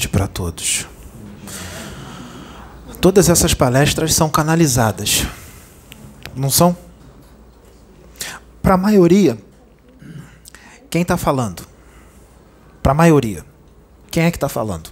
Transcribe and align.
tarde 0.00 0.08
para 0.08 0.26
todos. 0.26 0.86
Todas 3.00 3.28
essas 3.28 3.52
palestras 3.52 4.14
são 4.14 4.30
canalizadas, 4.30 5.26
não 6.34 6.50
são? 6.50 6.76
Para 8.62 8.74
a 8.74 8.78
maioria, 8.78 9.38
quem 10.88 11.02
está 11.02 11.16
falando? 11.16 11.66
Para 12.82 12.92
a 12.92 12.94
maioria, 12.94 13.44
quem 14.10 14.24
é 14.24 14.30
que 14.30 14.36
está 14.36 14.48
falando? 14.48 14.90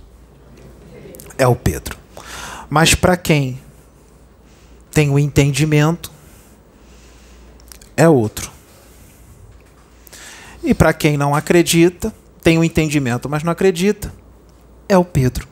É 1.38 1.46
o 1.46 1.56
Pedro. 1.56 1.96
Mas 2.68 2.94
para 2.94 3.16
quem 3.16 3.58
tem 4.90 5.10
o 5.10 5.18
entendimento, 5.18 6.10
é 7.96 8.08
outro. 8.08 8.50
E 10.62 10.74
para 10.74 10.92
quem 10.92 11.16
não 11.16 11.34
acredita, 11.34 12.12
tem 12.42 12.58
o 12.58 12.64
entendimento, 12.64 13.28
mas 13.28 13.42
não 13.42 13.52
acredita, 13.52 14.12
é 14.88 14.96
o 14.96 15.04
Pedro. 15.04 15.46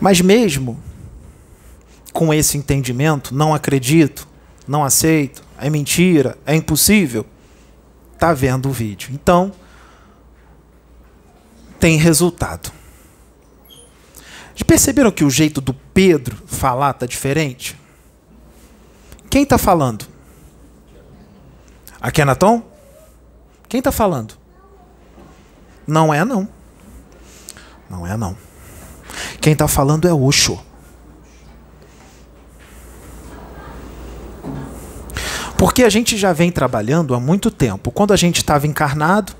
Mas 0.00 0.20
mesmo 0.20 0.80
com 2.12 2.32
esse 2.32 2.58
entendimento, 2.58 3.34
não 3.34 3.54
acredito, 3.54 4.26
não 4.66 4.84
aceito, 4.84 5.42
é 5.58 5.70
mentira, 5.70 6.36
é 6.44 6.54
impossível, 6.54 7.24
tá 8.18 8.32
vendo 8.32 8.68
o 8.68 8.72
vídeo. 8.72 9.10
Então, 9.12 9.52
tem 11.78 11.96
resultado. 11.96 12.72
Perceberam 14.68 15.10
que 15.10 15.24
o 15.24 15.30
jeito 15.30 15.62
do 15.62 15.72
Pedro 15.72 16.36
falar 16.46 16.92
tá 16.92 17.06
diferente? 17.06 17.74
Quem 19.30 19.42
está 19.42 19.56
falando? 19.56 20.06
A 21.98 22.10
Kenaton? 22.12 22.62
Quem 23.66 23.78
está 23.78 23.90
falando? 23.90 24.34
Não 25.88 26.12
é 26.12 26.22
não. 26.22 26.46
Não 27.88 28.06
é 28.06 28.14
não. 28.14 28.36
Quem 29.40 29.54
está 29.54 29.66
falando 29.66 30.06
é 30.06 30.12
Osho. 30.12 30.60
Porque 35.56 35.82
a 35.82 35.88
gente 35.88 36.18
já 36.18 36.34
vem 36.34 36.52
trabalhando 36.52 37.14
há 37.14 37.20
muito 37.20 37.50
tempo. 37.50 37.90
Quando 37.90 38.12
a 38.12 38.16
gente 38.16 38.36
estava 38.36 38.66
encarnado, 38.66 39.32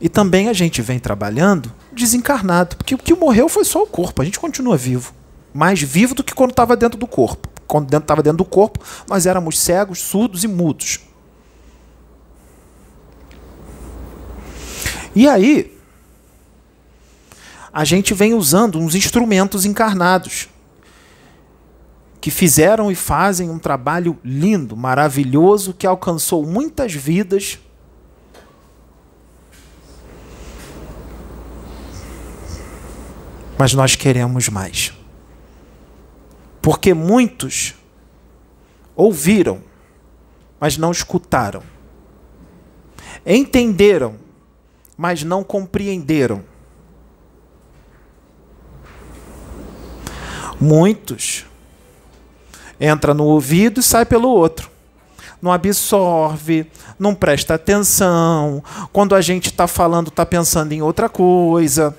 e 0.00 0.08
também 0.08 0.48
a 0.48 0.52
gente 0.52 0.80
vem 0.80 1.00
trabalhando 1.00 1.72
desencarnado. 1.92 2.76
Porque 2.76 2.94
o 2.94 2.98
que 2.98 3.12
morreu 3.12 3.48
foi 3.48 3.64
só 3.64 3.82
o 3.82 3.86
corpo. 3.88 4.22
A 4.22 4.24
gente 4.24 4.38
continua 4.38 4.76
vivo. 4.76 5.12
Mais 5.52 5.82
vivo 5.82 6.14
do 6.14 6.22
que 6.22 6.32
quando 6.32 6.50
estava 6.50 6.76
dentro 6.76 6.96
do 6.96 7.08
corpo. 7.08 7.48
Quando 7.66 7.92
estava 7.92 8.22
dentro 8.22 8.38
do 8.38 8.44
corpo, 8.44 8.78
nós 9.08 9.26
éramos 9.26 9.58
cegos, 9.58 9.98
surdos 9.98 10.44
e 10.44 10.48
mudos. 10.48 11.00
E 15.14 15.28
aí, 15.28 15.76
a 17.72 17.84
gente 17.84 18.14
vem 18.14 18.34
usando 18.34 18.78
uns 18.78 18.94
instrumentos 18.94 19.64
encarnados 19.64 20.48
que 22.20 22.30
fizeram 22.30 22.90
e 22.90 22.94
fazem 22.94 23.48
um 23.48 23.58
trabalho 23.58 24.18
lindo, 24.24 24.76
maravilhoso, 24.76 25.72
que 25.72 25.86
alcançou 25.86 26.44
muitas 26.44 26.92
vidas 26.92 27.58
mas 33.60 33.74
nós 33.74 33.94
queremos 33.94 34.48
mais. 34.48 34.90
Porque 36.62 36.94
muitos 36.94 37.74
ouviram, 38.96 39.62
mas 40.58 40.78
não 40.78 40.90
escutaram. 40.90 41.62
Entenderam, 43.26 44.16
mas 45.00 45.22
não 45.22 45.42
compreenderam. 45.42 46.44
Muitos 50.60 51.46
entra 52.78 53.14
no 53.14 53.24
ouvido 53.24 53.80
e 53.80 53.82
sai 53.82 54.04
pelo 54.04 54.28
outro. 54.28 54.70
Não 55.40 55.50
absorve, 55.50 56.70
não 56.98 57.14
presta 57.14 57.54
atenção. 57.54 58.62
Quando 58.92 59.14
a 59.14 59.22
gente 59.22 59.46
está 59.46 59.66
falando, 59.66 60.08
está 60.08 60.26
pensando 60.26 60.72
em 60.72 60.82
outra 60.82 61.08
coisa. 61.08 61.96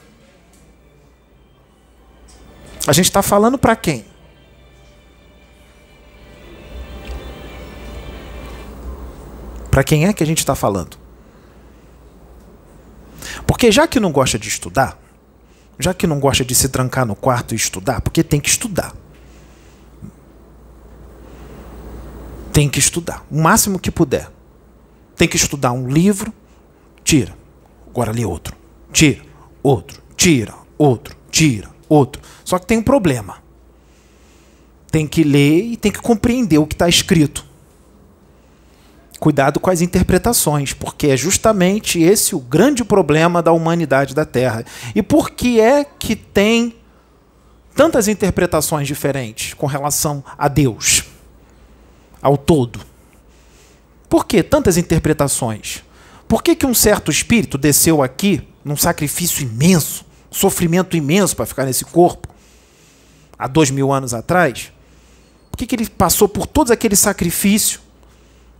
A 2.85 2.93
gente 2.93 3.05
está 3.05 3.23
falando 3.23 3.57
para 3.57 3.75
quem? 3.75 4.05
Para 9.71 9.83
quem 9.83 10.05
é 10.05 10.13
que 10.13 10.21
a 10.21 10.27
gente 10.27 10.37
está 10.37 10.53
falando? 10.53 11.00
Porque 13.51 13.69
já 13.69 13.85
que 13.85 13.99
não 13.99 14.13
gosta 14.13 14.39
de 14.39 14.47
estudar, 14.47 14.97
já 15.77 15.93
que 15.93 16.07
não 16.07 16.21
gosta 16.21 16.45
de 16.45 16.55
se 16.55 16.69
trancar 16.69 17.05
no 17.05 17.17
quarto 17.17 17.53
e 17.53 17.57
estudar, 17.57 17.99
porque 17.99 18.23
tem 18.23 18.39
que 18.39 18.47
estudar. 18.47 18.95
Tem 22.53 22.69
que 22.69 22.79
estudar, 22.79 23.25
o 23.29 23.41
máximo 23.41 23.77
que 23.77 23.91
puder. 23.91 24.31
Tem 25.17 25.27
que 25.27 25.35
estudar 25.35 25.73
um 25.73 25.89
livro, 25.89 26.33
tira. 27.03 27.35
Agora 27.89 28.13
lê 28.13 28.23
outro. 28.23 28.55
Tira, 28.93 29.21
outro, 29.61 30.01
tira, 30.15 30.55
outro, 30.77 31.13
tira, 31.29 31.69
outro. 31.89 32.21
Só 32.45 32.57
que 32.57 32.65
tem 32.65 32.77
um 32.77 32.83
problema. 32.83 33.43
Tem 34.89 35.05
que 35.05 35.25
ler 35.25 35.73
e 35.73 35.75
tem 35.75 35.91
que 35.91 35.99
compreender 35.99 36.57
o 36.57 36.65
que 36.65 36.75
está 36.75 36.87
escrito. 36.87 37.45
Cuidado 39.21 39.59
com 39.59 39.69
as 39.69 39.81
interpretações, 39.81 40.73
porque 40.73 41.07
é 41.07 41.15
justamente 41.15 42.01
esse 42.01 42.35
o 42.35 42.39
grande 42.39 42.83
problema 42.83 43.41
da 43.41 43.51
humanidade 43.51 44.15
da 44.15 44.25
Terra. 44.25 44.65
E 44.95 45.03
por 45.03 45.29
que 45.29 45.61
é 45.61 45.83
que 45.85 46.15
tem 46.15 46.75
tantas 47.75 48.07
interpretações 48.07 48.87
diferentes 48.87 49.53
com 49.53 49.67
relação 49.67 50.23
a 50.35 50.47
Deus, 50.47 51.03
ao 52.19 52.35
todo? 52.35 52.81
Por 54.09 54.25
que 54.25 54.41
tantas 54.41 54.75
interpretações? 54.75 55.83
Por 56.27 56.41
que, 56.41 56.55
que 56.55 56.65
um 56.65 56.73
certo 56.73 57.11
espírito 57.11 57.59
desceu 57.59 58.01
aqui 58.01 58.41
num 58.65 58.75
sacrifício 58.75 59.43
imenso 59.43 60.03
sofrimento 60.31 60.95
imenso 60.95 61.35
para 61.35 61.45
ficar 61.45 61.65
nesse 61.65 61.83
corpo, 61.83 62.29
há 63.37 63.47
dois 63.47 63.69
mil 63.69 63.91
anos 63.91 64.13
atrás, 64.13 64.71
por 65.51 65.57
que, 65.57 65.67
que 65.67 65.75
ele 65.75 65.89
passou 65.89 66.29
por 66.29 66.47
todos 66.47 66.71
aquele 66.71 66.95
sacrifício? 66.95 67.81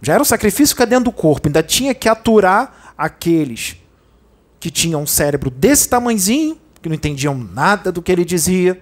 Já 0.01 0.13
era 0.13 0.21
um 0.21 0.25
sacrifício 0.25 0.75
que 0.75 0.85
dentro 0.85 1.05
do 1.05 1.11
corpo, 1.11 1.47
ainda 1.47 1.61
tinha 1.61 1.93
que 1.93 2.09
aturar 2.09 2.93
aqueles 2.97 3.77
que 4.59 4.71
tinham 4.71 5.03
um 5.03 5.07
cérebro 5.07 5.49
desse 5.49 5.87
tamanzinho, 5.87 6.57
que 6.81 6.89
não 6.89 6.95
entendiam 6.95 7.35
nada 7.35 7.91
do 7.91 8.01
que 8.01 8.11
ele 8.11 8.25
dizia, 8.25 8.81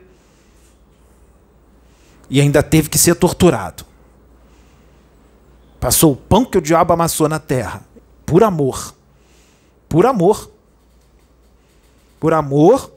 e 2.30 2.40
ainda 2.40 2.64
teve 2.64 2.90
que 2.90 2.98
ser 2.98 3.16
torturado. 3.16 3.86
Passou 5.80 6.14
o 6.14 6.16
pão 6.16 6.46
que 6.46 6.58
o 6.58 6.62
diabo 6.62 6.94
amassou 6.94 7.28
na 7.28 7.40
terra, 7.40 7.82
por 8.26 8.44
amor. 8.44 8.94
Por 9.88 10.06
amor 10.06 10.50
por 12.20 12.34
amor 12.34 12.92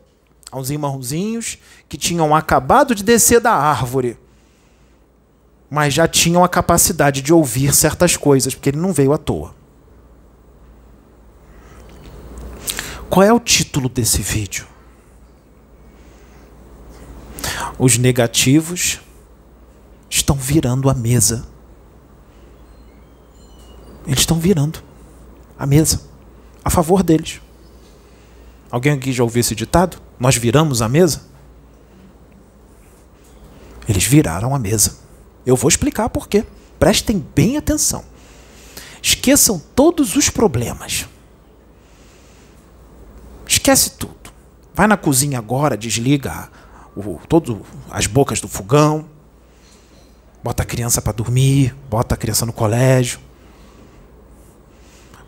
aos 0.50 0.68
irmãozinhos 0.68 1.58
que 1.88 1.96
tinham 1.96 2.34
acabado 2.34 2.94
de 2.94 3.04
descer 3.04 3.40
da 3.40 3.52
árvore, 3.52 4.18
mas 5.72 5.94
já 5.94 6.06
tinham 6.06 6.44
a 6.44 6.48
capacidade 6.50 7.22
de 7.22 7.32
ouvir 7.32 7.74
certas 7.74 8.14
coisas, 8.14 8.54
porque 8.54 8.68
ele 8.68 8.76
não 8.76 8.92
veio 8.92 9.10
à 9.10 9.16
toa. 9.16 9.54
Qual 13.08 13.22
é 13.22 13.32
o 13.32 13.40
título 13.40 13.88
desse 13.88 14.20
vídeo? 14.20 14.66
Os 17.78 17.96
negativos 17.96 19.00
estão 20.10 20.36
virando 20.36 20.90
a 20.90 20.94
mesa. 20.94 21.46
Eles 24.06 24.20
estão 24.20 24.38
virando 24.38 24.82
a 25.58 25.64
mesa 25.64 26.02
a 26.62 26.68
favor 26.68 27.02
deles. 27.02 27.40
Alguém 28.70 28.92
aqui 28.92 29.10
já 29.10 29.22
ouviu 29.22 29.40
esse 29.40 29.54
ditado? 29.54 29.96
Nós 30.20 30.36
viramos 30.36 30.82
a 30.82 30.88
mesa? 30.88 31.22
Eles 33.88 34.04
viraram 34.04 34.54
a 34.54 34.58
mesa. 34.58 35.01
Eu 35.44 35.56
vou 35.56 35.68
explicar 35.68 36.08
por 36.08 36.28
quê. 36.28 36.44
Prestem 36.78 37.24
bem 37.34 37.56
atenção. 37.56 38.04
Esqueçam 39.02 39.60
todos 39.74 40.16
os 40.16 40.30
problemas. 40.30 41.06
Esquece 43.46 43.90
tudo. 43.92 44.32
Vai 44.74 44.86
na 44.86 44.96
cozinha 44.96 45.38
agora, 45.38 45.76
desliga 45.76 46.48
o, 46.96 47.18
todo, 47.28 47.62
as 47.90 48.06
bocas 48.06 48.40
do 48.40 48.48
fogão, 48.48 49.06
bota 50.42 50.62
a 50.62 50.66
criança 50.66 51.02
para 51.02 51.12
dormir, 51.12 51.74
bota 51.90 52.14
a 52.14 52.18
criança 52.18 52.46
no 52.46 52.52
colégio, 52.52 53.20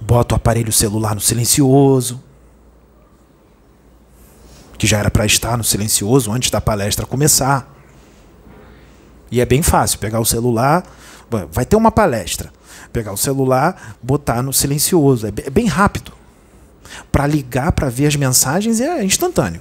bota 0.01 0.35
o 0.35 0.37
aparelho 0.37 0.73
celular 0.73 1.15
no 1.15 1.21
silencioso, 1.21 2.23
que 4.79 4.87
já 4.87 4.99
era 4.99 5.11
para 5.11 5.27
estar 5.27 5.57
no 5.57 5.65
silencioso 5.65 6.33
antes 6.33 6.51
da 6.51 6.61
palestra 6.61 7.07
começar. 7.07 7.74
E 9.35 9.41
é 9.41 9.45
bem 9.45 9.63
fácil 9.63 9.99
pegar 9.99 10.21
o 10.21 10.25
celular, 10.25 10.87
vai 11.51 11.67
ter 11.67 11.75
uma 11.75 11.91
palestra, 11.91 12.53
pegar 12.93 13.11
o 13.13 13.17
celular, 13.17 13.97
botar 14.01 14.41
no 14.43 14.53
silencioso, 14.53 15.27
é 15.27 15.51
bem 15.51 15.67
rápido. 15.67 16.13
Para 17.11 17.27
ligar, 17.27 17.73
para 17.73 17.91
ver 17.91 18.07
as 18.07 18.15
mensagens 18.15 18.81
é 18.81 19.05
instantâneo. 19.05 19.61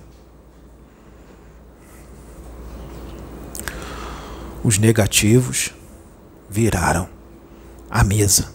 Os 4.64 4.78
negativos 4.78 5.72
viraram 6.48 7.10
a 7.90 8.04
mesa. 8.04 8.54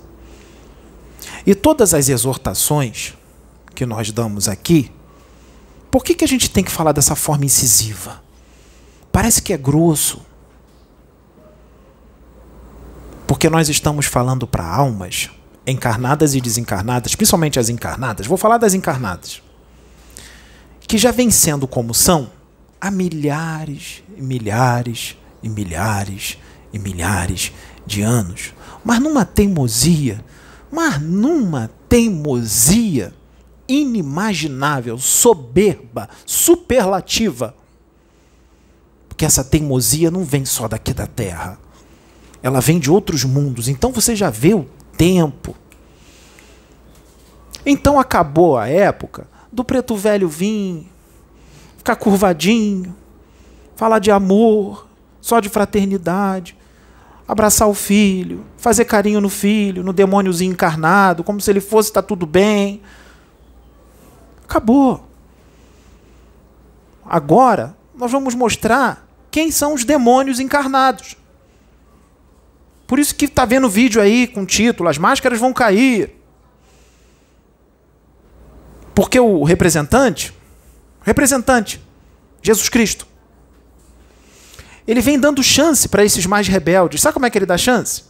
E 1.45 1.53
todas 1.53 1.95
as 1.95 2.09
exortações 2.09 3.15
que 3.75 3.85
nós 3.85 4.13
damos 4.13 4.49
aqui, 4.49 4.93
por 5.91 6.05
que, 6.05 6.15
que 6.15 6.25
a 6.25 6.29
gente 6.29 6.49
tem 6.49 6.63
que 6.63 6.71
falar 6.71 6.93
dessa 6.93 7.17
forma 7.17 7.45
incisiva? 7.45 8.23
Parece 9.11 9.43
que 9.43 9.53
é 9.53 9.57
grosso. 9.57 10.28
Porque 13.29 13.51
nós 13.51 13.69
estamos 13.69 14.07
falando 14.07 14.47
para 14.47 14.65
almas 14.65 15.31
encarnadas 15.67 16.35
e 16.35 16.41
desencarnadas, 16.41 17.15
principalmente 17.15 17.59
as 17.59 17.69
encarnadas. 17.69 18.27
Vou 18.27 18.39
falar 18.39 18.57
das 18.57 18.73
encarnadas. 18.73 19.43
Que 20.81 20.97
já 20.97 21.11
vem 21.11 21.31
sendo 21.31 21.69
como 21.69 21.93
são 21.93 22.31
há 22.81 22.91
milhares 22.91 24.03
e 24.17 24.23
milhares 24.23 25.15
e 25.43 25.49
milhares 25.51 26.39
e 26.73 26.79
milhares 26.79 27.53
de 27.85 28.01
anos. 28.01 28.55
Mas 28.83 28.99
numa 28.99 29.27
teimosia, 29.27 30.25
mas 30.73 30.99
numa 30.99 31.71
teimosia 31.87 33.13
inimaginável, 33.69 34.97
soberba, 34.97 36.09
superlativa. 36.25 37.55
Porque 39.07 39.27
essa 39.27 39.45
teimosia 39.45 40.11
não 40.11 40.25
vem 40.25 40.47
só 40.47 40.67
daqui 40.67 40.95
da 40.95 41.07
Terra. 41.07 41.68
Ela 42.43 42.61
vem 42.61 42.79
de 42.79 42.91
outros 42.91 43.25
mundos. 43.25 43.69
Então 43.69 43.93
você 43.93 44.15
já 44.15 44.31
vê 44.31 44.55
o 44.55 44.67
tempo. 44.97 45.55
Então 47.67 47.99
acabou 47.99 48.57
a 48.57 48.69
época 48.69 49.27
do 49.53 49.63
preto 49.63 49.97
velho 49.97 50.29
vir, 50.29 50.91
ficar 51.77 51.97
curvadinho, 51.97 52.95
falar 53.77 53.99
de 53.99 54.11
amor, 54.11 54.87
só 55.21 55.39
de 55.39 55.49
fraternidade, 55.49 56.57
abraçar 57.27 57.69
o 57.69 57.75
filho, 57.75 58.47
fazer 58.57 58.87
carinho 58.87 59.21
no 59.21 59.29
filho, 59.29 59.85
no 59.85 59.93
demôniozinho 59.93 60.53
encarnado, 60.53 61.23
como 61.23 61.43
se 61.43 61.51
ele 61.51 61.61
fosse 61.61 61.93
tá 61.93 62.01
tudo 62.01 62.25
bem. 62.25 62.81
Acabou. 64.45 65.07
Agora, 67.05 67.77
nós 67.95 68.11
vamos 68.11 68.35
mostrar 68.35 69.07
quem 69.31 69.51
são 69.51 69.75
os 69.75 69.85
demônios 69.85 70.41
encarnados. 70.41 71.18
Por 72.89 72.99
isso 72.99 73.15
que 73.15 73.27
está 73.27 73.45
vendo 73.45 73.69
vídeo 73.69 74.01
aí 74.01 74.27
com 74.27 74.47
título, 74.47 74.89
as 74.89 74.97
máscaras 74.97 75.39
vão 75.39 75.53
cair. 75.53 76.17
Porque 78.95 79.21
o 79.21 79.45
representante, 79.45 80.33
representante, 81.03 81.81
Jesus 82.43 82.71
Cristo, 82.71 83.07
ele 84.87 85.03
vem 85.03 85.21
dando 85.21 85.43
chance 85.43 85.87
para 85.87 86.03
esses 86.03 86.25
mais 86.25 86.49
rebeldes. 86.49 87.03
Sabe 87.03 87.13
como 87.13 87.27
é 87.27 87.31
que 87.31 87.37
ele 87.37 87.45
dá 87.45 87.59
chance? 87.59 88.05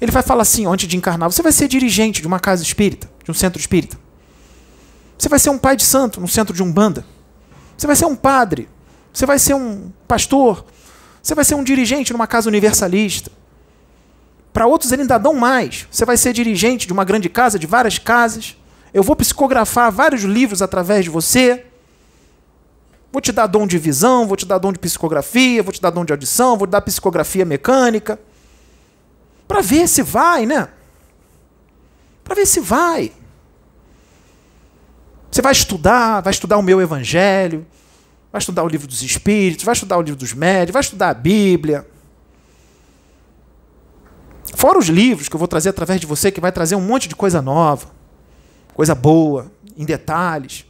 Ele 0.00 0.10
vai 0.10 0.22
falar 0.22 0.40
assim, 0.40 0.64
antes 0.64 0.88
de 0.88 0.96
encarnar, 0.96 1.30
você 1.30 1.42
vai 1.42 1.52
ser 1.52 1.68
dirigente 1.68 2.22
de 2.22 2.26
uma 2.26 2.40
casa 2.40 2.62
espírita, 2.62 3.10
de 3.22 3.30
um 3.30 3.34
centro 3.34 3.60
espírita. 3.60 3.98
Você 5.18 5.28
vai 5.28 5.38
ser 5.38 5.50
um 5.50 5.58
pai 5.58 5.76
de 5.76 5.84
santo 5.84 6.18
no 6.18 6.26
centro 6.26 6.54
de 6.54 6.62
Umbanda. 6.62 7.04
Você 7.76 7.86
vai 7.86 7.94
ser 7.94 8.06
um 8.06 8.16
padre. 8.16 8.70
Você 9.12 9.26
vai 9.26 9.38
ser 9.38 9.52
um 9.52 9.92
pastor. 10.08 10.64
Você 11.24 11.34
vai 11.34 11.42
ser 11.42 11.54
um 11.54 11.64
dirigente 11.64 12.12
numa 12.12 12.26
casa 12.26 12.50
universalista. 12.50 13.32
Para 14.52 14.66
outros 14.66 14.92
ele 14.92 15.02
ainda 15.02 15.16
dão 15.16 15.32
mais. 15.32 15.88
Você 15.90 16.04
vai 16.04 16.18
ser 16.18 16.34
dirigente 16.34 16.86
de 16.86 16.92
uma 16.92 17.02
grande 17.02 17.30
casa, 17.30 17.58
de 17.58 17.66
várias 17.66 17.98
casas. 17.98 18.58
Eu 18.92 19.02
vou 19.02 19.16
psicografar 19.16 19.90
vários 19.90 20.22
livros 20.22 20.60
através 20.60 21.02
de 21.02 21.10
você. 21.10 21.64
Vou 23.10 23.22
te 23.22 23.32
dar 23.32 23.46
dom 23.46 23.66
de 23.66 23.78
visão, 23.78 24.26
vou 24.26 24.36
te 24.36 24.44
dar 24.44 24.58
dom 24.58 24.70
de 24.70 24.78
psicografia, 24.78 25.62
vou 25.62 25.72
te 25.72 25.80
dar 25.80 25.88
dom 25.88 26.04
de 26.04 26.12
audição, 26.12 26.58
vou 26.58 26.66
te 26.66 26.72
dar 26.72 26.82
psicografia 26.82 27.46
mecânica. 27.46 28.20
Para 29.48 29.62
ver 29.62 29.88
se 29.88 30.02
vai, 30.02 30.44
né? 30.44 30.68
Para 32.22 32.34
ver 32.34 32.44
se 32.44 32.60
vai. 32.60 33.10
Você 35.30 35.40
vai 35.40 35.52
estudar, 35.52 36.20
vai 36.20 36.32
estudar 36.32 36.58
o 36.58 36.62
meu 36.62 36.82
evangelho, 36.82 37.66
vai 38.34 38.40
estudar 38.40 38.64
o 38.64 38.68
livro 38.68 38.88
dos 38.88 39.00
espíritos, 39.00 39.64
vai 39.64 39.74
estudar 39.74 39.96
o 39.96 40.02
livro 40.02 40.18
dos 40.18 40.32
médios, 40.32 40.72
vai 40.72 40.80
estudar 40.80 41.10
a 41.10 41.14
Bíblia. 41.14 41.86
Fora 44.56 44.76
os 44.76 44.88
livros 44.88 45.28
que 45.28 45.36
eu 45.36 45.38
vou 45.38 45.46
trazer 45.46 45.68
através 45.68 46.00
de 46.00 46.06
você, 46.08 46.32
que 46.32 46.40
vai 46.40 46.50
trazer 46.50 46.74
um 46.74 46.80
monte 46.80 47.08
de 47.08 47.14
coisa 47.14 47.40
nova, 47.40 47.86
coisa 48.74 48.92
boa, 48.92 49.52
em 49.76 49.84
detalhes. 49.84 50.66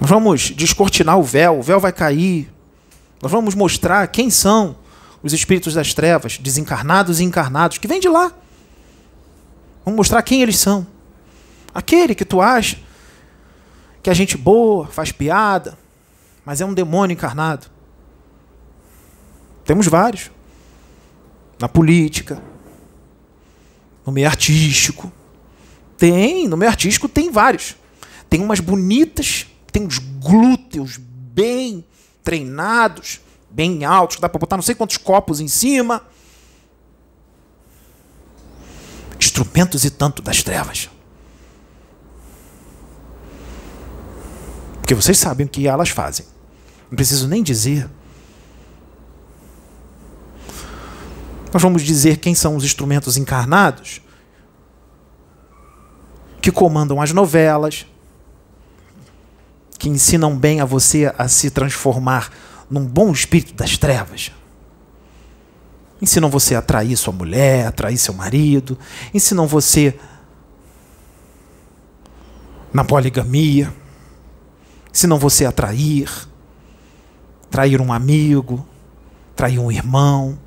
Nós 0.00 0.10
vamos 0.10 0.50
descortinar 0.50 1.16
o 1.16 1.22
véu, 1.22 1.60
o 1.60 1.62
véu 1.62 1.78
vai 1.78 1.92
cair. 1.92 2.52
Nós 3.22 3.30
vamos 3.30 3.54
mostrar 3.54 4.04
quem 4.08 4.30
são 4.30 4.74
os 5.22 5.32
espíritos 5.32 5.74
das 5.74 5.94
trevas, 5.94 6.38
desencarnados 6.38 7.20
e 7.20 7.24
encarnados, 7.24 7.78
que 7.78 7.86
vêm 7.86 8.00
de 8.00 8.08
lá. 8.08 8.32
Vamos 9.84 9.96
mostrar 9.96 10.20
quem 10.22 10.42
eles 10.42 10.58
são. 10.58 10.92
Aquele 11.74 12.14
que 12.14 12.24
tu 12.24 12.40
acha 12.40 12.78
que 14.02 14.08
é 14.08 14.14
gente 14.14 14.36
boa, 14.36 14.86
faz 14.86 15.10
piada, 15.10 15.78
mas 16.44 16.60
é 16.60 16.64
um 16.64 16.72
demônio 16.72 17.14
encarnado. 17.14 17.66
Temos 19.64 19.86
vários. 19.86 20.30
Na 21.58 21.68
política, 21.68 22.42
no 24.04 24.12
meio 24.12 24.26
artístico. 24.26 25.10
Tem, 25.96 26.46
no 26.46 26.56
meio 26.56 26.70
artístico 26.70 27.08
tem 27.08 27.30
vários. 27.30 27.76
Tem 28.28 28.40
umas 28.40 28.60
bonitas 28.60 29.46
tem 29.74 29.84
os 29.84 29.98
glúteos 29.98 31.00
bem 31.00 31.84
treinados, 32.22 33.20
bem 33.50 33.84
altos, 33.84 34.20
dá 34.20 34.28
para 34.28 34.38
botar 34.38 34.56
não 34.56 34.62
sei 34.62 34.76
quantos 34.76 34.96
copos 34.96 35.40
em 35.40 35.48
cima. 35.48 36.06
Instrumentos 39.18 39.84
e 39.84 39.90
tanto 39.90 40.22
das 40.22 40.44
trevas. 40.44 40.88
Porque 44.84 44.94
vocês 44.94 45.16
sabem 45.16 45.46
o 45.46 45.48
que 45.48 45.66
elas 45.66 45.88
fazem. 45.88 46.26
Não 46.90 46.96
preciso 46.96 47.26
nem 47.26 47.42
dizer. 47.42 47.88
Nós 51.50 51.62
vamos 51.62 51.80
dizer 51.80 52.18
quem 52.18 52.34
são 52.34 52.54
os 52.54 52.62
instrumentos 52.62 53.16
encarnados 53.16 54.02
que 56.42 56.52
comandam 56.52 57.00
as 57.00 57.12
novelas, 57.12 57.86
que 59.78 59.88
ensinam 59.88 60.36
bem 60.36 60.60
a 60.60 60.66
você 60.66 61.10
a 61.16 61.28
se 61.28 61.50
transformar 61.50 62.30
num 62.68 62.84
bom 62.84 63.10
espírito 63.10 63.54
das 63.54 63.78
trevas. 63.78 64.32
Ensinam 66.02 66.28
você 66.28 66.56
a 66.56 66.58
atrair 66.58 66.94
sua 66.98 67.14
mulher, 67.14 67.64
a 67.64 67.68
atrair 67.70 67.96
seu 67.96 68.12
marido, 68.12 68.78
ensinam 69.14 69.46
você 69.46 69.98
na 72.70 72.84
poligamia, 72.84 73.72
ensinam 74.94 75.18
você 75.18 75.44
a 75.44 75.50
trair, 75.50 76.08
trair 77.50 77.80
um 77.80 77.92
amigo, 77.92 78.64
trair 79.34 79.58
um 79.58 79.70
irmão. 79.70 80.38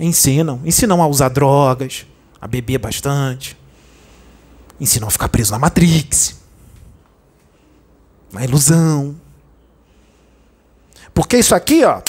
Ensinam, 0.00 0.60
ensinam 0.64 1.02
a 1.02 1.06
usar 1.06 1.28
drogas, 1.28 2.06
a 2.40 2.48
beber 2.48 2.78
bastante, 2.78 3.56
ensinam 4.80 5.06
a 5.06 5.10
ficar 5.10 5.28
preso 5.28 5.52
na 5.52 5.58
Matrix 5.58 6.42
uma 8.32 8.42
ilusão. 8.42 9.14
Porque 11.12 11.36
isso 11.36 11.54
aqui, 11.54 11.84
ó, 11.84 12.00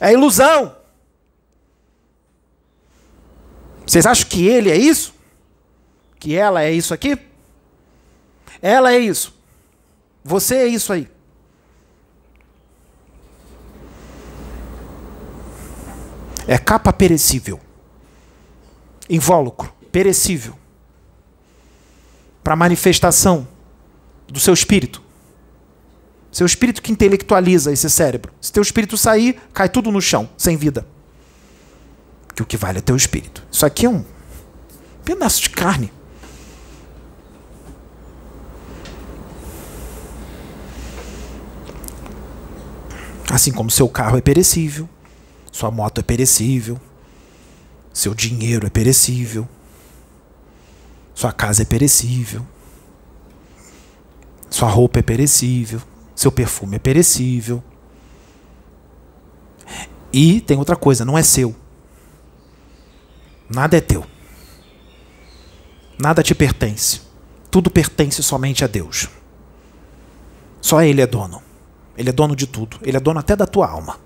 é 0.00 0.12
ilusão. 0.12 0.74
Vocês 3.86 4.06
acham 4.06 4.26
que 4.26 4.46
ele 4.46 4.70
é 4.70 4.76
isso? 4.76 5.14
Que 6.18 6.34
ela 6.34 6.62
é 6.62 6.72
isso 6.72 6.94
aqui? 6.94 7.18
Ela 8.60 8.92
é 8.92 8.98
isso. 8.98 9.34
Você 10.24 10.56
é 10.56 10.66
isso 10.66 10.92
aí. 10.92 11.08
É 16.46 16.58
capa 16.58 16.92
perecível. 16.92 17.60
Invólucro, 19.08 19.72
perecível. 19.90 20.54
Para 22.42 22.56
manifestação 22.56 23.46
do 24.28 24.38
seu 24.38 24.52
espírito. 24.52 25.02
Seu 26.30 26.46
espírito 26.46 26.82
que 26.82 26.90
intelectualiza 26.90 27.72
esse 27.72 27.88
cérebro. 27.88 28.32
Se 28.40 28.52
teu 28.52 28.62
espírito 28.62 28.96
sair, 28.96 29.40
cai 29.52 29.68
tudo 29.68 29.90
no 29.90 30.00
chão, 30.00 30.28
sem 30.36 30.56
vida. 30.56 30.86
Que 32.34 32.42
o 32.42 32.46
que 32.46 32.56
vale 32.56 32.78
é 32.78 32.82
teu 32.82 32.96
espírito. 32.96 33.46
Isso 33.50 33.64
aqui 33.64 33.86
é 33.86 33.88
um 33.88 34.04
pedaço 35.04 35.42
de 35.42 35.50
carne. 35.50 35.92
Assim 43.34 43.50
como 43.50 43.68
seu 43.68 43.88
carro 43.88 44.16
é 44.16 44.20
perecível, 44.20 44.88
Sua 45.50 45.68
moto 45.68 45.98
é 45.98 46.04
perecível. 46.04 46.80
Seu 47.92 48.14
dinheiro 48.14 48.64
é 48.64 48.70
perecível. 48.70 49.48
Sua 51.12 51.32
casa 51.32 51.62
é 51.62 51.64
perecível. 51.64 52.46
Sua 54.48 54.68
roupa 54.68 55.00
é 55.00 55.02
perecível. 55.02 55.82
Seu 56.14 56.30
perfume 56.30 56.76
é 56.76 56.78
perecível. 56.78 57.60
E 60.12 60.40
tem 60.40 60.56
outra 60.56 60.76
coisa, 60.76 61.04
não 61.04 61.18
é 61.18 61.22
seu. 61.24 61.56
Nada 63.48 63.76
é 63.76 63.80
teu. 63.80 64.06
Nada 65.98 66.22
te 66.22 66.36
pertence. 66.36 67.00
Tudo 67.50 67.68
pertence 67.68 68.22
somente 68.22 68.62
a 68.62 68.68
Deus. 68.68 69.08
Só 70.60 70.82
Ele 70.82 71.00
é 71.02 71.06
dono. 71.06 71.42
Ele 71.96 72.08
é 72.08 72.12
dono 72.12 72.34
de 72.34 72.46
tudo. 72.46 72.78
Ele 72.82 72.96
é 72.96 73.00
dono 73.00 73.20
até 73.20 73.36
da 73.36 73.46
tua 73.46 73.68
alma. 73.68 73.98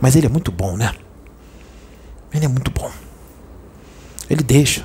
Mas 0.00 0.16
Ele 0.16 0.26
é 0.26 0.28
muito 0.28 0.50
bom, 0.50 0.76
né? 0.76 0.94
Ele 2.32 2.44
é 2.44 2.48
muito 2.48 2.70
bom. 2.70 2.90
Ele 4.28 4.42
deixa. 4.42 4.84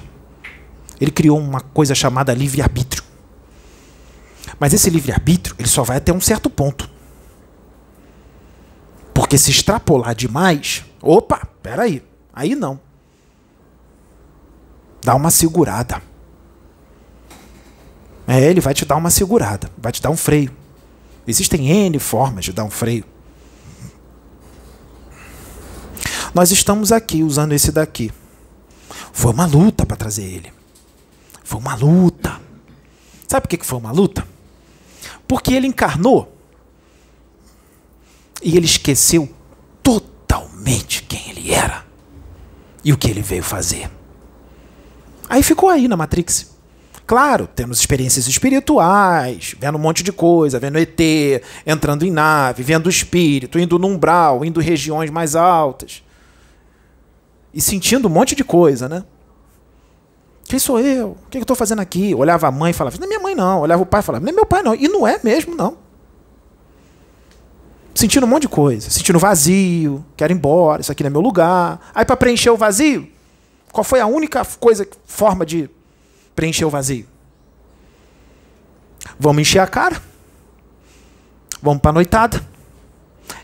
Ele 0.99 1.11
criou 1.11 1.39
uma 1.39 1.61
coisa 1.61 1.95
chamada 1.95 2.33
livre-arbítrio. 2.33 3.03
Mas 4.59 4.73
esse 4.73 4.89
livre-arbítrio, 4.89 5.55
ele 5.59 5.67
só 5.67 5.83
vai 5.83 5.97
até 5.97 6.11
um 6.11 6.21
certo 6.21 6.49
ponto. 6.49 6.89
Porque 9.13 9.37
se 9.37 9.51
extrapolar 9.51 10.15
demais, 10.15 10.85
opa, 11.01 11.47
peraí, 11.61 12.03
aí 12.33 12.55
não. 12.55 12.79
Dá 15.03 15.15
uma 15.15 15.31
segurada. 15.31 16.01
É, 18.27 18.43
ele 18.43 18.59
vai 18.59 18.73
te 18.73 18.83
dar 18.83 18.97
uma 18.97 19.09
segurada, 19.09 19.71
vai 19.77 19.91
te 19.91 20.01
dar 20.01 20.09
um 20.09 20.17
freio. 20.17 20.51
Existem 21.25 21.69
N 21.69 21.97
formas 21.97 22.43
de 22.43 22.51
dar 22.51 22.65
um 22.65 22.69
freio. 22.69 23.05
Nós 26.33 26.51
estamos 26.51 26.91
aqui 26.91 27.23
usando 27.23 27.53
esse 27.53 27.71
daqui. 27.71 28.11
Foi 29.13 29.31
uma 29.31 29.45
luta 29.45 29.85
para 29.85 29.95
trazer 29.95 30.23
ele. 30.23 30.53
Foi 31.43 31.59
uma 31.59 31.73
luta. 31.75 32.39
Sabe 33.27 33.47
por 33.47 33.57
que 33.57 33.65
foi 33.65 33.79
uma 33.79 33.91
luta? 33.91 34.27
Porque 35.27 35.53
ele 35.53 35.67
encarnou 35.67 36.37
e 38.41 38.55
ele 38.55 38.65
esqueceu 38.65 39.33
totalmente 39.81 41.03
quem 41.03 41.29
ele 41.29 41.51
era 41.51 41.85
e 42.83 42.93
o 42.93 42.97
que 42.97 43.09
ele 43.09 43.21
veio 43.21 43.43
fazer. 43.43 43.89
Aí 45.29 45.41
ficou 45.41 45.69
aí 45.69 45.87
na 45.87 45.97
Matrix. 45.97 46.56
Claro, 47.07 47.47
temos 47.47 47.79
experiências 47.79 48.27
espirituais, 48.27 49.55
vendo 49.57 49.77
um 49.77 49.81
monte 49.81 50.03
de 50.03 50.11
coisa, 50.11 50.59
vendo 50.59 50.77
ET, 50.77 50.99
entrando 51.65 52.05
em 52.05 52.11
nave, 52.11 52.63
vendo 52.63 52.89
espírito, 52.89 53.57
indo 53.57 53.79
no 53.79 53.87
umbral, 53.87 54.43
indo 54.43 54.59
regiões 54.59 55.09
mais 55.09 55.33
altas. 55.33 56.03
E 57.53 57.61
sentindo 57.61 58.09
um 58.09 58.11
monte 58.11 58.35
de 58.35 58.43
coisa, 58.43 58.89
né? 58.89 59.05
Quem 60.49 60.59
sou 60.59 60.81
eu? 60.81 61.15
O 61.25 61.29
que 61.29 61.37
eu 61.37 61.43
estou 61.43 61.55
fazendo 61.55 61.79
aqui? 61.79 62.13
Olhava 62.13 62.49
a 62.49 62.51
mãe 62.51 62.71
e 62.71 62.73
falava, 62.73 62.97
não 62.97 63.05
é 63.05 63.07
minha 63.07 63.21
mãe 63.21 63.33
não. 63.33 63.61
Olhava 63.61 63.81
o 63.81 63.85
pai 63.85 64.01
e 64.01 64.03
falava, 64.03 64.25
não 64.25 64.31
é 64.33 64.35
meu 64.35 64.45
pai 64.45 64.61
não. 64.61 64.75
E 64.75 64.89
não 64.89 65.07
é 65.07 65.17
mesmo, 65.23 65.55
não. 65.55 65.77
Sentindo 67.95 68.25
um 68.25 68.29
monte 68.29 68.41
de 68.43 68.49
coisa. 68.49 68.89
Sentindo 68.89 69.17
vazio, 69.17 70.05
quero 70.17 70.33
ir 70.33 70.35
embora, 70.35 70.81
isso 70.81 70.91
aqui 70.91 71.03
não 71.03 71.07
é 71.07 71.11
meu 71.11 71.21
lugar. 71.21 71.79
Aí 71.95 72.03
para 72.03 72.17
preencher 72.17 72.49
o 72.49 72.57
vazio, 72.57 73.07
qual 73.71 73.85
foi 73.85 74.01
a 74.01 74.05
única 74.05 74.45
coisa, 74.59 74.85
forma 75.05 75.45
de 75.45 75.69
preencher 76.37 76.65
o 76.65 76.69
vazio. 76.69 77.07
Vamos 79.19 79.41
encher 79.41 79.59
a 79.59 79.65
cara. 79.65 79.99
Vamos 81.59 81.81
para 81.81 81.89
a 81.89 81.93
noitada. 81.93 82.47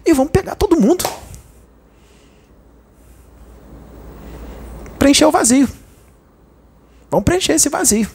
E 0.06 0.14
vamos 0.14 0.32
pegar 0.32 0.54
todo 0.54 0.80
mundo. 0.80 1.04
Preencher 5.00 5.26
o 5.26 5.32
vazio. 5.32 5.68
Vamos 7.10 7.26
preencher 7.26 7.54
esse 7.54 7.68
vazio. 7.68 8.08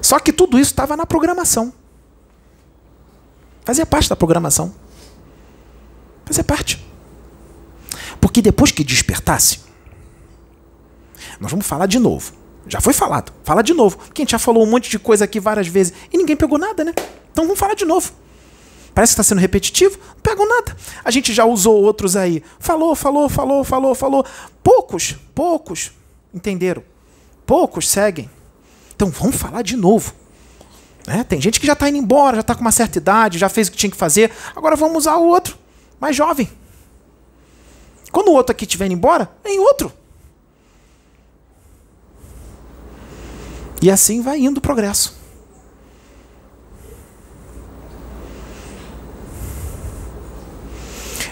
Só 0.00 0.18
que 0.18 0.32
tudo 0.32 0.58
isso 0.58 0.70
estava 0.70 0.96
na 0.96 1.04
programação. 1.04 1.70
Fazia 3.62 3.84
parte 3.84 4.08
da 4.08 4.16
programação. 4.16 4.74
Fazia 6.24 6.44
parte. 6.44 6.82
Porque 8.22 8.40
depois 8.40 8.72
que 8.72 8.82
despertasse, 8.82 9.65
nós 11.40 11.50
vamos 11.50 11.66
falar 11.66 11.86
de 11.86 11.98
novo. 11.98 12.32
Já 12.68 12.80
foi 12.80 12.92
falado. 12.92 13.32
Fala 13.44 13.62
de 13.62 13.72
novo. 13.72 13.96
Porque 13.96 14.22
a 14.22 14.24
gente 14.24 14.32
já 14.32 14.38
falou 14.38 14.64
um 14.64 14.66
monte 14.66 14.90
de 14.90 14.98
coisa 14.98 15.24
aqui 15.24 15.38
várias 15.38 15.68
vezes 15.68 15.92
e 16.12 16.18
ninguém 16.18 16.36
pegou 16.36 16.58
nada, 16.58 16.84
né? 16.84 16.92
Então 17.30 17.44
vamos 17.44 17.58
falar 17.58 17.74
de 17.74 17.84
novo. 17.84 18.10
Parece 18.94 19.10
que 19.10 19.20
está 19.20 19.22
sendo 19.22 19.40
repetitivo. 19.40 19.98
Não 20.14 20.20
pegou 20.22 20.48
nada. 20.48 20.76
A 21.04 21.10
gente 21.10 21.32
já 21.32 21.44
usou 21.44 21.82
outros 21.82 22.16
aí. 22.16 22.42
Falou, 22.58 22.94
falou, 22.94 23.28
falou, 23.28 23.62
falou, 23.62 23.94
falou. 23.94 24.26
Poucos, 24.62 25.16
poucos 25.34 25.92
entenderam. 26.34 26.82
Poucos 27.44 27.88
seguem. 27.88 28.28
Então 28.94 29.10
vamos 29.10 29.36
falar 29.36 29.62
de 29.62 29.76
novo. 29.76 30.14
É, 31.06 31.22
tem 31.22 31.40
gente 31.40 31.60
que 31.60 31.66
já 31.66 31.74
está 31.74 31.88
indo 31.88 31.98
embora, 31.98 32.36
já 32.36 32.40
está 32.40 32.54
com 32.54 32.62
uma 32.62 32.72
certa 32.72 32.98
idade, 32.98 33.38
já 33.38 33.48
fez 33.48 33.68
o 33.68 33.70
que 33.70 33.76
tinha 33.76 33.90
que 33.90 33.96
fazer. 33.96 34.32
Agora 34.56 34.74
vamos 34.74 34.96
usar 34.98 35.16
o 35.16 35.26
outro, 35.26 35.56
mais 36.00 36.16
jovem. 36.16 36.50
Quando 38.10 38.28
o 38.28 38.32
outro 38.32 38.52
aqui 38.52 38.64
estiver 38.64 38.86
indo 38.86 38.94
embora, 38.94 39.30
vem 39.44 39.60
outro. 39.60 39.92
E 43.80 43.90
assim 43.90 44.22
vai 44.22 44.38
indo 44.40 44.58
o 44.58 44.60
progresso. 44.60 45.16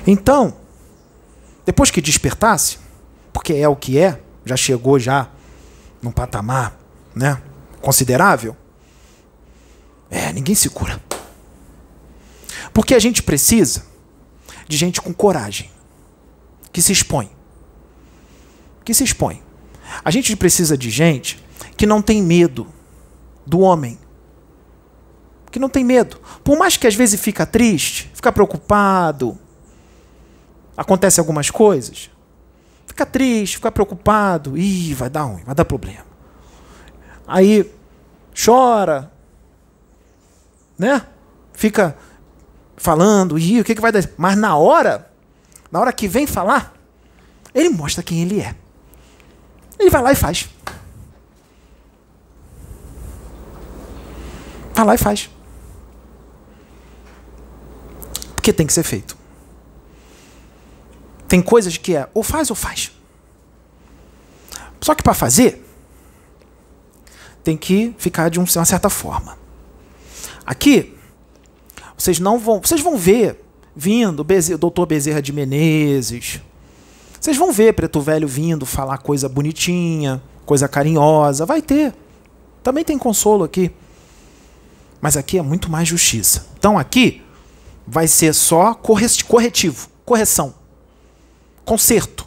Então, 0.06 0.54
depois 1.64 1.90
que 1.90 2.00
despertasse, 2.00 2.78
porque 3.32 3.54
é 3.54 3.68
o 3.68 3.74
que 3.74 3.98
é, 3.98 4.20
já 4.44 4.56
chegou 4.56 4.98
já 4.98 5.30
num 6.02 6.12
patamar, 6.12 6.78
né, 7.14 7.40
considerável, 7.80 8.54
é, 10.10 10.32
ninguém 10.32 10.54
se 10.54 10.68
cura. 10.68 11.02
Porque 12.72 12.94
a 12.94 12.98
gente 12.98 13.22
precisa 13.22 13.86
de 14.68 14.76
gente 14.76 15.00
com 15.00 15.12
coragem, 15.12 15.70
que 16.72 16.82
se 16.82 16.92
expõe. 16.92 17.30
Que 18.84 18.92
se 18.92 19.04
expõe. 19.04 19.42
A 20.04 20.10
gente 20.10 20.36
precisa 20.36 20.76
de 20.76 20.90
gente 20.90 21.43
que 21.76 21.86
não 21.86 22.00
tem 22.00 22.22
medo 22.22 22.66
do 23.46 23.60
homem. 23.60 23.98
Que 25.50 25.58
não 25.58 25.68
tem 25.68 25.84
medo. 25.84 26.20
Por 26.42 26.58
mais 26.58 26.76
que 26.76 26.86
às 26.86 26.94
vezes 26.94 27.20
fica 27.20 27.46
triste, 27.46 28.10
fica 28.14 28.32
preocupado, 28.32 29.38
acontece 30.76 31.20
algumas 31.20 31.50
coisas, 31.50 32.10
fica 32.86 33.06
triste, 33.06 33.56
fica 33.56 33.70
preocupado, 33.70 34.58
ih, 34.58 34.94
vai 34.94 35.08
dar 35.08 35.22
ruim, 35.22 35.44
vai 35.44 35.54
dar 35.54 35.64
problema. 35.64 36.04
Aí 37.26 37.70
chora, 38.34 39.10
né? 40.78 41.06
Fica 41.52 41.96
falando, 42.76 43.38
ih, 43.38 43.60
o 43.60 43.64
que, 43.64 43.74
que 43.74 43.80
vai 43.80 43.92
dar? 43.92 44.08
Mas 44.16 44.36
na 44.36 44.56
hora, 44.56 45.10
na 45.70 45.80
hora 45.80 45.92
que 45.92 46.08
vem 46.08 46.26
falar, 46.26 46.74
ele 47.54 47.68
mostra 47.68 48.02
quem 48.02 48.22
ele 48.22 48.40
é. 48.40 48.54
Ele 49.78 49.90
vai 49.90 50.02
lá 50.02 50.12
e 50.12 50.16
faz. 50.16 50.48
Vai 54.74 54.84
lá 54.84 54.94
e 54.94 54.98
faz. 54.98 55.30
Porque 58.34 58.52
tem 58.52 58.66
que 58.66 58.72
ser 58.72 58.82
feito. 58.82 59.16
Tem 61.28 61.40
coisas 61.40 61.76
que 61.76 61.96
é 61.96 62.08
ou 62.12 62.22
faz 62.22 62.50
ou 62.50 62.56
faz. 62.56 62.92
Só 64.80 64.94
que 64.94 65.02
para 65.02 65.14
fazer, 65.14 65.64
tem 67.42 67.56
que 67.56 67.94
ficar 67.96 68.28
de 68.28 68.38
uma 68.38 68.46
certa 68.46 68.90
forma. 68.90 69.38
Aqui, 70.44 70.94
vocês 71.96 72.18
não 72.18 72.38
vão, 72.38 72.60
vocês 72.60 72.82
vão 72.82 72.98
ver 72.98 73.42
vindo 73.74 74.20
o 74.20 74.58
doutor 74.58 74.86
Bezerra 74.86 75.22
de 75.22 75.32
Menezes. 75.32 76.40
Vocês 77.18 77.36
vão 77.36 77.50
ver 77.50 77.72
Preto 77.72 78.00
Velho 78.02 78.28
vindo 78.28 78.66
falar 78.66 78.98
coisa 78.98 79.28
bonitinha, 79.28 80.22
coisa 80.44 80.68
carinhosa, 80.68 81.46
vai 81.46 81.62
ter. 81.62 81.94
Também 82.62 82.84
tem 82.84 82.98
consolo 82.98 83.44
aqui. 83.44 83.72
Mas 85.04 85.18
aqui 85.18 85.36
é 85.36 85.42
muito 85.42 85.70
mais 85.70 85.86
justiça. 85.86 86.46
Então 86.58 86.78
aqui 86.78 87.22
vai 87.86 88.08
ser 88.08 88.32
só 88.32 88.72
corretivo, 88.72 89.90
correção, 90.02 90.54
conserto. 91.62 92.26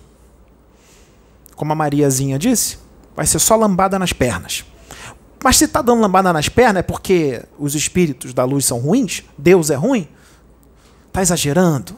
Como 1.56 1.74
a 1.74 1.76
Mariazinha 1.76 2.38
disse, 2.38 2.78
vai 3.16 3.26
ser 3.26 3.40
só 3.40 3.56
lambada 3.56 3.98
nas 3.98 4.14
pernas. 4.14 4.64
Mas 5.44 5.58
se 5.58 5.64
está 5.66 5.82
dando 5.82 6.02
lambada 6.02 6.32
nas 6.32 6.50
pernas 6.50 6.82
é 6.82 6.84
porque 6.84 7.44
os 7.58 7.74
espíritos 7.74 8.32
da 8.32 8.44
luz 8.44 8.66
são 8.66 8.78
ruins? 8.78 9.24
Deus 9.36 9.72
é 9.72 9.76
ruim? 9.76 10.08
Está 11.08 11.24
exagerando? 11.24 11.96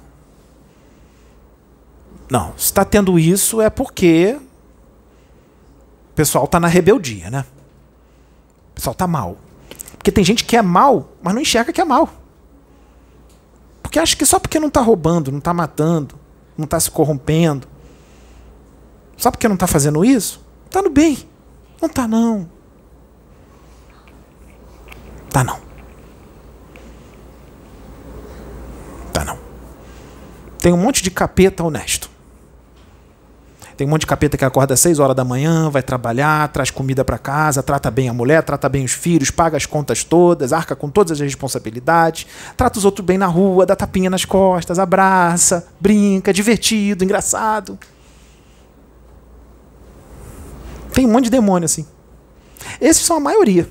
Não, 2.31 2.53
se 2.55 2.67
está 2.67 2.85
tendo 2.85 3.19
isso 3.19 3.59
é 3.59 3.69
porque 3.69 4.39
o 6.11 6.15
pessoal 6.15 6.45
está 6.45 6.57
na 6.57 6.69
rebeldia, 6.69 7.29
né? 7.29 7.43
O 8.71 8.75
pessoal 8.75 8.93
está 8.93 9.05
mal. 9.05 9.37
Porque 9.99 10.11
tem 10.11 10.23
gente 10.23 10.45
que 10.45 10.55
é 10.55 10.61
mal, 10.61 11.11
mas 11.21 11.33
não 11.35 11.41
enxerga 11.41 11.71
que 11.71 11.81
é 11.81 11.85
mal. 11.85 12.09
Porque 13.83 13.99
acha 13.99 14.15
que 14.15 14.25
só 14.25 14.39
porque 14.39 14.59
não 14.59 14.69
está 14.69 14.79
roubando, 14.79 15.29
não 15.29 15.39
está 15.39 15.53
matando, 15.53 16.15
não 16.57 16.63
está 16.63 16.79
se 16.79 16.89
corrompendo, 16.89 17.67
só 19.17 19.29
porque 19.29 19.47
não 19.47 19.55
está 19.55 19.67
fazendo 19.67 20.03
isso, 20.05 20.41
está 20.65 20.81
no 20.81 20.89
bem. 20.89 21.17
Não 21.81 21.89
está 21.89 22.07
não. 22.07 22.49
Tá 25.29 25.43
não. 25.43 25.59
Tá 29.11 29.25
não. 29.25 29.37
Tem 30.59 30.71
um 30.71 30.77
monte 30.77 31.03
de 31.03 31.11
capeta 31.11 31.63
honesto. 31.63 32.09
Tem 33.79 33.87
um 33.87 33.91
monte 33.91 34.01
de 34.01 34.07
capeta 34.07 34.37
que 34.37 34.43
acorda 34.43 34.73
às 34.73 34.79
6 34.81 34.99
horas 34.99 35.15
da 35.15 35.23
manhã, 35.23 35.69
vai 35.69 35.81
trabalhar, 35.81 36.49
traz 36.49 36.69
comida 36.69 37.05
para 37.05 37.17
casa, 37.17 37.63
trata 37.63 37.89
bem 37.89 38.09
a 38.09 38.13
mulher, 38.13 38.43
trata 38.43 38.67
bem 38.67 38.83
os 38.83 38.91
filhos, 38.91 39.31
paga 39.31 39.55
as 39.55 39.65
contas 39.65 40.03
todas, 40.03 40.51
arca 40.51 40.75
com 40.75 40.89
todas 40.89 41.13
as 41.13 41.19
responsabilidades, 41.21 42.27
trata 42.57 42.77
os 42.77 42.83
outros 42.83 43.05
bem 43.05 43.17
na 43.17 43.25
rua, 43.25 43.65
dá 43.65 43.77
tapinha 43.77 44.09
nas 44.09 44.25
costas, 44.25 44.79
abraça, 44.79 45.65
brinca, 45.79 46.33
divertido, 46.33 47.05
engraçado. 47.05 47.79
Tem 50.93 51.05
um 51.05 51.11
monte 51.13 51.23
de 51.23 51.31
demônio 51.31 51.63
assim. 51.63 51.87
Esses 52.81 53.05
são 53.05 53.15
a 53.15 53.21
maioria. 53.21 53.65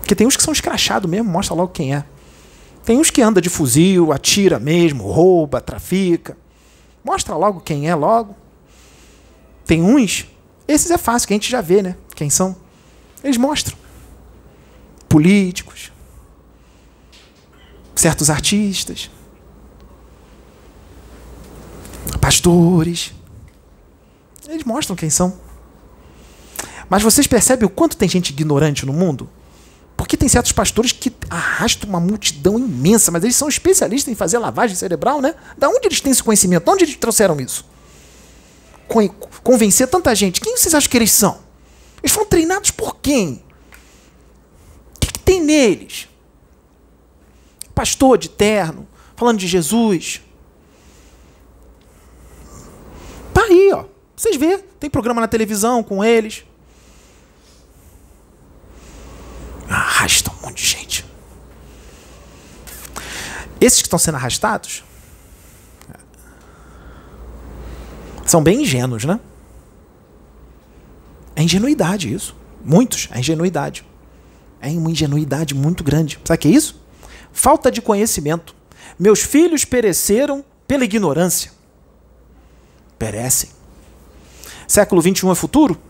Porque 0.00 0.14
tem 0.14 0.26
uns 0.26 0.38
que 0.38 0.42
são 0.42 0.54
escrachados 0.54 1.10
mesmo, 1.10 1.30
mostra 1.30 1.54
logo 1.54 1.70
quem 1.70 1.94
é. 1.94 2.02
Tem 2.82 2.96
uns 2.96 3.10
que 3.10 3.20
anda 3.20 3.42
de 3.42 3.50
fuzil, 3.50 4.10
atira 4.10 4.58
mesmo, 4.58 5.06
rouba, 5.06 5.60
trafica. 5.60 6.40
Mostra 7.04 7.36
logo 7.36 7.60
quem 7.60 7.88
é 7.88 7.94
logo. 7.94 8.36
Tem 9.66 9.82
uns, 9.82 10.26
esses 10.66 10.90
é 10.90 10.98
fácil, 10.98 11.26
que 11.26 11.34
a 11.34 11.36
gente 11.36 11.50
já 11.50 11.60
vê, 11.60 11.82
né? 11.82 11.96
Quem 12.14 12.30
são? 12.30 12.56
Eles 13.22 13.36
mostram. 13.36 13.76
Políticos, 15.08 15.92
certos 17.94 18.30
artistas, 18.30 19.10
pastores. 22.20 23.12
Eles 24.48 24.64
mostram 24.64 24.96
quem 24.96 25.10
são. 25.10 25.38
Mas 26.88 27.02
vocês 27.02 27.26
percebem 27.26 27.66
o 27.66 27.70
quanto 27.70 27.96
tem 27.96 28.08
gente 28.08 28.30
ignorante 28.30 28.84
no 28.86 28.92
mundo? 28.92 29.28
Porque 30.02 30.16
tem 30.16 30.28
certos 30.28 30.50
pastores 30.50 30.90
que 30.90 31.12
arrastam 31.30 31.88
uma 31.88 32.00
multidão 32.00 32.58
imensa, 32.58 33.12
mas 33.12 33.22
eles 33.22 33.36
são 33.36 33.48
especialistas 33.48 34.12
em 34.12 34.16
fazer 34.16 34.36
lavagem 34.36 34.74
cerebral, 34.74 35.20
né? 35.20 35.32
Da 35.56 35.68
onde 35.68 35.86
eles 35.86 36.00
têm 36.00 36.10
esse 36.10 36.20
conhecimento? 36.20 36.64
De 36.64 36.70
onde 36.72 36.84
eles 36.86 36.96
trouxeram 36.96 37.40
isso? 37.40 37.64
Convencer 39.44 39.86
tanta 39.86 40.12
gente. 40.12 40.40
Quem 40.40 40.56
vocês 40.56 40.74
acham 40.74 40.90
que 40.90 40.96
eles 40.96 41.12
são? 41.12 41.38
Eles 42.02 42.10
foram 42.10 42.26
treinados 42.26 42.72
por 42.72 42.96
quem? 42.96 43.44
O 44.96 44.98
que, 44.98 45.12
que 45.12 45.20
tem 45.20 45.40
neles? 45.40 46.08
Pastor 47.72 48.18
de 48.18 48.28
terno, 48.28 48.88
falando 49.14 49.38
de 49.38 49.46
Jesus. 49.46 50.20
Tá 53.32 53.42
aí, 53.42 53.70
ó. 53.72 53.84
Vocês 54.16 54.34
vê, 54.34 54.58
tem 54.80 54.90
programa 54.90 55.20
na 55.20 55.28
televisão 55.28 55.80
com 55.80 56.02
eles. 56.02 56.44
Arrasta 59.72 60.30
um 60.30 60.46
monte 60.46 60.62
de 60.62 60.68
gente. 60.70 61.04
Esses 63.60 63.80
que 63.80 63.86
estão 63.86 63.98
sendo 63.98 64.16
arrastados 64.16 64.84
são 68.26 68.42
bem 68.42 68.62
ingênuos, 68.62 69.04
né? 69.04 69.20
É 71.34 71.42
ingenuidade 71.42 72.12
isso. 72.12 72.36
Muitos, 72.64 73.08
é 73.12 73.18
ingenuidade. 73.18 73.86
É 74.60 74.68
uma 74.68 74.90
ingenuidade 74.90 75.54
muito 75.54 75.82
grande. 75.82 76.18
Sabe 76.24 76.38
o 76.38 76.40
que 76.40 76.48
é 76.48 76.50
isso? 76.50 76.80
Falta 77.32 77.70
de 77.70 77.80
conhecimento. 77.80 78.54
Meus 78.98 79.20
filhos 79.20 79.64
pereceram 79.64 80.44
pela 80.66 80.84
ignorância. 80.84 81.52
Perecem. 82.98 83.50
Século 84.68 85.00
21 85.02 85.32
é 85.32 85.34
futuro? 85.34 85.80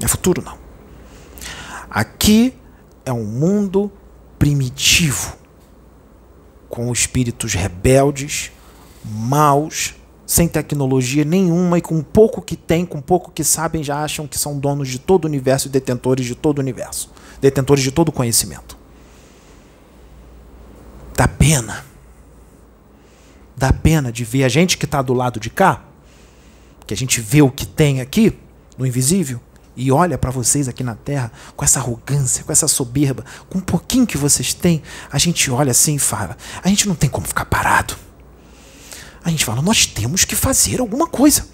É 0.00 0.08
futuro, 0.08 0.42
não. 0.42 0.67
Aqui 1.90 2.54
é 3.04 3.12
um 3.12 3.24
mundo 3.24 3.90
primitivo, 4.38 5.36
com 6.68 6.92
espíritos 6.92 7.54
rebeldes, 7.54 8.52
maus, 9.04 9.94
sem 10.26 10.46
tecnologia 10.46 11.24
nenhuma 11.24 11.78
e 11.78 11.80
com 11.80 12.02
pouco 12.02 12.42
que 12.42 12.54
tem, 12.54 12.84
com 12.84 13.00
pouco 13.00 13.30
que 13.30 13.42
sabem, 13.42 13.82
já 13.82 14.04
acham 14.04 14.26
que 14.26 14.38
são 14.38 14.58
donos 14.58 14.88
de 14.88 14.98
todo 14.98 15.24
o 15.24 15.28
universo 15.28 15.68
e 15.68 15.70
detentores 15.70 16.26
de 16.26 16.34
todo 16.34 16.58
o 16.58 16.60
universo, 16.60 17.10
detentores 17.40 17.82
de 17.82 17.90
todo 17.90 18.10
o 18.10 18.12
conhecimento. 18.12 18.76
Dá 21.16 21.26
pena. 21.26 21.84
Dá 23.56 23.72
pena 23.72 24.12
de 24.12 24.22
ver 24.24 24.44
a 24.44 24.48
gente 24.48 24.76
que 24.76 24.84
está 24.84 25.00
do 25.00 25.14
lado 25.14 25.40
de 25.40 25.48
cá, 25.48 25.82
que 26.86 26.92
a 26.92 26.96
gente 26.96 27.20
vê 27.20 27.40
o 27.42 27.50
que 27.50 27.66
tem 27.66 28.00
aqui, 28.00 28.38
no 28.76 28.86
invisível, 28.86 29.40
e 29.78 29.92
olha 29.92 30.18
para 30.18 30.32
vocês 30.32 30.66
aqui 30.66 30.82
na 30.82 30.96
Terra 30.96 31.30
com 31.54 31.64
essa 31.64 31.78
arrogância, 31.78 32.42
com 32.42 32.50
essa 32.50 32.66
soberba, 32.66 33.24
com 33.48 33.58
um 33.58 33.60
pouquinho 33.60 34.08
que 34.08 34.18
vocês 34.18 34.52
têm, 34.52 34.82
a 35.08 35.18
gente 35.18 35.48
olha 35.52 35.70
assim 35.70 35.94
e 35.94 35.98
fala: 36.00 36.36
a 36.64 36.68
gente 36.68 36.88
não 36.88 36.96
tem 36.96 37.08
como 37.08 37.28
ficar 37.28 37.44
parado. 37.44 37.96
A 39.22 39.30
gente 39.30 39.44
fala: 39.44 39.62
nós 39.62 39.86
temos 39.86 40.24
que 40.24 40.34
fazer 40.34 40.80
alguma 40.80 41.06
coisa. 41.06 41.46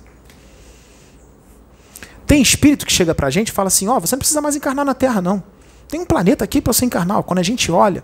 Tem 2.26 2.40
espírito 2.40 2.86
que 2.86 2.92
chega 2.92 3.14
para 3.14 3.26
a 3.26 3.30
gente 3.30 3.48
e 3.48 3.52
fala 3.52 3.68
assim: 3.68 3.88
ó, 3.88 3.98
oh, 3.98 4.00
você 4.00 4.16
não 4.16 4.20
precisa 4.20 4.40
mais 4.40 4.56
encarnar 4.56 4.86
na 4.86 4.94
Terra, 4.94 5.20
não. 5.20 5.44
Tem 5.86 6.00
um 6.00 6.06
planeta 6.06 6.42
aqui 6.44 6.62
para 6.62 6.72
você 6.72 6.86
encarnar. 6.86 7.22
Quando 7.24 7.40
a 7.40 7.42
gente 7.42 7.70
olha, 7.70 8.02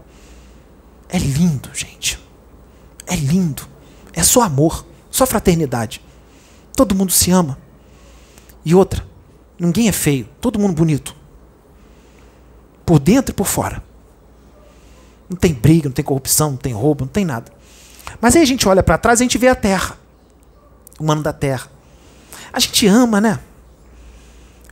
é 1.08 1.16
lindo, 1.16 1.70
gente. 1.72 2.20
É 3.06 3.16
lindo. 3.16 3.66
É 4.12 4.22
só 4.22 4.42
amor, 4.42 4.84
só 5.10 5.24
fraternidade. 5.24 6.02
Todo 6.76 6.94
mundo 6.94 7.10
se 7.10 7.30
ama. 7.30 7.58
E 8.62 8.74
outra, 8.74 9.08
Ninguém 9.60 9.88
é 9.88 9.92
feio, 9.92 10.26
todo 10.40 10.58
mundo 10.58 10.72
bonito. 10.72 11.14
Por 12.86 12.98
dentro 12.98 13.32
e 13.32 13.34
por 13.34 13.46
fora. 13.46 13.82
Não 15.28 15.36
tem 15.36 15.52
briga, 15.52 15.86
não 15.90 15.94
tem 15.94 16.02
corrupção, 16.02 16.52
não 16.52 16.56
tem 16.56 16.72
roubo, 16.72 17.04
não 17.04 17.12
tem 17.12 17.26
nada. 17.26 17.52
Mas 18.22 18.34
aí 18.34 18.42
a 18.42 18.46
gente 18.46 18.66
olha 18.66 18.82
para 18.82 18.96
trás 18.96 19.20
e 19.20 19.22
a 19.22 19.24
gente 19.24 19.36
vê 19.36 19.48
a 19.48 19.54
terra. 19.54 19.98
O 20.98 21.04
humano 21.04 21.22
da 21.22 21.32
terra. 21.32 21.70
A 22.50 22.58
gente 22.58 22.86
ama, 22.86 23.20
né? 23.20 23.38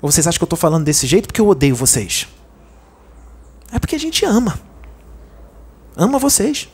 Ou 0.00 0.10
vocês 0.10 0.26
acham 0.26 0.38
que 0.38 0.42
eu 0.42 0.46
estou 0.46 0.58
falando 0.58 0.84
desse 0.84 1.06
jeito 1.06 1.26
porque 1.26 1.40
eu 1.40 1.48
odeio 1.48 1.76
vocês? 1.76 2.26
É 3.70 3.78
porque 3.78 3.94
a 3.94 4.00
gente 4.00 4.24
ama. 4.24 4.58
Ama 5.94 6.18
vocês. 6.18 6.66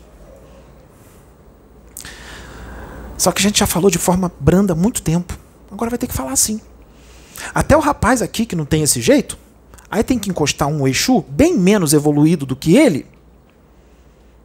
Só 3.18 3.32
que 3.32 3.40
a 3.40 3.42
gente 3.42 3.58
já 3.58 3.66
falou 3.66 3.90
de 3.90 3.98
forma 3.98 4.30
branda 4.38 4.72
há 4.72 4.76
muito 4.76 5.02
tempo. 5.02 5.36
Agora 5.70 5.90
vai 5.90 5.98
ter 5.98 6.06
que 6.06 6.14
falar 6.14 6.32
assim. 6.32 6.60
Até 7.54 7.76
o 7.76 7.80
rapaz 7.80 8.22
aqui 8.22 8.46
que 8.46 8.56
não 8.56 8.64
tem 8.64 8.82
esse 8.82 9.00
jeito, 9.00 9.38
aí 9.90 10.02
tem 10.02 10.18
que 10.18 10.30
encostar 10.30 10.68
um 10.68 10.86
Exu 10.86 11.24
bem 11.28 11.56
menos 11.56 11.92
evoluído 11.92 12.46
do 12.46 12.56
que 12.56 12.76
ele, 12.76 13.06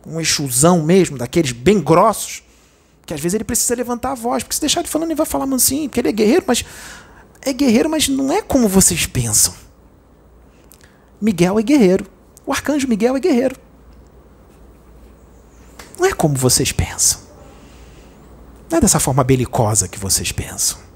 um 0.06 0.20
Exuzão 0.20 0.84
mesmo, 0.84 1.18
daqueles 1.18 1.52
bem 1.52 1.80
grossos, 1.80 2.44
que 3.06 3.14
às 3.14 3.20
vezes 3.20 3.36
ele 3.36 3.44
precisa 3.44 3.76
levantar 3.76 4.12
a 4.12 4.16
voz, 4.16 4.44
porque 4.44 4.56
se 4.56 4.62
deixar 4.62 4.84
de 4.84 4.90
falando 4.90 5.10
ele 5.10 5.16
vai 5.16 5.26
falar 5.26 5.46
mansinho, 5.46 5.90
porque 5.90 6.00
ele 6.00 6.10
é 6.10 6.14
guerreiro, 6.14 6.44
mas 6.48 6.64
é 7.42 7.54
guerreiro, 7.54 7.90
mas 7.90 8.08
não 8.08 8.32
é 8.32 8.42
como 8.42 8.68
vocês 8.68 9.06
pensam. 9.06 9.54
Miguel 11.22 11.60
é 11.60 11.64
guerreiro. 11.64 12.06
O 12.46 12.52
arcanjo 12.52 12.88
Miguel 12.88 13.16
é 13.16 13.20
guerreiro. 13.20 13.56
Não 15.98 16.06
é 16.06 16.14
como 16.14 16.36
vocês 16.36 16.72
pensam. 16.72 17.20
Não 18.70 18.78
é 18.78 18.82
dessa 18.82 19.00
forma 19.00 19.24
belicosa 19.24 19.88
que 19.88 20.00
vocês 20.00 20.32
pensam. 20.32 20.89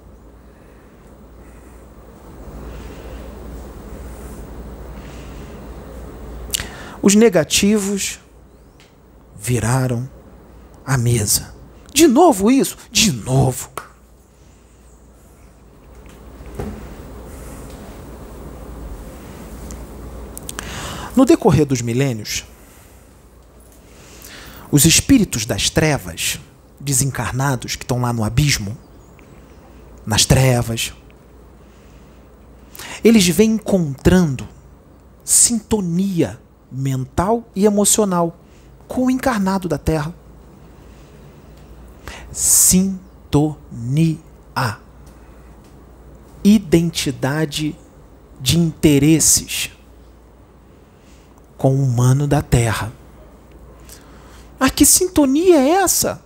Os 7.03 7.15
negativos 7.15 8.17
viraram 9.35 10.09
a 10.85 10.97
mesa. 10.97 11.53
De 11.93 12.07
novo 12.07 12.49
isso? 12.49 12.77
De 12.89 13.11
novo. 13.11 13.69
No 21.13 21.25
decorrer 21.25 21.65
dos 21.65 21.81
milênios, 21.81 22.45
os 24.71 24.85
espíritos 24.85 25.45
das 25.45 25.69
trevas, 25.69 26.39
desencarnados, 26.79 27.75
que 27.75 27.83
estão 27.83 27.99
lá 27.99 28.13
no 28.13 28.23
abismo, 28.23 28.77
nas 30.05 30.25
trevas, 30.25 30.93
eles 33.03 33.27
vêm 33.27 33.51
encontrando 33.51 34.47
sintonia 35.25 36.39
mental 36.73 37.43
e 37.55 37.65
emocional 37.65 38.37
com 38.87 39.05
o 39.05 39.11
encarnado 39.11 39.69
da 39.69 39.77
Terra. 39.77 40.13
Sintonia. 42.31 44.17
Identidade 46.43 47.75
de 48.41 48.59
interesses 48.59 49.71
com 51.57 51.75
o 51.75 51.83
humano 51.83 52.27
da 52.27 52.41
Terra. 52.41 52.91
Mas 54.59 54.71
que 54.71 54.85
sintonia 54.85 55.57
é 55.57 55.69
essa? 55.69 56.21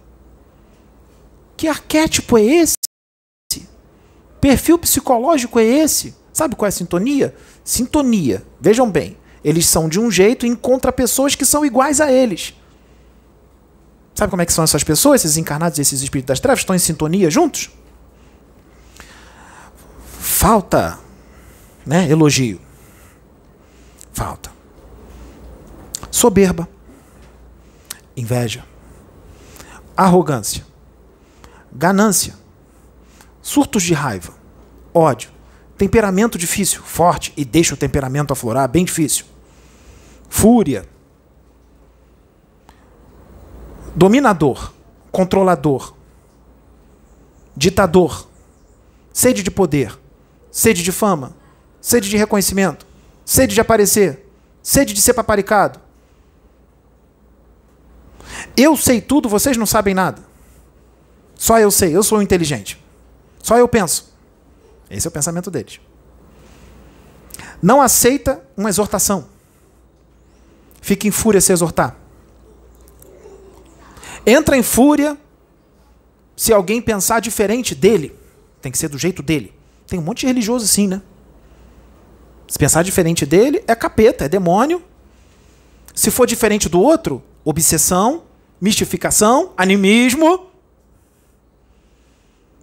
Que 1.55 1.67
arquétipo 1.67 2.37
é 2.37 2.43
esse? 2.43 2.77
Perfil 4.41 4.79
psicológico 4.79 5.59
é 5.59 5.63
esse? 5.63 6.15
Sabe 6.31 6.55
qual 6.55 6.67
é 6.67 6.69
a 6.69 6.71
sintonia? 6.71 7.35
Sintonia. 7.63 8.45
Vejam 8.59 8.89
bem, 8.89 9.17
eles 9.43 9.65
são 9.67 9.87
de 9.87 9.99
um 9.99 10.09
jeito 10.09 10.45
e 10.45 10.49
encontra 10.49 10.91
pessoas 10.91 11.35
que 11.35 11.45
são 11.45 11.65
iguais 11.65 12.01
a 12.01 12.11
eles. 12.11 12.53
Sabe 14.13 14.31
como 14.31 14.41
é 14.41 14.45
que 14.45 14.53
são 14.53 14.63
essas 14.63 14.83
pessoas, 14.83 15.23
esses 15.23 15.37
encarnados, 15.37 15.77
esses 15.77 16.01
espíritos 16.01 16.29
das 16.29 16.39
trevas? 16.39 16.59
Estão 16.61 16.75
em 16.75 16.79
sintonia 16.79 17.29
juntos? 17.29 17.69
Falta, 20.19 20.97
né? 21.85 22.09
Elogio. 22.09 22.59
Falta. 24.11 24.51
Soberba. 26.09 26.67
Inveja. 28.15 28.65
Arrogância. 29.95 30.65
Ganância. 31.71 32.33
Surtos 33.41 33.83
de 33.83 33.93
raiva. 33.93 34.33
Ódio. 34.93 35.36
Temperamento 35.77 36.37
difícil, 36.37 36.81
forte 36.81 37.31
e 37.37 37.45
deixa 37.45 37.75
o 37.75 37.77
temperamento 37.77 38.33
aflorar, 38.33 38.67
bem 38.67 38.83
difícil. 38.83 39.25
Fúria. 40.27 40.87
Dominador, 43.95 44.73
controlador, 45.11 45.93
ditador, 47.55 48.27
sede 49.13 49.41
de 49.41 49.51
poder, 49.51 49.97
sede 50.51 50.83
de 50.83 50.91
fama, 50.91 51.35
sede 51.81 52.09
de 52.09 52.17
reconhecimento, 52.17 52.85
sede 53.25 53.53
de 53.53 53.61
aparecer, 53.61 54.27
sede 54.61 54.93
de 54.93 55.01
ser 55.01 55.13
paparicado. 55.13 55.79
Eu 58.55 58.75
sei 58.75 58.99
tudo, 59.01 59.29
vocês 59.29 59.57
não 59.57 59.65
sabem 59.65 59.93
nada. 59.93 60.21
Só 61.35 61.59
eu 61.59 61.69
sei, 61.69 61.95
eu 61.95 62.03
sou 62.03 62.21
inteligente. 62.21 62.83
Só 63.41 63.57
eu 63.57 63.67
penso. 63.67 64.16
Esse 64.89 65.07
é 65.07 65.09
o 65.09 65.11
pensamento 65.11 65.51
deles. 65.51 65.79
Não 67.61 67.81
aceita 67.81 68.41
uma 68.55 68.69
exortação. 68.69 69.27
Fica 70.81 71.07
em 71.07 71.11
fúria 71.11 71.41
se 71.41 71.51
exortar. 71.51 71.95
Entra 74.25 74.57
em 74.57 74.63
fúria 74.63 75.17
se 76.35 76.53
alguém 76.53 76.81
pensar 76.81 77.19
diferente 77.19 77.73
dele. 77.73 78.15
Tem 78.61 78.71
que 78.71 78.77
ser 78.77 78.87
do 78.87 78.97
jeito 78.97 79.21
dele. 79.23 79.53
Tem 79.87 79.99
um 79.99 80.01
monte 80.01 80.21
de 80.21 80.27
religioso 80.27 80.65
assim, 80.65 80.87
né? 80.87 81.01
Se 82.47 82.57
pensar 82.57 82.83
diferente 82.83 83.25
dele, 83.25 83.63
é 83.67 83.75
capeta, 83.75 84.25
é 84.25 84.29
demônio. 84.29 84.81
Se 85.93 86.11
for 86.11 86.25
diferente 86.25 86.69
do 86.69 86.79
outro, 86.79 87.23
obsessão, 87.43 88.23
mistificação, 88.61 89.51
animismo. 89.57 90.47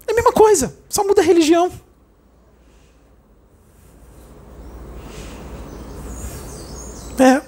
É 0.06 0.12
a 0.12 0.14
mesma 0.14 0.32
coisa, 0.32 0.76
só 0.88 1.04
muda 1.04 1.20
a 1.20 1.24
religião. 1.24 1.70
É. 7.18 7.40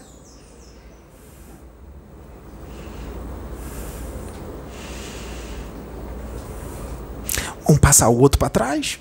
Um 7.69 7.77
passar 7.77 8.09
o 8.09 8.19
outro 8.19 8.39
para 8.39 8.49
trás. 8.49 9.01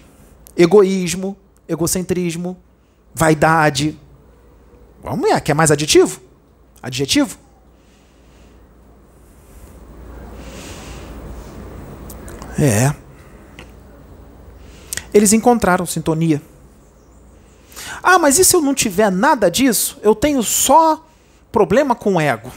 Egoísmo, 0.57 1.37
egocentrismo, 1.67 2.57
vaidade. 3.13 3.99
Vamos 5.03 5.29
ver, 5.29 5.39
quer 5.41 5.53
mais 5.53 5.69
aditivo? 5.69 6.19
Adjetivo? 6.81 7.37
É. 12.57 12.93
Eles 15.13 15.31
encontraram 15.33 15.85
sintonia. 15.85 16.41
Ah, 18.01 18.17
mas 18.17 18.39
e 18.39 18.45
se 18.45 18.55
eu 18.55 18.61
não 18.61 18.73
tiver 18.73 19.11
nada 19.11 19.49
disso? 19.49 19.97
Eu 20.01 20.15
tenho 20.15 20.41
só 20.43 21.05
problema 21.51 21.95
com 21.95 22.15
o 22.15 22.19
ego. 22.21 22.51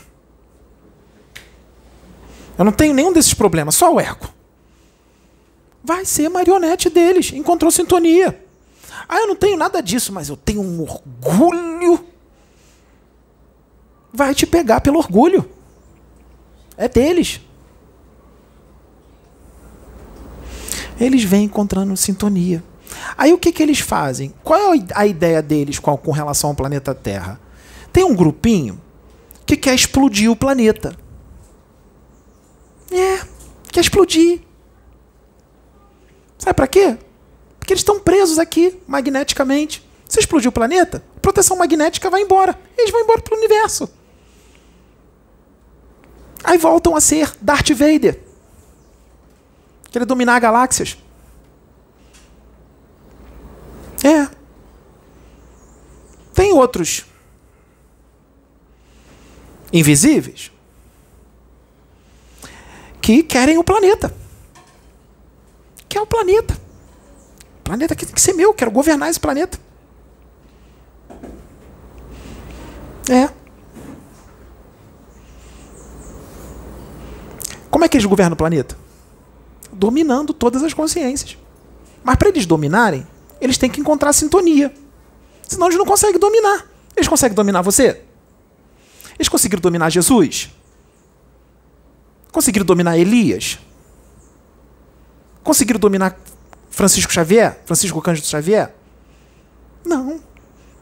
Eu 2.59 2.65
não 2.65 2.73
tenho 2.73 2.93
nenhum 2.93 3.13
desses 3.13 3.35
problemas, 3.35 3.75
só 3.75 3.95
o 3.95 4.01
ego. 4.01 4.29
Vai 5.83 6.05
ser 6.05 6.29
marionete 6.29 6.91
deles. 6.91 7.33
Encontrou 7.33 7.71
sintonia. 7.71 8.45
Ah, 9.09 9.21
eu 9.21 9.29
não 9.29 9.37
tenho 9.37 9.57
nada 9.57 9.81
disso, 9.81 10.13
mas 10.13 10.29
eu 10.29 10.37
tenho 10.37 10.61
um 10.61 10.83
orgulho. 10.83 12.05
Vai 14.13 14.35
te 14.35 14.47
pegar 14.47 14.81
pelo 14.81 14.99
orgulho. 14.99 15.49
É 16.77 16.89
deles. 16.89 17.41
Eles 21.01 21.23
vêm 21.23 21.45
encontrando 21.45 21.97
sintonia. 21.97 22.63
Aí 23.17 23.33
o 23.33 23.39
que, 23.39 23.53
que 23.53 23.63
eles 23.63 23.81
fazem? 23.81 24.33
Qual 24.43 24.75
é 24.75 24.87
a 24.95 25.07
ideia 25.07 25.43
deles 25.43 25.79
com, 25.79 25.97
com 25.97 26.11
relação 26.11 26.51
ao 26.51 26.57
planeta 26.57 26.95
Terra? 26.95 27.41
Tem 27.93 28.05
um 28.05 28.15
grupinho 28.15 28.81
que 29.45 29.57
quer 29.57 29.75
explodir 29.75 30.31
o 30.31 30.37
planeta. 30.37 30.97
É, 32.91 33.21
quer 33.71 33.81
explodir. 33.81 34.41
Sabe 36.39 36.55
para 36.55 36.67
quê? 36.67 36.97
Porque 37.59 37.73
eles 37.73 37.81
estão 37.81 38.01
presos 38.01 38.39
aqui 38.39 38.79
magneticamente. 38.87 39.87
Se 40.09 40.21
explodir 40.21 40.49
o 40.49 40.53
planeta, 40.53 41.03
a 41.17 41.21
proteção 41.21 41.57
magnética 41.57 42.09
vai 42.09 42.23
embora. 42.23 42.59
Eles 42.77 42.91
vão 42.91 43.03
embora 43.03 43.21
para 43.21 43.35
o 43.35 43.39
universo. 43.39 43.91
Aí 46.43 46.57
voltam 46.57 46.97
a 46.97 47.01
ser 47.01 47.35
Darth 47.41 47.71
Vader. 47.71 48.21
Querer 49.91 50.05
dominar 50.05 50.39
galáxias. 50.39 50.97
É. 54.05 54.29
Tem 56.35 56.53
outros 56.53 57.05
invisíveis 59.73 60.53
que 63.01 63.23
querem 63.23 63.59
o 63.59 63.65
planeta. 63.65 64.15
Quer 65.89 66.01
o 66.01 66.07
planeta. 66.07 66.55
O 67.61 67.63
planeta 67.65 67.95
tem 67.95 68.09
que 68.09 68.21
ser 68.21 68.35
meu, 68.35 68.55
quero 68.55 68.71
governar 68.71 69.11
esse 69.11 69.19
planeta. 69.19 69.59
É. 73.11 73.31
Como 77.71 77.85
é 77.85 77.89
que 77.89 77.97
eles 77.97 78.07
governam 78.07 78.35
o 78.35 78.37
planeta? 78.37 78.77
Dominando 79.73 80.33
todas 80.33 80.63
as 80.63 80.75
consciências. 80.75 81.39
Mas 82.05 82.17
para 82.17 82.29
eles 82.29 82.47
dominarem, 82.47 83.07
eles 83.41 83.59
têm 83.59 83.71
que 83.71 83.81
encontrar 83.81 84.13
sintonia. 84.13 84.75
Senão 85.47 85.67
eles 85.67 85.79
não 85.79 85.87
conseguem 85.87 86.19
dominar. 86.19 86.67
Eles 86.97 87.09
conseguem 87.09 87.35
dominar 87.35 87.63
você? 87.63 88.03
Eles 89.19 89.29
conseguiram 89.29 89.61
dominar 89.61 89.91
Jesus? 89.91 90.51
Conseguiram 92.31 92.67
dominar 92.67 92.99
Elias? 92.99 93.59
Conseguiram 95.43 95.81
dominar 95.81 96.19
Francisco 96.71 97.13
Xavier? 97.13 97.61
Francisco 97.65 98.01
Cândido 98.03 98.27
Xavier? 98.27 98.75
Não. 99.85 100.21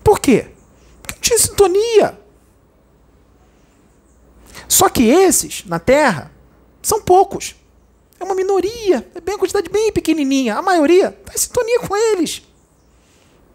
Por 0.02 0.18
quê? 0.18 0.48
Porque 1.02 1.14
não 1.14 1.20
tinha 1.20 1.38
sintonia. 1.38 2.18
Só 4.68 4.88
que 4.88 5.04
esses, 5.04 5.64
na 5.66 5.78
Terra, 5.78 6.30
são 6.82 7.00
poucos. 7.00 7.54
É 8.18 8.24
uma 8.24 8.34
minoria, 8.34 9.06
é 9.14 9.20
bem 9.20 9.34
uma 9.34 9.38
quantidade 9.38 9.68
bem 9.68 9.92
pequenininha. 9.92 10.56
A 10.56 10.62
maioria 10.62 11.08
está 11.08 11.34
em 11.34 11.38
sintonia 11.38 11.80
com 11.80 11.96
eles. 11.96 12.42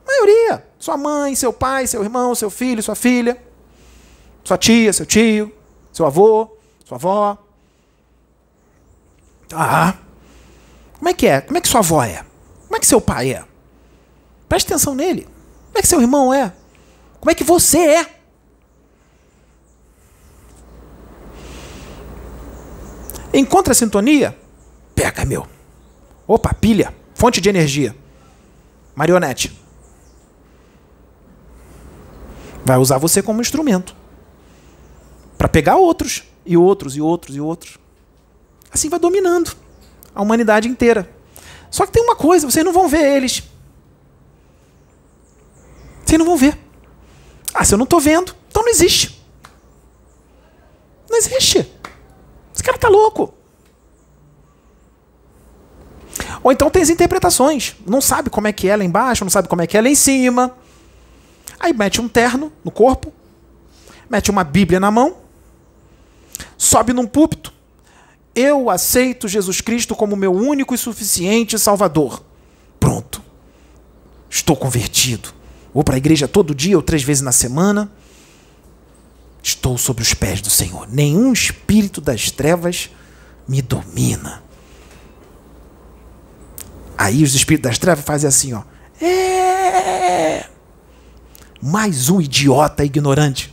A 0.05 0.07
maioria. 0.07 0.66
Sua 0.78 0.97
mãe, 0.97 1.36
seu 1.36 1.51
pai, 1.51 1.88
seu 1.88 2.03
irmão, 2.03 2.34
seu 2.36 2.49
filho, 2.49 2.82
sua 2.82 2.95
filha, 2.95 3.41
sua 4.43 4.57
tia, 4.57 4.91
seu 4.93 5.05
tio, 5.05 5.51
seu 5.91 6.05
avô, 6.05 6.57
sua 6.86 6.97
avó. 6.97 7.38
Ah, 9.53 9.95
como 10.97 11.09
é 11.09 11.14
que 11.14 11.28
é? 11.28 11.41
Como 11.41 11.57
é 11.57 11.62
que 11.62 11.68
sua 11.68 11.80
avó 11.80 12.03
é? 12.03 12.26
Como 12.68 12.78
é 12.78 12.80
que 12.80 12.88
seu 12.88 13.01
pai 13.01 13.34
é? 13.34 13.43
Preste 14.47 14.68
atenção 14.68 14.95
nele. 14.95 15.24
Como 15.24 15.78
é 15.78 15.82
que 15.82 15.88
seu 15.88 16.01
irmão 16.01 16.34
é? 16.34 16.53
Como 17.20 17.32
é 17.32 17.36
que 17.36 17.43
você 17.43 17.78
é? 17.78 18.16
Encontra 23.34 23.72
a 23.72 23.76
sintonia? 23.76 24.38
Pega, 25.02 25.26
meu. 25.26 25.47
Opa, 26.28 26.54
pilha. 26.54 26.93
Fonte 27.16 27.41
de 27.41 27.49
energia. 27.49 27.95
Marionete. 28.93 29.60
Vai 32.64 32.78
usar 32.78 32.99
você 32.99 33.24
como 33.24 33.41
instrumento. 33.41 33.95
Para 35.39 35.49
pegar 35.49 35.78
outros, 35.78 36.24
e 36.45 36.56
outros, 36.56 36.95
e 36.95 37.02
outros, 37.02 37.36
e 37.36 37.41
outros. 37.41 37.80
Assim 38.72 38.89
vai 38.89 38.99
dominando 38.99 39.56
a 40.14 40.22
humanidade 40.22 40.68
inteira. 40.68 41.10
Só 41.72 41.88
que 41.88 41.91
tem 41.91 42.04
uma 42.04 42.16
coisa, 42.16 42.47
vocês 42.47 42.64
não 42.64 42.72
vão 42.72 42.88
ver 42.88 43.18
eles. 43.18 43.41
Vocês 46.06 46.20
não 46.20 46.28
vão 46.28 46.38
ver. 46.38 46.56
Ah, 47.56 47.66
se 47.66 47.74
eu 47.74 47.78
não 47.80 47.86
estou 47.86 47.99
vendo, 47.99 48.36
então 48.47 48.62
não 48.62 48.70
existe. 48.70 49.20
existe. 51.12 51.58
Esse 52.54 52.64
cara 52.64 52.78
tá 52.78 52.88
louco. 52.88 53.41
Ou 56.43 56.51
então 56.51 56.70
tem 56.70 56.82
as 56.82 56.89
interpretações. 56.89 57.76
Não 57.86 58.01
sabe 58.01 58.30
como 58.30 58.47
é 58.47 58.53
que 58.53 58.68
é 58.68 58.76
lá 58.76 58.84
embaixo, 58.84 59.24
não 59.24 59.30
sabe 59.30 59.47
como 59.47 59.62
é 59.62 59.68
que 59.68 59.78
é 59.78 59.82
lá 59.82 59.89
em 59.89 59.95
cima. 59.95 60.55
Aí 61.59 61.74
mete 61.74 62.01
um 62.01 62.07
terno 62.07 62.51
no 62.64 62.72
corpo, 62.72 63.14
mete 64.09 64.32
uma 64.32 64.43
Bíblia 64.43 64.80
na 64.80 64.89
mão, 64.89 65.18
sobe 66.57 66.93
num 66.93 67.05
púlpito. 67.05 67.53
Eu 68.34 68.70
aceito 68.70 69.28
Jesus 69.28 69.62
Cristo 69.62 69.95
como 69.95 70.16
meu 70.16 70.34
único 70.34 70.74
e 70.74 70.78
suficiente 70.78 71.59
Salvador. 71.59 72.24
Pronto. 72.80 73.22
Estou 74.30 74.55
convertido. 74.55 75.30
Vou 75.74 75.84
para 75.84 75.95
a 75.95 75.97
igreja 75.97 76.28
todo 76.28 76.55
dia 76.55 76.78
ou 76.78 76.82
três 76.82 77.03
vezes 77.03 77.22
na 77.22 77.32
semana. 77.32 77.91
Estou 79.43 79.78
sobre 79.78 80.03
os 80.03 80.14
pés 80.14 80.41
do 80.41 80.49
Senhor. 80.49 80.88
Nenhum 80.89 81.34
espírito 81.34 81.99
das 81.99 82.32
trevas 82.32 82.89
me 83.47 83.62
domina. 83.62 84.41
Aí 87.02 87.24
os 87.24 87.34
espíritos 87.34 87.68
das 87.68 87.80
trevas 87.80 88.06
fazem 88.06 88.28
assim, 88.28 88.54
ó. 88.54 88.62
É! 89.04 90.45
Mais 91.60 92.10
um 92.10 92.22
idiota 92.22 92.86
ignorante 92.86 93.52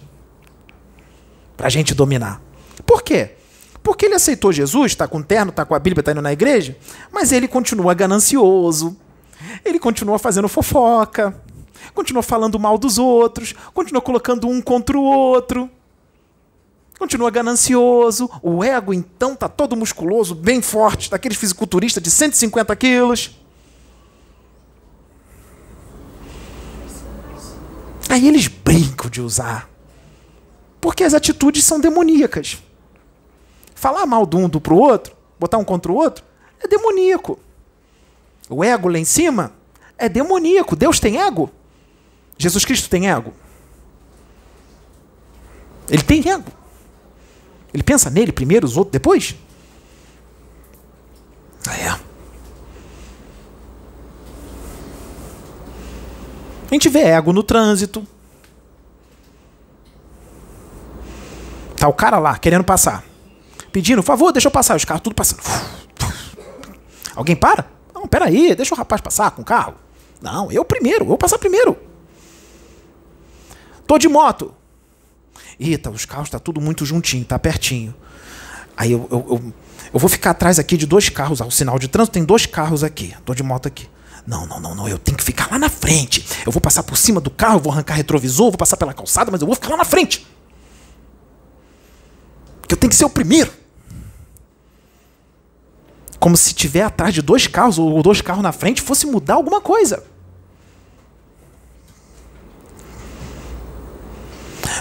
para 1.56 1.68
a 1.68 1.70
gente 1.70 1.94
dominar. 1.94 2.42
Por 2.84 3.02
quê? 3.02 3.36
Porque 3.82 4.04
ele 4.04 4.16
aceitou 4.16 4.52
Jesus, 4.52 4.92
está 4.92 5.08
com 5.08 5.22
terno, 5.22 5.48
está 5.48 5.64
com 5.64 5.74
a 5.74 5.78
Bíblia, 5.78 6.02
está 6.02 6.12
indo 6.12 6.20
na 6.20 6.30
igreja, 6.30 6.76
mas 7.10 7.32
ele 7.32 7.48
continua 7.48 7.94
ganancioso, 7.94 8.94
ele 9.64 9.78
continua 9.78 10.18
fazendo 10.18 10.46
fofoca, 10.46 11.34
continua 11.94 12.22
falando 12.22 12.58
mal 12.58 12.76
dos 12.76 12.98
outros, 12.98 13.54
continua 13.72 14.02
colocando 14.02 14.46
um 14.46 14.60
contra 14.60 14.98
o 14.98 15.02
outro, 15.02 15.70
continua 16.98 17.30
ganancioso. 17.30 18.28
O 18.42 18.62
ego, 18.62 18.92
então, 18.92 19.34
tá 19.34 19.48
todo 19.48 19.74
musculoso, 19.74 20.34
bem 20.34 20.60
forte, 20.60 21.10
daqueles 21.10 21.38
fisiculturistas 21.38 22.02
de 22.02 22.10
150 22.10 22.76
quilos. 22.76 23.37
Aí 28.08 28.26
eles 28.26 28.48
brincam 28.48 29.10
de 29.10 29.20
usar. 29.20 29.68
Porque 30.80 31.04
as 31.04 31.14
atitudes 31.14 31.64
são 31.64 31.80
demoníacas. 31.80 32.62
Falar 33.74 34.06
mal 34.06 34.24
do 34.24 34.38
um 34.38 34.48
do 34.48 34.60
pro 34.60 34.76
outro, 34.76 35.14
botar 35.38 35.58
um 35.58 35.64
contra 35.64 35.92
o 35.92 35.94
outro, 35.94 36.24
é 36.60 36.66
demoníaco. 36.66 37.38
O 38.48 38.64
ego 38.64 38.88
lá 38.88 38.98
em 38.98 39.04
cima 39.04 39.52
é 39.96 40.08
demoníaco. 40.08 40.74
Deus 40.74 40.98
tem 40.98 41.20
ego? 41.20 41.50
Jesus 42.36 42.64
Cristo 42.64 42.88
tem 42.88 43.10
ego? 43.10 43.32
Ele 45.88 46.02
tem 46.02 46.28
ego. 46.28 46.50
Ele 47.72 47.82
pensa 47.82 48.08
nele 48.08 48.32
primeiro, 48.32 48.66
os 48.66 48.76
outros 48.76 48.92
depois? 48.92 49.34
É. 51.68 52.07
A 56.70 56.74
gente 56.74 56.88
vê 56.88 57.00
ego 57.00 57.32
no 57.32 57.42
trânsito. 57.42 58.06
Tá 61.76 61.88
o 61.88 61.92
cara 61.92 62.18
lá 62.18 62.36
querendo 62.36 62.64
passar. 62.64 63.04
Pedindo, 63.72 64.02
por 64.02 64.06
favor, 64.06 64.32
deixa 64.32 64.48
eu 64.48 64.52
passar. 64.52 64.76
Os 64.76 64.84
carros 64.84 65.02
tudo 65.02 65.14
passando. 65.14 65.40
Alguém 67.14 67.36
para? 67.36 67.66
Não, 67.94 68.06
peraí, 68.06 68.54
deixa 68.54 68.74
o 68.74 68.78
rapaz 68.78 69.00
passar 69.00 69.30
com 69.30 69.42
o 69.42 69.44
carro. 69.44 69.74
Não, 70.20 70.50
eu 70.50 70.64
primeiro, 70.64 71.04
eu 71.04 71.08
vou 71.08 71.18
passar 71.18 71.38
primeiro. 71.38 71.76
Tô 73.86 73.96
de 73.96 74.08
moto. 74.08 74.54
Eita, 75.58 75.90
os 75.90 76.04
carros 76.04 76.28
tá 76.28 76.38
tudo 76.38 76.60
muito 76.60 76.84
juntinho, 76.84 77.24
tá 77.24 77.38
pertinho. 77.38 77.94
Aí 78.76 78.92
eu, 78.92 79.08
eu, 79.10 79.26
eu, 79.30 79.52
eu 79.92 79.98
vou 79.98 80.08
ficar 80.08 80.30
atrás 80.30 80.58
aqui 80.58 80.76
de 80.76 80.86
dois 80.86 81.08
carros. 81.08 81.40
O 81.40 81.50
sinal 81.50 81.78
de 81.78 81.88
trânsito 81.88 82.14
tem 82.14 82.24
dois 82.24 82.46
carros 82.46 82.84
aqui. 82.84 83.14
Tô 83.24 83.34
de 83.34 83.42
moto 83.42 83.66
aqui. 83.66 83.88
Não, 84.28 84.44
não, 84.44 84.60
não, 84.60 84.74
não. 84.74 84.86
Eu 84.86 84.98
tenho 84.98 85.16
que 85.16 85.24
ficar 85.24 85.50
lá 85.50 85.58
na 85.58 85.70
frente. 85.70 86.22
Eu 86.44 86.52
vou 86.52 86.60
passar 86.60 86.82
por 86.82 86.98
cima 86.98 87.18
do 87.18 87.30
carro, 87.30 87.60
vou 87.60 87.72
arrancar 87.72 87.94
retrovisor, 87.94 88.50
vou 88.50 88.58
passar 88.58 88.76
pela 88.76 88.92
calçada, 88.92 89.30
mas 89.30 89.40
eu 89.40 89.46
vou 89.46 89.56
ficar 89.56 89.70
lá 89.70 89.78
na 89.78 89.86
frente. 89.86 90.26
Que 92.68 92.74
eu 92.74 92.78
tenho 92.78 92.90
que 92.90 92.96
ser 92.96 93.06
o 93.06 93.10
primeiro. 93.10 93.50
Como 96.20 96.36
se 96.36 96.52
tiver 96.52 96.82
atrás 96.82 97.14
de 97.14 97.22
dois 97.22 97.46
carros 97.46 97.78
ou 97.78 98.02
dois 98.02 98.20
carros 98.20 98.42
na 98.42 98.52
frente 98.52 98.82
fosse 98.82 99.06
mudar 99.06 99.34
alguma 99.34 99.62
coisa. 99.62 100.04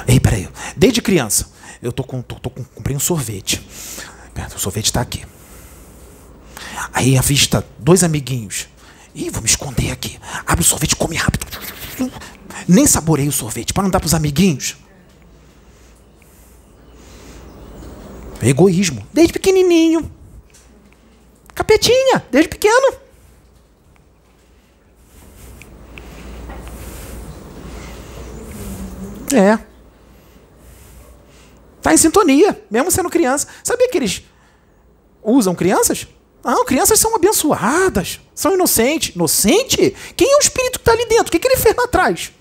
Ei, 0.06 0.20
peraí. 0.20 0.50
Desde 0.76 1.02
criança, 1.02 1.50
eu 1.82 1.94
tô 1.94 2.04
com, 2.04 2.22
tô, 2.22 2.36
tô 2.36 2.50
com, 2.50 2.66
comprei 2.66 2.98
um 2.98 3.00
sorvete. 3.00 3.66
O 4.54 4.60
sorvete 4.60 4.88
está 4.88 5.00
aqui. 5.00 5.26
Aí 6.92 7.18
avista 7.18 7.66
dois 7.80 8.04
amiguinhos. 8.04 8.68
Ih, 9.18 9.32
vou 9.32 9.42
me 9.42 9.50
esconder 9.50 9.92
aqui. 9.92 10.20
Abre 10.46 10.62
o 10.62 10.64
sorvete, 10.64 10.96
come 10.96 11.16
rápido. 11.16 11.48
Nem 12.68 12.86
saborei 12.86 13.28
o 13.28 13.32
sorvete 13.32 13.74
para 13.74 13.82
não 13.82 13.90
dar 13.90 14.00
para 14.00 14.06
os 14.06 14.14
amiguinhos. 14.14 14.78
Egoísmo. 18.40 19.08
Desde 19.12 19.34
pequenininho. 19.34 20.12
Capetinha, 21.56 22.24
desde 22.30 22.48
pequeno. 22.48 22.94
É. 29.34 29.58
Tá 31.82 31.92
em 31.92 31.98
sintonia, 31.98 32.64
mesmo 32.70 32.92
sendo 32.92 33.10
criança. 33.10 33.48
Sabia 33.64 33.90
que 33.90 33.98
eles 33.98 34.22
usam 35.24 35.56
crianças? 35.56 36.08
Não, 36.48 36.64
crianças 36.64 36.98
são 36.98 37.14
abençoadas, 37.14 38.22
são 38.34 38.54
inocentes. 38.54 39.14
Inocente? 39.14 39.94
Quem 40.16 40.32
é 40.32 40.38
o 40.38 40.40
espírito 40.40 40.80
que 40.80 40.84
está 40.84 40.94
ali 40.94 41.06
dentro? 41.06 41.28
O 41.28 41.32
que, 41.32 41.40
que 41.40 41.46
ele 41.46 41.58
fez 41.58 41.76
lá 41.76 41.84
atrás? 41.84 42.32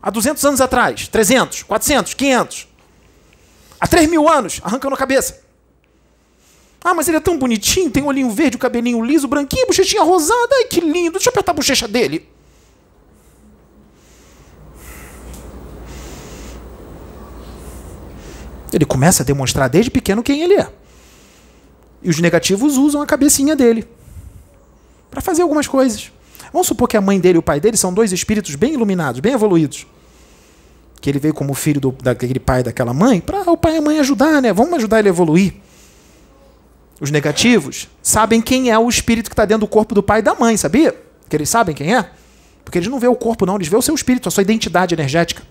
Há 0.00 0.08
200 0.08 0.44
anos 0.44 0.60
atrás? 0.60 1.08
300? 1.08 1.64
400? 1.64 2.14
500? 2.14 2.68
Há 3.80 3.88
3 3.88 4.08
mil 4.08 4.28
anos? 4.28 4.60
Arrancando 4.62 4.94
a 4.94 4.98
cabeça. 4.98 5.42
Ah, 6.84 6.94
mas 6.94 7.08
ele 7.08 7.16
é 7.16 7.20
tão 7.20 7.36
bonitinho, 7.36 7.90
tem 7.90 8.04
olhinho 8.04 8.30
verde, 8.30 8.54
o 8.54 8.60
cabelinho 8.60 9.04
liso, 9.04 9.26
branquinho, 9.26 9.66
bochechinha 9.66 10.04
rosada. 10.04 10.54
Ai, 10.54 10.64
que 10.66 10.80
lindo. 10.80 11.12
Deixa 11.12 11.28
eu 11.28 11.32
apertar 11.32 11.50
a 11.50 11.54
bochecha 11.56 11.88
dele. 11.88 12.28
Ele 18.72 18.84
começa 18.84 19.24
a 19.24 19.26
demonstrar 19.26 19.68
desde 19.68 19.90
pequeno 19.90 20.22
quem 20.22 20.40
ele 20.40 20.54
é. 20.54 20.83
E 22.04 22.10
os 22.10 22.20
negativos 22.20 22.76
usam 22.76 23.00
a 23.00 23.06
cabecinha 23.06 23.56
dele 23.56 23.88
para 25.10 25.22
fazer 25.22 25.42
algumas 25.42 25.66
coisas. 25.66 26.12
Vamos 26.52 26.68
supor 26.68 26.86
que 26.86 26.96
a 26.96 27.00
mãe 27.00 27.18
dele 27.18 27.36
e 27.36 27.40
o 27.40 27.42
pai 27.42 27.58
dele 27.58 27.76
são 27.76 27.92
dois 27.92 28.12
espíritos 28.12 28.54
bem 28.54 28.74
iluminados, 28.74 29.20
bem 29.20 29.32
evoluídos. 29.32 29.86
Que 31.00 31.10
ele 31.10 31.18
veio 31.18 31.32
como 31.32 31.54
filho 31.54 31.80
do, 31.80 31.92
daquele 31.92 32.38
pai 32.38 32.60
e 32.60 32.62
daquela 32.64 32.92
mãe, 32.92 33.20
para 33.20 33.50
o 33.50 33.56
pai 33.56 33.74
e 33.74 33.78
a 33.78 33.82
mãe 33.82 33.98
ajudar, 33.98 34.42
né? 34.42 34.52
Vamos 34.52 34.74
ajudar 34.74 34.98
ele 34.98 35.08
a 35.08 35.10
evoluir. 35.10 35.54
Os 37.00 37.10
negativos 37.10 37.88
sabem 38.02 38.40
quem 38.40 38.70
é 38.70 38.78
o 38.78 38.88
espírito 38.88 39.28
que 39.28 39.32
está 39.32 39.44
dentro 39.44 39.66
do 39.66 39.68
corpo 39.68 39.94
do 39.94 40.02
pai 40.02 40.20
e 40.20 40.22
da 40.22 40.34
mãe, 40.34 40.56
sabia? 40.56 40.94
Que 41.28 41.36
eles 41.36 41.48
sabem 41.48 41.74
quem 41.74 41.94
é? 41.94 42.10
Porque 42.64 42.78
eles 42.78 42.88
não 42.88 43.00
vê 43.00 43.08
o 43.08 43.16
corpo, 43.16 43.44
não, 43.44 43.56
eles 43.56 43.68
vê 43.68 43.76
o 43.76 43.82
seu 43.82 43.94
espírito, 43.94 44.28
a 44.28 44.30
sua 44.30 44.42
identidade 44.42 44.94
energética. 44.94 45.42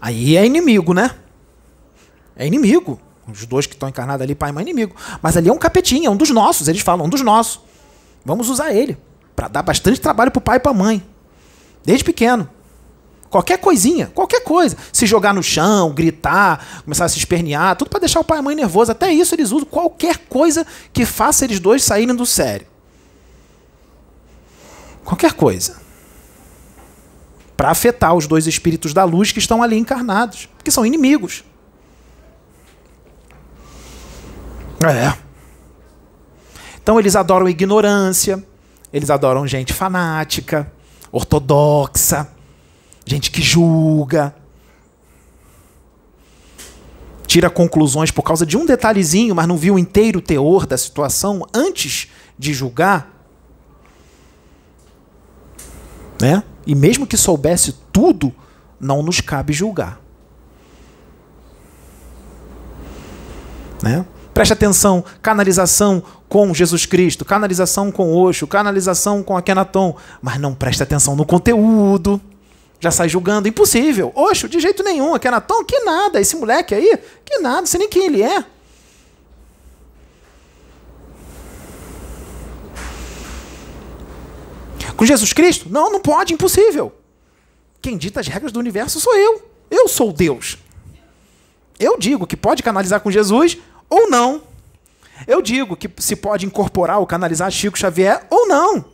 Aí 0.00 0.36
é 0.36 0.44
inimigo, 0.44 0.92
né? 0.92 1.12
É 2.34 2.46
inimigo. 2.46 3.00
Os 3.26 3.46
dois 3.46 3.66
que 3.66 3.74
estão 3.74 3.88
encarnados 3.88 4.22
ali, 4.22 4.34
pai 4.34 4.50
e 4.50 4.52
mãe, 4.52 4.62
inimigo. 4.62 4.94
Mas 5.20 5.36
ali 5.36 5.48
é 5.48 5.52
um 5.52 5.58
capetinha, 5.58 6.08
é 6.08 6.10
um 6.10 6.16
dos 6.16 6.30
nossos. 6.30 6.68
Eles 6.68 6.82
falam, 6.82 7.06
um 7.06 7.08
dos 7.08 7.22
nossos. 7.22 7.60
Vamos 8.24 8.48
usar 8.48 8.72
ele. 8.72 8.96
Para 9.36 9.48
dar 9.48 9.62
bastante 9.62 10.00
trabalho 10.00 10.30
para 10.30 10.38
o 10.38 10.42
pai 10.42 10.56
e 10.56 10.60
para 10.60 10.72
a 10.72 10.74
mãe. 10.74 11.04
Desde 11.84 12.04
pequeno. 12.04 12.48
Qualquer 13.30 13.58
coisinha, 13.58 14.08
qualquer 14.14 14.40
coisa. 14.42 14.76
Se 14.92 15.06
jogar 15.06 15.32
no 15.32 15.42
chão, 15.42 15.90
gritar, 15.92 16.82
começar 16.84 17.06
a 17.06 17.08
se 17.08 17.16
espernear, 17.16 17.76
tudo 17.76 17.88
para 17.88 18.00
deixar 18.00 18.20
o 18.20 18.24
pai 18.24 18.36
e 18.36 18.40
a 18.40 18.42
mãe 18.42 18.54
nervoso. 18.54 18.92
Até 18.92 19.10
isso 19.10 19.34
eles 19.34 19.52
usam. 19.52 19.66
Qualquer 19.66 20.18
coisa 20.28 20.66
que 20.92 21.06
faça 21.06 21.44
eles 21.44 21.58
dois 21.58 21.82
saírem 21.82 22.14
do 22.14 22.26
sério. 22.26 22.66
Qualquer 25.02 25.32
coisa. 25.32 25.80
Para 27.56 27.70
afetar 27.70 28.14
os 28.14 28.26
dois 28.26 28.46
espíritos 28.46 28.92
da 28.92 29.04
luz 29.04 29.32
que 29.32 29.38
estão 29.38 29.62
ali 29.62 29.78
encarnados. 29.78 30.48
Que 30.62 30.70
são 30.70 30.84
inimigos. 30.84 31.42
É. 34.90 35.16
Então 36.82 36.98
eles 36.98 37.14
adoram 37.14 37.48
ignorância, 37.48 38.42
eles 38.92 39.10
adoram 39.10 39.46
gente 39.46 39.72
fanática, 39.72 40.70
ortodoxa, 41.12 42.28
gente 43.06 43.30
que 43.30 43.40
julga, 43.40 44.34
tira 47.32 47.48
conclusões 47.48 48.10
por 48.10 48.22
causa 48.22 48.44
de 48.44 48.58
um 48.58 48.66
detalhezinho, 48.66 49.34
mas 49.34 49.48
não 49.48 49.56
viu 49.56 49.76
o 49.76 49.78
inteiro 49.78 50.20
teor 50.20 50.66
da 50.66 50.76
situação 50.76 51.46
antes 51.54 52.08
de 52.38 52.52
julgar. 52.52 53.10
Né? 56.20 56.42
E 56.66 56.74
mesmo 56.74 57.06
que 57.06 57.16
soubesse 57.16 57.72
tudo, 57.90 58.32
não 58.78 59.02
nos 59.02 59.20
cabe 59.20 59.52
julgar. 59.52 59.98
Né? 63.82 64.04
Preste 64.32 64.52
atenção, 64.52 65.04
canalização 65.20 66.02
com 66.28 66.54
Jesus 66.54 66.86
Cristo, 66.86 67.24
canalização 67.24 67.92
com 67.92 68.14
Oxo, 68.14 68.46
canalização 68.46 69.22
com 69.22 69.36
Akenaton, 69.36 69.94
mas 70.22 70.38
não 70.38 70.54
preste 70.54 70.82
atenção 70.82 71.14
no 71.14 71.26
conteúdo. 71.26 72.20
Já 72.80 72.90
sai 72.90 73.08
julgando, 73.08 73.46
impossível. 73.46 74.10
Oxo, 74.14 74.48
de 74.48 74.58
jeito 74.58 74.82
nenhum, 74.82 75.14
Akenaton, 75.14 75.62
que 75.64 75.78
nada, 75.80 76.20
esse 76.20 76.34
moleque 76.34 76.74
aí, 76.74 76.98
que 77.24 77.38
nada, 77.40 77.66
sei 77.66 77.78
nem 77.78 77.88
quem 77.88 78.06
ele 78.06 78.22
é. 78.22 78.44
Com 84.96 85.04
Jesus 85.04 85.32
Cristo? 85.32 85.68
Não, 85.68 85.90
não 85.90 86.00
pode, 86.00 86.32
impossível. 86.32 86.92
Quem 87.80 87.96
dita 87.96 88.20
as 88.20 88.28
regras 88.28 88.52
do 88.52 88.60
universo 88.60 89.00
sou 89.00 89.14
eu. 89.16 89.42
Eu 89.70 89.88
sou 89.88 90.12
Deus. 90.12 90.56
Eu 91.78 91.98
digo 91.98 92.26
que 92.26 92.36
pode 92.36 92.62
canalizar 92.62 93.00
com 93.00 93.10
Jesus 93.10 93.58
ou 93.92 94.08
não. 94.08 94.42
Eu 95.26 95.42
digo 95.42 95.76
que 95.76 95.90
se 95.98 96.16
pode 96.16 96.46
incorporar 96.46 96.98
ou 96.98 97.06
canalizar 97.06 97.50
Chico 97.50 97.78
Xavier 97.78 98.26
ou 98.30 98.48
não. 98.48 98.84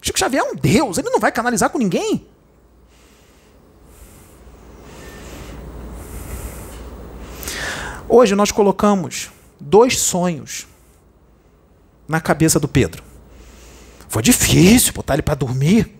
Chico 0.00 0.18
Xavier 0.18 0.42
é 0.42 0.52
um 0.52 0.54
Deus, 0.54 0.98
ele 0.98 1.10
não 1.10 1.18
vai 1.18 1.32
canalizar 1.32 1.68
com 1.68 1.78
ninguém. 1.78 2.26
Hoje 8.08 8.36
nós 8.36 8.52
colocamos 8.52 9.30
dois 9.58 9.98
sonhos 9.98 10.68
na 12.06 12.20
cabeça 12.20 12.60
do 12.60 12.68
Pedro. 12.68 13.02
Foi 14.08 14.22
difícil 14.22 14.92
botar 14.92 15.14
ele 15.14 15.22
para 15.22 15.34
dormir. 15.34 15.92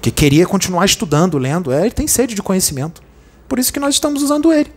Que 0.00 0.10
queria 0.10 0.46
continuar 0.46 0.86
estudando, 0.86 1.36
lendo. 1.36 1.70
É, 1.70 1.82
ele 1.82 1.92
tem 1.92 2.08
sede 2.08 2.34
de 2.34 2.42
conhecimento. 2.42 3.02
Por 3.46 3.58
isso 3.58 3.70
que 3.70 3.78
nós 3.78 3.94
estamos 3.94 4.22
usando 4.22 4.50
ele. 4.50 4.72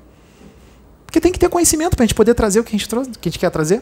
Porque 1.16 1.22
tem 1.22 1.32
que 1.32 1.40
ter 1.40 1.48
conhecimento 1.48 1.96
para 1.96 2.04
a 2.04 2.08
gente 2.08 2.14
poder 2.14 2.34
trazer 2.34 2.60
o 2.60 2.64
que 2.66 2.76
a, 2.76 2.78
gente, 2.78 2.90
que 2.90 3.30
a 3.30 3.32
gente 3.32 3.40
quer 3.40 3.50
trazer. 3.50 3.82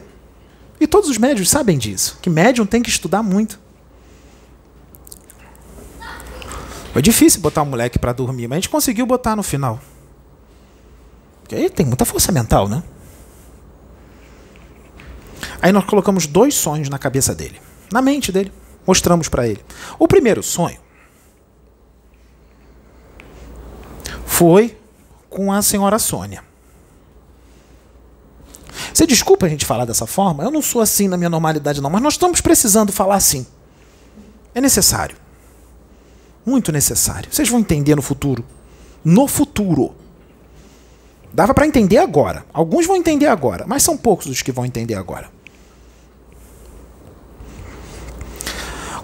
E 0.78 0.86
todos 0.86 1.10
os 1.10 1.18
médios 1.18 1.50
sabem 1.50 1.76
disso. 1.76 2.16
Que 2.22 2.30
médium 2.30 2.64
tem 2.64 2.80
que 2.80 2.88
estudar 2.88 3.24
muito. 3.24 3.58
Foi 6.92 7.02
difícil 7.02 7.40
botar 7.40 7.62
o 7.62 7.66
moleque 7.66 7.98
para 7.98 8.12
dormir, 8.12 8.46
mas 8.46 8.58
a 8.58 8.60
gente 8.60 8.68
conseguiu 8.68 9.04
botar 9.04 9.34
no 9.34 9.42
final. 9.42 9.80
Porque 11.40 11.56
aí 11.56 11.68
tem 11.68 11.84
muita 11.84 12.04
força 12.04 12.30
mental, 12.30 12.68
né? 12.68 12.84
Aí 15.60 15.72
nós 15.72 15.84
colocamos 15.86 16.28
dois 16.28 16.54
sonhos 16.54 16.88
na 16.88 17.00
cabeça 17.00 17.34
dele, 17.34 17.60
na 17.92 18.00
mente 18.00 18.30
dele. 18.30 18.52
Mostramos 18.86 19.28
para 19.28 19.48
ele. 19.48 19.60
O 19.98 20.06
primeiro 20.06 20.40
sonho 20.40 20.78
foi 24.24 24.78
com 25.28 25.52
a 25.52 25.60
senhora 25.62 25.98
Sônia. 25.98 26.53
Você 28.94 29.08
desculpa 29.08 29.46
a 29.46 29.48
gente 29.48 29.66
falar 29.66 29.84
dessa 29.84 30.06
forma? 30.06 30.44
Eu 30.44 30.52
não 30.52 30.62
sou 30.62 30.80
assim 30.80 31.08
na 31.08 31.16
minha 31.16 31.28
normalidade, 31.28 31.80
não, 31.80 31.90
mas 31.90 32.00
nós 32.00 32.14
estamos 32.14 32.40
precisando 32.40 32.92
falar 32.92 33.16
assim. 33.16 33.44
É 34.54 34.60
necessário. 34.60 35.16
Muito 36.46 36.70
necessário. 36.70 37.28
Vocês 37.28 37.48
vão 37.48 37.58
entender 37.58 37.96
no 37.96 38.02
futuro. 38.02 38.44
No 39.04 39.26
futuro. 39.26 39.96
Dava 41.32 41.52
para 41.52 41.66
entender 41.66 41.98
agora. 41.98 42.46
Alguns 42.52 42.86
vão 42.86 42.94
entender 42.94 43.26
agora, 43.26 43.64
mas 43.66 43.82
são 43.82 43.96
poucos 43.96 44.26
os 44.26 44.42
que 44.42 44.52
vão 44.52 44.64
entender 44.64 44.94
agora. 44.94 45.28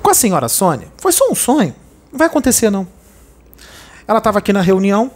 Com 0.00 0.10
a 0.10 0.14
senhora 0.14 0.48
Sônia, 0.48 0.86
foi 0.98 1.10
só 1.10 1.28
um 1.28 1.34
sonho. 1.34 1.74
Não 2.12 2.18
vai 2.18 2.28
acontecer, 2.28 2.70
não. 2.70 2.86
Ela 4.06 4.18
estava 4.18 4.38
aqui 4.38 4.52
na 4.52 4.60
reunião, 4.60 5.10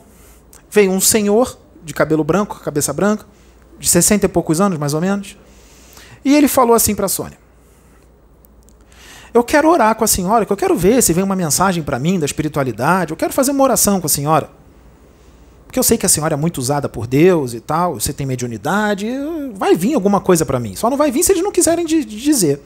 veio 0.69 0.91
um 0.91 1.01
senhor 1.01 1.57
de 1.85 1.95
cabelo 1.95 2.25
branco, 2.25 2.59
cabeça 2.59 2.93
branca, 2.93 3.25
de 3.85 3.91
60 3.91 4.25
e 4.25 4.29
poucos 4.29 4.61
anos, 4.61 4.79
mais 4.79 4.95
ou 4.95 5.01
menos, 5.01 5.37
e 6.25 6.35
ele 6.35 6.49
falou 6.49 6.75
assim 6.75 6.95
para 6.95 7.07
a 7.07 7.09
Sônia: 7.09 7.39
Eu 9.33 9.45
quero 9.45 9.69
orar 9.69 9.95
com 9.95 10.05
a 10.05 10.07
senhora, 10.07 10.47
que 10.47 10.53
eu 10.53 10.57
quero 10.57 10.75
ver 10.75 11.03
se 11.03 11.13
vem 11.13 11.23
uma 11.23 11.37
mensagem 11.37 11.83
para 11.83 11.99
mim 11.99 12.19
da 12.19 12.25
espiritualidade, 12.25 13.13
eu 13.13 13.17
quero 13.17 13.33
fazer 13.33 13.51
uma 13.51 13.63
oração 13.63 14.01
com 14.01 14.07
a 14.07 14.11
senhora. 14.11 14.51
Porque 15.67 15.79
eu 15.79 15.83
sei 15.83 15.99
que 15.99 16.07
a 16.07 16.09
senhora 16.09 16.35
é 16.35 16.37
muito 16.37 16.59
usada 16.59 16.89
por 16.89 17.07
Deus 17.07 17.53
e 17.53 17.61
tal, 17.61 17.95
você 17.95 18.13
tem 18.13 18.27
mediunidade, 18.27 19.07
vai 19.55 19.75
vir 19.77 19.95
alguma 19.95 20.21
coisa 20.21 20.47
para 20.47 20.59
mim. 20.59 20.75
Só 20.77 20.89
não 20.89 20.97
vai 20.97 21.11
vir 21.11 21.23
se 21.23 21.33
eles 21.33 21.43
não 21.43 21.53
quiserem 21.53 21.85
dizer. 21.85 22.63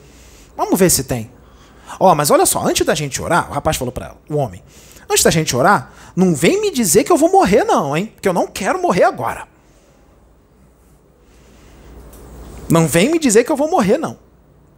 Vamos 0.56 0.78
ver 0.78 0.90
se 0.90 1.02
tem. 1.02 1.30
Ó, 1.98 2.12
oh, 2.12 2.14
mas 2.14 2.30
olha 2.30 2.46
só, 2.46 2.64
antes 2.64 2.86
da 2.86 2.94
gente 2.94 3.20
orar, 3.20 3.50
o 3.50 3.54
rapaz 3.54 3.76
falou 3.76 3.90
para 3.90 4.14
o 4.28 4.36
homem: 4.36 4.62
Antes 5.10 5.24
da 5.24 5.30
gente 5.30 5.56
orar, 5.56 5.90
não 6.14 6.34
vem 6.34 6.60
me 6.60 6.70
dizer 6.70 7.02
que 7.02 7.10
eu 7.10 7.16
vou 7.16 7.32
morrer, 7.32 7.64
não, 7.64 7.96
hein? 7.96 8.12
Porque 8.14 8.28
eu 8.28 8.32
não 8.34 8.46
quero 8.46 8.80
morrer 8.80 9.04
agora. 9.04 9.48
Não 12.70 12.86
vem 12.86 13.10
me 13.10 13.18
dizer 13.18 13.44
que 13.44 13.52
eu 13.52 13.56
vou 13.56 13.70
morrer, 13.70 13.98
não. 13.98 14.18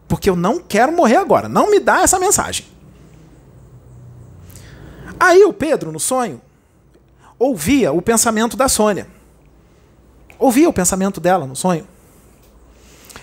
Porque 0.06 0.28
eu 0.28 0.36
não 0.36 0.60
quero 0.60 0.92
morrer 0.92 1.16
agora. 1.16 1.48
Não 1.48 1.70
me 1.70 1.78
dá 1.78 2.02
essa 2.02 2.18
mensagem. 2.18 2.66
Aí 5.18 5.44
o 5.44 5.52
Pedro, 5.52 5.92
no 5.92 6.00
sonho, 6.00 6.40
ouvia 7.38 7.92
o 7.92 8.00
pensamento 8.00 8.56
da 8.56 8.68
Sônia. 8.68 9.06
Ouvia 10.38 10.68
o 10.68 10.72
pensamento 10.72 11.20
dela 11.20 11.46
no 11.46 11.54
sonho. 11.54 11.86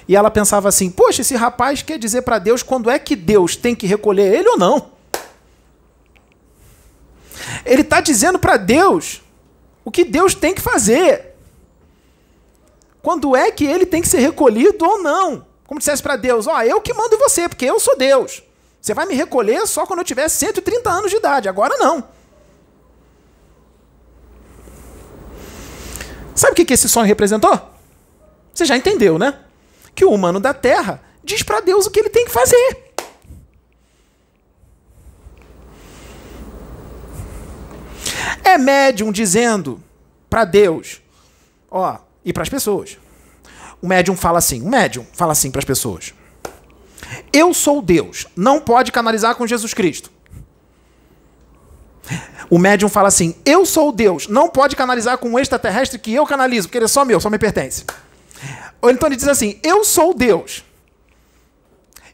E 0.07 0.15
ela 0.15 0.29
pensava 0.31 0.69
assim: 0.69 0.89
Poxa, 0.89 1.21
esse 1.21 1.35
rapaz 1.35 1.81
quer 1.81 1.97
dizer 1.97 2.21
para 2.21 2.39
Deus 2.39 2.61
quando 2.61 2.89
é 2.89 2.99
que 2.99 3.15
Deus 3.15 3.55
tem 3.55 3.75
que 3.75 3.87
recolher 3.87 4.33
ele 4.33 4.47
ou 4.49 4.57
não. 4.57 4.91
Ele 7.65 7.81
está 7.81 7.99
dizendo 7.99 8.39
para 8.39 8.57
Deus 8.57 9.21
o 9.83 9.91
que 9.91 10.05
Deus 10.05 10.33
tem 10.33 10.53
que 10.53 10.61
fazer. 10.61 11.26
Quando 13.07 13.37
é 13.37 13.49
que 13.49 13.63
ele 13.63 13.85
tem 13.85 14.01
que 14.01 14.09
ser 14.09 14.19
recolhido 14.19 14.83
ou 14.83 15.01
não. 15.01 15.47
Como 15.65 15.79
dissesse 15.79 16.03
para 16.03 16.17
Deus: 16.17 16.45
Ó, 16.45 16.53
oh, 16.53 16.61
eu 16.61 16.81
que 16.81 16.93
mando 16.93 17.17
você, 17.17 17.47
porque 17.47 17.63
eu 17.63 17.79
sou 17.79 17.97
Deus. 17.97 18.43
Você 18.81 18.93
vai 18.93 19.05
me 19.05 19.15
recolher 19.15 19.65
só 19.65 19.85
quando 19.85 19.99
eu 19.99 20.03
tiver 20.03 20.27
130 20.27 20.89
anos 20.89 21.09
de 21.09 21.15
idade, 21.15 21.47
agora 21.47 21.77
não. 21.77 22.03
Sabe 26.35 26.51
o 26.51 26.65
que 26.65 26.73
esse 26.73 26.89
sonho 26.89 27.07
representou? 27.07 27.57
Você 28.53 28.65
já 28.65 28.75
entendeu, 28.75 29.17
né? 29.17 29.39
que 29.95 30.03
o 30.03 30.11
humano 30.11 30.41
da 30.41 30.53
Terra 30.53 31.01
diz 31.23 31.41
para 31.41 31.61
Deus 31.61 31.85
o 31.85 31.91
que 31.91 32.01
ele 32.01 32.09
tem 32.09 32.25
que 32.25 32.31
fazer. 32.31 32.91
É 38.43 38.57
médium 38.57 39.13
dizendo 39.13 39.81
para 40.29 40.43
Deus, 40.43 41.01
ó, 41.71 41.99
e 42.27 42.33
para 42.33 42.43
as 42.43 42.49
pessoas. 42.49 42.97
O 43.81 43.87
médium 43.87 44.17
fala 44.17 44.37
assim, 44.37 44.61
o 44.61 44.69
médium 44.69 45.07
fala 45.13 45.31
assim 45.31 45.49
para 45.49 45.59
as 45.59 45.65
pessoas. 45.65 46.13
Eu 47.31 47.53
sou 47.53 47.81
Deus, 47.81 48.27
não 48.35 48.59
pode 48.59 48.91
canalizar 48.91 49.33
com 49.35 49.47
Jesus 49.47 49.73
Cristo. 49.73 50.11
O 52.49 52.57
médium 52.57 52.89
fala 52.89 53.09
assim: 53.09 53.35
Eu 53.45 53.65
sou 53.65 53.91
Deus, 53.91 54.27
não 54.27 54.49
pode 54.49 54.75
canalizar 54.75 55.17
com 55.17 55.29
um 55.29 55.39
extraterrestre 55.39 55.99
que 55.99 56.13
eu 56.13 56.25
canalizo, 56.25 56.67
porque 56.67 56.77
ele 56.77 56.85
é 56.85 56.87
só 56.87 57.03
meu, 57.03 57.19
só 57.19 57.29
me 57.29 57.37
pertence. 57.37 57.83
Ou 58.81 58.89
então 58.89 59.07
ele 59.07 59.17
diz 59.17 59.27
assim: 59.27 59.59
Eu 59.61 59.83
sou 59.83 60.13
Deus. 60.13 60.63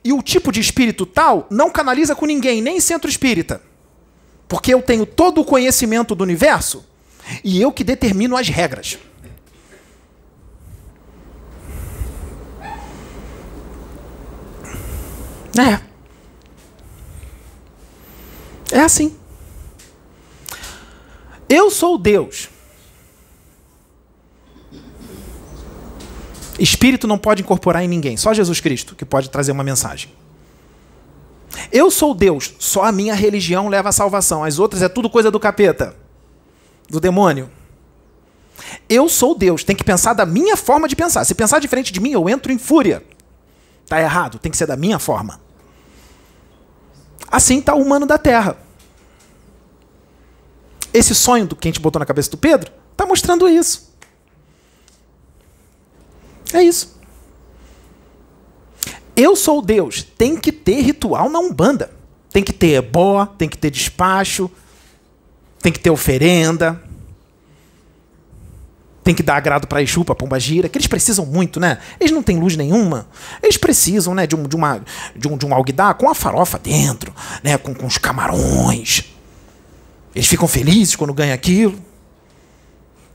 E 0.03 0.11
o 0.11 0.21
tipo 0.21 0.51
de 0.51 0.59
espírito 0.59 1.05
tal 1.05 1.47
não 1.49 1.69
canaliza 1.69 2.15
com 2.15 2.25
ninguém, 2.25 2.61
nem 2.61 2.79
centro 2.79 3.09
espírita. 3.09 3.61
Porque 4.47 4.73
eu 4.73 4.81
tenho 4.81 5.05
todo 5.05 5.41
o 5.41 5.45
conhecimento 5.45 6.15
do 6.15 6.23
universo 6.23 6.83
e 7.43 7.61
eu 7.61 7.71
que 7.71 7.83
determino 7.83 8.35
as 8.35 8.49
regras. 8.49 8.97
É. 15.57 15.79
É 18.71 18.79
assim. 18.79 19.15
Eu 21.47 21.69
sou 21.69 21.97
Deus. 21.97 22.49
Espírito 26.59 27.07
não 27.07 27.17
pode 27.17 27.41
incorporar 27.41 27.83
em 27.83 27.87
ninguém, 27.87 28.15
só 28.15 28.33
Jesus 28.33 28.59
Cristo 28.59 28.95
que 28.95 29.05
pode 29.05 29.29
trazer 29.29 29.51
uma 29.51 29.63
mensagem. 29.63 30.11
Eu 31.71 31.91
sou 31.91 32.13
Deus, 32.13 32.53
só 32.59 32.83
a 32.83 32.91
minha 32.91 33.13
religião 33.13 33.67
leva 33.67 33.89
a 33.89 33.91
salvação, 33.91 34.43
as 34.43 34.59
outras 34.59 34.81
é 34.81 34.89
tudo 34.89 35.09
coisa 35.09 35.29
do 35.29 35.39
capeta, 35.39 35.95
do 36.89 36.99
demônio. 36.99 37.49
Eu 38.87 39.09
sou 39.09 39.37
Deus, 39.37 39.63
tem 39.63 39.75
que 39.75 39.83
pensar 39.83 40.13
da 40.13 40.25
minha 40.25 40.55
forma 40.55 40.87
de 40.87 40.95
pensar. 40.95 41.25
Se 41.25 41.35
pensar 41.35 41.59
diferente 41.59 41.91
de 41.91 41.99
mim, 41.99 42.11
eu 42.11 42.29
entro 42.29 42.51
em 42.51 42.57
fúria. 42.57 43.03
Tá 43.93 44.01
errado, 44.01 44.39
tem 44.39 44.51
que 44.51 44.57
ser 44.57 44.65
da 44.65 44.75
minha 44.75 44.97
forma. 44.97 45.39
Assim 47.29 47.59
está 47.59 47.75
o 47.75 47.79
humano 47.79 48.07
da 48.07 48.17
Terra. 48.17 48.57
Esse 50.91 51.13
sonho 51.13 51.45
do 51.45 51.55
que 51.55 51.67
a 51.67 51.69
gente 51.69 51.79
botou 51.79 51.99
na 51.99 52.05
cabeça 52.07 52.31
do 52.31 52.37
Pedro 52.37 52.71
está 52.91 53.05
mostrando 53.05 53.47
isso. 53.47 53.93
É 56.51 56.63
isso. 56.63 56.99
Eu 59.15 59.35
sou 59.35 59.61
Deus. 59.61 60.01
Tem 60.01 60.35
que 60.37 60.51
ter 60.51 60.81
ritual 60.81 61.29
na 61.29 61.37
Umbanda. 61.37 61.91
Tem 62.31 62.43
que 62.43 62.51
ter 62.51 62.77
ebó, 62.77 63.27
tem 63.27 63.47
que 63.47 63.59
ter 63.59 63.69
despacho, 63.69 64.49
tem 65.61 65.71
que 65.71 65.79
ter 65.79 65.91
oferenda. 65.91 66.81
Tem 69.03 69.13
que 69.13 69.21
dar 69.21 69.35
agrado 69.35 69.67
para 69.67 69.81
Exu, 69.81 70.05
para 70.05 70.15
Pombagira, 70.15 70.69
que 70.69 70.77
eles 70.77 70.87
precisam 70.87 71.25
muito, 71.25 71.59
né? 71.59 71.77
Eles 71.99 72.11
não 72.11 72.23
têm 72.23 72.39
luz 72.39 72.55
nenhuma. 72.55 73.05
Eles 73.41 73.57
precisam, 73.57 74.15
né, 74.15 74.25
de 74.25 74.35
um, 74.35 74.43
de 74.43 74.55
uma, 74.55 74.81
de 75.15 75.27
um, 75.27 75.37
de 75.37 75.45
um 75.45 75.53
alguidar 75.53 75.93
com 75.95 76.09
a 76.09 76.15
farofa 76.15 76.57
dentro, 76.57 77.13
né, 77.43 77.57
com, 77.57 77.73
com 77.73 77.85
os 77.85 77.97
camarões. 77.97 79.03
Eles 80.15 80.27
ficam 80.27 80.47
felizes 80.47 80.95
quando 80.95 81.13
ganham 81.13 81.33
aquilo. 81.33 81.77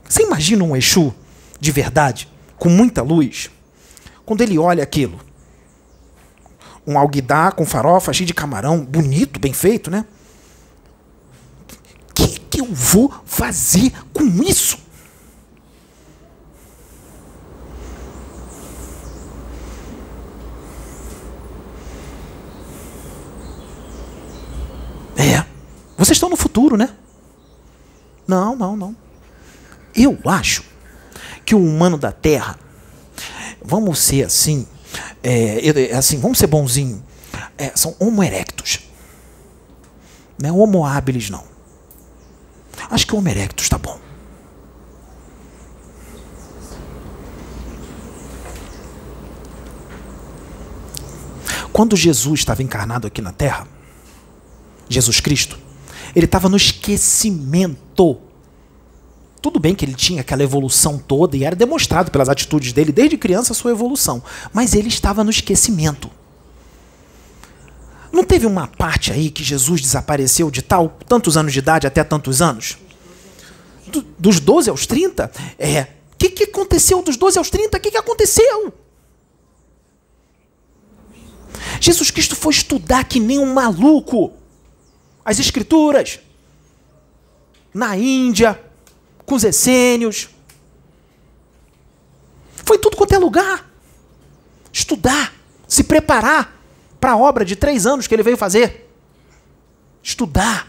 Você 0.07 0.23
imagina 0.23 0.63
um 0.63 0.75
Exu 0.75 1.13
de 1.59 1.71
verdade, 1.71 2.27
com 2.57 2.69
muita 2.69 3.01
luz, 3.01 3.49
quando 4.25 4.41
ele 4.41 4.57
olha 4.57 4.83
aquilo? 4.83 5.19
Um 6.85 6.97
alguidar 6.97 7.53
com 7.53 7.65
farofa 7.65 8.13
cheio 8.13 8.27
de 8.27 8.33
camarão, 8.33 8.85
bonito, 8.85 9.39
bem 9.39 9.53
feito, 9.53 9.91
né? 9.91 10.05
O 12.09 12.13
que, 12.13 12.39
que 12.39 12.61
eu 12.61 12.67
vou 12.71 13.13
fazer 13.25 13.91
com 14.13 14.23
isso? 14.43 14.88
É. 25.19 25.45
Vocês 25.97 26.15
estão 26.15 26.29
no 26.29 26.37
futuro, 26.37 26.77
né? 26.77 26.89
Não, 28.25 28.55
não, 28.55 28.77
não. 28.77 28.95
Eu 29.93 30.17
acho 30.25 30.63
que 31.45 31.53
o 31.53 31.59
humano 31.59 31.97
da 31.97 32.11
Terra, 32.11 32.57
vamos 33.61 33.99
ser 33.99 34.23
assim, 34.23 34.65
é, 35.21 35.93
assim, 35.93 36.17
vamos 36.19 36.37
ser 36.37 36.47
bonzinho, 36.47 37.03
é, 37.57 37.73
são 37.75 37.93
homo 37.99 38.23
erectus. 38.23 38.79
Não 40.41 40.49
é 40.49 40.53
homo 40.53 40.85
habilis, 40.85 41.29
não. 41.29 41.43
Acho 42.89 43.05
que 43.05 43.13
o 43.13 43.17
homo 43.17 43.27
erectus 43.27 43.65
está 43.65 43.77
bom. 43.77 43.99
Quando 51.73 51.97
Jesus 51.97 52.39
estava 52.39 52.63
encarnado 52.63 53.05
aqui 53.05 53.21
na 53.21 53.33
Terra, 53.33 53.67
Jesus 54.89 55.19
Cristo, 55.19 55.57
ele 56.15 56.25
estava 56.25 56.49
no 56.49 56.57
esquecimento. 56.57 58.17
Tudo 59.41 59.59
bem 59.59 59.73
que 59.73 59.85
ele 59.85 59.93
tinha 59.93 60.21
aquela 60.21 60.43
evolução 60.43 60.97
toda 60.97 61.37
e 61.37 61.45
era 61.45 61.55
demonstrado 61.55 62.11
pelas 62.11 62.27
atitudes 62.27 62.73
dele 62.73 62.91
desde 62.91 63.17
criança 63.17 63.53
a 63.53 63.55
sua 63.55 63.71
evolução, 63.71 64.21
mas 64.51 64.73
ele 64.73 64.89
estava 64.89 65.23
no 65.23 65.29
esquecimento. 65.29 66.09
Não 68.11 68.23
teve 68.23 68.45
uma 68.45 68.67
parte 68.67 69.11
aí 69.11 69.29
que 69.29 69.43
Jesus 69.43 69.81
desapareceu 69.81 70.49
de 70.49 70.61
tal, 70.61 70.97
tantos 71.07 71.37
anos 71.37 71.53
de 71.53 71.59
idade 71.59 71.87
até 71.87 72.03
tantos 72.03 72.41
anos? 72.41 72.77
Do, 73.87 74.01
dos 74.17 74.39
12 74.39 74.69
aos 74.69 74.85
30? 74.85 75.31
É. 75.57 75.81
O 76.13 76.17
que, 76.17 76.29
que 76.29 76.43
aconteceu 76.45 77.01
dos 77.01 77.15
12 77.15 77.37
aos 77.37 77.49
30? 77.49 77.77
O 77.77 77.79
que, 77.79 77.91
que 77.91 77.97
aconteceu? 77.97 78.73
Jesus 81.79 82.11
Cristo 82.11 82.35
foi 82.35 82.51
estudar 82.51 83.05
que 83.05 83.19
nem 83.19 83.39
um 83.39 83.53
maluco 83.53 84.33
as 85.29 85.37
escrituras. 85.37 86.19
Na 87.71 87.95
Índia, 87.95 88.59
com 89.27 89.35
os 89.35 89.43
essênios. 89.43 90.29
Foi 92.55 92.79
tudo 92.79 92.97
quanto 92.97 93.13
é 93.13 93.19
lugar. 93.19 93.69
Estudar, 94.73 95.31
se 95.67 95.83
preparar 95.83 96.59
para 96.99 97.11
a 97.11 97.17
obra 97.17 97.45
de 97.45 97.55
três 97.55 97.85
anos 97.85 98.07
que 98.07 98.15
ele 98.15 98.23
veio 98.23 98.37
fazer. 98.37 98.91
Estudar. 100.01 100.67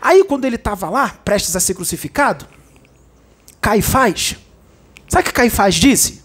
Aí, 0.00 0.22
quando 0.22 0.44
ele 0.44 0.56
estava 0.56 0.88
lá, 0.88 1.08
prestes 1.24 1.56
a 1.56 1.60
ser 1.60 1.74
crucificado, 1.74 2.46
Caifás, 3.60 4.36
sabe 5.08 5.22
o 5.22 5.24
que 5.24 5.32
Caifás 5.32 5.74
disse? 5.74 6.22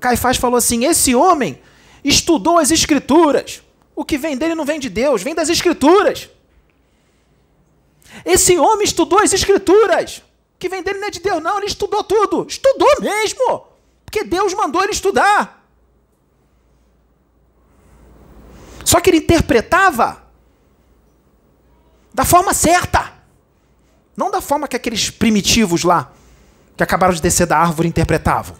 Caifás 0.00 0.38
falou 0.38 0.56
assim: 0.56 0.86
esse 0.86 1.14
homem 1.14 1.60
estudou 2.02 2.58
as 2.58 2.70
escrituras. 2.70 3.62
O 3.94 4.06
que 4.06 4.16
vem 4.16 4.38
dele 4.38 4.54
não 4.54 4.64
vem 4.64 4.80
de 4.80 4.88
Deus, 4.88 5.22
vem 5.22 5.34
das 5.34 5.50
escrituras. 5.50 6.30
Esse 8.24 8.58
homem 8.58 8.84
estudou 8.84 9.18
as 9.18 9.32
escrituras. 9.32 10.22
Que 10.58 10.68
vem 10.68 10.82
dele 10.82 10.98
não 10.98 11.08
é 11.08 11.10
de 11.10 11.20
Deus, 11.20 11.42
não. 11.42 11.58
Ele 11.58 11.66
estudou 11.66 12.02
tudo. 12.02 12.46
Estudou 12.48 13.00
mesmo. 13.00 13.66
Porque 14.04 14.24
Deus 14.24 14.54
mandou 14.54 14.82
ele 14.82 14.92
estudar. 14.92 15.64
Só 18.84 19.00
que 19.00 19.10
ele 19.10 19.18
interpretava 19.18 20.22
da 22.14 22.24
forma 22.24 22.54
certa. 22.54 23.12
Não 24.16 24.30
da 24.30 24.40
forma 24.40 24.66
que 24.66 24.76
aqueles 24.76 25.10
primitivos 25.10 25.84
lá, 25.84 26.10
que 26.76 26.82
acabaram 26.82 27.12
de 27.12 27.20
descer 27.20 27.46
da 27.46 27.58
árvore, 27.58 27.88
interpretavam. 27.88 28.56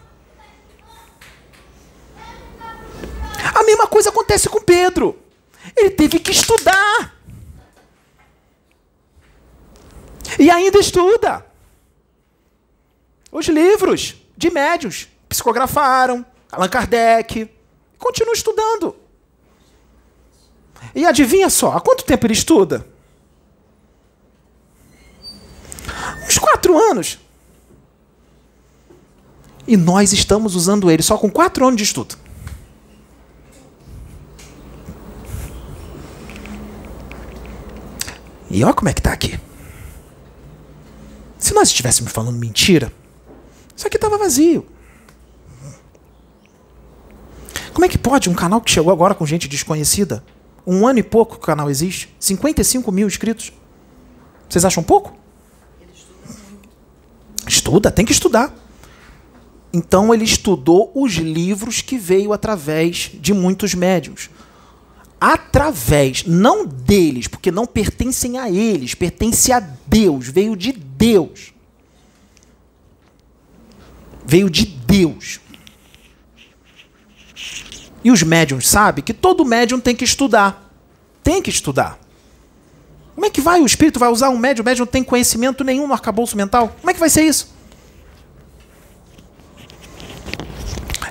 A 3.55 3.63
mesma 3.63 3.87
coisa 3.87 4.09
acontece 4.09 4.47
com 4.49 4.61
Pedro. 4.61 5.17
Ele 5.75 5.89
teve 5.89 6.19
que 6.19 6.31
estudar. 6.31 7.16
E 10.39 10.49
ainda 10.49 10.79
estuda. 10.79 11.45
Os 13.31 13.47
livros 13.47 14.15
de 14.35 14.49
médios 14.49 15.07
psicografaram, 15.27 16.25
Allan 16.51 16.69
Kardec, 16.69 17.49
continua 17.97 18.33
estudando. 18.33 18.95
E 20.93 21.05
adivinha 21.05 21.49
só, 21.49 21.73
há 21.73 21.81
quanto 21.81 22.03
tempo 22.03 22.25
ele 22.25 22.33
estuda? 22.33 22.87
Uns 26.25 26.37
quatro 26.37 26.77
anos. 26.77 27.19
E 29.67 29.75
nós 29.75 30.13
estamos 30.13 30.55
usando 30.55 30.89
ele 30.89 31.03
só 31.03 31.17
com 31.17 31.29
quatro 31.29 31.65
anos 31.65 31.77
de 31.77 31.83
estudo. 31.83 32.15
E 38.49 38.63
olha 38.63 38.73
como 38.73 38.87
é 38.89 38.93
que 38.93 38.99
está 39.01 39.11
aqui. 39.11 39.37
Se 41.47 41.53
nós 41.53 41.69
estivéssemos 41.69 42.11
falando 42.11 42.37
mentira, 42.37 42.91
isso 43.73 43.87
aqui 43.87 43.95
estava 43.95 44.17
vazio. 44.17 44.67
Como 47.71 47.85
é 47.85 47.87
que 47.87 47.97
pode 47.97 48.29
um 48.29 48.33
canal 48.33 48.59
que 48.59 48.69
chegou 48.69 48.91
agora 48.91 49.15
com 49.15 49.25
gente 49.25 49.47
desconhecida? 49.47 50.21
Um 50.65 50.85
ano 50.85 50.99
e 50.99 51.03
pouco 51.03 51.37
que 51.37 51.43
o 51.43 51.45
canal 51.45 51.69
existe? 51.69 52.13
55 52.19 52.91
mil 52.91 53.07
inscritos? 53.07 53.53
Vocês 54.49 54.65
acham 54.65 54.83
pouco? 54.83 55.15
Estuda, 57.47 57.91
tem 57.91 58.03
que 58.03 58.11
estudar. 58.11 58.53
Então 59.71 60.13
ele 60.13 60.25
estudou 60.25 60.91
os 60.93 61.13
livros 61.13 61.79
que 61.79 61.97
veio 61.97 62.33
através 62.33 63.09
de 63.13 63.33
muitos 63.33 63.73
médiums. 63.73 64.29
Através, 65.19 66.23
não 66.25 66.65
deles, 66.65 67.27
porque 67.27 67.51
não 67.51 67.65
pertencem 67.65 68.37
a 68.37 68.49
eles, 68.49 68.93
pertence 68.93 69.51
a 69.51 69.59
Deus, 69.59 70.27
veio 70.27 70.55
de 70.55 70.71
Deus. 70.71 71.53
Veio 74.25 74.49
de 74.49 74.65
Deus. 74.65 75.39
E 78.03 78.11
os 78.11 78.21
médiums 78.21 78.67
sabem 78.67 79.03
que 79.03 79.13
todo 79.13 79.43
médium 79.43 79.79
tem 79.79 79.95
que 79.95 80.03
estudar. 80.03 80.71
Tem 81.23 81.41
que 81.41 81.49
estudar. 81.49 81.99
Como 83.15 83.25
é 83.25 83.29
que 83.31 83.41
vai? 83.41 83.59
O 83.59 83.65
espírito 83.65 83.99
vai 83.99 84.09
usar 84.09 84.29
um 84.29 84.37
médium? 84.37 84.61
O 84.61 84.65
médium 84.65 84.85
não 84.85 84.91
tem 84.91 85.03
conhecimento 85.03 85.63
nenhum 85.63 85.87
no 85.87 85.93
arcabouço 85.93 86.37
mental? 86.37 86.75
Como 86.79 86.91
é 86.91 86.93
que 86.93 86.99
vai 86.99 87.09
ser 87.09 87.23
isso? 87.23 87.51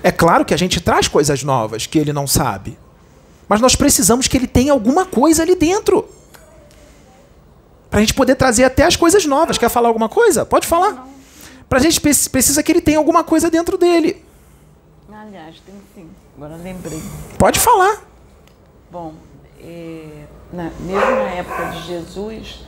É 0.03 0.13
claro 0.13 0.45
que 0.45 0.55
a 0.55 0.57
gente 0.57 0.81
traz 0.81 1.09
coisas 1.09 1.43
novas 1.43 1.85
que 1.87 1.99
ele 1.99 2.13
não 2.13 2.27
sabe. 2.27 2.79
Mas 3.49 3.61
nós 3.61 3.77
precisamos 3.77 4.27
que 4.27 4.37
ele 4.37 4.47
tenha 4.47 4.73
alguma 4.73 5.07
coisa 5.07 5.43
ali 5.43 5.55
dentro. 5.55 6.09
Para 7.89 8.01
a 8.01 8.03
gente 8.03 8.15
poder 8.15 8.35
trazer 8.35 8.65
até 8.65 8.85
as 8.85 8.97
coisas 8.97 9.25
novas. 9.25 9.57
Quer 9.59 9.69
falar 9.69 9.89
alguma 9.89 10.09
coisa? 10.09 10.45
Pode 10.45 10.67
falar. 10.67 11.07
Para 11.69 11.79
a 11.79 11.83
gente 11.83 12.01
precisa 12.01 12.63
que 12.63 12.73
ele 12.73 12.81
tenha 12.81 12.99
alguma 12.99 13.25
coisa 13.25 13.51
dentro 13.51 13.79
dele. 13.79 14.25
Aliás, 15.13 15.57
tem 15.65 15.75
sim. 15.95 16.11
Agora 16.37 16.57
lembrei. 16.57 17.01
Pode 17.39 17.59
falar. 17.59 18.03
Bom, 18.91 19.15
é, 19.61 20.25
na, 20.53 20.65
mesmo 20.81 21.11
na 21.11 21.31
época 21.31 21.71
de 21.71 21.87
Jesus, 21.87 22.61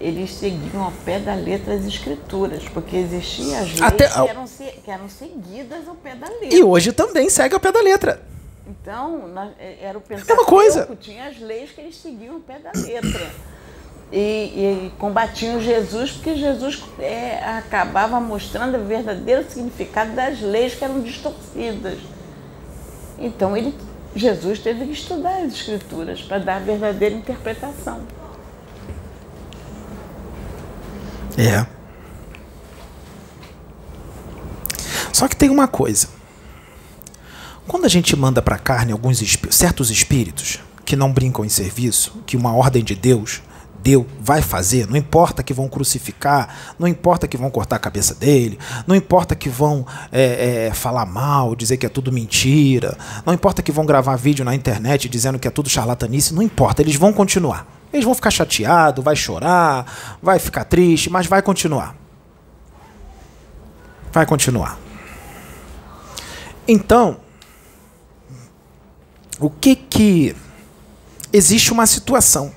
eles 0.00 0.34
seguiam 0.34 0.82
ao 0.82 0.92
pé 1.04 1.20
da 1.20 1.34
letra 1.34 1.74
as 1.74 1.84
escrituras, 1.84 2.64
porque 2.72 2.96
existiam 2.96 3.60
as 3.60 3.68
leis 3.68 3.82
Até, 3.82 4.08
que, 4.08 4.28
eram, 4.28 4.44
que 4.84 4.90
eram 4.90 5.08
seguidas 5.08 5.86
ao 5.86 5.94
pé 5.94 6.14
da 6.14 6.28
letra. 6.28 6.54
E 6.54 6.62
hoje 6.62 6.92
também 6.92 7.28
segue 7.28 7.54
ao 7.54 7.60
pé 7.60 7.70
da 7.70 7.80
letra. 7.80 8.33
Então, 8.66 9.30
é, 9.58 9.78
era 9.82 9.98
o 9.98 10.00
pensamento. 10.00 10.30
É 10.30 10.34
uma 10.34 10.46
coisa. 10.46 10.88
Tinha 11.00 11.28
as 11.28 11.38
leis 11.38 11.70
que 11.70 11.80
eles 11.80 11.96
seguiam 11.96 12.36
ao 12.36 12.40
pé 12.40 12.58
da 12.58 12.72
letra 12.74 13.30
e, 14.10 14.18
e 14.18 14.92
combatiam 14.98 15.60
Jesus, 15.60 16.12
porque 16.12 16.36
Jesus 16.36 16.82
é, 16.98 17.38
acabava 17.58 18.20
mostrando 18.20 18.78
o 18.78 18.84
verdadeiro 18.84 19.44
significado 19.50 20.12
das 20.12 20.40
leis 20.40 20.74
que 20.74 20.84
eram 20.84 21.00
distorcidas. 21.00 21.98
Então 23.18 23.56
ele, 23.56 23.74
Jesus 24.14 24.60
teve 24.60 24.86
que 24.86 24.92
estudar 24.92 25.42
as 25.42 25.52
escrituras 25.52 26.22
para 26.22 26.38
dar 26.38 26.56
a 26.56 26.60
verdadeira 26.60 27.14
interpretação. 27.14 28.00
É. 31.36 31.66
Só 35.12 35.28
que 35.28 35.36
tem 35.36 35.50
uma 35.50 35.68
coisa. 35.68 36.13
Quando 37.66 37.86
a 37.86 37.88
gente 37.88 38.14
manda 38.14 38.42
para 38.42 38.56
a 38.56 38.58
carne 38.58 38.92
alguns 38.92 39.22
espí 39.22 39.48
certos 39.50 39.90
espíritos 39.90 40.60
que 40.84 40.94
não 40.94 41.12
brincam 41.12 41.44
em 41.44 41.48
serviço, 41.48 42.22
que 42.26 42.36
uma 42.36 42.54
ordem 42.54 42.84
de 42.84 42.94
Deus 42.94 43.40
deu, 43.82 44.06
vai 44.20 44.40
fazer, 44.42 44.86
não 44.86 44.96
importa 44.96 45.42
que 45.42 45.52
vão 45.52 45.68
crucificar, 45.68 46.74
não 46.78 46.88
importa 46.88 47.28
que 47.28 47.36
vão 47.36 47.50
cortar 47.50 47.76
a 47.76 47.78
cabeça 47.78 48.14
dele, 48.14 48.58
não 48.86 48.94
importa 48.96 49.34
que 49.34 49.48
vão 49.48 49.86
é, 50.10 50.68
é, 50.68 50.74
falar 50.74 51.04
mal, 51.04 51.54
dizer 51.54 51.76
que 51.76 51.84
é 51.84 51.88
tudo 51.88 52.10
mentira, 52.10 52.96
não 53.26 53.32
importa 53.32 53.62
que 53.62 53.70
vão 53.72 53.84
gravar 53.84 54.16
vídeo 54.16 54.44
na 54.44 54.54
internet 54.54 55.08
dizendo 55.08 55.38
que 55.38 55.46
é 55.48 55.50
tudo 55.50 55.68
charlatanice, 55.68 56.32
não 56.34 56.42
importa, 56.42 56.80
eles 56.82 56.96
vão 56.96 57.12
continuar. 57.12 57.66
Eles 57.92 58.04
vão 58.04 58.14
ficar 58.14 58.30
chateados, 58.30 59.04
vai 59.04 59.14
chorar, 59.14 60.18
vai 60.20 60.38
ficar 60.40 60.64
triste, 60.64 61.08
mas 61.08 61.26
vai 61.26 61.40
continuar. 61.40 61.94
Vai 64.12 64.26
continuar. 64.26 64.78
Então, 66.66 67.18
o 69.40 69.50
que 69.50 69.74
que 69.74 70.36
existe 71.32 71.72
uma 71.72 71.86
situação. 71.86 72.52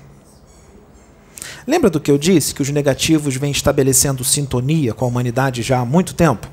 Lembra 1.66 1.90
do 1.90 2.00
que 2.00 2.10
eu 2.10 2.16
disse 2.16 2.54
que 2.54 2.62
os 2.62 2.70
negativos 2.70 3.36
vêm 3.36 3.50
estabelecendo 3.50 4.24
sintonia 4.24 4.94
com 4.94 5.04
a 5.04 5.08
humanidade 5.08 5.62
já 5.62 5.80
há 5.80 5.84
muito 5.84 6.14
tempo? 6.14 6.48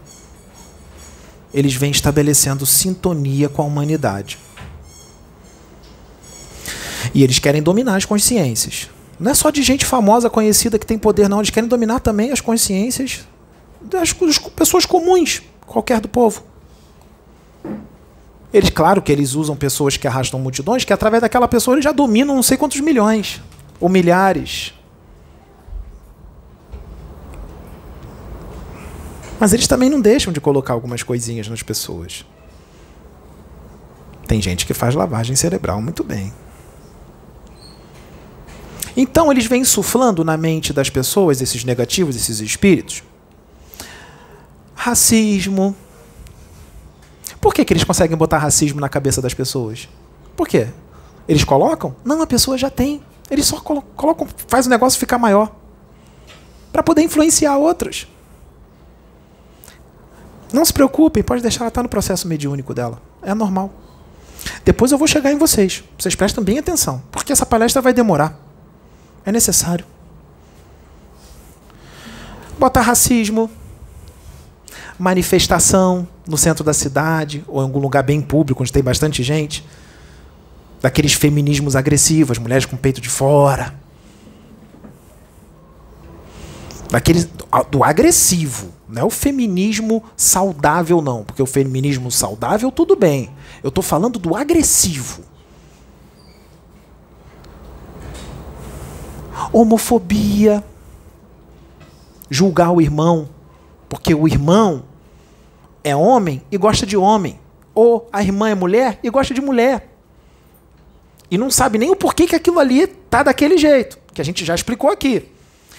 Eles 1.54 1.74
vêm 1.74 1.92
estabelecendo 1.92 2.66
sintonia 2.66 3.48
com 3.48 3.62
a 3.62 3.66
humanidade. 3.66 4.38
E 7.14 7.24
eles 7.24 7.40
querem 7.40 7.64
dominar 7.64 7.96
as 7.96 8.04
consciências. 8.04 8.90
Não 9.18 9.32
é 9.32 9.34
só 9.34 9.50
de 9.50 9.64
gente 9.64 9.86
famosa, 9.86 10.30
conhecida 10.30 10.78
que 10.78 10.86
tem 10.86 10.98
poder, 10.98 11.30
não. 11.30 11.40
Eles 11.40 11.50
querem 11.50 11.70
dominar 11.70 12.02
também 12.02 12.32
as 12.32 12.42
consciências 12.42 13.22
das 13.82 14.12
pessoas 14.56 14.86
comuns, 14.86 15.42
qualquer 15.66 16.02
do 16.02 16.10
povo. 16.10 16.44
Eles, 18.56 18.70
claro 18.70 19.02
que 19.02 19.12
eles 19.12 19.36
usam 19.36 19.54
pessoas 19.54 19.98
que 19.98 20.08
arrastam 20.08 20.40
multidões, 20.40 20.86
que 20.86 20.94
através 20.94 21.20
daquela 21.20 21.46
pessoa 21.46 21.76
eles 21.76 21.84
já 21.84 21.92
dominam 21.92 22.34
não 22.34 22.42
sei 22.42 22.56
quantos 22.56 22.80
milhões 22.80 23.42
ou 23.82 23.90
milhares. 23.90 24.74
Mas 29.38 29.52
eles 29.52 29.68
também 29.68 29.90
não 29.90 30.00
deixam 30.00 30.32
de 30.32 30.40
colocar 30.40 30.72
algumas 30.72 31.04
coisinhas 31.04 31.50
nas 31.50 31.62
pessoas. 31.62 32.26
Tem 34.26 34.42
gente 34.42 34.66
que 34.66 34.74
faz 34.74 34.96
lavagem 34.96 35.36
cerebral 35.36 35.82
muito 35.82 36.02
bem. 36.02 36.32
Então 38.96 39.30
eles 39.34 39.48
vêm 39.48 39.64
insuflando 39.64 40.24
na 40.24 40.38
mente 40.38 40.72
das 40.72 40.90
pessoas 40.90 41.42
esses 41.42 41.66
negativos, 41.66 42.16
esses 42.16 42.40
espíritos. 42.40 43.04
Racismo, 44.74 45.76
por 47.46 47.54
que, 47.54 47.64
que 47.64 47.74
eles 47.74 47.84
conseguem 47.84 48.18
botar 48.18 48.40
racismo 48.40 48.82
na 48.82 48.90
cabeça 48.90 49.22
das 49.22 49.32
pessoas? 49.32 49.88
Por 50.36 50.48
quê? 50.48 50.70
Eles 51.28 51.44
colocam? 51.44 51.96
Não, 52.04 52.20
a 52.20 52.26
pessoa 52.26 52.58
já 52.58 52.72
tem. 52.72 53.04
Eles 53.30 53.46
só 53.46 53.60
colocam, 53.60 54.28
faz 54.48 54.66
o 54.66 54.70
negócio 54.72 55.00
ficar 55.00 55.20
maior. 55.20 55.56
Para 56.74 56.82
poder 56.82 57.04
influenciar 57.04 57.56
outras. 57.56 58.08
Não 60.52 60.66
se 60.66 60.74
preocupem, 60.74 61.22
pode 61.22 61.44
deixar 61.44 61.60
ela 61.60 61.68
estar 61.68 61.84
no 61.84 61.88
processo 61.88 62.28
mediúnico 62.28 62.74
dela. 62.74 63.00
É 63.22 63.36
normal. 63.36 63.72
Depois 64.64 64.92
eu 64.92 64.98
vou 64.98 65.08
chegar 65.08 65.32
em 65.32 65.38
vocês. 65.38 65.84
Vocês 66.00 66.16
prestem 66.16 66.44
bem 66.44 66.58
atenção, 66.58 67.04
porque 67.12 67.32
essa 67.32 67.46
palestra 67.46 67.80
vai 67.80 67.94
demorar. 67.94 68.40
É 69.24 69.32
necessário. 69.32 69.86
Botar 72.58 72.82
racismo, 72.82 73.52
manifestação 74.98 76.08
no 76.28 76.38
centro 76.38 76.64
da 76.64 76.74
cidade 76.74 77.44
ou 77.48 77.60
em 77.62 77.64
algum 77.64 77.80
lugar 77.80 78.04
bem 78.04 78.22
público 78.22 78.64
onde 78.64 78.72
tem 78.72 78.84
bastante 78.84 79.22
gente, 79.24 79.66
daqueles 80.82 81.14
feminismos 81.14 81.76
agressivos, 81.76 82.38
mulheres 82.38 82.66
com 82.66 82.78
peito 82.78 83.02
de 83.02 83.10
fora, 83.10 83.74
daqueles 86.90 87.28
do 87.72 87.84
agressivo, 87.84 88.74
não 88.88 89.02
é 89.02 89.06
o 89.06 89.10
feminismo 89.10 90.04
saudável 90.16 91.02
não, 91.02 91.24
porque 91.24 91.42
o 91.42 91.46
feminismo 91.46 92.12
saudável 92.12 92.72
tudo 92.72 92.96
bem. 92.96 93.30
Eu 93.64 93.70
estou 93.70 93.84
falando 93.84 94.20
do 94.20 94.36
agressivo. 94.36 95.24
Homofobia, 99.52 100.64
julgar 102.30 102.72
o 102.72 102.82
irmão 102.82 103.28
porque 103.90 104.14
o 104.14 104.28
irmão 104.28 104.84
é 105.84 105.96
homem 105.96 106.42
e 106.52 106.58
gosta 106.58 106.86
de 106.86 106.98
homem. 106.98 107.40
Ou 107.74 108.10
a 108.12 108.24
irmã 108.24 108.50
é 108.50 108.56
mulher 108.56 109.00
e 109.04 109.10
gosta 109.10 109.34
de 109.34 109.42
mulher. 109.42 109.90
E 111.30 111.38
não 111.38 111.52
sabe 111.52 111.78
nem 111.78 111.90
o 111.90 111.96
porquê 111.96 112.28
que 112.28 112.36
aquilo 112.36 112.60
ali 112.60 112.88
tá 112.88 113.24
daquele 113.24 113.58
jeito, 113.58 114.00
que 114.14 114.22
a 114.22 114.26
gente 114.26 114.46
já 114.46 114.56
explicou 114.56 114.90
aqui. 114.90 115.32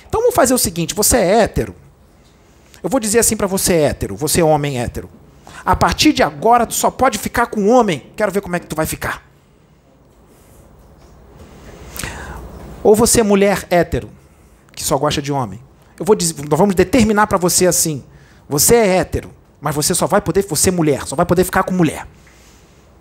Então 0.08 0.20
vamos 0.20 0.34
fazer 0.34 0.54
o 0.54 0.58
seguinte: 0.58 0.94
você 0.94 1.16
é 1.16 1.42
hétero. 1.42 1.74
Eu 2.82 2.90
vou 2.90 3.00
dizer 3.00 3.18
assim 3.18 3.36
para 3.36 3.46
você 3.46 3.74
hétero, 3.74 4.14
você 4.14 4.40
é 4.40 4.44
homem 4.44 4.80
hétero. 4.80 5.08
A 5.64 5.74
partir 5.74 6.12
de 6.12 6.22
agora 6.22 6.66
tu 6.66 6.74
só 6.74 6.90
pode 6.90 7.18
ficar 7.18 7.46
com 7.46 7.68
homem. 7.68 8.06
Quero 8.14 8.30
ver 8.30 8.40
como 8.40 8.54
é 8.54 8.60
que 8.60 8.66
tu 8.66 8.76
vai 8.76 8.86
ficar. 8.86 9.26
Ou 12.82 12.94
você 12.94 13.20
é 13.20 13.24
mulher 13.24 13.66
hétero, 13.68 14.08
que 14.72 14.84
só 14.84 14.96
gosta 14.96 15.20
de 15.20 15.32
homem. 15.32 15.60
Eu 15.98 16.04
vou 16.04 16.14
dizer, 16.14 16.34
nós 16.48 16.58
vamos 16.58 16.74
determinar 16.74 17.26
para 17.26 17.38
você 17.38 17.66
assim: 17.66 18.04
você 18.48 18.74
é 18.74 18.96
hétero, 18.98 19.30
mas 19.60 19.74
você 19.74 19.94
só 19.94 20.06
vai 20.06 20.20
poder, 20.20 20.44
você 20.46 20.68
é 20.68 20.72
mulher, 20.72 21.06
só 21.06 21.16
vai 21.16 21.26
poder 21.26 21.44
ficar 21.44 21.62
com 21.62 21.72
mulher. 21.72 22.06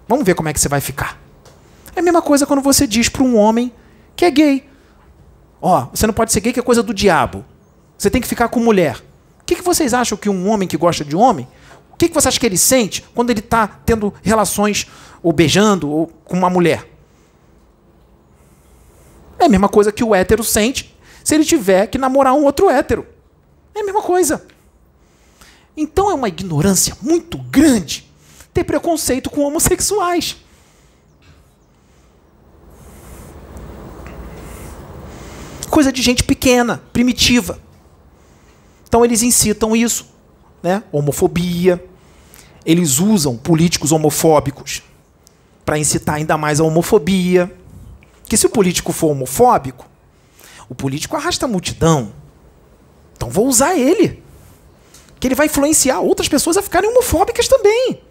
Vamos 0.08 0.26
ver 0.26 0.36
como 0.36 0.50
é 0.50 0.54
que 0.54 0.60
você 0.60 0.70
vai 0.70 0.82
ficar. 0.82 1.20
É 1.96 2.00
a 2.00 2.04
mesma 2.04 2.22
coisa 2.22 2.46
quando 2.46 2.62
você 2.62 2.86
diz 2.88 3.10
para 3.10 3.24
um 3.24 3.36
homem 3.36 3.72
que 4.16 4.26
é 4.26 4.32
gay: 4.32 4.70
Ó, 5.62 5.82
oh, 5.82 5.96
você 5.96 6.08
não 6.08 6.14
pode 6.14 6.32
ser 6.32 6.39
gay, 6.39 6.54
que 6.54 6.60
é 6.60 6.64
coisa 6.64 6.82
do 6.82 6.93
diabo. 6.93 7.43
Você 7.98 8.10
tem 8.10 8.22
que 8.22 8.28
ficar 8.28 8.48
com 8.50 8.60
mulher. 8.60 8.98
O 9.41 9.46
que, 9.46 9.56
que 9.56 9.62
vocês 9.62 9.93
acham 9.93 10.18
que 10.18 10.30
um 10.30 10.50
homem 10.50 10.68
que 10.68 10.78
gosta 10.78 11.06
de 11.06 11.16
homem, 11.16 11.48
o 11.93 11.98
que, 11.98 12.08
que 12.08 12.14
você 12.14 12.28
acha 12.28 12.39
que 12.39 12.46
ele 12.46 12.58
sente 12.58 13.06
quando 13.14 13.30
ele 13.30 13.39
está 13.39 13.68
tendo 13.68 14.14
relações 14.24 14.88
ou 15.22 15.32
beijando 15.32 15.89
ou 15.89 16.08
com 16.08 16.36
uma 16.36 16.50
mulher? 16.50 16.89
É 19.38 19.46
a 19.46 19.50
mesma 19.50 19.70
coisa 19.70 19.91
que 19.91 20.04
o 20.04 20.16
hétero 20.16 20.43
sente 20.43 20.95
se 21.26 21.34
ele 21.34 21.44
tiver 21.44 21.88
que 21.88 21.98
namorar 21.98 22.36
um 22.36 22.46
outro 22.46 22.70
hétero. 22.70 23.04
É 23.74 23.82
a 23.82 23.84
mesma 23.84 24.04
coisa. 24.04 24.46
Então 25.76 26.12
é 26.12 26.14
uma 26.14 26.28
ignorância 26.28 26.96
muito 27.02 27.40
grande 27.40 28.08
ter 28.54 28.64
preconceito 28.64 29.32
com 29.32 29.42
homossexuais. 29.42 30.38
Coisa 35.68 35.92
de 35.92 36.04
gente 36.04 36.24
pequena, 36.24 36.82
primitiva. 36.94 37.60
Então 38.88 39.04
eles 39.04 39.24
incitam 39.24 39.76
isso, 39.76 40.08
né? 40.62 40.84
Homofobia. 40.92 41.84
Eles 42.64 43.00
usam 43.00 43.36
políticos 43.36 43.92
homofóbicos 43.92 44.84
para 45.66 45.80
incitar 45.80 46.16
ainda 46.16 46.38
mais 46.38 46.60
a 46.60 46.64
homofobia. 46.64 47.52
Que 48.26 48.38
se 48.38 48.46
o 48.46 48.50
político 48.50 48.94
for 48.94 49.08
homofóbico, 49.08 49.95
o 50.70 50.76
político 50.76 51.16
arrasta 51.16 51.45
a 51.45 51.49
multidão. 51.49 52.13
Então 53.16 53.30
vou 53.30 53.47
usar 53.47 53.76
ele. 53.76 54.24
Que 55.20 55.28
ele 55.28 55.36
vai 55.36 55.45
influenciar 55.45 55.99
outras 55.99 56.28
pessoas 56.28 56.57
a 56.57 56.61
ficarem 56.61 56.89
homofóbicas 56.89 57.47
também. 57.47 58.01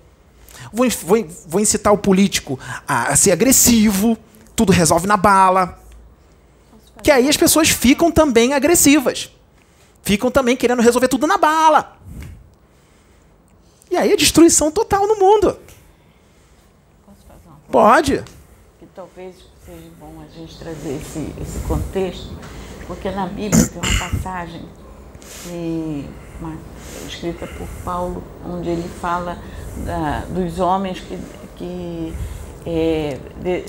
Vou, 0.72 0.88
vou, 0.88 1.26
vou 1.46 1.61
incitar 1.61 1.92
o 1.92 1.98
político 1.98 2.59
a, 2.86 3.12
a 3.12 3.16
ser 3.16 3.32
agressivo. 3.32 4.16
Tudo 4.57 4.72
resolve 4.72 5.07
na 5.07 5.16
bala. 5.16 5.78
Que 7.02 7.11
aí 7.11 7.28
as 7.28 7.36
pessoas 7.36 7.68
ficam 7.68 8.11
também 8.11 8.55
agressivas. 8.55 9.30
Ficam 10.02 10.30
também 10.30 10.57
querendo 10.57 10.82
resolver 10.82 11.09
tudo 11.09 11.26
na 11.26 11.36
bala. 11.36 11.98
E 13.90 13.96
aí 13.96 14.12
é 14.12 14.16
destruição 14.16 14.70
total 14.70 15.07
no 15.07 15.16
mundo. 15.16 15.59
Pode. 17.70 18.22
Que 18.78 18.86
talvez 18.94 19.36
seja 19.64 19.90
bom 19.98 20.20
a 20.20 20.28
gente 20.38 20.59
trazer 20.59 20.96
esse, 20.96 21.34
esse 21.40 21.59
contexto, 21.66 22.36
porque 22.87 23.11
na 23.11 23.26
Bíblia 23.26 23.66
tem 23.66 23.80
uma 23.82 23.99
passagem 24.11 24.62
uma, 26.41 26.57
escrita 27.07 27.47
por 27.47 27.66
Paulo, 27.85 28.22
onde 28.47 28.68
ele 28.68 28.89
fala 29.01 29.39
da, 29.85 30.24
dos 30.28 30.59
homens 30.59 31.01
que, 31.01 31.18
que 31.57 32.14
é, 32.66 33.18
de, 33.41 33.64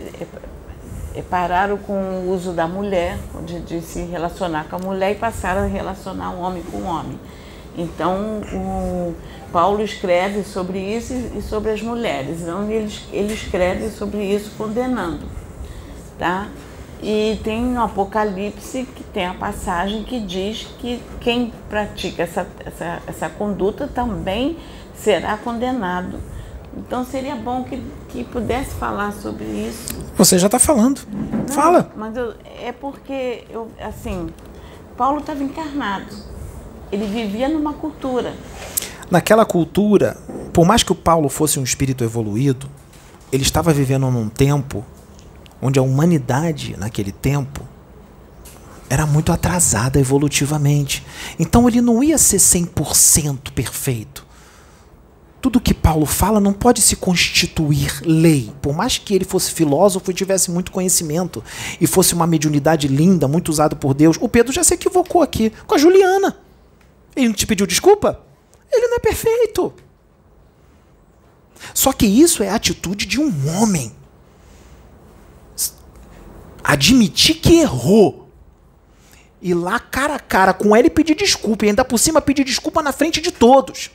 é, 1.15 1.21
pararam 1.29 1.77
com 1.77 1.93
o 1.93 2.33
uso 2.33 2.51
da 2.51 2.67
mulher, 2.67 3.17
de, 3.45 3.59
de, 3.61 3.81
se 3.81 4.01
relacionar 4.03 4.65
com 4.69 4.75
a 4.75 4.79
mulher 4.79 5.11
e 5.11 5.15
passaram 5.15 5.63
a 5.63 5.65
relacionar 5.65 6.31
o 6.31 6.39
homem 6.39 6.63
com 6.63 6.77
o 6.77 6.85
homem. 6.85 7.19
Então, 7.77 8.41
o 8.53 9.13
Paulo 9.51 9.81
escreve 9.81 10.43
sobre 10.43 10.79
isso 10.79 11.13
e 11.13 11.41
sobre 11.41 11.71
as 11.71 11.81
mulheres. 11.81 12.41
Então, 12.41 12.69
ele, 12.69 12.93
ele 13.11 13.33
escreve 13.33 13.89
sobre 13.89 14.23
isso 14.23 14.51
condenando 14.57 15.25
tá? 16.17 16.47
E 17.01 17.39
tem 17.43 17.61
no 17.63 17.83
Apocalipse 17.83 18.87
que 18.95 19.03
tem 19.03 19.25
a 19.25 19.33
passagem 19.33 20.03
que 20.03 20.19
diz 20.19 20.67
que 20.79 21.01
quem 21.19 21.53
pratica 21.69 22.23
essa, 22.23 22.47
essa, 22.65 23.01
essa 23.05 23.29
conduta 23.29 23.87
também 23.87 24.57
será 24.95 25.37
condenado. 25.37 26.19
Então 26.77 27.05
seria 27.05 27.35
bom 27.35 27.63
que, 27.63 27.81
que 28.09 28.23
pudesse 28.23 28.75
falar 28.75 29.13
sobre 29.13 29.45
isso. 29.45 29.95
Você 30.17 30.37
já 30.37 30.47
está 30.47 30.59
falando. 30.59 31.01
Não, 31.11 31.47
Fala. 31.47 31.91
Mas 31.95 32.15
eu, 32.17 32.33
é 32.61 32.71
porque, 32.71 33.45
eu, 33.49 33.69
assim, 33.79 34.29
Paulo 34.97 35.19
estava 35.19 35.43
encarnado. 35.43 36.13
Ele 36.91 37.05
vivia 37.05 37.47
numa 37.47 37.73
cultura. 37.73 38.33
Naquela 39.09 39.45
cultura, 39.45 40.17
por 40.51 40.65
mais 40.65 40.83
que 40.83 40.91
o 40.91 40.95
Paulo 40.95 41.29
fosse 41.29 41.59
um 41.59 41.63
espírito 41.63 42.03
evoluído, 42.03 42.67
ele 43.31 43.43
estava 43.43 43.71
vivendo 43.71 44.09
num 44.11 44.27
tempo 44.29 44.83
onde 45.65 45.79
a 45.79 45.81
humanidade, 45.81 46.75
naquele 46.77 47.11
tempo, 47.11 47.67
era 48.87 49.05
muito 49.05 49.31
atrasada 49.31 49.99
evolutivamente. 49.99 51.03
Então 51.39 51.67
ele 51.67 51.81
não 51.81 52.03
ia 52.03 52.17
ser 52.17 52.37
100% 52.37 53.51
perfeito. 53.51 54.25
Tudo 55.41 55.59
que 55.59 55.73
Paulo 55.73 56.05
fala 56.05 56.39
não 56.39 56.53
pode 56.53 56.81
se 56.81 56.95
constituir 56.95 58.01
lei. 58.03 58.51
Por 58.61 58.75
mais 58.75 58.97
que 58.97 59.13
ele 59.13 59.25
fosse 59.25 59.51
filósofo 59.51 60.09
e 60.09 60.13
tivesse 60.13 60.51
muito 60.51 60.71
conhecimento 60.71 61.43
e 61.81 61.87
fosse 61.87 62.13
uma 62.13 62.27
mediunidade 62.27 62.87
linda, 62.87 63.27
muito 63.27 63.49
usada 63.49 63.75
por 63.75 63.93
Deus, 63.93 64.17
o 64.19 64.29
Pedro 64.29 64.53
já 64.53 64.63
se 64.63 64.73
equivocou 64.73 65.21
aqui 65.21 65.51
com 65.65 65.75
a 65.75 65.77
Juliana. 65.77 66.37
Ele 67.15 67.27
não 67.27 67.35
te 67.35 67.47
pediu 67.47 67.65
desculpa? 67.65 68.21
Ele 68.71 68.87
não 68.87 68.97
é 68.97 68.99
perfeito. 68.99 69.73
Só 71.73 71.91
que 71.91 72.05
isso 72.05 72.43
é 72.43 72.49
a 72.49 72.55
atitude 72.55 73.05
de 73.05 73.19
um 73.19 73.31
homem. 73.49 73.91
Admitir 76.67 77.35
que 77.35 77.59
errou. 77.59 78.27
Ir 79.39 79.53
lá 79.53 79.79
cara 79.79 80.15
a 80.15 80.19
cara 80.19 80.51
com 80.51 80.75
ele 80.75 80.87
e 80.87 80.89
pedir 80.89 81.13
desculpa. 81.13 81.63
E 81.63 81.69
ainda 81.69 81.85
por 81.85 81.99
cima 81.99 82.19
pedir 82.19 82.43
desculpa 82.43 82.81
na 82.81 82.91
frente 82.91 83.21
de 83.21 83.31
todos. 83.31 83.91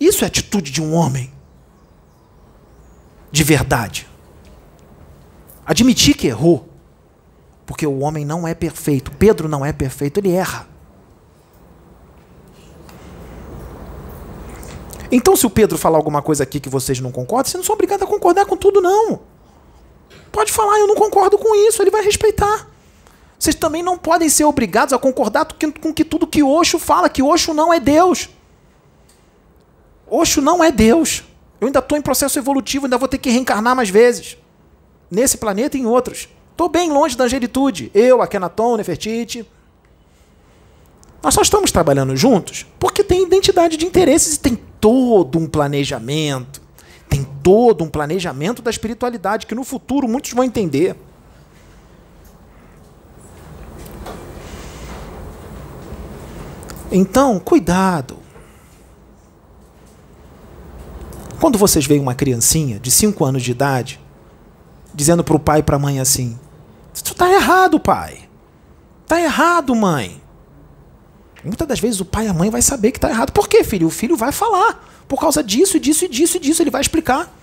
Isso 0.00 0.24
é 0.24 0.26
atitude 0.26 0.72
de 0.72 0.82
um 0.82 0.92
homem. 0.92 1.32
De 3.30 3.44
verdade. 3.44 4.08
Admitir 5.64 6.16
que 6.16 6.26
errou. 6.26 6.68
Porque 7.64 7.86
o 7.86 8.00
homem 8.00 8.24
não 8.24 8.48
é 8.48 8.52
perfeito. 8.52 9.12
Pedro 9.12 9.48
não 9.48 9.64
é 9.64 9.72
perfeito, 9.72 10.18
ele 10.18 10.32
erra. 10.32 10.68
Então, 15.12 15.36
se 15.36 15.46
o 15.46 15.50
Pedro 15.50 15.78
falar 15.78 15.98
alguma 15.98 16.20
coisa 16.20 16.42
aqui 16.42 16.58
que 16.58 16.68
vocês 16.68 16.98
não 16.98 17.12
concordam, 17.12 17.44
vocês 17.44 17.60
não 17.60 17.64
são 17.64 17.74
obrigados 17.74 18.02
a 18.02 18.10
concordar 18.10 18.44
com 18.44 18.56
tudo, 18.56 18.80
não. 18.80 19.29
Pode 20.30 20.52
falar, 20.52 20.78
eu 20.78 20.86
não 20.86 20.94
concordo 20.94 21.36
com 21.36 21.54
isso, 21.68 21.82
ele 21.82 21.90
vai 21.90 22.02
respeitar. 22.02 22.68
Vocês 23.38 23.54
também 23.54 23.82
não 23.82 23.96
podem 23.96 24.28
ser 24.28 24.44
obrigados 24.44 24.92
a 24.92 24.98
concordar 24.98 25.46
com 25.80 25.94
que 25.94 26.04
tudo 26.04 26.26
que 26.26 26.42
Osho 26.42 26.78
fala, 26.78 27.08
que 27.08 27.22
Osho 27.22 27.54
não 27.54 27.72
é 27.72 27.80
Deus. 27.80 28.28
Osho 30.06 30.42
não 30.42 30.62
é 30.62 30.70
Deus. 30.70 31.24
Eu 31.60 31.66
ainda 31.66 31.78
estou 31.78 31.96
em 31.96 32.02
processo 32.02 32.38
evolutivo, 32.38 32.86
ainda 32.86 32.98
vou 32.98 33.08
ter 33.08 33.18
que 33.18 33.30
reencarnar 33.30 33.74
mais 33.74 33.88
vezes. 33.88 34.36
Nesse 35.10 35.38
planeta 35.38 35.76
e 35.76 35.80
em 35.80 35.86
outros. 35.86 36.28
Estou 36.50 36.68
bem 36.68 36.90
longe 36.90 37.16
da 37.16 37.24
angelitude. 37.24 37.90
Eu, 37.94 38.20
Akenaton, 38.20 38.76
Nefertiti. 38.76 39.48
Nós 41.22 41.34
só 41.34 41.42
estamos 41.42 41.70
trabalhando 41.70 42.16
juntos 42.16 42.66
porque 42.78 43.02
tem 43.02 43.22
identidade 43.22 43.76
de 43.76 43.86
interesses 43.86 44.34
e 44.34 44.40
tem 44.40 44.58
todo 44.80 45.38
um 45.38 45.46
planejamento. 45.46 46.59
Todo 47.42 47.84
um 47.84 47.88
planejamento 47.88 48.62
da 48.62 48.70
espiritualidade 48.70 49.46
que 49.46 49.54
no 49.54 49.64
futuro 49.64 50.08
muitos 50.08 50.32
vão 50.32 50.44
entender. 50.44 50.96
Então, 56.92 57.38
cuidado. 57.38 58.18
Quando 61.40 61.56
vocês 61.56 61.86
veem 61.86 62.00
uma 62.00 62.14
criancinha 62.14 62.78
de 62.78 62.90
5 62.90 63.24
anos 63.24 63.42
de 63.42 63.52
idade 63.52 64.00
dizendo 64.92 65.22
para 65.22 65.36
o 65.36 65.40
pai 65.40 65.60
e 65.60 65.62
para 65.62 65.76
a 65.76 65.78
mãe 65.78 66.00
assim: 66.00 66.38
Isso 66.92 67.12
está 67.12 67.30
errado, 67.32 67.78
pai. 67.78 68.28
Está 69.02 69.20
errado, 69.20 69.74
mãe. 69.74 70.20
Muitas 71.44 71.66
das 71.66 71.80
vezes 71.80 72.00
o 72.00 72.04
pai 72.04 72.26
e 72.26 72.28
a 72.28 72.34
mãe 72.34 72.50
vai 72.50 72.60
saber 72.60 72.92
que 72.92 72.98
está 72.98 73.08
errado. 73.08 73.32
Por 73.32 73.48
quê, 73.48 73.64
filho? 73.64 73.86
O 73.86 73.90
filho 73.90 74.16
vai 74.16 74.32
falar. 74.32 74.86
Por 75.08 75.18
causa 75.18 75.42
disso, 75.42 75.80
disso, 75.80 76.04
e 76.04 76.08
disso, 76.08 76.36
e 76.36 76.40
disso. 76.40 76.62
Ele 76.62 76.70
vai 76.70 76.80
explicar. 76.80 77.34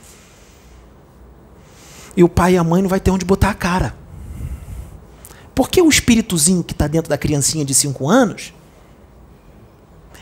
E 2.15 2.23
o 2.23 2.29
pai 2.29 2.53
e 2.53 2.57
a 2.57 2.63
mãe 2.63 2.81
não 2.81 2.89
vai 2.89 2.99
ter 2.99 3.11
onde 3.11 3.25
botar 3.25 3.49
a 3.49 3.53
cara. 3.53 3.95
Porque 5.53 5.81
o 5.81 5.89
espíritozinho 5.89 6.63
que 6.63 6.73
está 6.73 6.87
dentro 6.87 7.09
da 7.09 7.17
criancinha 7.17 7.65
de 7.65 7.73
5 7.73 8.07
anos 8.07 8.53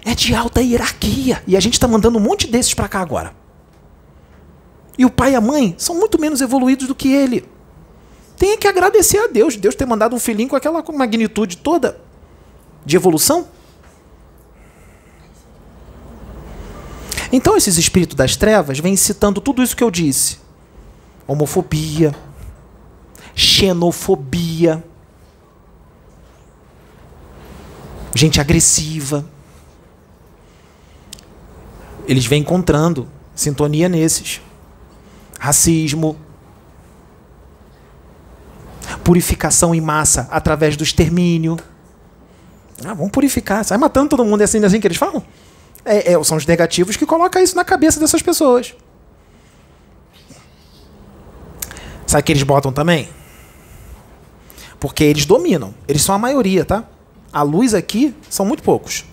é 0.05 0.15
de 0.15 0.33
alta 0.33 0.61
hierarquia. 0.61 1.43
E 1.45 1.57
a 1.57 1.59
gente 1.59 1.73
está 1.73 1.87
mandando 1.87 2.17
um 2.17 2.21
monte 2.21 2.47
desses 2.47 2.73
para 2.73 2.87
cá 2.87 3.01
agora. 3.01 3.33
E 4.97 5.05
o 5.05 5.09
pai 5.09 5.33
e 5.33 5.35
a 5.35 5.41
mãe 5.41 5.75
são 5.77 5.95
muito 5.95 6.19
menos 6.19 6.39
evoluídos 6.39 6.87
do 6.87 6.95
que 6.95 7.11
ele. 7.11 7.45
Tem 8.37 8.57
que 8.57 8.67
agradecer 8.67 9.17
a 9.17 9.27
Deus, 9.27 9.55
Deus 9.57 9.75
ter 9.75 9.85
mandado 9.85 10.15
um 10.15 10.19
filhinho 10.19 10.49
com 10.49 10.55
aquela 10.55 10.83
magnitude 10.93 11.57
toda 11.57 11.99
de 12.85 12.95
evolução. 12.95 13.47
Então 17.31 17.57
esses 17.57 17.77
espíritos 17.77 18.15
das 18.15 18.35
trevas 18.35 18.79
vêm 18.79 18.95
citando 18.95 19.41
tudo 19.41 19.63
isso 19.63 19.75
que 19.75 19.83
eu 19.83 19.91
disse: 19.91 20.39
homofobia, 21.27 22.15
xenofobia, 23.33 24.83
gente 28.13 28.39
agressiva. 28.39 29.25
Eles 32.07 32.25
vêm 32.25 32.41
encontrando 32.41 33.07
sintonia 33.35 33.89
nesses. 33.89 34.41
Racismo, 35.37 36.17
purificação 39.03 39.75
em 39.75 39.81
massa 39.81 40.27
através 40.31 40.77
do 40.77 40.83
extermínio. 40.83 41.57
Ah, 42.83 42.93
vamos 42.93 43.11
purificar. 43.11 43.63
Sai 43.63 43.77
matando 43.77 44.09
todo 44.09 44.25
mundo. 44.25 44.41
É 44.41 44.43
assim, 44.45 44.63
assim 44.63 44.79
que 44.79 44.87
eles 44.87 44.97
falam? 44.97 45.23
É, 45.85 46.13
é, 46.13 46.23
são 46.23 46.35
os 46.35 46.47
negativos 46.47 46.97
que 46.97 47.05
colocam 47.05 47.41
isso 47.41 47.55
na 47.55 47.63
cabeça 47.63 47.99
dessas 47.99 48.23
pessoas. 48.23 48.73
Sabe 52.07 52.21
o 52.21 52.23
que 52.25 52.31
eles 52.31 52.43
botam 52.43 52.73
também? 52.73 53.07
Porque 54.79 55.03
eles 55.03 55.25
dominam. 55.25 55.75
Eles 55.87 56.01
são 56.01 56.15
a 56.15 56.17
maioria, 56.17 56.65
tá? 56.65 56.85
A 57.31 57.43
luz 57.43 57.75
aqui 57.75 58.15
são 58.29 58.45
muito 58.45 58.63
poucos. 58.63 59.05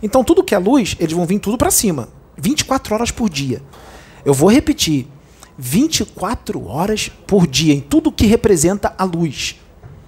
Então 0.00 0.22
tudo 0.22 0.44
que 0.44 0.54
é 0.54 0.58
luz, 0.58 0.96
eles 1.00 1.12
vão 1.12 1.26
vir 1.26 1.40
tudo 1.40 1.58
para 1.58 1.70
cima. 1.70 2.08
24 2.36 2.94
horas 2.94 3.10
por 3.10 3.28
dia. 3.28 3.60
Eu 4.24 4.32
vou 4.32 4.48
repetir. 4.48 5.08
24 5.58 6.64
horas 6.68 7.10
por 7.26 7.44
dia 7.44 7.74
em 7.74 7.80
tudo 7.80 8.12
que 8.12 8.26
representa 8.26 8.94
a 8.96 9.02
luz. 9.02 9.56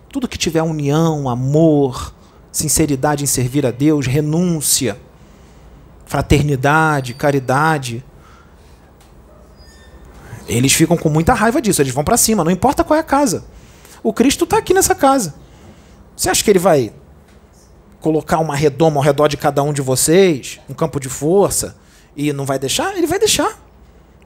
Tudo 0.09 0.29
que 0.29 0.39
tiver 0.39 0.63
união, 0.63 1.29
amor, 1.29 2.15
sinceridade 2.53 3.25
em 3.25 3.27
servir 3.27 3.67
a 3.67 3.73
Deus, 3.73 4.07
renúncia 4.07 4.97
fraternidade, 6.11 7.15
caridade. 7.15 8.05
Eles 10.49 10.73
ficam 10.73 10.97
com 10.97 11.09
muita 11.09 11.33
raiva 11.33 11.63
disso, 11.63 11.81
eles 11.81 11.95
vão 11.95 12.03
para 12.03 12.17
cima, 12.17 12.43
não 12.43 12.51
importa 12.51 12.83
qual 12.83 12.97
é 12.97 13.01
a 13.01 13.05
casa. 13.05 13.45
O 14.03 14.13
Cristo 14.13 14.43
está 14.43 14.59
aqui 14.59 14.75
nessa 14.75 14.93
casa. 14.93 15.37
Você 16.17 16.29
acha 16.29 16.43
que 16.43 16.51
ele 16.51 16.59
vai 16.59 16.93
colocar 18.01 18.41
uma 18.41 18.57
redoma 18.57 18.97
ao 18.97 19.05
redor 19.05 19.29
de 19.29 19.37
cada 19.37 19.63
um 19.63 19.73
de 19.73 19.81
vocês, 19.81 20.59
um 20.69 20.75
campo 20.75 20.99
de 20.99 21.09
força, 21.09 21.77
e 22.17 22.33
não 22.33 22.45
vai 22.45 22.59
deixar? 22.59 22.97
Ele 22.97 23.07
vai 23.07 23.21
deixar. 23.21 23.57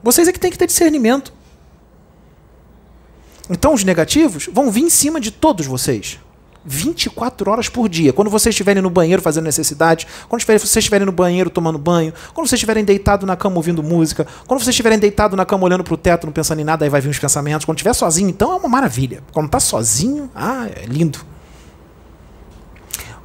Vocês 0.01 0.27
é 0.27 0.31
que 0.33 0.39
tem 0.39 0.49
que 0.49 0.57
ter 0.57 0.65
discernimento. 0.65 1.31
Então 3.47 3.75
os 3.75 3.83
negativos 3.83 4.49
vão 4.51 4.71
vir 4.71 4.81
em 4.81 4.89
cima 4.89 5.21
de 5.21 5.29
todos 5.29 5.67
vocês. 5.67 6.19
24 6.65 7.51
horas 7.51 7.69
por 7.69 7.87
dia. 7.87 8.11
Quando 8.11 8.29
vocês 8.29 8.53
estiverem 8.53 8.81
no 8.81 8.89
banheiro 8.89 9.21
fazendo 9.21 9.45
necessidade, 9.45 10.07
quando 10.27 10.41
vocês 10.41 10.75
estiverem 10.75 11.05
no 11.05 11.11
banheiro 11.11 11.49
tomando 11.49 11.77
banho, 11.77 12.13
quando 12.33 12.47
vocês 12.47 12.57
estiverem 12.57 12.83
deitado 12.83 13.25
na 13.25 13.35
cama 13.35 13.57
ouvindo 13.57 13.83
música, 13.83 14.25
quando 14.47 14.59
vocês 14.59 14.69
estiverem 14.69 14.97
deitado 14.97 15.35
na 15.35 15.45
cama 15.45 15.65
olhando 15.65 15.83
para 15.83 15.93
o 15.93 15.97
teto, 15.97 16.25
não 16.25 16.33
pensando 16.33 16.59
em 16.59 16.63
nada, 16.63 16.83
aí 16.83 16.89
vai 16.89 16.99
vir 16.99 17.09
os 17.09 17.19
pensamentos. 17.19 17.65
Quando 17.65 17.77
estiver 17.77 17.93
sozinho, 17.93 18.29
então 18.29 18.51
é 18.51 18.55
uma 18.55 18.69
maravilha. 18.69 19.21
Quando 19.31 19.45
está 19.45 19.59
sozinho, 19.59 20.29
ah, 20.33 20.67
é 20.67 20.85
lindo. 20.87 21.19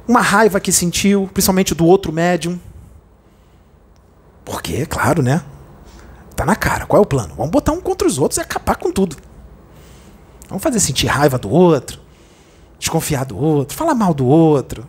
Uma 0.07 0.21
raiva 0.21 0.59
que 0.59 0.71
sentiu, 0.71 1.29
principalmente 1.33 1.73
do 1.73 1.85
outro 1.85 2.11
médium. 2.11 2.59
Porque, 4.45 4.85
claro, 4.85 5.23
né? 5.23 5.41
Tá 6.35 6.45
na 6.45 6.55
cara. 6.55 6.85
Qual 6.85 7.01
é 7.01 7.03
o 7.03 7.05
plano? 7.05 7.33
Vamos 7.35 7.51
botar 7.51 7.71
um 7.71 7.79
contra 7.79 8.07
os 8.07 8.17
outros 8.17 8.37
e 8.37 8.41
acabar 8.41 8.75
com 8.75 8.91
tudo. 8.91 9.15
Vamos 10.49 10.63
fazer 10.63 10.79
sentir 10.79 11.07
raiva 11.07 11.37
do 11.37 11.49
outro 11.49 12.00
desconfiar 12.81 13.23
do 13.23 13.37
outro, 13.37 13.77
falar 13.77 13.95
mal 13.95 14.13
do 14.13 14.25
outro, 14.25 14.85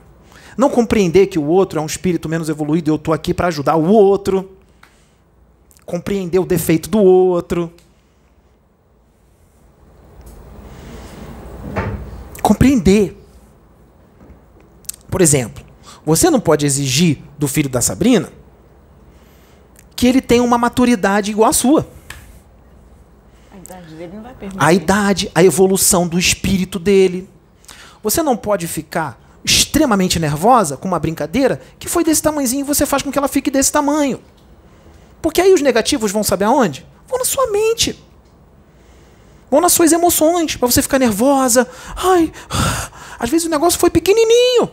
não 0.57 0.69
compreender 0.69 1.29
que 1.29 1.39
o 1.39 1.45
outro 1.45 1.79
é 1.79 1.83
um 1.83 1.87
espírito 1.87 2.29
menos 2.29 2.49
evoluído 2.49 2.91
e 2.91 2.93
eu 2.93 2.97
estou 2.97 3.15
aqui 3.15 3.33
para 3.33 3.47
ajudar 3.47 3.77
o 3.77 3.85
outro, 3.85 4.51
compreender 5.87 6.41
o 6.41 6.45
defeito 6.45 6.91
do 6.91 6.99
outro. 6.99 7.73
compreender. 12.43 13.17
Por 15.09 15.23
exemplo, 15.23 15.65
você 16.05 16.29
não 16.29 16.41
pode 16.41 16.67
exigir 16.67 17.19
do 17.39 17.47
filho 17.47 17.69
da 17.69 17.81
Sabrina 17.81 18.31
que 19.95 20.07
ele 20.07 20.21
tenha 20.21 20.43
uma 20.43 20.59
maturidade 20.59 21.31
igual 21.31 21.49
à 21.49 21.53
sua. 21.53 21.89
A 23.53 23.59
idade 23.59 23.95
dele 23.95 24.13
não 24.17 24.23
vai 24.23 24.35
permitir. 24.35 24.63
A 24.63 24.73
idade, 24.73 25.31
a 25.35 25.45
evolução 25.45 26.09
do 26.09 26.19
espírito 26.19 26.79
dele. 26.79 27.29
Você 28.03 28.23
não 28.23 28.37
pode 28.37 28.67
ficar 28.67 29.21
extremamente 29.45 30.19
nervosa 30.19 30.77
com 30.77 30.89
uma 30.89 30.99
brincadeira 30.99 31.61
que 31.79 31.89
foi 31.89 32.05
desse 32.05 32.23
tamanhozinho 32.23 32.61
e 32.61 32.65
você 32.65 32.87
faz 32.87 33.03
com 33.03 33.11
que 33.11 33.19
ela 33.19 33.29
fique 33.29 33.51
desse 33.51 33.73
tamanho. 33.73 34.21
Porque 35.21 35.41
aí 35.41 35.53
os 35.53 35.61
negativos 35.61 36.11
vão 36.11 36.23
saber 36.25 36.47
aonde? 36.47 36.87
Vão 37.09 37.19
na 37.19 37.25
sua 37.25 37.51
mente. 37.51 37.99
Vão 39.51 39.61
nas 39.61 39.73
suas 39.73 39.93
emoções, 39.93 40.57
para 40.57 40.67
você 40.67 40.81
ficar 40.81 40.99
nervosa. 40.99 41.69
Ai, 41.95 42.33
às 43.19 43.29
vezes 43.31 43.47
o 43.47 43.51
negócio 43.51 43.79
foi 43.79 43.91
pequenininho. 43.91 44.71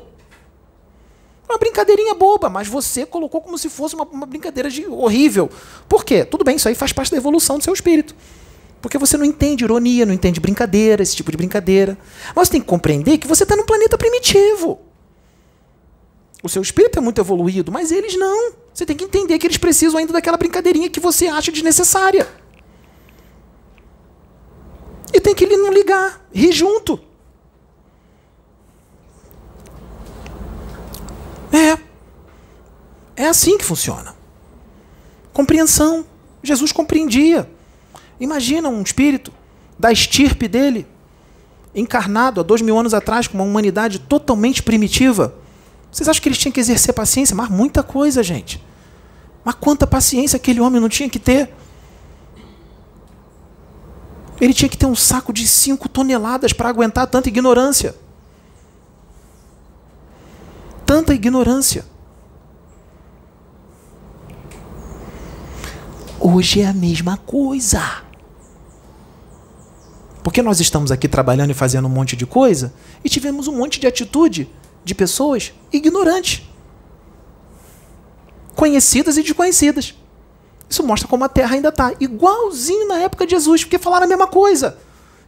Uma 1.47 1.57
brincadeirinha 1.57 2.13
boba, 2.13 2.49
mas 2.49 2.67
você 2.67 3.05
colocou 3.05 3.41
como 3.41 3.57
se 3.57 3.69
fosse 3.69 3.95
uma, 3.95 4.05
uma 4.05 4.25
brincadeira 4.25 4.69
de, 4.69 4.85
horrível. 4.85 5.49
Por 5.87 6.05
quê? 6.05 6.23
Tudo 6.23 6.43
bem, 6.43 6.55
isso 6.55 6.67
aí 6.67 6.75
faz 6.75 6.93
parte 6.93 7.11
da 7.11 7.17
evolução 7.17 7.57
do 7.57 7.63
seu 7.63 7.73
espírito. 7.73 8.15
Porque 8.81 8.97
você 8.97 9.17
não 9.17 9.25
entende 9.25 9.63
ironia, 9.63 10.05
não 10.05 10.13
entende 10.13 10.39
brincadeira, 10.39 11.03
esse 11.03 11.15
tipo 11.15 11.31
de 11.31 11.37
brincadeira. 11.37 11.97
Mas 12.35 12.47
você 12.47 12.53
tem 12.53 12.61
que 12.61 12.67
compreender 12.67 13.17
que 13.17 13.27
você 13.27 13.43
está 13.43 13.55
num 13.55 13.65
planeta 13.65 13.97
primitivo. 13.97 14.79
O 16.41 16.47
seu 16.47 16.61
espírito 16.61 16.97
é 16.97 17.01
muito 17.01 17.19
evoluído, 17.19 17.71
mas 17.71 17.91
eles 17.91 18.17
não. 18.17 18.53
Você 18.73 18.85
tem 18.85 18.95
que 18.95 19.03
entender 19.03 19.37
que 19.37 19.45
eles 19.45 19.57
precisam 19.57 19.99
ainda 19.99 20.13
daquela 20.13 20.37
brincadeirinha 20.37 20.89
que 20.89 20.99
você 20.99 21.27
acha 21.27 21.51
desnecessária. 21.51 22.27
E 25.13 25.19
tem 25.19 25.35
que 25.35 25.43
ele 25.43 25.57
não 25.57 25.73
ligar, 25.73 26.25
rir 26.31 26.53
junto. 26.53 26.99
É. 31.51 31.77
É 33.17 33.25
assim 33.25 33.57
que 33.57 33.65
funciona. 33.65 34.15
Compreensão. 35.33 36.05
Jesus 36.41 36.71
compreendia. 36.71 37.49
Imagina 38.19 38.69
um 38.69 38.81
espírito 38.81 39.31
da 39.77 39.91
estirpe 39.91 40.47
dele, 40.47 40.85
encarnado 41.73 42.41
há 42.41 42.43
dois 42.43 42.61
mil 42.61 42.77
anos 42.77 42.93
atrás, 42.93 43.27
com 43.27 43.37
uma 43.37 43.45
humanidade 43.45 43.99
totalmente 43.99 44.61
primitiva. 44.61 45.33
Vocês 45.91 46.07
acham 46.07 46.21
que 46.21 46.29
eles 46.29 46.37
tinham 46.37 46.51
que 46.51 46.59
exercer 46.59 46.93
paciência? 46.93 47.35
Mas 47.35 47.49
muita 47.49 47.81
coisa, 47.81 48.21
gente. 48.21 48.63
Mas 49.43 49.55
quanta 49.55 49.87
paciência 49.87 50.37
aquele 50.37 50.59
homem 50.59 50.81
não 50.81 50.89
tinha 50.89 51.09
que 51.09 51.19
ter? 51.19 51.53
Ele 54.39 54.53
tinha 54.53 54.69
que 54.69 54.77
ter 54.77 54.85
um 54.85 54.95
saco 54.95 55.33
de 55.33 55.47
cinco 55.47 55.89
toneladas 55.89 56.53
para 56.53 56.69
aguentar 56.69 57.07
tanta 57.07 57.29
ignorância. 57.29 57.95
Tanta 60.85 61.13
ignorância. 61.13 61.85
Hoje 66.19 66.61
é 66.61 66.67
a 66.67 66.73
mesma 66.73 67.17
coisa. 67.17 67.81
Porque 70.23 70.41
nós 70.41 70.59
estamos 70.59 70.91
aqui 70.91 71.07
trabalhando 71.07 71.51
e 71.51 71.53
fazendo 71.53 71.85
um 71.85 71.91
monte 71.91 72.15
de 72.15 72.25
coisa 72.25 72.73
e 73.03 73.09
tivemos 73.09 73.47
um 73.47 73.55
monte 73.55 73.79
de 73.79 73.87
atitude 73.87 74.49
de 74.83 74.95
pessoas 74.95 75.53
ignorantes, 75.71 76.43
conhecidas 78.55 79.17
e 79.17 79.23
desconhecidas. 79.23 79.95
Isso 80.69 80.83
mostra 80.83 81.07
como 81.07 81.23
a 81.23 81.29
terra 81.29 81.55
ainda 81.55 81.69
está 81.69 81.93
igualzinho 81.99 82.87
na 82.87 82.99
época 82.99 83.25
de 83.25 83.31
Jesus, 83.31 83.63
porque 83.63 83.79
falaram 83.79 84.05
a 84.05 84.09
mesma 84.09 84.27
coisa. 84.27 84.77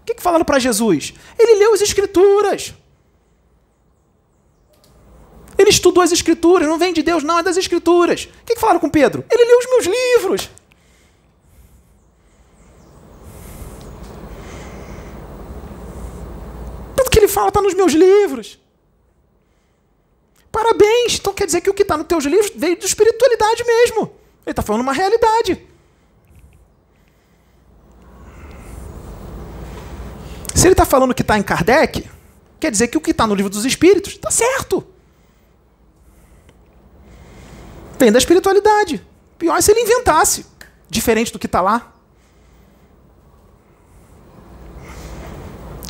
O 0.02 0.06
que, 0.06 0.16
que 0.16 0.22
falaram 0.22 0.46
para 0.46 0.60
Jesus? 0.60 1.14
Ele 1.38 1.56
leu 1.56 1.74
as 1.74 1.82
Escrituras. 1.82 2.74
Ele 5.58 5.70
estudou 5.70 6.04
as 6.04 6.12
Escrituras, 6.12 6.68
não 6.68 6.78
vem 6.78 6.94
de 6.94 7.04
Deus, 7.04 7.24
não, 7.24 7.40
é 7.40 7.44
das 7.44 7.58
Escrituras. 7.58 8.26
O 8.42 8.46
que, 8.46 8.56
que 8.56 8.60
falaram 8.60 8.80
com 8.80 8.90
Pedro? 8.90 9.24
Ele 9.32 9.46
leu 9.46 9.60
os 9.60 9.66
meus 9.66 9.86
livros. 9.86 10.50
Tudo 16.96 17.10
que 17.10 17.20
ele 17.20 17.21
fala 17.32 17.48
está 17.48 17.62
nos 17.62 17.74
meus 17.74 17.94
livros. 17.94 18.60
Parabéns! 20.52 21.16
Então 21.20 21.34
quer 21.34 21.46
dizer 21.46 21.62
que 21.62 21.70
o 21.70 21.74
que 21.74 21.84
está 21.84 21.98
nos 21.98 22.08
teus 22.08 22.26
livros 22.26 22.52
veio 22.56 22.78
de 22.78 22.86
espiritualidade 22.86 23.64
mesmo. 23.64 24.14
Ele 24.46 24.52
está 24.52 24.62
falando 24.62 24.82
uma 24.82 24.94
realidade. 24.94 25.68
Se 30.54 30.68
ele 30.68 30.74
está 30.74 30.86
falando 30.86 31.14
que 31.16 31.22
está 31.22 31.38
em 31.38 31.44
Kardec, 31.44 32.08
quer 32.60 32.70
dizer 32.70 32.88
que 32.90 32.98
o 32.98 33.02
que 33.02 33.12
está 33.12 33.26
no 33.26 33.34
livro 33.34 33.50
dos 33.50 33.66
Espíritos 33.66 34.14
está 34.14 34.30
certo. 34.30 34.86
Vem 37.98 38.12
da 38.12 38.20
espiritualidade. 38.20 39.06
Pior 39.38 39.58
é 39.58 39.62
se 39.62 39.72
ele 39.72 39.82
inventasse, 39.82 40.46
diferente 40.90 41.32
do 41.32 41.40
que 41.40 41.46
está 41.46 41.62
lá. 41.62 41.94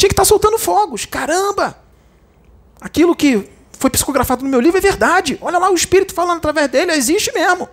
Tinha 0.02 0.10
que 0.10 0.14
estar 0.14 0.24
tá 0.24 0.28
soltando 0.28 0.58
fogos. 0.58 1.06
Caramba! 1.06 1.78
Aquilo 2.82 3.16
que 3.16 3.48
foi 3.74 3.88
psicografado 3.92 4.44
no 4.44 4.50
meu 4.50 4.60
livro 4.60 4.80
é 4.80 4.82
verdade. 4.82 5.38
Olha 5.40 5.60
lá 5.60 5.70
o 5.70 5.76
Espírito 5.76 6.12
falando 6.12 6.38
através 6.38 6.72
dele, 6.72 6.92
existe 6.94 7.32
mesmo. 7.32 7.70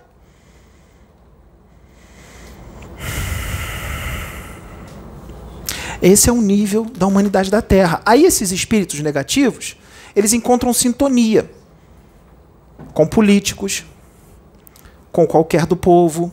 Esse 5.99 6.29
é 6.29 6.31
o 6.31 6.39
nível 6.39 6.85
da 6.85 7.07
humanidade 7.07 7.49
da 7.49 7.63
Terra. 7.63 7.99
Aí 8.05 8.23
esses 8.25 8.51
espíritos 8.51 8.99
negativos, 8.99 9.75
eles 10.15 10.31
encontram 10.31 10.71
sintonia 10.71 11.51
com 12.93 13.07
políticos, 13.07 13.83
com 15.11 15.25
qualquer 15.25 15.65
do 15.65 15.75
povo, 15.75 16.31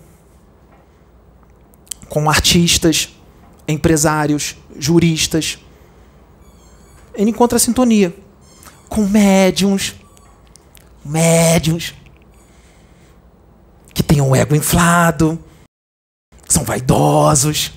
com 2.11 2.29
artistas, 2.29 3.17
empresários, 3.67 4.57
juristas. 4.79 5.59
Ele 7.17 7.31
encontra 7.31 7.59
sintonia 7.59 8.15
com 8.89 9.07
médiums, 9.07 9.95
médiums 11.05 11.95
que 13.95 14.03
têm 14.03 14.21
um 14.21 14.37
ego 14.37 14.55
inflado, 14.55 15.43
são 16.47 16.63
vaidosos, 16.63 17.73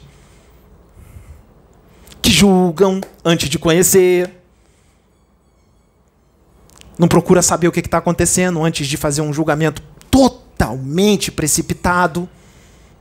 que 2.21 2.29
julgam 2.29 2.99
antes 3.23 3.49
de 3.49 3.57
conhecer. 3.57 4.35
Não 6.97 7.07
procura 7.07 7.41
saber 7.41 7.69
o 7.69 7.71
que 7.71 7.79
está 7.79 7.99
acontecendo 7.99 8.61
antes 8.61 8.85
de 8.87 8.97
fazer 8.97 9.21
um 9.21 9.31
julgamento 9.31 9.81
totalmente 10.11 11.31
precipitado. 11.31 12.27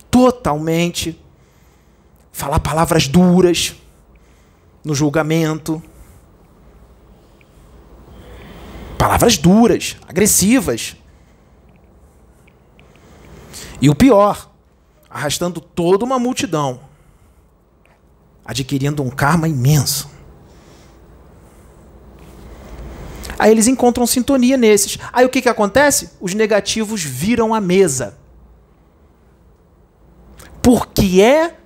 Totalmente. 0.08 1.20
Falar 2.32 2.60
palavras 2.60 3.08
duras 3.08 3.74
no 4.84 4.94
julgamento. 4.94 5.82
Palavras 8.98 9.38
duras, 9.38 9.96
agressivas. 10.08 10.96
E 13.80 13.88
o 13.88 13.94
pior, 13.94 14.50
arrastando 15.08 15.60
toda 15.60 16.04
uma 16.04 16.18
multidão 16.18 16.88
adquirindo 18.44 19.02
um 19.02 19.10
karma 19.10 19.46
imenso. 19.46 20.10
Aí 23.38 23.50
eles 23.50 23.68
encontram 23.68 24.06
sintonia 24.06 24.56
nesses. 24.56 24.98
Aí 25.12 25.24
o 25.26 25.28
que, 25.28 25.42
que 25.42 25.50
acontece? 25.50 26.12
Os 26.18 26.32
negativos 26.32 27.04
viram 27.04 27.54
a 27.54 27.60
mesa. 27.60 28.18
Porque 30.62 31.20
é. 31.20 31.56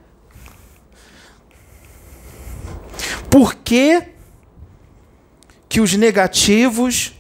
Por 3.30 3.55
que, 3.55 4.03
que 5.68 5.80
os 5.80 5.95
negativos 5.95 7.14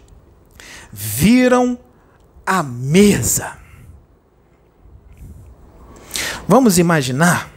viram 0.92 1.78
a 2.44 2.62
mesa? 2.62 3.56
Vamos 6.46 6.78
imaginar 6.78 7.50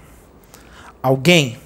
alguém 1.01 1.59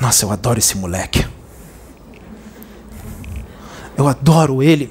Nossa, 0.00 0.24
eu 0.24 0.32
adoro 0.32 0.58
esse 0.58 0.78
moleque. 0.78 1.28
Eu 3.96 4.08
adoro 4.08 4.62
ele. 4.62 4.90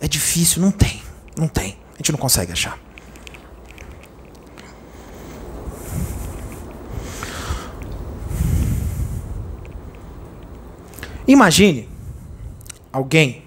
É 0.00 0.08
difícil, 0.08 0.60
não 0.60 0.72
tem. 0.72 1.00
Não 1.36 1.46
tem. 1.46 1.78
A 1.94 1.98
gente 1.98 2.10
não 2.10 2.18
consegue 2.18 2.50
achar. 2.50 2.76
Imagine 11.28 11.86
alguém 12.90 13.42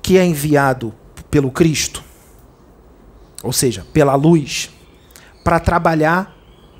que 0.00 0.16
é 0.16 0.24
enviado 0.24 0.94
pelo 1.28 1.50
Cristo, 1.50 2.04
ou 3.42 3.52
seja, 3.52 3.84
pela 3.92 4.14
luz, 4.14 4.70
para 5.42 5.58
trabalhar 5.58 6.36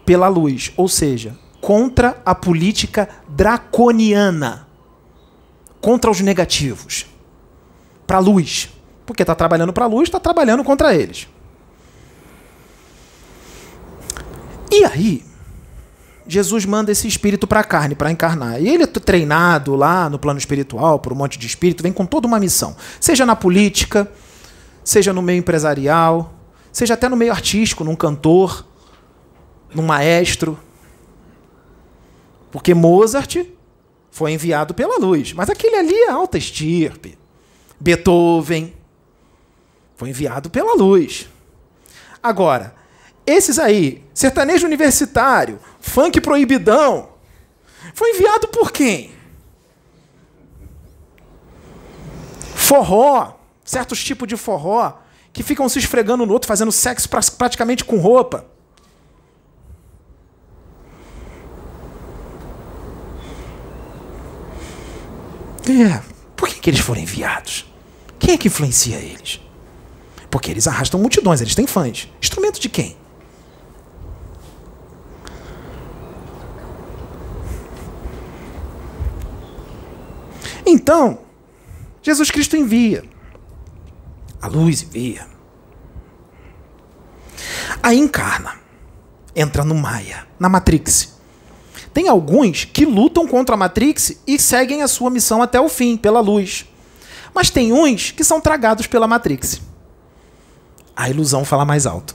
pela 0.06 0.28
luz, 0.28 0.72
ou 0.76 0.88
seja, 0.88 1.36
contra 1.60 2.22
a 2.24 2.32
política 2.32 3.08
draconiana, 3.28 4.68
contra 5.80 6.10
os 6.10 6.20
negativos, 6.20 7.04
para 8.06 8.18
a 8.18 8.20
luz. 8.20 8.70
Porque 9.04 9.22
está 9.22 9.34
trabalhando 9.34 9.72
para 9.72 9.84
a 9.84 9.88
luz, 9.88 10.08
está 10.08 10.20
trabalhando 10.20 10.62
contra 10.62 10.94
eles. 10.94 11.26
E 14.70 14.84
aí, 14.84 15.27
Jesus 16.28 16.66
manda 16.66 16.92
esse 16.92 17.08
espírito 17.08 17.46
para 17.46 17.60
a 17.60 17.64
carne, 17.64 17.94
para 17.94 18.12
encarnar. 18.12 18.60
E 18.60 18.68
ele 18.68 18.82
é 18.82 18.86
treinado 18.86 19.74
lá 19.74 20.10
no 20.10 20.18
plano 20.18 20.38
espiritual 20.38 20.98
por 20.98 21.10
um 21.10 21.16
monte 21.16 21.38
de 21.38 21.46
espírito, 21.46 21.82
vem 21.82 21.92
com 21.92 22.04
toda 22.04 22.26
uma 22.28 22.38
missão. 22.38 22.76
Seja 23.00 23.24
na 23.24 23.34
política, 23.34 24.06
seja 24.84 25.10
no 25.10 25.22
meio 25.22 25.38
empresarial, 25.38 26.34
seja 26.70 26.92
até 26.94 27.08
no 27.08 27.16
meio 27.16 27.32
artístico, 27.32 27.82
num 27.82 27.96
cantor, 27.96 28.66
num 29.74 29.86
maestro. 29.86 30.58
Porque 32.52 32.74
Mozart 32.74 33.38
foi 34.10 34.32
enviado 34.32 34.74
pela 34.74 34.98
luz, 34.98 35.32
mas 35.32 35.48
aquele 35.48 35.76
ali 35.76 35.94
é 35.94 36.10
alta 36.10 36.36
estirpe. 36.36 37.18
Beethoven 37.80 38.74
foi 39.96 40.10
enviado 40.10 40.50
pela 40.50 40.74
luz. 40.74 41.26
Agora, 42.22 42.74
esses 43.26 43.58
aí, 43.58 44.04
sertanejo 44.12 44.66
universitário, 44.66 45.58
funk 45.80 46.20
proibidão, 46.20 47.10
foi 47.94 48.10
enviado 48.10 48.48
por 48.48 48.70
quem? 48.70 49.12
Forró, 52.54 53.34
certos 53.64 54.02
tipos 54.02 54.28
de 54.28 54.36
forró, 54.36 54.98
que 55.32 55.42
ficam 55.42 55.68
se 55.68 55.78
esfregando 55.78 56.26
no 56.26 56.32
outro, 56.32 56.48
fazendo 56.48 56.72
sexo 56.72 57.08
praticamente 57.36 57.84
com 57.84 57.98
roupa. 57.98 58.46
É, 65.68 66.02
por 66.34 66.48
que, 66.48 66.60
que 66.60 66.70
eles 66.70 66.80
foram 66.80 67.02
enviados? 67.02 67.66
Quem 68.18 68.34
é 68.34 68.38
que 68.38 68.48
influencia 68.48 68.96
eles? 68.96 69.40
Porque 70.30 70.50
eles 70.50 70.66
arrastam 70.66 71.00
multidões, 71.00 71.40
eles 71.40 71.54
têm 71.54 71.66
fãs. 71.66 72.08
Instrumento 72.20 72.58
de 72.58 72.68
quem? 72.68 72.96
Então, 80.68 81.20
Jesus 82.02 82.30
Cristo 82.30 82.54
envia. 82.54 83.02
A 84.40 84.46
luz 84.46 84.82
envia. 84.82 85.26
Aí 87.82 87.98
encarna. 87.98 88.56
Entra 89.34 89.64
no 89.64 89.74
Maia, 89.74 90.26
na 90.38 90.46
Matrix. 90.46 91.16
Tem 91.94 92.06
alguns 92.06 92.66
que 92.66 92.84
lutam 92.84 93.26
contra 93.26 93.54
a 93.54 93.58
Matrix 93.58 94.20
e 94.26 94.38
seguem 94.38 94.82
a 94.82 94.88
sua 94.88 95.08
missão 95.08 95.40
até 95.40 95.58
o 95.58 95.70
fim, 95.70 95.96
pela 95.96 96.20
luz. 96.20 96.66
Mas 97.34 97.48
tem 97.48 97.72
uns 97.72 98.10
que 98.10 98.22
são 98.22 98.38
tragados 98.38 98.86
pela 98.86 99.08
Matrix. 99.08 99.62
A 100.94 101.08
ilusão 101.08 101.46
fala 101.46 101.64
mais 101.64 101.86
alto. 101.86 102.14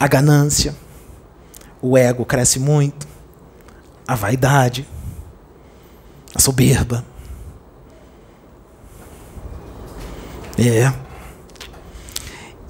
A 0.00 0.08
ganância, 0.08 0.74
o 1.80 1.96
ego 1.96 2.24
cresce 2.24 2.58
muito, 2.58 3.06
a 4.08 4.16
vaidade, 4.16 4.88
a 6.34 6.38
soberba. 6.38 7.04
É. 10.58 10.92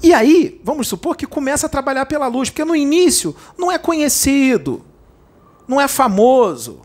E 0.03 0.13
aí, 0.13 0.59
vamos 0.63 0.87
supor 0.87 1.15
que 1.15 1.27
começa 1.27 1.67
a 1.67 1.69
trabalhar 1.69 2.05
pela 2.05 2.27
luz, 2.27 2.49
porque 2.49 2.65
no 2.65 2.75
início 2.75 3.35
não 3.57 3.71
é 3.71 3.77
conhecido, 3.77 4.83
não 5.67 5.79
é 5.79 5.87
famoso, 5.87 6.81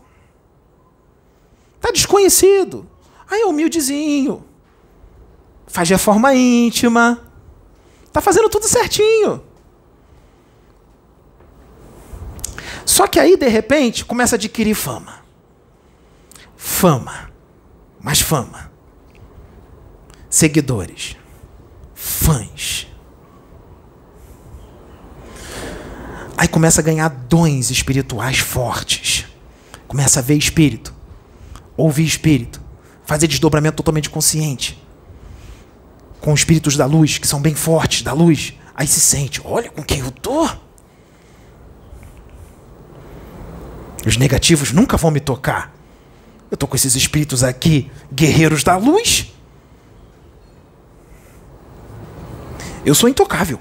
está 1.75 1.91
desconhecido. 1.91 2.87
Aí 3.29 3.41
é 3.41 3.45
humildezinho, 3.45 4.43
faz 5.65 5.89
reforma 5.89 6.33
íntima, 6.35 7.31
está 8.05 8.21
fazendo 8.21 8.49
tudo 8.49 8.67
certinho. 8.67 9.43
Só 12.85 13.07
que 13.07 13.19
aí, 13.19 13.35
de 13.35 13.47
repente, 13.47 14.05
começa 14.05 14.35
a 14.35 14.37
adquirir 14.37 14.75
fama 14.75 15.16
fama, 16.57 17.31
mais 18.01 18.19
fama, 18.19 18.71
seguidores, 20.29 21.15
fãs. 21.93 22.87
Aí 26.35 26.47
começa 26.47 26.81
a 26.81 26.83
ganhar 26.83 27.09
dons 27.09 27.71
espirituais 27.71 28.39
fortes. 28.39 29.25
Começa 29.87 30.19
a 30.19 30.21
ver 30.21 30.35
espírito, 30.35 30.93
ouvir 31.75 32.05
espírito, 32.05 32.61
fazer 33.05 33.27
desdobramento 33.27 33.77
totalmente 33.77 34.09
consciente. 34.09 34.83
Com 36.19 36.33
espíritos 36.33 36.75
da 36.75 36.85
luz, 36.85 37.17
que 37.17 37.27
são 37.27 37.41
bem 37.41 37.55
fortes, 37.55 38.01
da 38.01 38.13
luz. 38.13 38.53
Aí 38.75 38.85
se 38.85 38.99
sente, 38.99 39.41
olha 39.45 39.69
com 39.69 39.81
quem 39.81 39.99
eu 39.99 40.11
tô. 40.11 40.47
Os 44.05 44.17
negativos 44.17 44.71
nunca 44.71 44.97
vão 44.97 45.09
me 45.09 45.19
tocar. 45.19 45.76
Eu 46.49 46.55
estou 46.55 46.67
com 46.67 46.75
esses 46.75 46.95
espíritos 46.95 47.43
aqui, 47.43 47.91
guerreiros 48.11 48.63
da 48.63 48.77
luz. 48.77 49.33
Eu 52.85 52.95
sou 52.95 53.09
intocável. 53.09 53.59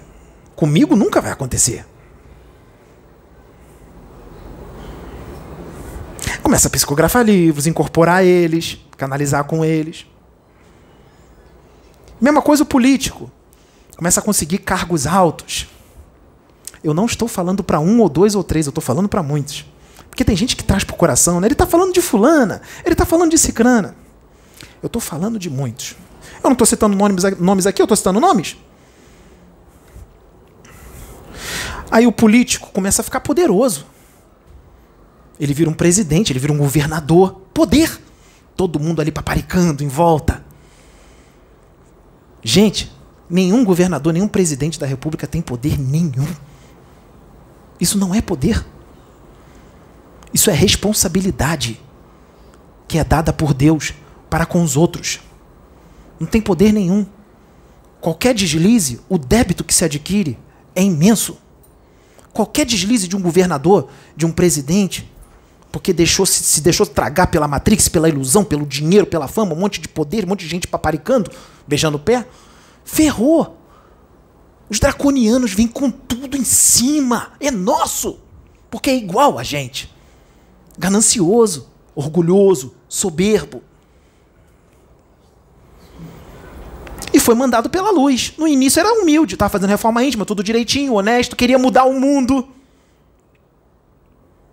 Comigo 0.54 0.94
nunca 0.94 1.20
vai 1.20 1.32
acontecer. 1.32 1.84
Começa 6.42 6.68
a 6.68 6.70
psicografar 6.70 7.24
livros, 7.24 7.66
incorporar 7.66 8.24
eles, 8.24 8.78
canalizar 8.96 9.44
com 9.44 9.64
eles. 9.64 10.06
Mesma 12.20 12.40
coisa 12.40 12.62
o 12.62 12.66
político. 12.66 13.30
Começa 13.96 14.20
a 14.20 14.22
conseguir 14.22 14.58
cargos 14.58 15.08
altos. 15.08 15.66
Eu 16.84 16.94
não 16.94 17.06
estou 17.06 17.26
falando 17.26 17.64
para 17.64 17.80
um 17.80 18.00
ou 18.00 18.08
dois 18.08 18.36
ou 18.36 18.44
três, 18.44 18.66
eu 18.66 18.70
estou 18.70 18.82
falando 18.82 19.08
para 19.08 19.24
muitos. 19.24 19.66
Porque 20.16 20.24
tem 20.24 20.34
gente 20.34 20.56
que 20.56 20.64
traz 20.64 20.82
para 20.82 20.94
o 20.94 20.96
coração, 20.96 21.42
né? 21.42 21.46
Ele 21.46 21.52
está 21.52 21.66
falando 21.66 21.92
de 21.92 22.00
fulana, 22.00 22.62
ele 22.86 22.94
está 22.94 23.04
falando 23.04 23.32
de 23.32 23.36
cicrana. 23.36 23.94
Eu 24.82 24.86
estou 24.86 24.98
falando 24.98 25.38
de 25.38 25.50
muitos. 25.50 25.94
Eu 26.42 26.44
não 26.44 26.52
estou 26.52 26.66
citando 26.66 26.96
nomes, 26.96 27.22
nomes 27.38 27.66
aqui, 27.66 27.82
eu 27.82 27.84
estou 27.84 27.94
citando 27.94 28.18
nomes. 28.18 28.56
Aí 31.90 32.06
o 32.06 32.12
político 32.12 32.70
começa 32.72 33.02
a 33.02 33.04
ficar 33.04 33.20
poderoso. 33.20 33.84
Ele 35.38 35.52
vira 35.52 35.68
um 35.68 35.74
presidente, 35.74 36.32
ele 36.32 36.38
vira 36.38 36.52
um 36.54 36.56
governador. 36.56 37.42
Poder. 37.52 38.00
Todo 38.56 38.80
mundo 38.80 39.02
ali 39.02 39.12
paparicando 39.12 39.84
em 39.84 39.88
volta. 39.88 40.42
Gente, 42.42 42.90
nenhum 43.28 43.62
governador, 43.62 44.14
nenhum 44.14 44.28
presidente 44.28 44.80
da 44.80 44.86
república 44.86 45.26
tem 45.26 45.42
poder 45.42 45.78
nenhum. 45.78 46.26
Isso 47.78 47.98
não 47.98 48.14
é 48.14 48.22
poder. 48.22 48.64
Isso 50.32 50.50
é 50.50 50.52
responsabilidade 50.52 51.80
que 52.88 52.98
é 52.98 53.04
dada 53.04 53.32
por 53.32 53.52
Deus 53.52 53.94
para 54.30 54.46
com 54.46 54.62
os 54.62 54.76
outros. 54.76 55.20
Não 56.18 56.26
tem 56.26 56.40
poder 56.40 56.72
nenhum. 56.72 57.06
Qualquer 58.00 58.34
deslize, 58.34 59.00
o 59.08 59.18
débito 59.18 59.64
que 59.64 59.74
se 59.74 59.84
adquire 59.84 60.38
é 60.74 60.82
imenso. 60.82 61.38
Qualquer 62.32 62.66
deslize 62.66 63.08
de 63.08 63.16
um 63.16 63.22
governador, 63.22 63.88
de 64.14 64.26
um 64.26 64.30
presidente, 64.30 65.10
porque 65.72 65.92
deixou 65.92 66.24
se, 66.24 66.42
se 66.42 66.60
deixou 66.60 66.86
tragar 66.86 67.28
pela 67.28 67.48
Matrix, 67.48 67.88
pela 67.88 68.08
ilusão, 68.08 68.44
pelo 68.44 68.66
dinheiro, 68.66 69.06
pela 69.06 69.26
fama, 69.26 69.54
um 69.54 69.58
monte 69.58 69.80
de 69.80 69.88
poder, 69.88 70.24
um 70.24 70.28
monte 70.28 70.40
de 70.40 70.48
gente 70.48 70.68
paparicando, 70.68 71.30
beijando 71.66 71.96
o 71.96 72.00
pé, 72.00 72.26
ferrou. 72.84 73.58
Os 74.68 74.78
draconianos 74.78 75.52
vêm 75.52 75.66
com 75.66 75.90
tudo 75.90 76.36
em 76.36 76.44
cima. 76.44 77.32
É 77.40 77.50
nosso. 77.50 78.18
Porque 78.70 78.90
é 78.90 78.96
igual 78.96 79.38
a 79.38 79.42
gente 79.42 79.95
ganancioso, 80.78 81.68
orgulhoso, 81.94 82.74
soberbo. 82.88 83.62
E 87.12 87.18
foi 87.18 87.34
mandado 87.34 87.70
pela 87.70 87.90
luz. 87.90 88.34
No 88.36 88.46
início 88.46 88.80
era 88.80 88.92
humilde, 88.92 89.34
estava 89.34 89.50
fazendo 89.50 89.70
reforma 89.70 90.04
íntima, 90.04 90.26
tudo 90.26 90.42
direitinho, 90.42 90.92
honesto, 90.94 91.34
queria 91.34 91.58
mudar 91.58 91.84
o 91.84 91.98
mundo. 91.98 92.46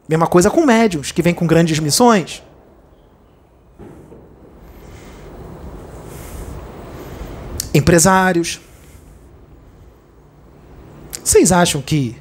Mesma 0.08 0.28
coisa 0.28 0.50
com 0.50 0.66
médios, 0.66 1.12
que 1.12 1.22
vêm 1.22 1.34
com 1.34 1.45
grandes 1.45 1.80
missões. 1.80 2.44
Empresários. 7.74 8.62
Vocês 11.24 11.52
acham 11.52 11.82
que 11.82 12.16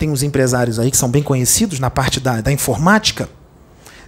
tem 0.00 0.10
uns 0.10 0.22
empresários 0.22 0.78
aí 0.78 0.90
que 0.90 0.96
são 0.96 1.10
bem 1.10 1.22
conhecidos 1.22 1.78
na 1.78 1.90
parte 1.90 2.20
da, 2.20 2.40
da 2.40 2.50
informática. 2.50 3.28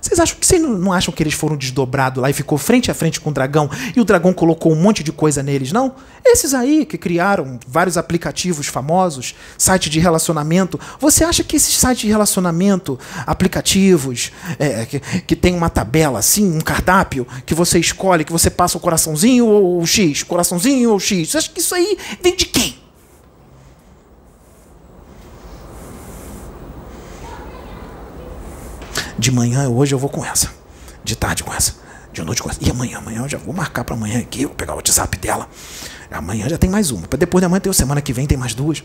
Vocês 0.01 0.19
acham 0.19 0.37
que 0.39 0.45
vocês 0.45 0.61
não 0.61 0.91
acham 0.91 1.15
que 1.15 1.23
eles 1.23 1.35
foram 1.35 1.55
desdobrados 1.55 2.21
lá 2.21 2.31
e 2.31 2.33
ficou 2.33 2.57
frente 2.57 2.91
a 2.91 2.95
frente 2.95 3.21
com 3.21 3.29
o 3.29 3.33
dragão 3.33 3.71
e 3.95 4.01
o 4.01 4.05
dragão 4.05 4.33
colocou 4.33 4.73
um 4.73 4.75
monte 4.75 5.05
de 5.05 5.13
coisa 5.13 5.43
neles, 5.43 5.71
não? 5.71 5.95
Esses 6.25 6.55
aí 6.55 6.87
que 6.87 6.97
criaram 6.97 7.61
vários 7.69 7.99
aplicativos 7.99 8.67
famosos, 8.67 9.35
site 9.57 9.91
de 9.91 10.01
relacionamento, 10.01 10.81
você 10.99 11.25
acha 11.25 11.45
que 11.45 11.57
esses 11.57 11.77
sites 11.77 12.01
de 12.01 12.09
relacionamento, 12.09 12.99
aplicativos, 13.27 14.33
é, 14.59 14.87
que, 14.87 14.99
que 14.99 15.37
tem 15.37 15.55
uma 15.55 15.69
tabela 15.69 16.19
assim, 16.19 16.57
um 16.57 16.61
cardápio, 16.61 17.27
que 17.45 17.55
você 17.55 17.79
escolhe, 17.79 18.25
que 18.25 18.33
você 18.33 18.49
passa 18.51 18.79
o 18.79 18.81
coraçãozinho 18.81 19.47
ou 19.47 19.81
o 19.81 19.87
X, 19.87 20.23
coraçãozinho 20.23 20.91
ou 20.91 20.99
X, 20.99 21.31
você 21.31 21.39
acha 21.39 21.51
que 21.51 21.61
isso 21.61 21.75
aí 21.75 21.97
vem 22.21 22.35
de 22.35 22.47
quem? 22.47 22.82
De 29.23 29.31
manhã, 29.31 29.69
hoje 29.69 29.95
eu 29.95 30.01
vou 30.01 30.11
com 30.11 30.25
essa. 30.25 30.53
De 31.05 31.15
tarde 31.15 31.45
com 31.45 31.55
essa. 31.55 31.77
De 32.13 32.21
noite 32.23 32.43
com 32.43 32.51
essa. 32.51 32.59
E 32.61 32.69
amanhã, 32.69 32.99
amanhã 32.99 33.23
eu 33.23 33.29
já 33.29 33.39
vou 33.39 33.55
marcar 33.55 33.85
para 33.85 33.95
amanhã 33.95 34.19
aqui, 34.19 34.47
vou 34.47 34.53
pegar 34.57 34.73
o 34.73 34.77
WhatsApp 34.77 35.17
dela. 35.17 35.49
Amanhã 36.11 36.49
já 36.49 36.59
tem 36.59 36.69
mais 36.69 36.91
uma. 36.91 37.07
Para 37.07 37.21
depois 37.21 37.41
da 37.41 37.49
manhã 37.49 37.61
tem 37.61 37.73
semana 37.73 38.03
que 38.03 38.13
vem 38.13 38.27
tem 38.27 38.37
mais 38.37 38.53
duas. 38.53 38.83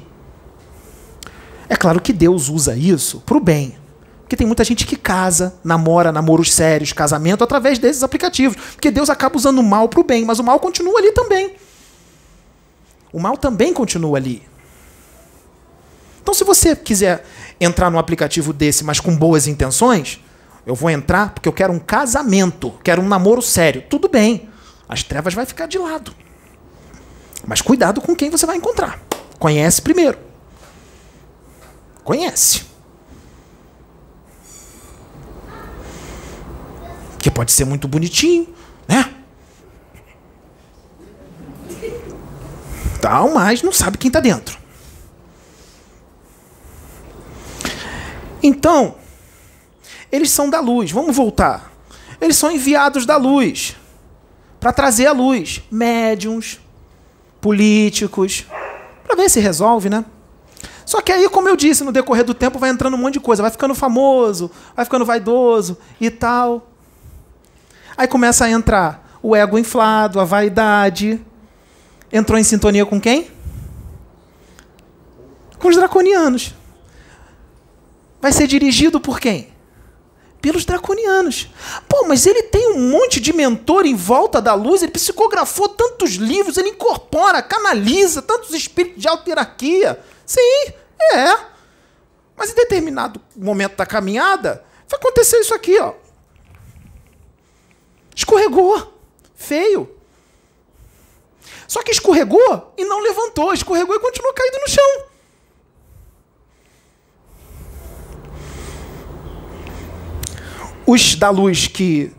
É 1.68 1.76
claro 1.76 2.00
que 2.00 2.14
Deus 2.14 2.50
usa 2.50 2.76
isso 2.76 3.20
para 3.26 3.36
o 3.36 3.40
bem. 3.40 3.80
Porque 4.22 4.36
tem 4.36 4.46
muita 4.46 4.64
gente 4.64 4.86
que 4.86 4.96
casa, 4.96 5.56
namora, 5.64 6.12
namoros 6.12 6.54
sérios, 6.54 6.94
casamento, 6.94 7.44
através 7.44 7.80
desses 7.80 8.04
aplicativos. 8.04 8.58
Porque 8.74 8.92
Deus 8.92 9.10
acaba 9.10 9.38
usando 9.38 9.58
o 9.58 9.64
mal 9.64 9.90
para 9.90 10.02
o 10.02 10.04
bem, 10.04 10.24
mas 10.24 10.38
o 10.38 10.44
mal 10.44 10.60
continua 10.60 11.00
ali 11.00 11.14
também. 11.14 11.56
O 13.12 13.20
mal 13.20 13.38
também 13.38 13.74
continua 13.74 14.20
ali. 14.20 14.44
Então, 16.22 16.32
se 16.32 16.44
você 16.44 16.76
quiser 16.76 17.26
entrar 17.60 17.90
num 17.90 17.98
aplicativo 17.98 18.54
desse, 18.54 18.84
mas 18.84 19.00
com 19.00 19.16
boas 19.16 19.48
intenções, 19.48 20.22
eu 20.68 20.76
vou 20.76 20.90
entrar 20.90 21.34
porque 21.34 21.48
eu 21.48 21.54
quero 21.54 21.72
um 21.72 21.80
casamento, 21.80 22.72
quero 22.84 23.02
um 23.02 23.08
namoro 23.08 23.42
sério. 23.42 23.86
Tudo 23.90 24.10
bem. 24.10 24.50
As 24.88 25.02
trevas 25.02 25.34
vai 25.34 25.46
ficar 25.46 25.66
de 25.66 25.78
lado. 25.78 26.14
Mas 27.48 27.62
cuidado 27.62 28.02
com 28.02 28.14
quem 28.14 28.30
você 28.30 28.46
vai 28.46 28.58
encontrar. 28.58 29.00
Conhece 29.40 29.82
primeiro. 29.82 30.20
Conhece. 32.04 32.66
Que 37.18 37.32
pode 37.32 37.54
ser 37.54 37.64
muito 37.64 37.88
bonitinho, 37.88 38.54
né? 38.90 39.16
Tal, 43.02 43.34
mas 43.34 43.64
não 43.64 43.72
sabe 43.72 43.98
quem 43.98 44.10
está 44.10 44.20
dentro. 44.20 44.60
Então, 48.44 48.98
eles 50.12 50.32
são 50.32 50.50
da 50.50 50.60
luz. 50.60 50.92
Vamos 50.92 51.16
voltar. 51.16 51.72
Eles 52.20 52.36
são 52.36 52.52
enviados 52.52 53.06
da 53.06 53.18
luz 53.18 53.76
para 54.60 54.74
trazer 54.74 55.08
a 55.08 55.12
luz. 55.12 55.62
Médiums, 55.72 56.60
políticos, 57.40 58.46
para 59.04 59.16
ver 59.16 59.30
se 59.30 59.40
resolve, 59.40 59.90
né? 59.90 60.04
Só 60.86 61.02
que 61.02 61.12
aí, 61.12 61.30
como 61.30 61.50
eu 61.50 61.56
disse, 61.56 61.84
no 61.84 61.92
decorrer 61.92 62.24
do 62.24 62.34
tempo 62.34 62.58
vai 62.58 62.70
entrando 62.70 62.94
um 62.94 62.98
monte 62.98 63.16
de 63.16 63.20
coisa, 63.20 63.42
vai 63.42 63.52
ficando 63.52 63.76
famoso, 63.76 64.50
vai 64.76 64.86
ficando 64.86 65.06
vaidoso 65.06 65.78
e 66.00 66.10
tal. 66.10 66.72
Aí 67.98 68.08
começa 68.08 68.46
a 68.46 68.50
entrar 68.50 69.20
o 69.22 69.36
ego 69.36 69.58
inflado, 69.58 70.20
a 70.20 70.24
vaidade. 70.24 71.20
Entrou 72.12 72.40
em 72.40 72.44
sintonia 72.44 72.86
com 72.86 73.02
quem? 73.02 73.30
Com 75.60 75.68
os 75.68 75.76
draconianos 75.76 76.54
vai 78.22 78.32
ser 78.32 78.48
dirigido 78.48 79.00
por 79.00 79.20
quem? 79.20 79.50
Pelos 80.42 80.66
draconianos. 80.66 81.50
Pô, 81.90 82.06
mas 82.08 82.26
ele 82.26 82.44
tem 82.44 82.74
um 82.74 82.90
monte 82.90 83.20
de 83.20 83.34
mentor 83.34 83.86
em 83.86 83.96
volta 83.96 84.42
da 84.42 84.54
luz, 84.54 84.84
ele 84.84 84.92
psicografou 84.92 85.68
tantos 85.70 86.12
livros, 86.12 86.58
ele 86.58 86.70
incorpora, 86.70 87.42
canaliza 87.42 88.22
tantos 88.22 88.52
espíritos 88.52 89.02
de 89.02 89.08
alta. 89.08 90.04
Sim, 90.26 90.74
é. 91.14 91.38
Mas 92.36 92.52
em 92.52 92.56
determinado 92.56 93.20
momento 93.36 93.76
da 93.76 93.86
caminhada, 93.86 94.64
vai 94.88 95.00
acontecer 95.00 95.40
isso 95.40 95.54
aqui, 95.54 95.78
ó. 95.80 95.94
Escorregou. 98.16 98.94
Feio. 99.36 99.96
Só 101.68 101.84
que 101.84 101.92
escorregou 101.92 102.74
e 102.78 102.86
não 102.86 103.00
levantou. 103.00 103.54
Escorregou 103.54 103.96
e 103.96 104.00
continuou 104.00 104.34
caído 104.34 104.58
no 104.60 104.70
chão. 104.70 105.07
Os 110.88 111.16
da 111.16 111.30
luz 111.30 111.68
que 111.68 112.14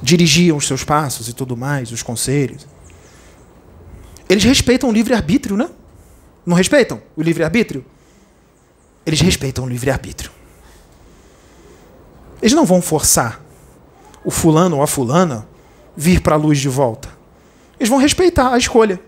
dirigiam 0.00 0.56
os 0.56 0.68
seus 0.68 0.84
passos 0.84 1.28
e 1.28 1.32
tudo 1.32 1.56
mais, 1.56 1.90
os 1.90 2.00
conselhos, 2.00 2.64
eles 4.28 4.44
respeitam 4.44 4.88
o 4.88 4.92
livre-arbítrio, 4.92 5.56
né? 5.56 5.68
Não 6.46 6.56
respeitam 6.56 7.02
o 7.16 7.22
livre-arbítrio? 7.22 7.84
Eles 9.04 9.20
respeitam 9.20 9.64
o 9.64 9.68
livre-arbítrio. 9.68 10.30
Eles 12.40 12.54
não 12.54 12.64
vão 12.64 12.80
forçar 12.80 13.40
o 14.24 14.30
fulano 14.30 14.76
ou 14.76 14.82
a 14.82 14.86
fulana 14.86 15.46
vir 15.96 16.20
para 16.20 16.36
a 16.36 16.38
luz 16.38 16.60
de 16.60 16.68
volta. 16.68 17.08
Eles 17.80 17.88
vão 17.88 17.98
respeitar 17.98 18.52
a 18.52 18.58
escolha. 18.58 19.00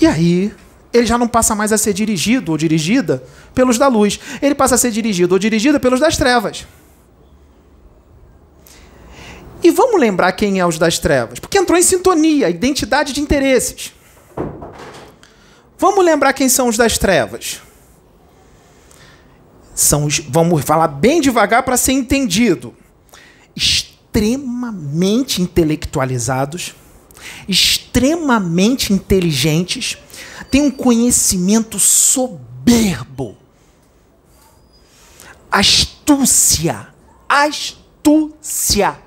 E 0.00 0.06
aí, 0.06 0.54
ele 0.92 1.06
já 1.06 1.16
não 1.16 1.26
passa 1.26 1.54
mais 1.54 1.72
a 1.72 1.78
ser 1.78 1.92
dirigido 1.92 2.52
ou 2.52 2.58
dirigida 2.58 3.22
pelos 3.54 3.78
da 3.78 3.88
luz. 3.88 4.20
Ele 4.40 4.54
passa 4.54 4.74
a 4.74 4.78
ser 4.78 4.90
dirigido 4.90 5.34
ou 5.34 5.38
dirigida 5.38 5.80
pelos 5.80 6.00
das 6.00 6.16
trevas. 6.16 6.66
E 9.62 9.70
vamos 9.70 10.00
lembrar 10.00 10.32
quem 10.32 10.58
é 10.58 10.66
os 10.66 10.76
das 10.76 10.98
trevas, 10.98 11.38
porque 11.38 11.56
entrou 11.56 11.78
em 11.78 11.82
sintonia, 11.82 12.50
identidade 12.50 13.12
de 13.12 13.20
interesses. 13.20 13.92
Vamos 15.78 16.04
lembrar 16.04 16.32
quem 16.32 16.48
são 16.48 16.68
os 16.68 16.76
das 16.76 16.98
trevas. 16.98 17.60
São 19.74 20.04
os, 20.04 20.18
vamos 20.18 20.62
falar 20.64 20.88
bem 20.88 21.20
devagar 21.20 21.62
para 21.62 21.76
ser 21.76 21.92
entendido. 21.92 22.74
Extremamente 23.54 25.40
intelectualizados, 25.40 26.74
extremamente 27.48 28.92
inteligentes, 28.92 29.96
tem 30.52 30.60
um 30.60 30.70
conhecimento 30.70 31.78
soberbo. 31.78 33.34
Astúcia. 35.50 36.88
Astúcia. 37.26 38.98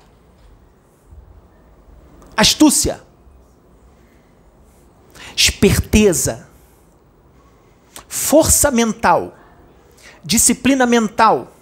Astúcia. 2.36 3.00
Esperteza. 5.36 6.48
Força 8.08 8.72
mental. 8.72 9.38
Disciplina 10.24 10.84
mental. 10.84 11.52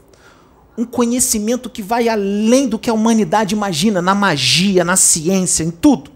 Um 0.79 0.87
conhecimento 0.87 1.69
que 1.69 1.83
vai 1.83 2.09
além 2.09 2.67
do 2.67 2.79
que 2.79 2.89
a 2.89 2.95
humanidade 2.95 3.55
imagina, 3.55 4.01
na 4.01 4.15
magia, 4.15 4.83
na 4.83 4.97
ciência, 4.97 5.63
em 5.63 5.71
tudo. 5.71 6.11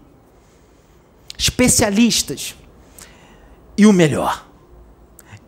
Especialistas 1.37 2.55
e 3.79 3.85
o 3.85 3.93
melhor, 3.93 4.45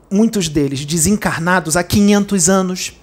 muitos 0.10 0.48
deles 0.48 0.86
desencarnados 0.86 1.76
há 1.76 1.84
500 1.84 2.48
anos, 2.48 2.94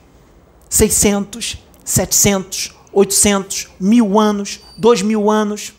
600, 0.70 1.58
700, 1.84 2.74
800, 2.90 3.68
mil 3.78 4.18
anos, 4.18 4.60
dois 4.78 5.02
mil 5.02 5.30
anos. 5.30 5.74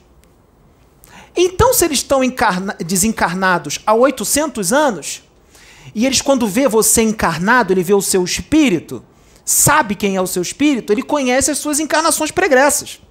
Então, 1.35 1.73
se 1.73 1.83
eles 1.83 1.97
estão 1.97 2.21
desencarnados 2.85 3.79
há 3.87 3.95
800 3.95 4.71
anos, 4.71 5.23
e 5.95 6.05
eles, 6.05 6.21
quando 6.21 6.47
vê 6.47 6.67
você 6.67 7.01
encarnado, 7.01 7.73
ele 7.73 7.81
vê 7.81 7.95
o 7.95 8.03
seu 8.03 8.23
espírito, 8.23 9.03
sabe 9.43 9.95
quem 9.95 10.15
é 10.15 10.21
o 10.21 10.27
seu 10.27 10.43
espírito, 10.43 10.93
ele 10.93 11.01
conhece 11.01 11.49
as 11.49 11.57
suas 11.57 11.79
encarnações 11.79 12.29
pregressas. 12.29 13.01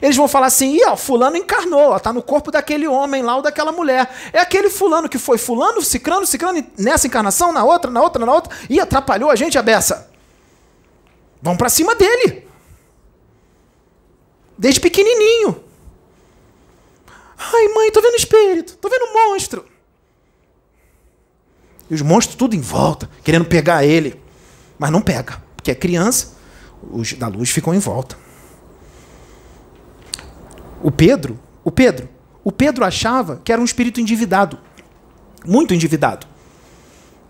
Eles 0.00 0.16
vão 0.16 0.28
falar 0.28 0.46
assim: 0.46 0.76
Ih, 0.76 0.84
ó, 0.86 0.96
fulano 0.96 1.36
encarnou, 1.36 1.90
ó, 1.90 1.98
tá 1.98 2.12
no 2.12 2.22
corpo 2.22 2.50
daquele 2.50 2.86
homem 2.86 3.22
lá 3.22 3.36
ou 3.36 3.42
daquela 3.42 3.72
mulher. 3.72 4.10
É 4.32 4.40
aquele 4.40 4.70
fulano 4.70 5.08
que 5.08 5.18
foi 5.18 5.38
fulano, 5.38 5.82
cicrano, 5.82 6.26
cicrano, 6.26 6.64
nessa 6.78 7.06
encarnação, 7.06 7.52
na 7.52 7.64
outra, 7.64 7.90
na 7.90 8.00
outra, 8.02 8.24
na 8.24 8.32
outra, 8.32 8.56
e 8.68 8.80
atrapalhou 8.80 9.30
a 9.30 9.36
gente 9.36 9.58
a 9.58 9.62
beça. 9.62 10.10
Vão 11.40 11.56
para 11.56 11.68
cima 11.68 11.94
dele. 11.94 12.46
Desde 14.56 14.80
pequenininho. 14.80 15.62
Ai, 17.36 17.68
mãe, 17.68 17.90
tô 17.90 18.00
vendo 18.00 18.14
espírito, 18.14 18.76
tô 18.76 18.88
vendo 18.88 19.12
monstro. 19.12 19.64
E 21.90 21.94
os 21.94 22.02
monstros 22.02 22.36
tudo 22.36 22.54
em 22.54 22.60
volta, 22.60 23.10
querendo 23.24 23.44
pegar 23.44 23.84
ele. 23.84 24.20
Mas 24.78 24.90
não 24.90 25.02
pega, 25.02 25.42
porque 25.56 25.70
é 25.70 25.74
criança, 25.74 26.34
os 26.90 27.12
da 27.14 27.28
luz 27.28 27.50
ficam 27.50 27.74
em 27.74 27.78
volta. 27.78 28.16
O 30.82 30.90
Pedro, 30.90 31.38
o 31.64 31.70
Pedro, 31.70 32.08
o 32.44 32.50
Pedro 32.50 32.84
achava 32.84 33.40
que 33.44 33.52
era 33.52 33.60
um 33.60 33.64
espírito 33.64 34.00
endividado, 34.00 34.58
muito 35.46 35.72
endividado. 35.72 36.26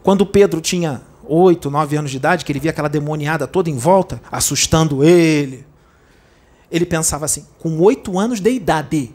Quando 0.02 0.22
o 0.22 0.26
Pedro 0.26 0.60
tinha 0.60 1.02
oito, 1.24 1.70
nove 1.70 1.96
anos 1.96 2.10
de 2.10 2.16
idade, 2.16 2.44
que 2.44 2.52
ele 2.52 2.58
via 2.60 2.70
aquela 2.70 2.88
demoniada 2.88 3.46
toda 3.46 3.70
em 3.70 3.76
volta, 3.76 4.20
assustando 4.30 5.04
ele. 5.04 5.66
Ele 6.70 6.86
pensava 6.86 7.24
assim, 7.24 7.46
com 7.58 7.78
oito 7.80 8.18
anos 8.18 8.40
de 8.40 8.50
idade, 8.50 9.14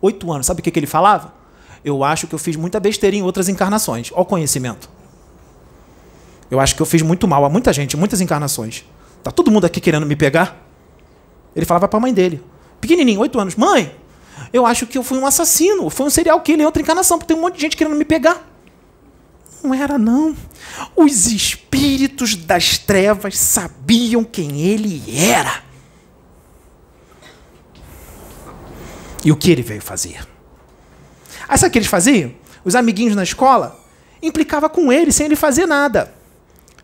oito 0.00 0.32
anos, 0.32 0.46
sabe 0.46 0.60
o 0.60 0.64
que, 0.64 0.70
que 0.70 0.78
ele 0.78 0.86
falava? 0.86 1.34
Eu 1.84 2.02
acho 2.02 2.26
que 2.26 2.34
eu 2.34 2.38
fiz 2.38 2.56
muita 2.56 2.80
besteira 2.80 3.14
em 3.14 3.22
outras 3.22 3.48
encarnações. 3.48 4.10
O 4.12 4.24
conhecimento. 4.24 4.90
Eu 6.50 6.58
acho 6.58 6.74
que 6.74 6.82
eu 6.82 6.86
fiz 6.86 7.02
muito 7.02 7.28
mal 7.28 7.44
a 7.44 7.48
muita 7.48 7.72
gente, 7.72 7.96
muitas 7.96 8.20
encarnações. 8.20 8.84
Tá 9.22 9.30
todo 9.30 9.50
mundo 9.50 9.66
aqui 9.66 9.80
querendo 9.80 10.06
me 10.06 10.16
pegar? 10.16 10.66
Ele 11.54 11.66
falava 11.66 11.86
para 11.86 11.98
a 11.98 12.00
mãe 12.00 12.12
dele, 12.12 12.42
pequenininho, 12.80 13.20
oito 13.20 13.38
anos, 13.38 13.54
mãe, 13.54 13.94
eu 14.52 14.64
acho 14.64 14.86
que 14.86 14.96
eu 14.96 15.02
fui 15.02 15.18
um 15.18 15.26
assassino, 15.26 15.90
foi 15.90 16.06
um 16.06 16.10
serial 16.10 16.40
killer 16.40 16.66
outra 16.66 16.82
encarnação, 16.82 17.18
porque 17.18 17.32
tem 17.32 17.36
um 17.36 17.44
monte 17.44 17.56
de 17.56 17.60
gente 17.60 17.76
querendo 17.76 17.96
me 17.96 18.04
pegar. 18.04 18.46
Não 19.62 19.74
era, 19.74 19.98
não. 19.98 20.36
Os 20.94 21.26
espíritos 21.26 22.36
das 22.36 22.78
trevas 22.78 23.36
sabiam 23.36 24.22
quem 24.22 24.60
ele 24.60 25.02
era. 25.16 25.62
E 29.24 29.32
o 29.32 29.36
que 29.36 29.50
ele 29.50 29.62
veio 29.62 29.82
fazer? 29.82 30.26
Aí 31.48 31.58
sabe 31.58 31.70
o 31.70 31.72
que 31.72 31.78
eles 31.78 31.88
faziam? 31.88 32.32
Os 32.64 32.74
amiguinhos 32.74 33.16
na 33.16 33.22
escola 33.22 33.78
implicava 34.22 34.68
com 34.68 34.92
ele 34.92 35.10
sem 35.10 35.26
ele 35.26 35.36
fazer 35.36 35.66
nada. 35.66 36.14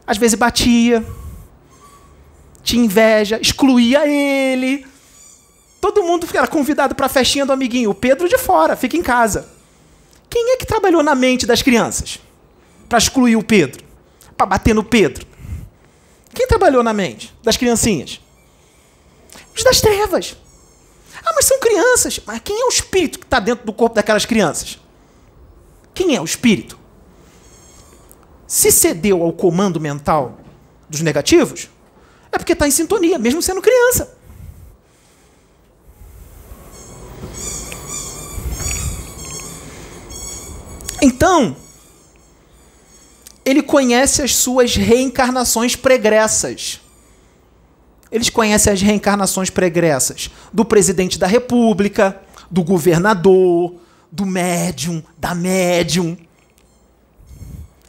Às 0.07 0.19
vezes 0.19 0.35
batia, 0.35 1.05
tinha 2.63 2.85
inveja, 2.85 3.39
excluía 3.41 4.07
ele. 4.07 4.87
Todo 5.85 6.03
mundo 6.03 6.27
era 6.33 6.47
convidado 6.47 6.95
para 6.95 7.05
a 7.05 7.09
festinha 7.11 7.45
do 7.45 7.53
amiguinho. 7.53 7.91
O 7.91 7.95
Pedro 7.95 8.27
de 8.27 8.39
fora, 8.39 8.75
fica 8.75 8.97
em 8.97 9.03
casa. 9.03 9.51
Quem 10.31 10.55
é 10.55 10.57
que 10.57 10.65
trabalhou 10.65 11.03
na 11.03 11.15
mente 11.15 11.45
das 11.45 11.61
crianças? 11.61 12.19
Para 12.89 12.97
excluir 12.97 13.37
o 13.37 13.43
Pedro? 13.43 13.85
Para 14.35 14.47
bater 14.47 14.75
no 14.75 14.83
Pedro? 14.83 15.27
Quem 16.33 16.47
trabalhou 16.47 16.83
na 16.83 16.95
mente 16.95 17.35
das 17.43 17.59
criancinhas? 17.59 18.19
Os 19.55 19.63
das 19.63 19.83
trevas. 19.83 20.39
Ah, 21.23 21.33
mas 21.35 21.45
são 21.45 21.61
crianças. 21.61 22.19
Mas 22.25 22.41
quem 22.43 22.63
é 22.63 22.65
o 22.65 22.71
espírito 22.71 23.19
que 23.19 23.27
está 23.27 23.39
dentro 23.39 23.67
do 23.67 23.73
corpo 23.75 23.95
daquelas 23.95 24.25
crianças? 24.25 24.79
Quem 25.93 26.17
é 26.17 26.21
o 26.21 26.25
espírito? 26.25 26.79
Se 28.47 28.73
cedeu 28.73 29.23
ao 29.23 29.35
comando 29.35 29.79
mental 29.79 30.41
dos 30.89 31.03
negativos, 31.03 31.69
é 32.33 32.39
porque 32.39 32.55
está 32.55 32.67
em 32.67 32.71
sintonia, 32.71 33.19
mesmo 33.19 33.43
sendo 33.43 33.61
criança. 33.61 34.14
Então, 41.05 41.55
ele 43.45 43.63
conhece 43.63 44.23
as 44.23 44.35
suas 44.35 44.75
reencarnações 44.75 45.77
pregressas. 45.77 46.81
Eles 48.11 48.31
conhecem 48.31 48.73
as 48.73 48.81
reencarnações 48.81 49.51
pregressas 49.51 50.31
do 50.51 50.65
presidente 50.65 51.19
da 51.19 51.27
República, 51.27 52.19
do 52.51 52.65
governador, 52.65 53.75
do 54.11 54.25
médium, 54.25 55.03
da 55.19 55.35
médium, 55.35 56.17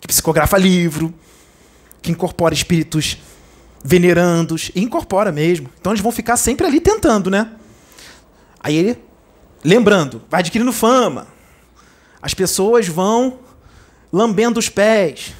que 0.01 0.07
psicografa 0.09 0.57
livro, 0.57 1.13
que 2.01 2.11
incorpora 2.11 2.53
espíritos 2.53 3.17
venerandos, 3.81 4.71
e 4.75 4.81
incorpora 4.81 5.31
mesmo. 5.31 5.69
Então 5.79 5.93
eles 5.93 6.01
vão 6.01 6.11
ficar 6.11 6.35
sempre 6.35 6.67
ali 6.67 6.81
tentando, 6.81 7.31
né? 7.31 7.49
Aí 8.59 8.75
ele, 8.75 8.99
lembrando, 9.63 10.21
vai 10.29 10.41
adquirindo 10.41 10.73
fama. 10.73 11.33
As 12.25 12.33
pessoas 12.33 12.87
vão 12.87 13.37
lambendo 14.11 14.59
os 14.59 14.67
pés 14.67 15.35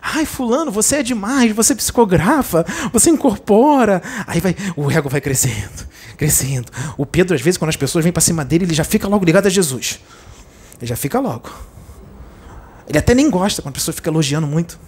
Ai, 0.00 0.24
fulano, 0.24 0.70
você 0.70 0.96
é 0.96 1.02
demais, 1.02 1.52
você 1.52 1.74
psicografa, 1.74 2.64
você 2.92 3.10
incorpora. 3.10 4.02
Aí 4.26 4.40
vai, 4.40 4.56
o 4.76 4.90
ego 4.90 5.08
vai 5.08 5.20
crescendo, 5.20 5.86
crescendo. 6.16 6.72
O 6.96 7.04
Pedro, 7.04 7.34
às 7.34 7.40
vezes, 7.40 7.58
quando 7.58 7.68
as 7.68 7.76
pessoas 7.76 8.02
vêm 8.02 8.12
para 8.12 8.22
cima 8.22 8.44
dele, 8.44 8.64
ele 8.64 8.74
já 8.74 8.82
fica 8.82 9.06
logo 9.06 9.24
ligado 9.24 9.46
a 9.46 9.50
Jesus. 9.50 10.00
Ele 10.80 10.86
já 10.86 10.96
fica 10.96 11.20
logo. 11.20 11.50
Ele 12.88 12.98
até 12.98 13.14
nem 13.14 13.30
gosta 13.30 13.62
quando 13.62 13.74
a 13.74 13.78
pessoa 13.78 13.94
fica 13.94 14.10
elogiando 14.10 14.46
muito. 14.46 14.78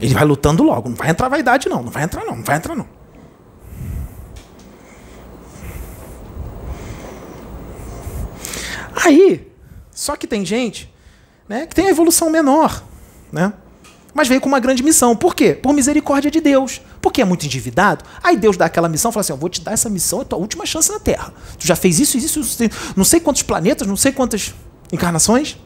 Ele 0.00 0.12
vai 0.14 0.24
lutando 0.24 0.62
logo. 0.62 0.88
Não 0.88 0.96
vai 0.96 1.10
entrar 1.10 1.28
vaidade, 1.28 1.68
não. 1.68 1.82
Não 1.82 1.90
vai 1.90 2.02
entrar, 2.02 2.24
não. 2.24 2.36
Não 2.36 2.44
vai 2.44 2.56
entrar, 2.56 2.74
não. 2.74 2.99
Aí, 9.04 9.50
só 9.90 10.16
que 10.16 10.26
tem 10.26 10.44
gente 10.44 10.92
né, 11.48 11.66
que 11.66 11.74
tem 11.74 11.86
a 11.86 11.90
evolução 11.90 12.30
menor, 12.30 12.82
né? 13.32 13.52
Mas 14.14 14.28
veio 14.28 14.40
com 14.40 14.48
uma 14.48 14.60
grande 14.60 14.82
missão. 14.82 15.16
Por 15.16 15.34
quê? 15.34 15.54
Por 15.54 15.72
misericórdia 15.72 16.30
de 16.30 16.40
Deus. 16.40 16.80
Porque 17.00 17.22
é 17.22 17.24
muito 17.24 17.46
endividado. 17.46 18.04
Aí 18.22 18.36
Deus 18.36 18.56
dá 18.56 18.66
aquela 18.66 18.88
missão, 18.88 19.10
fala 19.10 19.22
assim: 19.22 19.32
vou 19.34 19.48
te 19.48 19.60
dar 19.60 19.72
essa 19.72 19.88
missão, 19.88 20.20
é 20.20 20.22
a 20.22 20.24
tua 20.24 20.38
última 20.38 20.66
chance 20.66 20.90
na 20.90 20.98
Terra. 20.98 21.32
Tu 21.58 21.66
já 21.66 21.76
fez 21.76 21.98
isso, 21.98 22.16
isso, 22.16 22.40
isso, 22.40 22.58
não 22.96 23.04
sei 23.04 23.20
quantos 23.20 23.42
planetas, 23.42 23.86
não 23.86 23.96
sei 23.96 24.12
quantas 24.12 24.54
encarnações. 24.92 25.56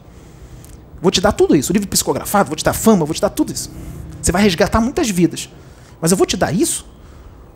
Vou 1.01 1.11
te 1.11 1.21
dar 1.21 1.31
tudo 1.31 1.55
isso. 1.55 1.71
O 1.71 1.73
livro 1.73 1.87
psicografado, 1.87 2.49
vou 2.49 2.55
te 2.55 2.63
dar 2.63 2.73
fama, 2.73 3.05
vou 3.05 3.13
te 3.13 3.21
dar 3.21 3.29
tudo 3.29 3.51
isso. 3.51 3.71
Você 4.21 4.31
vai 4.31 4.41
resgatar 4.41 4.79
muitas 4.79 5.09
vidas. 5.09 5.49
Mas 6.01 6.11
eu 6.11 6.17
vou 6.17 6.25
te 6.25 6.37
dar 6.37 6.53
isso 6.53 6.85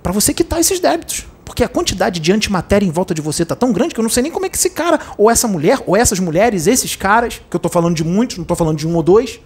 para 0.04 0.12
você 0.12 0.34
quitar 0.34 0.60
esses 0.60 0.80
débitos. 0.80 1.26
Porque 1.50 1.64
a 1.64 1.68
quantidade 1.68 2.20
de 2.20 2.32
antimatéria 2.32 2.86
em 2.86 2.92
volta 2.92 3.12
de 3.12 3.24
você 3.24 3.44
tá 3.44 3.56
tão 3.56 3.74
grande 3.74 3.96
que 3.96 4.00
eu 4.00 4.04
não 4.04 4.10
sei 4.10 4.22
nem 4.22 4.32
como 4.32 4.46
é 4.46 4.50
que 4.50 4.56
esse 4.56 4.70
cara, 4.70 5.00
ou 5.18 5.32
essa 5.32 5.48
mulher, 5.48 5.82
ou 5.88 5.98
essas 5.98 6.20
mulheres, 6.20 6.68
esses 6.68 6.96
caras, 6.96 7.42
que 7.50 7.56
eu 7.56 7.60
tô 7.60 7.68
falando 7.68 7.96
de 7.96 8.04
muitos, 8.04 8.38
não 8.38 8.46
tô 8.46 8.56
falando 8.56 8.78
de 8.78 8.88
um 8.88 8.96
ou 8.96 9.02
dois, 9.02 9.42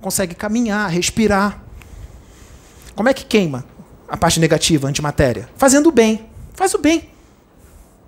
consegue 0.00 0.36
caminhar, 0.36 0.88
respirar. 0.88 1.60
Como 2.94 3.08
é 3.08 3.12
que 3.12 3.24
queima 3.24 3.64
a 4.08 4.16
parte 4.16 4.38
negativa, 4.38 4.86
a 4.86 4.90
antimatéria? 4.90 5.50
Fazendo 5.56 5.88
o 5.88 5.92
bem. 5.92 6.30
Faz 6.54 6.74
o 6.74 6.78
bem. 6.78 7.10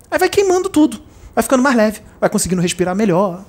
Aí 0.08 0.16
vai 0.16 0.28
queimando 0.28 0.68
tudo. 0.68 1.02
Vai 1.34 1.42
ficando 1.42 1.62
mais 1.62 1.74
leve. 1.74 2.02
Vai 2.20 2.30
conseguindo 2.30 2.62
respirar 2.62 2.94
melhor. 2.94 3.44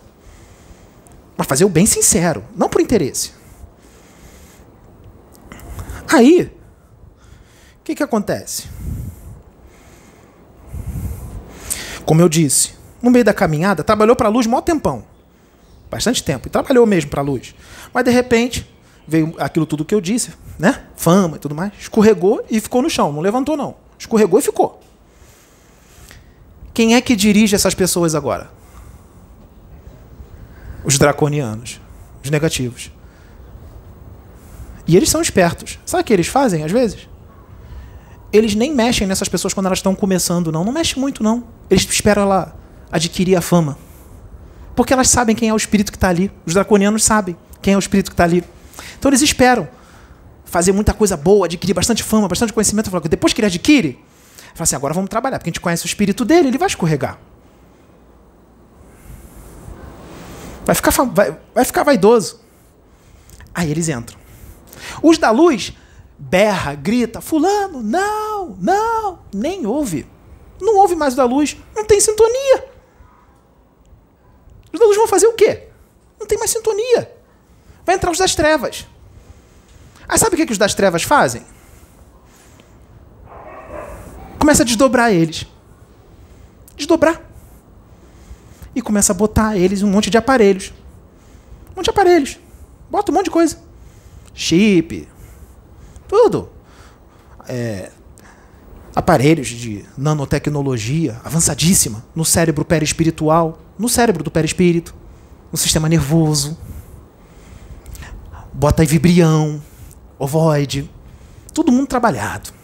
Mas 1.38 1.46
fazer 1.46 1.64
o 1.64 1.70
bem 1.70 1.86
sincero, 1.86 2.44
não 2.56 2.68
por 2.68 2.82
interesse. 2.82 3.34
Aí, 6.12 6.52
o 7.82 7.84
que, 7.84 7.94
que 7.94 8.02
acontece? 8.02 8.74
Como 12.06 12.22
eu 12.22 12.30
disse, 12.30 12.74
no 13.02 13.10
meio 13.10 13.26
da 13.26 13.34
caminhada, 13.34 13.84
trabalhou 13.84 14.16
para 14.16 14.28
a 14.28 14.32
luz 14.32 14.46
mó 14.46 14.62
tempão. 14.62 15.04
Bastante 15.90 16.24
tempo. 16.24 16.48
E 16.48 16.50
trabalhou 16.50 16.86
mesmo 16.86 17.10
para 17.10 17.22
a 17.22 17.24
luz. 17.24 17.56
Mas 17.94 18.04
de 18.04 18.12
repente, 18.12 18.70
veio 19.08 19.34
aquilo 19.40 19.66
tudo 19.66 19.86
que 19.86 19.94
eu 19.94 20.02
disse, 20.02 20.34
né? 20.58 20.84
Fama 20.96 21.38
e 21.38 21.40
tudo 21.40 21.56
mais. 21.56 21.72
Escorregou 21.80 22.44
e 22.50 22.60
ficou 22.60 22.82
no 22.82 22.90
chão. 22.90 23.12
Não 23.12 23.22
levantou, 23.22 23.56
não. 23.58 23.76
Escorregou 23.98 24.40
e 24.40 24.42
ficou. 24.42 24.82
Quem 26.74 26.96
é 26.96 27.02
que 27.02 27.16
dirige 27.16 27.56
essas 27.56 27.74
pessoas 27.74 28.14
agora? 28.16 28.50
Os 30.84 30.98
draconianos. 30.98 31.80
Os 32.24 32.30
negativos. 32.30 32.92
E 34.88 34.96
eles 34.96 35.10
são 35.10 35.22
espertos. 35.22 35.80
Sabe 35.86 36.02
o 36.02 36.06
que 36.06 36.14
eles 36.14 36.28
fazem 36.28 36.64
às 36.64 36.72
vezes? 36.72 37.08
Eles 38.32 38.56
nem 38.56 38.74
mexem 38.74 39.08
nessas 39.08 39.30
pessoas 39.30 39.54
quando 39.54 39.68
elas 39.68 39.80
estão 39.80 39.96
começando, 39.96 40.52
não. 40.52 40.64
Não 40.64 40.72
mexe 40.72 41.00
muito, 41.00 41.24
não. 41.24 41.44
Eles 41.70 41.88
esperam 41.90 42.24
ela 42.24 42.56
adquirir 42.92 43.36
a 43.36 43.42
fama. 43.42 43.78
Porque 44.76 44.94
elas 44.94 45.10
sabem 45.10 45.36
quem 45.36 45.50
é 45.50 45.54
o 45.54 45.58
espírito 45.58 45.92
que 45.92 45.98
está 45.98 46.10
ali. 46.10 46.32
Os 46.46 46.54
draconianos 46.54 47.04
sabem 47.04 47.36
quem 47.62 47.74
é 47.74 47.78
o 47.78 47.80
espírito 47.80 48.12
que 48.12 48.14
está 48.14 48.26
ali. 48.26 48.44
Então 49.00 49.10
eles 49.10 49.22
esperam 49.22 49.68
fazer 50.44 50.72
muita 50.72 50.94
coisa 50.94 51.16
boa, 51.16 51.46
adquirir 51.46 51.74
bastante 51.74 52.04
fama, 52.04 52.28
bastante 52.28 52.54
conhecimento. 52.54 52.92
Depois 53.10 53.34
que 53.34 53.40
ele 53.40 53.48
adquire, 53.48 54.00
fala 54.54 54.64
assim: 54.64 54.76
agora 54.76 54.94
vamos 54.94 55.10
trabalhar, 55.10 55.40
porque 55.40 55.50
a 55.50 55.52
gente 55.52 55.62
conhece 55.62 55.86
o 55.86 55.88
espírito 55.88 56.26
dele, 56.26 56.50
ele 56.50 56.58
vai 56.58 56.68
escorregar. 56.68 57.18
Vai 60.66 60.76
ficar, 60.76 60.92
vai, 60.92 61.38
vai 61.54 61.64
ficar 61.64 61.84
vaidoso. 61.84 62.42
Aí 63.54 63.72
eles 63.72 63.88
entram. 63.88 64.18
Os 65.02 65.18
da 65.18 65.32
luz 65.32 65.74
berra, 66.18 66.74
grita, 66.76 67.22
fulano, 67.22 67.82
não, 67.82 68.56
não, 68.60 69.20
nem 69.34 69.66
ouve. 69.66 70.08
Não 70.60 70.78
ouve 70.78 70.96
mais 70.96 71.16
da 71.16 71.26
luz, 71.26 71.58
não 71.76 71.86
tem 71.86 72.00
sintonia. 72.00 72.70
Os 74.72 74.80
da 74.80 74.86
luz 74.86 74.98
vão 74.98 75.08
fazer 75.08 75.28
o 75.28 75.34
quê? 75.34 75.68
Não 76.20 76.26
tem 76.26 76.38
mais 76.38 76.52
sintonia. 76.52 77.12
Vai 77.86 77.96
entrar 77.96 78.12
os 78.12 78.18
das 78.18 78.36
trevas. 78.36 78.88
Aí 80.08 80.18
sabe 80.18 80.36
o 80.36 80.38
que, 80.38 80.46
que 80.46 80.52
os 80.52 80.58
das 80.58 80.74
trevas 80.74 81.04
fazem? 81.04 81.46
Começa 84.40 84.64
a 84.64 84.66
desdobrar 84.66 85.12
eles. 85.12 85.46
Desdobrar. 86.76 87.22
E 88.74 88.82
começa 88.82 89.12
a 89.12 89.16
botar 89.16 89.58
eles 89.58 89.82
um 89.82 89.90
monte 89.90 90.10
de 90.10 90.18
aparelhos. 90.18 90.74
Um 91.72 91.78
monte 91.78 91.86
de 91.86 91.90
aparelhos. 91.90 92.40
Bota 92.90 93.12
um 93.12 93.16
monte 93.16 93.26
de 93.26 93.32
coisa. 93.32 93.58
Chip, 94.34 95.08
tudo. 96.08 96.50
É, 97.48 97.92
aparelhos 98.96 99.48
de 99.50 99.86
nanotecnologia 99.98 101.20
avançadíssima 101.24 102.04
no 102.16 102.24
cérebro 102.24 102.64
perispiritual, 102.64 103.60
no 103.78 103.90
cérebro 103.90 104.24
do 104.24 104.32
perispírito, 104.32 104.96
no 105.52 105.58
sistema 105.58 105.90
nervoso. 105.90 106.58
bota 108.54 108.82
aí 108.82 108.88
vibrião, 108.88 109.62
ovoide, 110.18 110.90
todo 111.54 111.72
mundo 111.72 111.88
trabalhado. 111.88 112.55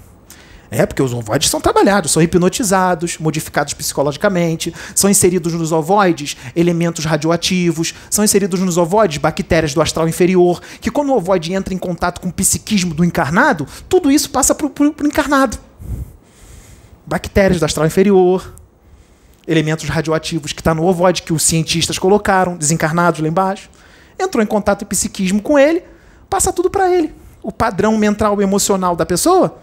É, 0.73 0.85
porque 0.85 1.03
os 1.03 1.14
ovoides 1.14 1.49
são 1.49 1.60
trabalhados, 1.60 2.14
são 2.14 2.23
hipnotizados, 2.23 3.18
modificados 3.18 3.73
psicologicamente, 3.73 4.73
são 4.95 5.10
inseridos 5.10 5.52
nos 5.52 5.73
ovoides 5.73 6.38
elementos 6.56 7.03
radioativos, 7.03 7.93
são 8.10 8.23
inseridos 8.23 8.61
nos 8.61 8.77
ovoides 8.77 9.18
bactérias 9.18 9.73
do 9.73 9.81
astral 9.81 10.07
inferior, 10.07 10.61
que 10.80 10.89
quando 10.89 11.10
o 11.10 11.18
ovoide 11.18 11.53
entra 11.53 11.73
em 11.73 11.77
contato 11.77 12.22
com 12.22 12.30
o 12.30 12.34
psiquismo 12.34 12.93
do 12.93 13.03
encarnado, 13.03 13.68
tudo 13.89 14.10
isso 14.10 14.30
passa 14.30 14.56
para 14.56 14.65
o 14.65 14.95
encarnado. 15.03 15.57
Bactérias 17.06 17.60
do 17.60 17.65
astral 17.65 17.85
inferior, 17.85 18.53
elementos 19.45 19.89
radioativos 19.89 20.53
que 20.53 20.61
está 20.61 20.73
no 20.73 20.85
ovoide, 20.85 21.23
que 21.23 21.34
os 21.34 21.43
cientistas 21.43 21.99
colocaram, 21.99 22.56
desencarnados 22.56 23.19
lá 23.19 23.27
embaixo. 23.27 23.69
Entrou 24.18 24.41
em 24.41 24.48
contato 24.48 24.84
o 24.84 24.85
psiquismo 24.85 25.41
com 25.41 25.60
ele, 25.60 25.84
passa 26.30 26.53
tudo 26.53 26.69
para 26.69 26.89
ele. 26.89 27.14
O 27.43 27.52
padrão 27.52 27.98
mental 27.98 28.39
e 28.39 28.43
emocional 28.45 28.95
da 28.95 29.06
pessoa 29.06 29.60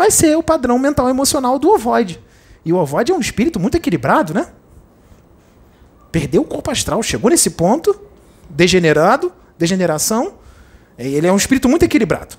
vai 0.00 0.10
ser 0.10 0.34
o 0.34 0.42
padrão 0.42 0.78
mental 0.78 1.10
emocional 1.10 1.58
do 1.58 1.68
ovoide. 1.68 2.18
E 2.64 2.72
o 2.72 2.76
ovoide 2.78 3.12
é 3.12 3.14
um 3.14 3.20
espírito 3.20 3.60
muito 3.60 3.76
equilibrado, 3.76 4.32
né? 4.32 4.48
Perdeu 6.10 6.40
o 6.40 6.44
corpo 6.46 6.70
astral, 6.70 7.02
chegou 7.02 7.30
nesse 7.30 7.50
ponto, 7.50 8.00
degenerado, 8.48 9.30
degeneração. 9.58 10.36
Ele 10.96 11.26
é 11.26 11.32
um 11.32 11.36
espírito 11.36 11.68
muito 11.68 11.82
equilibrado. 11.82 12.36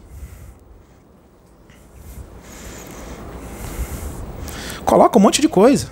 Coloca 4.84 5.20
um 5.20 5.22
monte 5.22 5.40
de 5.40 5.48
coisa. 5.48 5.92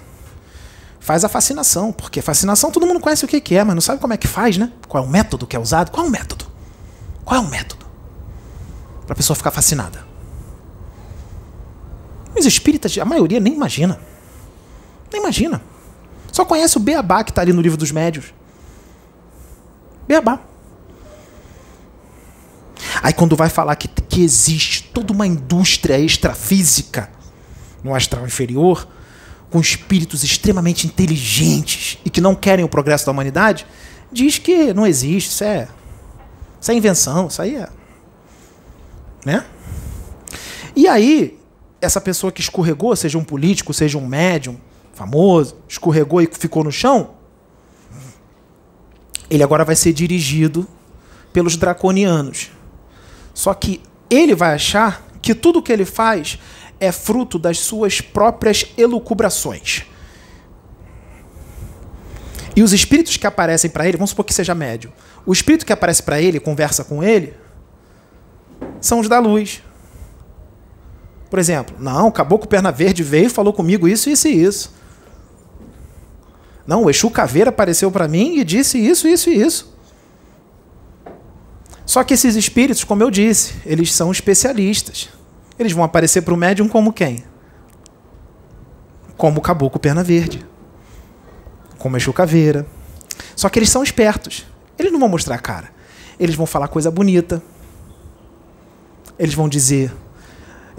Faz 0.99 1.23
a 1.23 1.29
fascinação, 1.29 1.91
porque 1.91 2.19
fascinação 2.19 2.71
todo 2.71 2.87
mundo 2.87 2.99
conhece 2.99 3.25
o 3.25 3.27
que 3.27 3.55
é, 3.55 3.63
mas 3.63 3.75
não 3.75 3.81
sabe 3.81 4.01
como 4.01 4.13
é 4.13 4.17
que 4.17 4.27
faz, 4.27 4.57
né? 4.57 4.73
Qual 4.87 5.03
é 5.03 5.05
o 5.07 5.09
método 5.09 5.45
que 5.45 5.55
é 5.55 5.59
usado? 5.59 5.91
Qual 5.91 6.03
é 6.03 6.09
o 6.09 6.11
método? 6.11 6.47
Qual 7.23 7.39
é 7.39 7.43
o 7.43 7.47
método? 7.47 7.85
Para 9.05 9.13
a 9.13 9.15
pessoa 9.15 9.35
ficar 9.35 9.51
fascinada. 9.51 10.09
Os 12.39 12.45
espíritas, 12.45 12.97
a 12.97 13.05
maioria 13.05 13.39
nem 13.39 13.53
imagina. 13.53 13.99
Nem 15.11 15.21
imagina. 15.21 15.61
Só 16.31 16.45
conhece 16.45 16.77
o 16.77 16.79
beabá 16.79 17.23
que 17.23 17.31
está 17.31 17.41
ali 17.41 17.51
no 17.51 17.61
livro 17.61 17.77
dos 17.77 17.91
médios. 17.91 18.33
Beabá. 20.07 20.39
Aí 23.03 23.13
quando 23.13 23.35
vai 23.35 23.49
falar 23.49 23.75
que, 23.75 23.87
que 23.87 24.23
existe 24.23 24.83
toda 24.93 25.11
uma 25.11 25.27
indústria 25.27 25.99
extrafísica 25.99 27.09
no 27.83 27.93
astral 27.93 28.25
inferior, 28.25 28.87
com 29.49 29.59
espíritos 29.59 30.23
extremamente 30.23 30.85
inteligentes 30.85 31.97
e 32.05 32.09
que 32.09 32.21
não 32.21 32.35
querem 32.35 32.63
o 32.63 32.69
progresso 32.69 33.05
da 33.05 33.11
humanidade, 33.11 33.65
diz 34.11 34.37
que 34.37 34.73
não 34.73 34.85
existe, 34.85 35.29
isso 35.29 35.43
é, 35.43 35.67
isso 36.59 36.71
é 36.71 36.73
invenção, 36.75 37.27
isso 37.27 37.41
aí 37.41 37.55
é. 37.55 37.69
Né? 39.25 39.45
E 40.75 40.87
aí, 40.87 41.38
essa 41.81 42.01
pessoa 42.01 42.31
que 42.31 42.41
escorregou, 42.41 42.95
seja 42.95 43.18
um 43.18 43.23
político, 43.23 43.73
seja 43.73 43.97
um 43.97 44.06
médium 44.06 44.57
famoso, 44.93 45.56
escorregou 45.68 46.22
e 46.22 46.30
ficou 46.31 46.64
no 46.64 46.72
chão, 46.72 47.11
ele 49.30 49.43
agora 49.43 49.64
vai 49.64 49.76
ser 49.76 49.93
dirigido 49.93 50.68
pelos 51.31 51.56
draconianos. 51.56 52.51
Só 53.34 53.53
que 53.53 53.81
ele 54.10 54.35
vai 54.35 54.56
achar 54.56 55.07
que 55.22 55.35
tudo 55.35 55.61
que 55.61 55.72
ele 55.72 55.85
faz 55.85 56.39
é 56.80 56.91
fruto 56.91 57.38
das 57.38 57.60
suas 57.60 58.01
próprias 58.01 58.65
elucubrações. 58.77 59.84
E 62.56 62.64
os 62.64 62.73
espíritos 62.73 63.15
que 63.15 63.27
aparecem 63.27 63.69
para 63.69 63.88
ele, 63.88 63.97
vamos 63.97 64.10
supor 64.10 64.26
que 64.26 64.34
seja 64.34 64.56
médio, 64.56 64.91
o 65.26 65.31
espírito 65.31 65.65
que 65.65 65.72
aparece 65.72 66.03
para 66.03 66.22
ele, 66.22 66.39
conversa 66.39 66.84
com 66.84 67.03
ele, 67.03 67.34
são 68.81 68.99
os 68.99 69.07
da 69.07 69.19
luz. 69.19 69.61
Por 71.30 71.38
exemplo, 71.38 71.76
não, 71.80 72.07
o 72.07 72.11
caboclo 72.11 72.47
perna 72.47 72.72
verde 72.72 73.03
veio 73.03 73.30
falou 73.30 73.53
comigo 73.53 73.88
isso, 73.88 74.10
isso 74.10 74.27
e 74.27 74.43
isso. 74.43 74.73
Não, 76.65 76.84
o 76.84 76.89
Exu 76.89 77.10
Caveira 77.10 77.49
apareceu 77.49 77.91
para 77.91 78.07
mim 78.07 78.38
e 78.38 78.43
disse 78.43 78.77
isso, 78.77 79.07
isso 79.07 79.30
e 79.30 79.41
isso. 79.41 79.73
Só 81.85 82.03
que 82.03 82.14
esses 82.14 82.35
espíritos, 82.35 82.84
como 82.84 83.01
eu 83.01 83.10
disse, 83.10 83.56
eles 83.65 83.93
são 83.93 84.11
especialistas. 84.11 85.10
Eles 85.57 85.72
vão 85.72 85.84
aparecer 85.84 86.22
para 86.22 86.34
o 86.34 86.38
médium 86.38 86.68
como 86.68 86.93
quem? 86.93 87.23
Como 89.18 89.39
o 89.39 89.41
caboclo 89.41 89.80
perna 89.80 90.03
verde. 90.03 90.45
Como 91.77 91.97
Exu 91.97 92.14
Caveira. 92.14 92.65
Só 93.35 93.49
que 93.49 93.57
eles 93.57 93.69
são 93.69 93.84
espertos. 93.84 94.45
Eles 94.77 94.91
não 94.91 94.99
vão 94.99 95.10
mostrar 95.10 95.35
a 95.35 95.39
cara. 95.39 95.69
Eles 96.19 96.35
vão 96.35 96.45
falar 96.45 96.68
coisa 96.68 96.91
bonita. 96.91 97.41
Eles 99.18 99.34
vão 99.34 99.49
dizer 99.49 99.91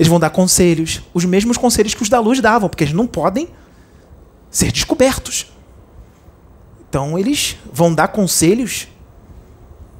eles 0.01 0.09
vão 0.09 0.19
dar 0.19 0.31
conselhos, 0.31 1.03
os 1.13 1.27
mesmos 1.27 1.59
conselhos 1.59 1.93
que 1.93 2.03
os 2.03 2.09
da 2.09 2.19
luz 2.19 2.41
davam, 2.41 2.71
porque 2.71 2.85
eles 2.85 2.95
não 2.95 3.07
podem 3.07 3.51
ser 4.51 4.73
descobertos. 4.73 5.53
Então 6.89 7.19
eles 7.19 7.59
vão 7.71 7.95
dar 7.95 8.09
conselhos 8.09 8.89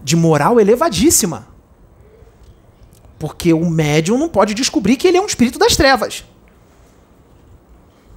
de 0.03 0.17
moral 0.17 0.59
elevadíssima. 0.59 1.47
Porque 3.19 3.53
o 3.53 3.69
médium 3.69 4.17
não 4.17 4.31
pode 4.31 4.55
descobrir 4.55 4.97
que 4.97 5.07
ele 5.07 5.19
é 5.19 5.21
um 5.21 5.27
espírito 5.27 5.59
das 5.59 5.77
trevas. 5.77 6.25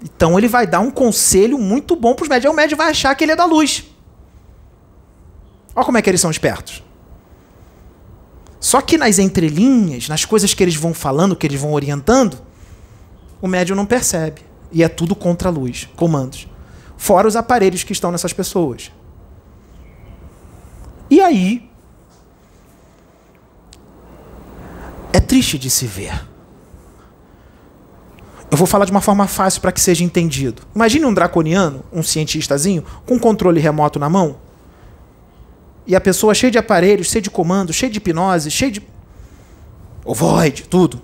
Então 0.02 0.38
ele 0.38 0.48
vai 0.48 0.66
dar 0.66 0.80
um 0.80 0.90
conselho 0.90 1.60
muito 1.60 1.98
bom 1.98 2.16
para 2.16 2.24
os 2.24 2.30
médios. 2.30 2.54
O 2.54 2.56
médium 2.56 2.78
vai 2.78 2.92
achar 2.92 3.14
que 3.14 3.26
ele 3.26 3.34
é 3.34 3.36
da 3.36 3.44
luz. 3.44 3.84
Olha 5.76 5.86
como 5.86 5.98
é 5.98 6.02
que 6.02 6.10
eles 6.10 6.22
são 6.22 6.32
espertos. 6.32 6.82
Só 8.64 8.80
que 8.80 8.98
nas 8.98 9.20
entrelinhas, 9.20 10.08
nas 10.08 10.24
coisas 10.24 10.54
que 10.54 10.64
eles 10.64 10.74
vão 10.74 10.94
falando, 10.94 11.36
que 11.36 11.46
eles 11.46 11.60
vão 11.60 11.74
orientando, 11.74 12.42
o 13.42 13.48
médium 13.48 13.76
não 13.76 13.86
percebe. 13.86 14.42
E 14.72 14.82
é 14.82 14.88
tudo 14.88 15.14
contra 15.18 15.50
a 15.50 15.52
luz, 15.52 15.90
comandos. 15.98 16.48
Fora 16.96 17.28
os 17.28 17.36
aparelhos 17.36 17.84
que 17.84 17.92
estão 17.92 18.10
nessas 18.10 18.32
pessoas. 18.32 18.90
E 21.10 21.20
aí. 21.20 21.70
É 25.12 25.20
triste 25.20 25.60
de 25.60 25.70
se 25.70 25.86
ver. 25.86 26.26
Eu 28.50 28.56
vou 28.58 28.66
falar 28.66 28.86
de 28.86 28.92
uma 28.92 29.02
forma 29.02 29.28
fácil 29.28 29.60
para 29.60 29.74
que 29.74 29.82
seja 29.82 30.06
entendido. 30.06 30.62
Imagine 30.74 31.04
um 31.04 31.14
draconiano, 31.14 31.84
um 31.92 32.02
cientistazinho, 32.02 32.86
com 33.06 33.16
um 33.16 33.20
controle 33.20 33.60
remoto 33.60 34.00
na 34.00 34.08
mão, 34.08 34.38
e 35.86 35.96
a 35.96 36.02
pessoa 36.02 36.34
cheia 36.34 36.52
de 36.52 36.58
aparelhos, 36.58 37.08
cheia 37.08 37.22
de 37.22 37.30
comandos, 37.30 37.76
cheia 37.76 37.92
de 37.92 37.98
hipnose, 37.98 38.50
cheia 38.50 38.72
de. 38.72 38.82
ovoide, 40.06 40.64
tudo. 40.64 41.02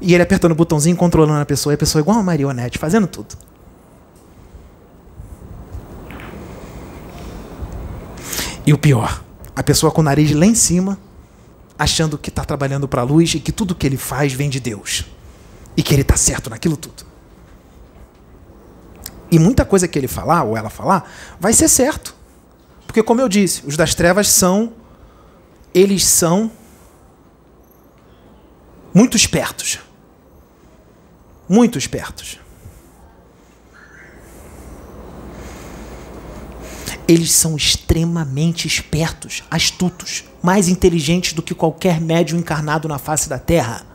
E 0.00 0.12
ele 0.14 0.22
apertando 0.22 0.52
o 0.52 0.54
botãozinho, 0.54 0.96
controlando 0.96 1.40
a 1.40 1.46
pessoa. 1.46 1.72
E 1.72 1.76
a 1.76 1.78
pessoa 1.78 2.00
é 2.00 2.02
igual 2.02 2.16
uma 2.16 2.24
marionete, 2.24 2.78
fazendo 2.78 3.06
tudo. 3.06 3.36
E 8.66 8.72
o 8.72 8.78
pior, 8.78 9.22
a 9.56 9.62
pessoa 9.62 9.90
com 9.90 10.00
o 10.00 10.04
nariz 10.04 10.32
lá 10.32 10.46
em 10.46 10.54
cima, 10.54 10.98
achando 11.78 12.18
que 12.18 12.28
está 12.28 12.44
trabalhando 12.44 12.86
para 12.86 13.00
a 13.00 13.04
luz 13.04 13.34
e 13.34 13.40
que 13.40 13.50
tudo 13.50 13.74
que 13.74 13.86
ele 13.86 13.96
faz 13.96 14.32
vem 14.32 14.50
de 14.50 14.60
Deus. 14.60 15.06
E 15.76 15.82
que 15.82 15.94
ele 15.94 16.02
está 16.02 16.16
certo 16.16 16.50
naquilo 16.50 16.76
tudo. 16.76 17.04
E 19.30 19.38
muita 19.38 19.64
coisa 19.64 19.88
que 19.88 19.98
ele 19.98 20.08
falar, 20.08 20.42
ou 20.42 20.56
ela 20.56 20.68
falar, 20.68 21.10
vai 21.40 21.52
ser 21.52 21.68
certo. 21.68 22.14
Porque, 22.92 23.02
como 23.02 23.22
eu 23.22 23.28
disse, 23.28 23.62
os 23.64 23.74
das 23.74 23.94
trevas 23.94 24.28
são. 24.28 24.74
Eles 25.72 26.04
são. 26.04 26.52
Muito 28.92 29.16
espertos. 29.16 29.78
Muito 31.48 31.78
espertos. 31.78 32.38
Eles 37.08 37.32
são 37.32 37.56
extremamente 37.56 38.66
espertos, 38.66 39.42
astutos, 39.50 40.24
mais 40.42 40.68
inteligentes 40.68 41.32
do 41.32 41.42
que 41.42 41.54
qualquer 41.54 41.98
médium 41.98 42.40
encarnado 42.40 42.88
na 42.88 42.98
face 42.98 43.26
da 43.26 43.38
Terra. 43.38 43.86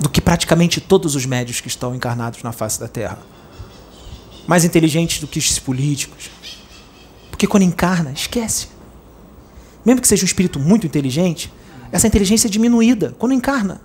Do 0.00 0.08
que 0.08 0.22
praticamente 0.22 0.80
todos 0.80 1.14
os 1.14 1.26
médios 1.26 1.60
que 1.60 1.68
estão 1.68 1.94
encarnados 1.94 2.42
na 2.42 2.50
face 2.50 2.80
da 2.80 2.88
Terra 2.88 3.18
mais 4.46 4.64
inteligentes 4.64 5.20
do 5.20 5.26
que 5.26 5.38
os 5.38 5.58
políticos. 5.58 6.30
Porque 7.30 7.46
quando 7.46 7.62
encarna, 7.62 8.12
esquece. 8.12 8.68
Mesmo 9.84 10.00
que 10.00 10.08
seja 10.08 10.22
um 10.22 10.26
espírito 10.26 10.58
muito 10.58 10.86
inteligente, 10.86 11.52
essa 11.90 12.06
inteligência 12.06 12.48
é 12.48 12.50
diminuída 12.50 13.14
quando 13.18 13.32
encarna. 13.32 13.80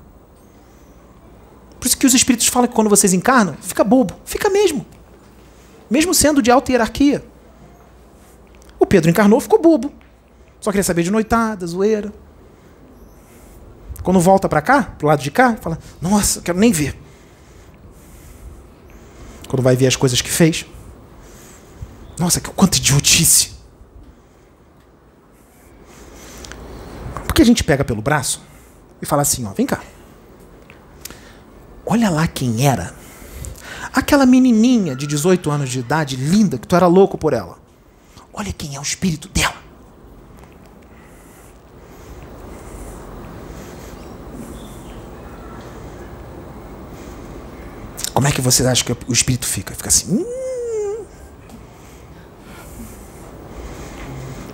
Por 1.79 1.87
isso 1.87 1.97
que 1.97 2.05
os 2.05 2.13
espíritos 2.13 2.47
falam 2.47 2.67
que 2.67 2.75
quando 2.75 2.89
vocês 2.89 3.13
encarnam, 3.13 3.55
fica 3.61 3.83
bobo. 3.83 4.15
Fica 4.25 4.49
mesmo. 4.49 4.85
Mesmo 5.89 6.13
sendo 6.13 6.41
de 6.41 6.51
alta 6.51 6.71
hierarquia. 6.71 7.23
O 8.79 8.85
Pedro 8.85 9.09
encarnou, 9.09 9.39
ficou 9.39 9.61
bobo. 9.61 9.91
Só 10.59 10.71
queria 10.71 10.83
saber 10.83 11.03
de 11.03 11.11
noitada, 11.11 11.65
zoeira. 11.65 12.11
Quando 14.03 14.19
volta 14.19 14.47
para 14.49 14.61
cá, 14.61 14.83
pro 14.97 15.07
lado 15.07 15.21
de 15.21 15.29
cá, 15.29 15.55
fala: 15.59 15.77
Nossa, 16.01 16.41
quero 16.41 16.57
nem 16.57 16.71
ver 16.71 17.06
quando 19.47 19.63
vai 19.63 19.75
ver 19.75 19.87
as 19.87 19.95
coisas 19.95 20.21
que 20.21 20.29
fez. 20.29 20.65
Nossa, 22.19 22.41
que 22.41 22.49
quanta 22.49 22.77
idiotice! 22.77 23.51
Porque 27.25 27.41
a 27.41 27.45
gente 27.45 27.63
pega 27.63 27.85
pelo 27.85 28.01
braço 28.01 28.41
e 29.01 29.05
fala 29.05 29.21
assim, 29.21 29.45
ó, 29.45 29.53
vem 29.53 29.65
cá. 29.65 29.81
Olha 31.85 32.09
lá 32.09 32.27
quem 32.27 32.67
era. 32.67 32.93
Aquela 33.93 34.25
menininha 34.25 34.95
de 34.95 35.07
18 35.07 35.49
anos 35.49 35.69
de 35.69 35.79
idade, 35.79 36.15
linda, 36.15 36.57
que 36.57 36.67
tu 36.67 36.75
era 36.75 36.87
louco 36.87 37.17
por 37.17 37.33
ela. 37.33 37.59
Olha 38.33 38.51
quem 38.51 38.75
é 38.75 38.79
o 38.79 38.83
espírito 38.83 39.29
dela. 39.29 39.66
Como 48.17 48.27
é 48.27 48.31
que 48.31 48.41
você 48.41 48.65
acha 48.65 48.83
que 48.83 48.91
o 48.91 49.13
espírito 49.13 49.45
fica? 49.45 49.75
Fica 49.75 49.89
assim. 49.89 50.07
Hum. 50.11 51.05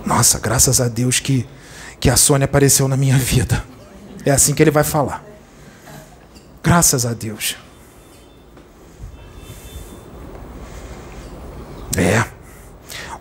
Nossa, 0.04 0.38
graças 0.38 0.82
a 0.82 0.88
Deus 0.88 1.18
que, 1.18 1.48
que 1.98 2.10
a 2.10 2.16
Sônia 2.18 2.44
apareceu 2.44 2.86
na 2.88 2.94
minha 2.94 3.16
vida. 3.16 3.64
É 4.22 4.30
assim 4.30 4.52
que 4.52 4.62
ele 4.62 4.70
vai 4.70 4.84
falar. 4.84 5.24
Graças 6.62 7.06
a 7.06 7.14
Deus. 7.14 7.56
É. 11.96 12.22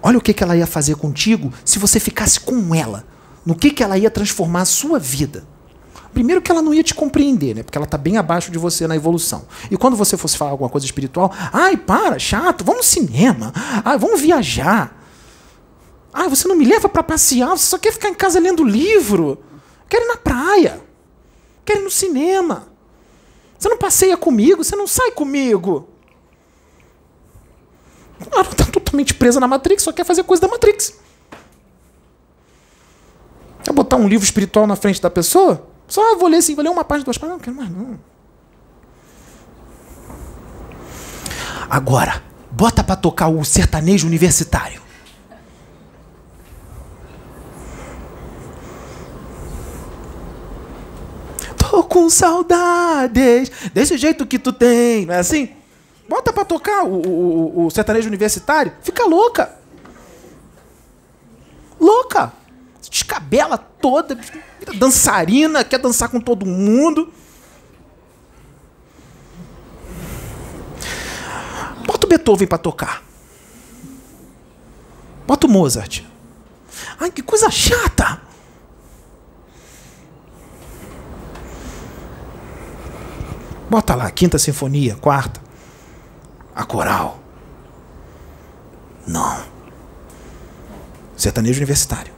Olha 0.02 0.18
o 0.18 0.22
que, 0.22 0.34
que 0.34 0.44
ela 0.44 0.57
ia 0.57 0.68
fazer 0.68 0.98
contigo 0.98 1.53
se 1.64 1.80
você 1.80 2.02
ficasse 2.02 2.38
com 2.41 2.76
ela. 2.76 3.06
No 3.45 3.56
que, 3.56 3.72
que 3.72 3.82
ela 3.82 3.98
ia 3.98 4.11
transformar 4.11 4.64
a 4.64 4.65
sua 4.65 4.99
vida. 4.99 5.45
Primeiro 6.14 6.41
que 6.41 6.52
ela 6.52 6.61
não 6.61 6.73
ia 6.73 6.84
te 6.84 6.94
compreender, 6.94 7.56
né? 7.56 7.64
Porque 7.64 7.77
ela 7.77 7.85
está 7.85 7.98
bem 7.98 8.18
abaixo 8.18 8.52
de 8.52 8.57
você 8.57 8.88
na 8.88 8.95
evolução. 8.95 9.45
E 9.72 9.76
quando 9.76 9.98
você 9.98 10.15
fosse 10.15 10.38
falar 10.38 10.52
alguma 10.52 10.69
coisa 10.69 10.85
espiritual, 10.85 11.31
ai, 11.52 11.76
para, 11.76 12.19
chato, 12.19 12.64
vamos 12.64 12.85
no 12.85 12.91
cinema. 12.91 13.52
Ai, 13.84 13.98
vamos 13.98 14.22
viajar. 14.22 15.03
Ai, 16.14 16.30
você 16.30 16.48
não 16.48 16.56
me 16.56 16.65
leva 16.65 16.88
para 16.88 17.02
passear, 17.02 17.49
você 17.49 17.65
só 17.65 17.80
quer 17.80 17.91
ficar 17.91 18.10
em 18.10 18.14
casa 18.14 18.40
lendo 18.40 18.64
livro. 18.64 19.44
Quero 19.90 20.06
ir 20.06 20.07
na 20.07 20.18
praia. 20.18 20.81
Quero 21.65 21.80
ir 21.80 21.84
no 21.84 21.91
cinema. 21.91 22.68
Você 23.57 23.68
não 23.68 23.77
passeia 23.77 24.15
comigo, 24.15 24.64
você 24.64 24.76
não 24.76 24.85
sai 24.85 25.11
comigo. 25.11 25.90
Ela 28.31 28.41
está 28.41 28.65
totalmente 28.65 29.15
presa 29.15 29.40
na 29.40 29.48
Matrix, 29.48 29.84
só 29.84 29.91
quer 29.91 30.06
fazer 30.06 30.23
coisa 30.23 30.41
da 30.41 30.48
Matrix. 30.48 30.94
Quer 33.64 33.73
botar 33.73 33.95
um 33.95 34.07
livro 34.07 34.23
espiritual 34.23 34.68
na 34.68 34.76
frente 34.76 35.02
da 35.02 35.10
pessoa? 35.10 35.72
Só 35.94 36.15
vou 36.15 36.28
ler 36.28 36.38
assim, 36.38 36.56
vou 36.56 36.64
ler 36.64 36.72
uma 36.72 36.84
página, 36.84 37.06
duas 37.06 37.20
páginas. 37.20 37.38
Não 37.38 37.44
quero 37.44 37.56
mais, 37.56 37.70
não. 37.70 37.99
Agora, 41.70 42.24
bota 42.49 42.84
para 42.84 42.95
tocar 42.95 43.28
o 43.28 43.44
sertanejo 43.44 44.07
universitário. 44.07 44.82
Tô 51.56 51.84
com 51.84 52.10
saudades 52.10 53.52
desse 53.72 53.95
jeito 53.95 54.26
que 54.26 54.40
tu 54.40 54.52
tem, 54.52 55.06
não 55.06 55.14
é 55.14 55.20
assim? 55.20 55.52
Bota 56.10 56.34
para 56.34 56.44
tocar 56.44 56.86
o, 56.86 57.07
o, 57.07 57.65
o 57.68 57.70
sertanejo 57.70 58.07
universitário, 58.07 58.74
fica 58.82 59.06
louca. 59.06 59.53
Louca 61.80 62.34
descabela 62.94 63.57
toda, 63.57 64.18
dançarina, 64.65 65.64
quer 65.64 65.80
dançar 65.80 66.10
com 66.10 66.19
todo 66.19 66.45
mundo. 66.45 67.11
Bota 71.85 72.06
o 72.06 72.10
Beethoven 72.10 72.48
para 72.48 72.57
tocar. 72.57 73.03
Bota 75.27 75.48
o 75.48 75.49
Mozart. 75.49 76.03
Ai, 76.99 77.11
que 77.11 77.22
coisa 77.22 77.49
chata! 77.49 78.22
Bota 83.69 83.95
lá, 83.95 84.10
quinta 84.11 84.38
sinfonia, 84.38 84.95
quarta. 84.95 85.41
A 86.56 86.64
coral. 86.64 87.19
Não. 89.07 89.44
Sertanejo 91.18 91.60
universitário 91.60 92.14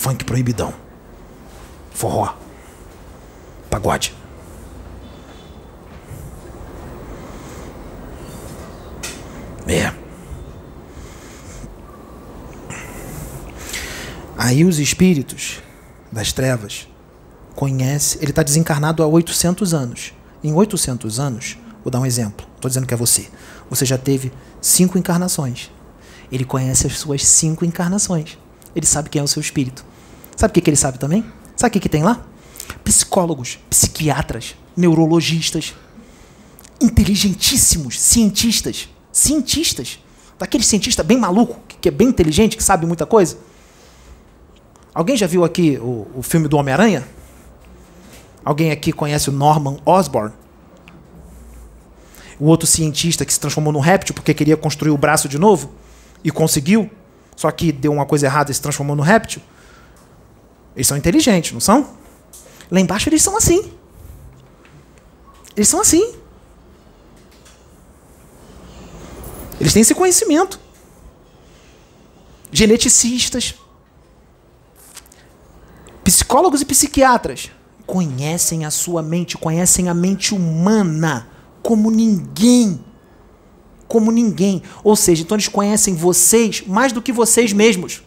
funk 0.00 0.24
proibidão, 0.24 0.72
forró, 2.00 2.34
pagode. 3.68 4.14
É. 9.68 9.92
Aí 14.38 14.64
os 14.64 14.78
espíritos 14.78 15.60
das 16.10 16.32
trevas 16.32 16.88
conhecem. 17.54 18.22
Ele 18.22 18.30
está 18.30 18.42
desencarnado 18.42 19.02
há 19.02 19.06
800 19.06 19.74
anos. 19.74 20.14
Em 20.42 20.54
800 20.54 21.20
anos, 21.20 21.58
vou 21.84 21.90
dar 21.90 22.00
um 22.00 22.06
exemplo. 22.06 22.46
Estou 22.56 22.70
dizendo 22.70 22.86
que 22.86 22.94
é 22.94 22.96
você. 22.96 23.28
Você 23.68 23.84
já 23.84 23.98
teve 23.98 24.32
cinco 24.62 24.96
encarnações. 24.96 25.70
Ele 26.32 26.46
conhece 26.46 26.86
as 26.86 26.98
suas 26.98 27.26
cinco 27.26 27.62
encarnações. 27.66 28.38
Ele 28.74 28.86
sabe 28.86 29.10
quem 29.10 29.20
é 29.20 29.22
o 29.22 29.28
seu 29.28 29.40
espírito. 29.40 29.84
Sabe 30.34 30.50
o 30.50 30.54
que, 30.54 30.62
que 30.62 30.70
ele 30.70 30.76
sabe 30.78 30.98
também? 30.98 31.22
Sabe 31.60 31.76
o 31.76 31.80
que, 31.82 31.90
tem 31.90 32.02
lá? 32.02 32.24
Psicólogos, 32.82 33.58
psiquiatras, 33.68 34.56
neurologistas, 34.74 35.74
inteligentíssimos, 36.80 38.00
cientistas. 38.00 38.88
Cientistas. 39.12 39.98
Daquele 40.38 40.64
cientista 40.64 41.02
bem 41.02 41.18
maluco, 41.18 41.60
que 41.78 41.90
é 41.90 41.92
bem 41.92 42.08
inteligente, 42.08 42.56
que 42.56 42.62
sabe 42.62 42.86
muita 42.86 43.04
coisa. 43.04 43.36
Alguém 44.94 45.18
já 45.18 45.26
viu 45.26 45.44
aqui 45.44 45.76
o, 45.76 46.06
o 46.14 46.22
filme 46.22 46.48
do 46.48 46.56
Homem-Aranha? 46.56 47.06
Alguém 48.42 48.70
aqui 48.70 48.90
conhece 48.90 49.28
o 49.28 49.32
Norman 49.32 49.76
Osborn? 49.84 50.32
O 52.38 52.46
outro 52.46 52.66
cientista 52.66 53.26
que 53.26 53.34
se 53.34 53.38
transformou 53.38 53.70
num 53.70 53.80
réptil 53.80 54.14
porque 54.14 54.32
queria 54.32 54.56
construir 54.56 54.92
o 54.92 54.96
braço 54.96 55.28
de 55.28 55.38
novo 55.38 55.72
e 56.24 56.30
conseguiu, 56.30 56.90
só 57.36 57.50
que 57.50 57.70
deu 57.70 57.92
uma 57.92 58.06
coisa 58.06 58.24
errada 58.24 58.50
e 58.50 58.54
se 58.54 58.62
transformou 58.62 58.96
num 58.96 59.02
réptil. 59.02 59.42
Eles 60.74 60.86
são 60.86 60.96
inteligentes, 60.96 61.52
não 61.52 61.60
são? 61.60 61.94
Lá 62.70 62.80
embaixo 62.80 63.08
eles 63.08 63.22
são 63.22 63.36
assim. 63.36 63.72
Eles 65.56 65.68
são 65.68 65.80
assim. 65.80 66.14
Eles 69.60 69.72
têm 69.72 69.82
esse 69.82 69.94
conhecimento. 69.94 70.58
Geneticistas, 72.52 73.54
psicólogos 76.02 76.62
e 76.62 76.64
psiquiatras 76.64 77.50
conhecem 77.86 78.64
a 78.64 78.70
sua 78.70 79.02
mente, 79.02 79.36
conhecem 79.36 79.88
a 79.88 79.94
mente 79.94 80.34
humana 80.34 81.28
como 81.62 81.90
ninguém. 81.90 82.84
Como 83.86 84.12
ninguém. 84.12 84.62
Ou 84.84 84.94
seja, 84.94 85.22
então 85.22 85.34
eles 85.34 85.48
conhecem 85.48 85.94
vocês 85.94 86.62
mais 86.66 86.92
do 86.92 87.02
que 87.02 87.12
vocês 87.12 87.52
mesmos 87.52 88.02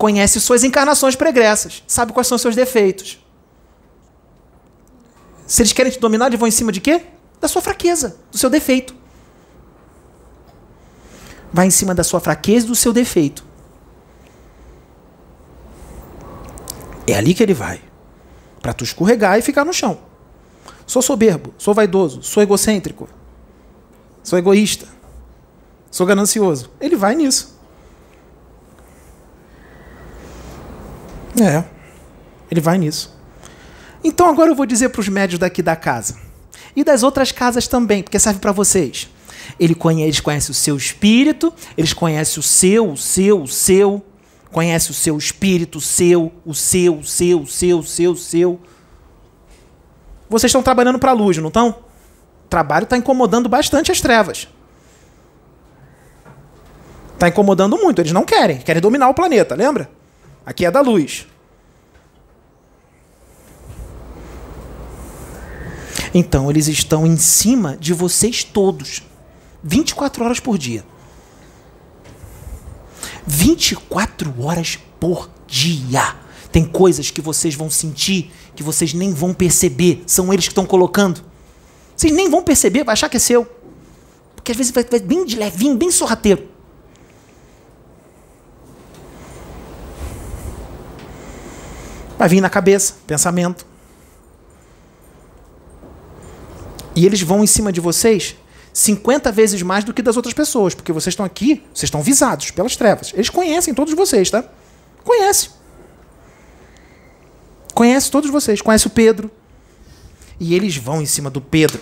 conhece 0.00 0.40
suas 0.40 0.64
encarnações 0.64 1.14
pregressas, 1.14 1.84
sabe 1.86 2.14
quais 2.14 2.26
são 2.26 2.38
seus 2.38 2.56
defeitos. 2.56 3.22
Se 5.46 5.60
eles 5.60 5.74
querem 5.74 5.92
te 5.92 6.00
dominar, 6.00 6.28
eles 6.28 6.40
vão 6.40 6.48
em 6.48 6.50
cima 6.50 6.72
de 6.72 6.80
quê? 6.80 7.02
Da 7.38 7.46
sua 7.46 7.60
fraqueza, 7.60 8.16
do 8.32 8.38
seu 8.38 8.48
defeito. 8.48 8.94
Vai 11.52 11.66
em 11.66 11.70
cima 11.70 11.94
da 11.94 12.02
sua 12.02 12.18
fraqueza 12.18 12.64
e 12.64 12.68
do 12.70 12.74
seu 12.74 12.94
defeito. 12.94 13.44
É 17.06 17.14
ali 17.14 17.34
que 17.34 17.42
ele 17.42 17.52
vai. 17.52 17.82
Para 18.62 18.72
tu 18.72 18.84
escorregar 18.84 19.38
e 19.38 19.42
ficar 19.42 19.66
no 19.66 19.72
chão. 19.72 20.00
Sou 20.86 21.02
soberbo, 21.02 21.52
sou 21.58 21.74
vaidoso, 21.74 22.22
sou 22.22 22.42
egocêntrico, 22.42 23.06
sou 24.22 24.38
egoísta, 24.38 24.88
sou 25.90 26.06
ganancioso. 26.06 26.70
Ele 26.80 26.96
vai 26.96 27.14
nisso. 27.14 27.59
É. 31.38 31.64
Ele 32.50 32.60
vai 32.60 32.78
nisso. 32.78 33.16
Então 34.02 34.28
agora 34.28 34.50
eu 34.50 34.54
vou 34.54 34.66
dizer 34.66 34.88
para 34.88 35.00
os 35.00 35.08
médios 35.08 35.38
daqui 35.38 35.62
da 35.62 35.76
casa. 35.76 36.16
E 36.74 36.82
das 36.82 37.02
outras 37.02 37.32
casas 37.32 37.66
também, 37.68 38.02
porque 38.02 38.18
serve 38.18 38.40
para 38.40 38.52
vocês. 38.52 39.08
Ele 39.58 39.74
conhece, 39.74 40.04
eles 40.08 40.20
conhecem 40.20 40.50
o 40.50 40.54
seu 40.54 40.76
espírito, 40.76 41.52
eles 41.76 41.92
conhecem 41.92 42.38
o 42.38 42.42
seu, 42.42 42.90
o 42.90 42.96
seu, 42.96 43.42
o 43.42 43.48
seu, 43.48 44.04
conhece 44.50 44.90
o 44.90 44.94
seu 44.94 45.18
espírito, 45.18 45.78
o 45.78 45.80
seu, 45.80 46.32
o 46.44 46.54
seu, 46.54 46.98
o 46.98 47.04
seu, 47.04 47.40
o 47.40 47.46
seu, 47.46 47.78
o 47.78 47.84
seu, 47.84 48.12
o 48.12 48.16
seu. 48.16 48.60
Vocês 50.28 50.50
estão 50.50 50.62
trabalhando 50.62 50.98
para 50.98 51.10
a 51.10 51.14
luz, 51.14 51.36
não 51.38 51.48
estão? 51.48 51.70
O 51.70 52.48
trabalho 52.48 52.84
está 52.84 52.96
incomodando 52.96 53.48
bastante 53.48 53.90
as 53.90 54.00
trevas. 54.00 54.48
Está 57.14 57.28
incomodando 57.28 57.76
muito, 57.76 58.00
eles 58.00 58.12
não 58.12 58.24
querem, 58.24 58.58
querem 58.58 58.80
dominar 58.80 59.08
o 59.08 59.14
planeta, 59.14 59.54
lembra? 59.54 59.90
Aqui 60.50 60.66
é 60.66 60.70
da 60.70 60.80
luz. 60.80 61.28
Então, 66.12 66.50
eles 66.50 66.66
estão 66.66 67.06
em 67.06 67.16
cima 67.16 67.76
de 67.76 67.94
vocês 67.94 68.42
todos. 68.42 69.00
24 69.62 70.24
horas 70.24 70.40
por 70.40 70.58
dia. 70.58 70.84
24 73.24 74.42
horas 74.42 74.76
por 74.98 75.30
dia. 75.46 76.16
Tem 76.50 76.64
coisas 76.64 77.12
que 77.12 77.20
vocês 77.20 77.54
vão 77.54 77.70
sentir 77.70 78.32
que 78.56 78.64
vocês 78.64 78.92
nem 78.92 79.14
vão 79.14 79.32
perceber. 79.32 80.02
São 80.04 80.32
eles 80.32 80.46
que 80.46 80.50
estão 80.50 80.66
colocando. 80.66 81.22
Vocês 81.96 82.12
nem 82.12 82.28
vão 82.28 82.42
perceber, 82.42 82.82
vai 82.82 82.94
achar 82.94 83.08
que 83.08 83.18
é 83.18 83.20
seu. 83.20 83.46
Porque 84.34 84.50
às 84.50 84.58
vezes 84.58 84.72
vai, 84.72 84.82
vai 84.82 84.98
bem 84.98 85.24
de 85.24 85.36
levinho, 85.36 85.76
bem 85.76 85.92
sorrateiro. 85.92 86.49
Vai 92.20 92.28
vir 92.28 92.42
na 92.42 92.50
cabeça, 92.50 92.96
pensamento. 93.06 93.64
E 96.94 97.06
eles 97.06 97.22
vão 97.22 97.42
em 97.42 97.46
cima 97.46 97.72
de 97.72 97.80
vocês 97.80 98.36
50 98.74 99.32
vezes 99.32 99.62
mais 99.62 99.84
do 99.84 99.94
que 99.94 100.02
das 100.02 100.18
outras 100.18 100.34
pessoas, 100.34 100.74
porque 100.74 100.92
vocês 100.92 101.14
estão 101.14 101.24
aqui, 101.24 101.64
vocês 101.72 101.84
estão 101.84 102.02
visados 102.02 102.50
pelas 102.50 102.76
trevas. 102.76 103.10
Eles 103.14 103.30
conhecem 103.30 103.72
todos 103.72 103.94
vocês, 103.94 104.28
tá? 104.28 104.44
Conhece. 105.02 105.48
Conhece 107.72 108.10
todos 108.10 108.28
vocês, 108.28 108.60
conhece 108.60 108.86
o 108.86 108.90
Pedro. 108.90 109.30
E 110.38 110.54
eles 110.54 110.76
vão 110.76 111.00
em 111.00 111.06
cima 111.06 111.30
do 111.30 111.40
Pedro 111.40 111.80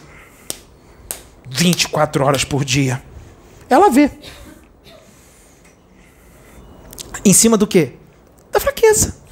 24 1.48 2.24
horas 2.24 2.44
por 2.44 2.64
dia. 2.64 3.02
Ela 3.68 3.90
vê. 3.90 4.08
Em 7.24 7.32
cima 7.32 7.56
do 7.56 7.66
quê? 7.66 7.94
Da 8.52 8.60
fraqueza. 8.60 9.26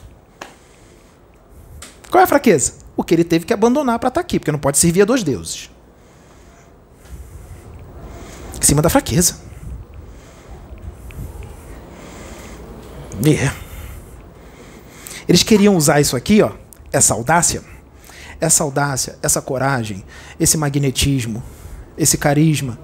Qual 2.10 2.20
é 2.20 2.24
a 2.24 2.26
fraqueza? 2.26 2.74
O 2.96 3.02
que 3.02 3.14
ele 3.14 3.24
teve 3.24 3.44
que 3.44 3.52
abandonar 3.52 3.98
para 3.98 4.08
estar 4.08 4.20
tá 4.20 4.24
aqui, 4.24 4.38
porque 4.38 4.52
não 4.52 4.58
pode 4.58 4.78
servir 4.78 5.02
a 5.02 5.04
dois 5.04 5.22
deuses. 5.22 5.70
Em 8.60 8.64
cima 8.64 8.80
da 8.80 8.88
fraqueza. 8.88 9.36
É. 13.24 13.50
Eles 15.28 15.42
queriam 15.42 15.76
usar 15.76 16.00
isso 16.00 16.16
aqui, 16.16 16.42
ó, 16.42 16.52
essa 16.92 17.14
audácia, 17.14 17.62
essa 18.40 18.62
audácia, 18.62 19.18
essa 19.22 19.42
coragem, 19.42 20.04
esse 20.38 20.56
magnetismo, 20.56 21.42
esse 21.98 22.16
carisma, 22.16 22.78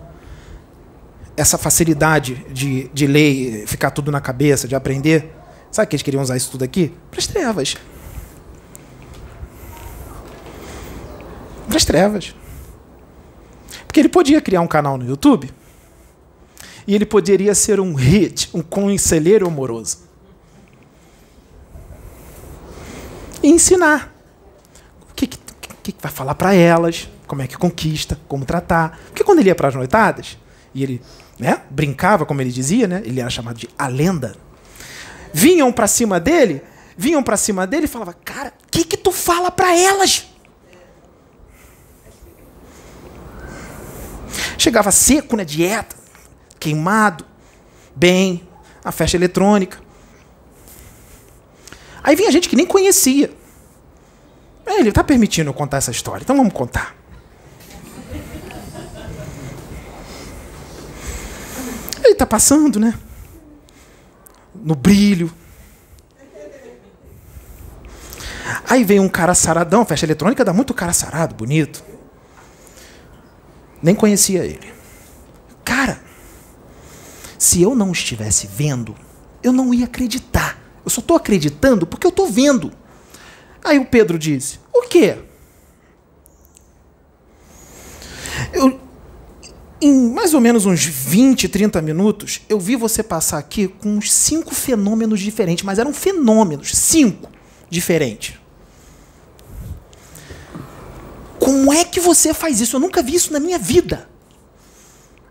essa 1.37 1.57
facilidade 1.57 2.45
de, 2.51 2.89
de 2.93 3.07
ler, 3.07 3.67
ficar 3.67 3.91
tudo 3.91 4.11
na 4.11 4.21
cabeça, 4.21 4.67
de 4.67 4.75
aprender. 4.75 5.31
Sabe 5.71 5.89
que 5.89 5.97
eles 5.97 6.03
queriam 6.03 6.23
usar 6.23 6.37
isso 6.37 6.51
tudo 6.51 6.65
aqui? 6.65 6.93
Para 7.11 7.21
as 7.21 7.27
trevas. 7.27 7.77
Para 11.73 11.79
as 11.79 11.87
trevas. 11.87 12.35
Porque 13.87 13.99
ele 13.99 14.11
podia 14.11 14.43
criar 14.43 14.61
um 14.61 14.67
canal 14.67 14.99
no 14.99 15.07
YouTube 15.07 15.51
e 16.87 16.95
ele 16.95 17.07
poderia 17.07 17.55
ser 17.55 17.81
um 17.81 17.95
hit, 17.95 18.51
um 18.53 18.61
conselheiro 18.61 19.47
amoroso. 19.47 20.01
E 23.43 23.49
ensinar. 23.49 24.15
O 25.11 25.15
que, 25.15 25.27
que, 25.27 25.39
que 25.83 25.95
vai 25.99 26.13
falar 26.13 26.35
para 26.35 26.53
elas, 26.53 27.09
como 27.27 27.41
é 27.41 27.47
que 27.47 27.57
conquista, 27.57 28.21
como 28.29 28.45
tratar. 28.45 29.01
Porque 29.07 29.25
quando 29.25 29.39
ele 29.39 29.49
ia 29.49 29.55
para 29.55 29.69
as 29.69 29.75
noitadas, 29.75 30.37
e 30.75 30.83
ele 30.83 31.01
né, 31.39 31.63
brincava, 31.71 32.27
como 32.27 32.43
ele 32.43 32.53
dizia, 32.53 32.87
né, 32.87 33.01
ele 33.03 33.19
era 33.19 33.31
chamado 33.31 33.57
de 33.57 33.71
a 33.79 33.87
lenda, 33.87 34.37
vinham 35.33 35.73
para 35.73 35.87
cima 35.87 36.21
dele, 36.21 36.61
vinham 36.99 37.23
para 37.23 37.39
cima 37.39 37.67
dele 37.67 37.87
e 37.87 37.89
falavam, 37.89 38.15
cara, 38.23 38.53
o 38.63 38.71
que, 38.71 38.85
que 38.85 38.97
tu 38.99 39.11
fala 39.11 39.51
para 39.51 39.75
elas? 39.75 40.32
Chegava 44.63 44.93
seco 44.93 45.37
na 45.37 45.43
dieta, 45.43 45.97
queimado, 46.61 47.27
bem, 47.97 48.49
a 48.85 48.93
festa 48.93 49.17
eletrônica. 49.17 49.81
Aí 52.01 52.15
vinha 52.15 52.31
gente 52.31 52.49
que 52.49 52.55
nem 52.55 52.65
conhecia. 52.65 53.35
É, 54.65 54.79
ele 54.79 54.91
está 54.91 55.03
permitindo 55.03 55.51
eu 55.51 55.53
contar 55.53 55.79
essa 55.79 55.91
história, 55.91 56.23
então 56.23 56.37
vamos 56.37 56.53
contar. 56.53 56.95
Ele 62.05 62.13
está 62.13 62.25
passando, 62.25 62.79
né? 62.79 62.97
No 64.55 64.77
brilho. 64.77 65.35
Aí 68.71 68.85
vem 68.85 69.01
um 69.01 69.09
cara 69.09 69.35
saradão, 69.35 69.85
festa 69.85 70.07
eletrônica 70.07 70.45
dá 70.45 70.53
muito 70.53 70.73
cara 70.73 70.93
sarado, 70.93 71.35
bonito. 71.35 71.83
Nem 73.83 73.95
conhecia 73.95 74.45
ele. 74.45 74.73
Cara, 75.65 76.01
se 77.39 77.61
eu 77.61 77.75
não 77.75 77.91
estivesse 77.91 78.47
vendo, 78.47 78.95
eu 79.43 79.53
não 79.53 79.75
ia 79.75 79.87
acreditar. 79.87 80.59
Eu 80.85 80.91
só 80.91 81.01
estou 81.01 81.17
acreditando 81.17 81.87
porque 81.87 82.07
eu 82.07 82.11
estou 82.11 82.27
vendo. 82.27 82.73
Aí 83.65 83.79
o 83.79 83.85
Pedro 83.85 84.19
disse: 84.19 84.61
O 84.73 84.83
quê? 84.83 85.17
Eu, 88.53 88.81
em 89.81 90.11
mais 90.11 90.35
ou 90.35 90.41
menos 90.41 90.67
uns 90.67 90.85
20, 90.85 91.49
30 91.49 91.83
minutos, 91.83 92.43
eu 92.49 92.61
vi 92.61 92.77
você 92.77 93.03
passar 93.03 93.39
aqui 93.39 93.67
com 93.67 93.97
uns 93.97 94.13
cinco 94.13 94.55
fenômenos 94.55 95.21
diferentes, 95.21 95.65
mas 95.65 95.79
eram 95.79 95.93
fenômenos, 95.93 96.77
cinco 96.77 97.31
diferentes. 97.69 98.42
Como 101.53 101.71
é 101.71 101.85
que 101.85 102.01
você 102.01 102.33
faz 102.33 102.63
isso? 102.63 102.77
Eu 102.77 102.81
nunca 102.81 103.03
vi 103.03 103.15
isso 103.15 103.31
na 103.31 103.39
minha 103.39 103.59
vida. 103.59 104.09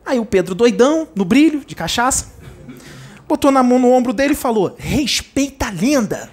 Aí 0.06 0.20
o 0.20 0.26
Pedro, 0.26 0.54
doidão, 0.54 1.08
no 1.16 1.26
brilho, 1.26 1.66
de 1.66 1.74
cachaça, 1.74 2.28
botou 3.28 3.50
na 3.50 3.64
mão 3.64 3.80
no 3.80 3.92
ombro 3.92 4.14
dele 4.14 4.34
e 4.34 4.36
falou: 4.36 4.76
Respeita 4.78 5.66
a 5.66 5.72
lenda. 5.72 6.30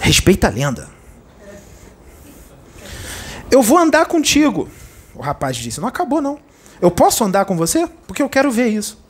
Respeita 0.00 0.46
a 0.46 0.50
lenda. 0.50 0.88
Eu 3.50 3.60
vou 3.60 3.76
andar 3.76 4.06
contigo. 4.06 4.66
O 5.14 5.20
rapaz 5.20 5.58
disse: 5.58 5.78
Não 5.78 5.88
acabou, 5.88 6.22
não. 6.22 6.38
Eu 6.80 6.90
posso 6.90 7.22
andar 7.22 7.44
com 7.44 7.54
você? 7.54 7.86
Porque 8.06 8.22
eu 8.22 8.30
quero 8.30 8.50
ver 8.50 8.68
isso. 8.68 9.04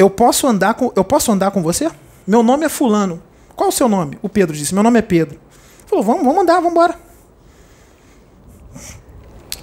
Eu 0.00 0.08
posso 0.08 0.46
andar 0.46 0.72
com, 0.72 0.90
eu 0.96 1.04
posso 1.04 1.30
andar 1.30 1.50
com 1.50 1.62
você? 1.62 1.90
Meu 2.26 2.42
nome 2.42 2.64
é 2.64 2.70
fulano. 2.70 3.22
Qual 3.54 3.68
o 3.68 3.72
seu 3.72 3.86
nome? 3.86 4.18
O 4.22 4.30
Pedro 4.30 4.56
disse: 4.56 4.72
Meu 4.72 4.82
nome 4.82 4.98
é 4.98 5.02
Pedro. 5.02 5.34
Ele 5.34 5.86
falou: 5.86 6.02
Vamos, 6.02 6.24
vamos 6.24 6.40
andar, 6.40 6.54
vamos 6.54 6.70
embora. 6.70 6.98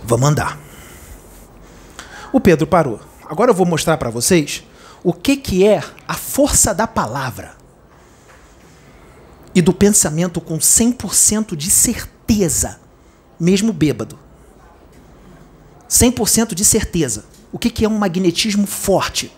Vamos 0.04 0.30
andar. 0.30 0.60
O 2.32 2.40
Pedro 2.40 2.68
parou. 2.68 3.00
Agora 3.26 3.50
eu 3.50 3.56
vou 3.56 3.66
mostrar 3.66 3.98
para 3.98 4.12
vocês 4.12 4.64
o 5.04 5.12
que, 5.12 5.38
que 5.38 5.66
é 5.66 5.82
a 6.08 6.14
força 6.14 6.72
da 6.72 6.86
palavra 6.86 7.56
e 9.56 9.62
do 9.62 9.74
pensamento 9.74 10.40
com 10.40 10.60
100% 10.60 11.56
de 11.56 11.72
certeza, 11.72 12.80
mesmo 13.40 13.74
bêbado. 13.74 14.20
100% 15.90 16.54
de 16.54 16.64
certeza. 16.64 17.26
O 17.52 17.58
que, 17.58 17.72
que 17.72 17.84
é 17.84 17.90
um 17.90 17.98
magnetismo 17.98 18.68
forte? 18.68 19.36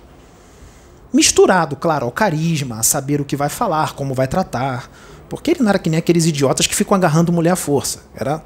Misturado, 1.11 1.75
claro, 1.75 2.05
ao 2.05 2.11
carisma, 2.11 2.79
a 2.79 2.83
saber 2.83 3.19
o 3.19 3.25
que 3.25 3.35
vai 3.35 3.49
falar, 3.49 3.93
como 3.93 4.13
vai 4.13 4.27
tratar. 4.27 4.89
Porque 5.27 5.51
ele 5.51 5.61
não 5.61 5.69
era 5.69 5.79
que 5.79 5.89
nem 5.89 5.97
aqueles 5.97 6.25
idiotas 6.25 6.67
que 6.67 6.75
ficam 6.75 6.95
agarrando 6.95 7.31
mulher 7.31 7.51
à 7.51 7.55
força. 7.55 8.03
Era, 8.15 8.43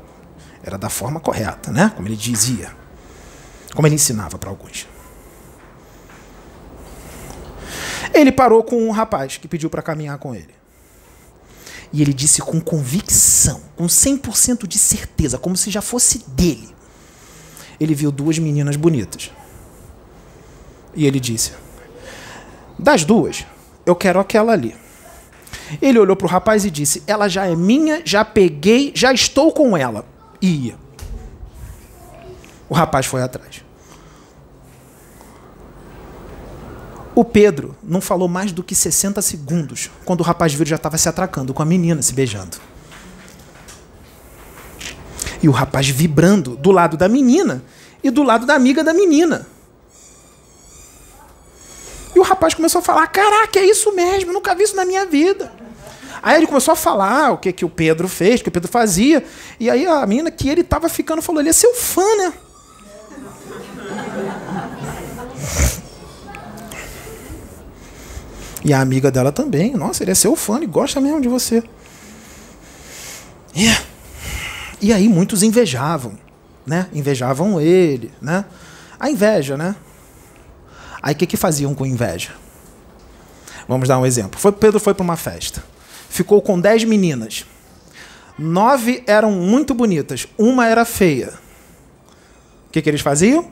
era 0.64 0.78
da 0.78 0.90
forma 0.90 1.20
correta, 1.20 1.72
né? 1.72 1.92
Como 1.96 2.08
ele 2.08 2.16
dizia. 2.16 2.72
Como 3.74 3.88
ele 3.88 3.96
ensinava 3.96 4.38
para 4.38 4.50
alguns. 4.50 4.88
Ele 8.14 8.32
parou 8.32 8.64
com 8.64 8.88
um 8.88 8.92
rapaz 8.92 9.38
que 9.38 9.48
pediu 9.48 9.70
para 9.70 9.82
caminhar 9.82 10.18
com 10.18 10.36
ele. 10.36 10.54
E 11.92 12.02
ele 12.02 12.14
disse 12.14 12.42
com 12.42 12.60
convicção, 12.60 13.62
com 13.76 13.86
100% 13.86 14.68
de 14.68 14.80
certeza, 14.80 15.38
como 15.38 15.56
se 15.56 15.70
já 15.70 15.82
fosse 15.82 16.24
dele. 16.30 16.74
Ele 17.80 17.94
viu 17.94 18.12
duas 18.12 18.40
meninas 18.40 18.76
bonitas. 18.76 19.32
E 20.96 21.06
ele 21.06 21.20
disse: 21.20 21.54
das 22.78 23.04
duas, 23.04 23.46
eu 23.86 23.96
quero 23.96 24.20
aquela 24.20 24.54
ali. 24.54 24.76
Ele 25.82 26.00
olhou 26.00 26.16
para 26.16 26.26
o 26.26 26.30
rapaz 26.30 26.66
e 26.66 26.72
disse: 26.72 27.04
Ela 27.08 27.28
já 27.28 27.46
é 27.46 27.56
minha, 27.56 28.02
já 28.06 28.24
peguei, 28.26 28.92
já 28.96 29.14
estou 29.14 29.52
com 29.52 29.78
ela. 29.78 30.06
E 30.42 30.68
ia. 30.68 30.76
O 32.70 32.74
rapaz 32.74 33.06
foi 33.06 33.22
atrás. 33.22 33.64
O 37.16 37.24
Pedro 37.24 37.76
não 37.84 38.02
falou 38.02 38.28
mais 38.28 38.52
do 38.52 38.64
que 38.64 38.74
60 38.74 39.22
segundos 39.22 39.92
quando 40.04 40.22
o 40.22 40.24
rapaz 40.24 40.54
viu 40.54 40.66
já 40.66 40.78
estava 40.78 40.98
se 40.98 41.08
atracando 41.08 41.54
com 41.54 41.62
a 41.62 41.66
menina, 41.66 42.02
se 42.02 42.14
beijando. 42.14 42.58
E 45.42 45.48
o 45.48 45.52
rapaz 45.52 45.88
vibrando 45.88 46.56
do 46.56 46.72
lado 46.72 46.98
da 46.98 47.08
menina 47.08 47.64
e 48.04 48.10
do 48.10 48.24
lado 48.24 48.46
da 48.46 48.56
amiga 48.56 48.84
da 48.84 48.94
menina. 48.94 49.46
E 52.16 52.20
o 52.20 52.24
rapaz 52.24 52.54
começou 52.54 52.80
a 52.80 52.82
falar: 52.82 53.08
Caraca, 53.08 53.60
é 53.60 53.66
isso 53.66 53.94
mesmo, 53.94 54.32
nunca 54.32 54.54
vi 54.56 54.64
isso 54.64 54.76
na 54.76 54.86
minha 54.86 55.06
vida. 55.06 55.52
Aí 56.22 56.38
ele 56.38 56.48
começou 56.48 56.72
a 56.72 56.76
falar 56.76 57.32
o 57.32 57.38
que, 57.38 57.52
que 57.52 57.66
o 57.66 57.70
Pedro 57.70 58.08
fez, 58.08 58.40
o 58.40 58.44
que 58.44 58.50
o 58.50 58.52
Pedro 58.52 58.72
fazia. 58.72 59.24
E 59.60 59.70
aí 59.70 59.86
a 59.86 60.06
menina 60.08 60.32
que 60.32 60.48
ele 60.48 60.62
estava 60.62 60.88
ficando 60.88 61.22
falou: 61.22 61.42
ele 61.42 61.50
é 61.50 61.54
seu 61.54 61.74
fã, 61.74 62.16
né? 62.16 62.34
E 68.64 68.74
a 68.74 68.80
amiga 68.80 69.12
dela 69.12 69.32
também. 69.32 69.74
Nossa, 69.74 70.04
ele 70.04 70.12
é 70.12 70.16
seu 70.16 70.36
fã, 70.36 70.58
ele 70.58 70.68
gosta 70.68 71.02
mesmo 71.02 71.20
de 71.20 71.28
você. 71.28 71.62
Yeah. 73.56 73.84
E 74.82 74.94
aí 74.94 75.10
muitos 75.10 75.44
invejavam, 75.44 76.18
né? 76.66 76.88
Invejavam 76.94 77.60
ele, 77.60 78.12
né? 78.22 78.46
A 79.00 79.10
inveja, 79.10 79.58
né? 79.58 79.76
Aí 81.04 81.14
o 81.14 81.18
que, 81.18 81.28
que 81.28 81.36
faziam 81.36 81.76
com 81.76 81.86
inveja? 81.86 82.32
Vamos 83.68 83.90
dar 83.90 84.00
um 84.00 84.06
exemplo. 84.06 84.40
Foi, 84.40 84.54
Pedro 84.54 84.80
foi 84.80 84.94
para 84.94 85.04
uma 85.04 85.18
festa. 85.18 85.62
Ficou 86.10 86.42
com 86.42 86.58
dez 86.58 86.86
meninas. 86.86 87.46
Nove 88.40 89.04
eram 89.06 89.32
muito 89.32 89.74
bonitas, 89.74 90.28
uma 90.38 90.66
era 90.66 90.86
feia. 90.86 91.34
O 92.68 92.72
que, 92.72 92.82
que 92.82 92.90
eles 92.90 93.02
faziam? 93.02 93.52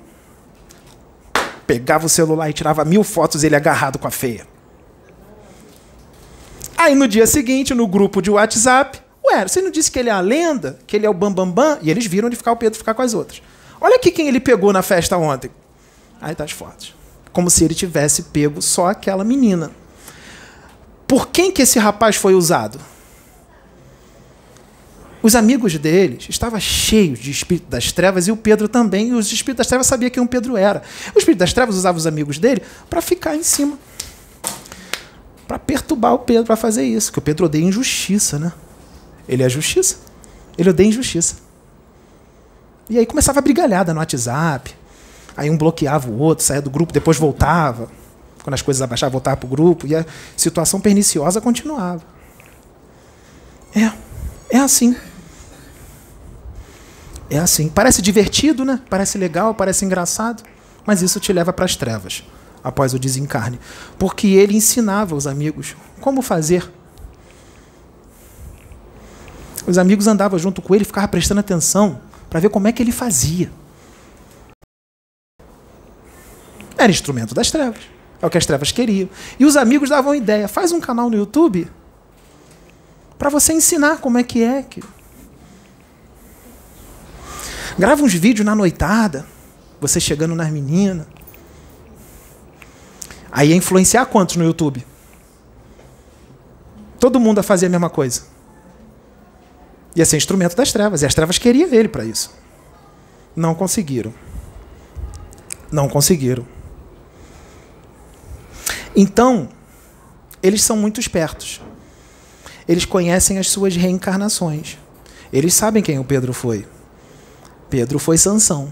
Pegava 1.67 2.05
o 2.05 2.09
celular 2.09 2.49
e 2.49 2.53
tirava 2.53 2.85
mil 2.85 3.03
fotos 3.03 3.43
ele 3.43 3.55
agarrado 3.55 3.99
com 3.99 4.07
a 4.07 4.11
feia. 4.11 4.47
Aí 6.77 6.95
no 6.95 7.07
dia 7.07 7.27
seguinte, 7.27 7.75
no 7.75 7.85
grupo 7.85 8.21
de 8.21 8.31
WhatsApp, 8.31 8.99
ué, 9.23 9.47
você 9.47 9.61
não 9.61 9.69
disse 9.69 9.91
que 9.91 9.99
ele 9.99 10.09
é 10.09 10.13
a 10.13 10.21
lenda? 10.21 10.79
Que 10.87 10.95
ele 10.95 11.05
é 11.05 11.09
o 11.09 11.13
bambambam? 11.13 11.53
Bam, 11.53 11.75
bam? 11.75 11.79
E 11.81 11.91
eles 11.91 12.05
viram 12.05 12.29
de 12.29 12.35
ficar 12.35 12.53
o 12.53 12.55
Pedro 12.55 12.79
ficar 12.79 12.93
com 12.93 13.01
as 13.01 13.13
outras. 13.13 13.41
Olha 13.79 13.97
aqui 13.97 14.09
quem 14.09 14.27
ele 14.27 14.39
pegou 14.39 14.73
na 14.73 14.81
festa 14.81 15.17
ontem. 15.17 15.51
Aí 16.19 16.33
tá 16.33 16.43
as 16.43 16.51
fotos. 16.51 17.00
Como 17.31 17.49
se 17.49 17.63
ele 17.63 17.73
tivesse 17.73 18.23
pego 18.23 18.61
só 18.61 18.87
aquela 18.87 19.23
menina. 19.23 19.71
Por 21.07 21.27
quem 21.27 21.51
que 21.51 21.61
esse 21.61 21.79
rapaz 21.79 22.15
foi 22.15 22.33
usado? 22.33 22.79
Os 25.23 25.35
amigos 25.35 25.77
deles 25.77 26.25
estavam 26.29 26.59
cheios 26.59 27.19
de 27.19 27.29
espírito 27.29 27.69
das 27.69 27.91
trevas 27.91 28.27
e 28.27 28.31
o 28.31 28.37
Pedro 28.37 28.67
também. 28.67 29.09
E 29.09 29.13
os 29.13 29.31
espíritos 29.31 29.59
das 29.59 29.67
trevas 29.67 29.87
sabiam 29.87 30.09
quem 30.09 30.23
o 30.23 30.27
Pedro 30.27 30.57
era. 30.57 30.81
O 31.15 31.19
espírito 31.19 31.39
das 31.39 31.53
trevas 31.53 31.75
usava 31.75 31.97
os 31.97 32.07
amigos 32.07 32.39
dele 32.39 32.61
para 32.89 33.01
ficar 33.01 33.35
em 33.35 33.43
cima 33.43 33.77
para 35.51 35.59
perturbar 35.59 36.13
o 36.13 36.19
Pedro 36.19 36.45
para 36.45 36.55
fazer 36.55 36.85
isso. 36.85 37.11
Que 37.11 37.19
o 37.19 37.21
Pedro 37.21 37.45
odeia 37.45 37.65
injustiça, 37.65 38.39
né? 38.39 38.53
Ele 39.27 39.43
é 39.43 39.49
justiça. 39.49 39.97
Ele 40.57 40.69
odeia 40.69 40.87
injustiça. 40.87 41.35
E 42.89 42.97
aí 42.97 43.05
começava 43.05 43.39
a 43.39 43.41
brigalhada 43.41 43.93
no 43.93 43.99
WhatsApp. 43.99 44.73
Aí 45.35 45.49
um 45.49 45.57
bloqueava 45.57 46.09
o 46.09 46.17
outro, 46.19 46.43
saía 46.43 46.61
do 46.61 46.69
grupo, 46.69 46.91
depois 46.93 47.17
voltava. 47.17 47.89
Quando 48.43 48.53
as 48.53 48.61
coisas 48.61 48.81
abaixavam, 48.81 49.11
voltava 49.11 49.37
para 49.37 49.47
o 49.47 49.49
grupo. 49.49 49.87
E 49.87 49.95
a 49.95 50.05
situação 50.35 50.79
perniciosa 50.79 51.39
continuava. 51.39 52.01
É, 53.75 53.91
é 54.49 54.57
assim. 54.57 54.95
É 57.29 57.37
assim. 57.37 57.69
Parece 57.69 58.01
divertido, 58.01 58.65
né? 58.65 58.81
Parece 58.89 59.17
legal, 59.17 59.53
parece 59.53 59.85
engraçado. 59.85 60.43
Mas 60.85 61.01
isso 61.01 61.19
te 61.19 61.31
leva 61.31 61.53
para 61.53 61.65
as 61.65 61.75
trevas 61.75 62.23
após 62.63 62.93
o 62.93 62.99
desencarne, 62.99 63.59
porque 63.97 64.27
ele 64.27 64.55
ensinava 64.55 65.15
aos 65.15 65.25
amigos 65.25 65.75
como 65.99 66.21
fazer. 66.21 66.71
Os 69.65 69.77
amigos 69.77 70.07
andavam 70.07 70.37
junto 70.37 70.61
com 70.61 70.75
ele, 70.75 70.85
ficavam 70.85 71.09
prestando 71.09 71.39
atenção 71.39 72.01
para 72.29 72.39
ver 72.39 72.49
como 72.49 72.67
é 72.67 72.71
que 72.71 72.81
ele 72.81 72.91
fazia. 72.91 73.51
Era 76.81 76.91
instrumento 76.91 77.35
das 77.35 77.51
trevas. 77.51 77.79
É 78.19 78.25
o 78.25 78.29
que 78.29 78.39
as 78.39 78.45
trevas 78.45 78.71
queriam. 78.71 79.07
E 79.39 79.45
os 79.45 79.55
amigos 79.55 79.89
davam 79.89 80.15
ideia: 80.15 80.47
faz 80.47 80.71
um 80.71 80.79
canal 80.79 81.11
no 81.11 81.15
YouTube 81.15 81.69
para 83.19 83.29
você 83.29 83.53
ensinar 83.53 83.97
como 83.97 84.17
é 84.17 84.23
que 84.23 84.43
é. 84.43 84.65
Grava 87.77 88.01
uns 88.01 88.15
vídeos 88.15 88.43
na 88.43 88.55
noitada, 88.55 89.27
você 89.79 89.99
chegando 89.99 90.33
nas 90.33 90.49
meninas. 90.49 91.05
Aí 93.31 93.49
ia 93.49 93.55
influenciar 93.55 94.07
quantos 94.07 94.35
no 94.35 94.43
YouTube? 94.43 94.83
Todo 96.99 97.19
mundo 97.19 97.37
a 97.37 97.43
fazer 97.43 97.67
a 97.67 97.69
mesma 97.69 97.91
coisa. 97.91 98.23
Ia 99.95 100.05
ser 100.05 100.17
instrumento 100.17 100.55
das 100.55 100.71
trevas. 100.71 101.03
E 101.03 101.05
as 101.05 101.13
trevas 101.13 101.37
queriam 101.37 101.69
ele 101.71 101.87
para 101.87 102.03
isso. 102.03 102.33
Não 103.35 103.53
conseguiram. 103.53 104.11
Não 105.71 105.87
conseguiram. 105.87 106.60
Então, 108.95 109.49
eles 110.41 110.63
são 110.63 110.75
muito 110.75 110.99
espertos. 110.99 111.61
Eles 112.67 112.85
conhecem 112.85 113.37
as 113.37 113.49
suas 113.49 113.75
reencarnações. 113.75 114.77
Eles 115.31 115.53
sabem 115.53 115.81
quem 115.81 115.99
o 115.99 116.03
Pedro 116.03 116.33
foi. 116.33 116.67
Pedro 117.69 117.99
foi 117.99 118.17
Sansão. 118.17 118.71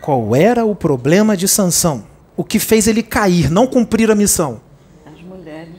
Qual 0.00 0.34
era 0.34 0.64
o 0.64 0.74
problema 0.74 1.36
de 1.36 1.48
Sansão? 1.48 2.06
o 2.38 2.44
que 2.44 2.60
fez 2.60 2.86
ele 2.86 3.02
cair, 3.02 3.50
não 3.50 3.66
cumprir 3.66 4.12
a 4.12 4.14
missão? 4.14 4.60
As 5.04 5.20
mulheres. 5.22 5.74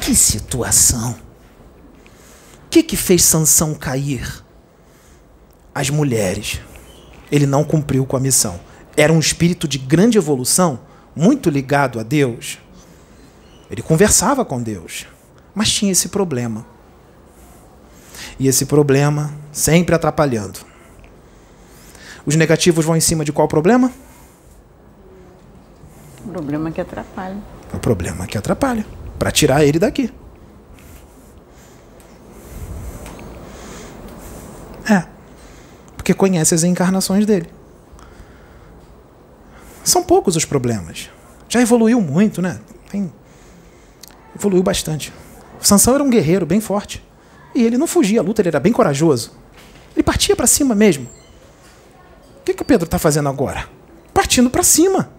Que 0.00 0.12
situação. 0.12 1.12
O 1.12 2.68
que, 2.68 2.82
que 2.82 2.96
fez 2.96 3.22
Sansão 3.22 3.72
cair? 3.74 4.44
As 5.72 5.88
mulheres. 5.88 6.60
Ele 7.30 7.46
não 7.46 7.62
cumpriu 7.62 8.04
com 8.04 8.16
a 8.16 8.20
missão. 8.20 8.58
Era 8.96 9.12
um 9.12 9.18
espírito 9.18 9.68
de 9.68 9.78
grande 9.78 10.18
evolução, 10.18 10.80
muito 11.14 11.48
ligado 11.48 11.98
a 12.00 12.02
Deus. 12.02 12.58
Ele 13.70 13.82
conversava 13.82 14.44
com 14.44 14.62
Deus, 14.62 15.06
mas 15.54 15.72
tinha 15.72 15.92
esse 15.92 16.08
problema. 16.08 16.66
E 18.38 18.48
esse 18.48 18.66
problema 18.66 19.32
sempre 19.52 19.94
atrapalhando. 19.94 20.60
Os 22.26 22.34
negativos 22.36 22.84
vão 22.84 22.96
em 22.96 23.00
cima 23.00 23.24
de 23.24 23.32
qual 23.32 23.48
problema? 23.48 23.92
O 26.24 26.28
problema 26.28 26.70
que 26.70 26.80
atrapalha. 26.80 27.38
O 27.72 27.78
problema 27.78 28.26
que 28.26 28.36
atrapalha. 28.36 28.84
Para 29.18 29.30
tirar 29.30 29.64
ele 29.64 29.78
daqui. 29.78 30.12
É. 34.88 35.06
Porque 35.96 36.12
conhece 36.12 36.54
as 36.54 36.64
encarnações 36.64 37.24
dele. 37.24 37.59
Poucos 40.10 40.34
os 40.34 40.44
problemas. 40.44 41.08
Já 41.48 41.60
evoluiu 41.60 42.00
muito, 42.00 42.42
né? 42.42 42.58
Evoluiu 44.34 44.60
bastante. 44.60 45.12
O 45.62 45.64
Sansão 45.64 45.94
era 45.94 46.02
um 46.02 46.10
guerreiro 46.10 46.44
bem 46.44 46.60
forte. 46.60 47.00
E 47.54 47.62
ele 47.62 47.78
não 47.78 47.86
fugia 47.86 48.18
à 48.18 48.22
luta, 48.24 48.42
ele 48.42 48.48
era 48.48 48.58
bem 48.58 48.72
corajoso. 48.72 49.30
Ele 49.94 50.02
partia 50.02 50.34
para 50.34 50.48
cima 50.48 50.74
mesmo. 50.74 51.06
O 52.40 52.42
que, 52.44 52.54
que 52.54 52.60
o 52.60 52.64
Pedro 52.64 52.86
está 52.86 52.98
fazendo 52.98 53.28
agora? 53.28 53.68
Partindo 54.12 54.50
para 54.50 54.64
cima. 54.64 55.12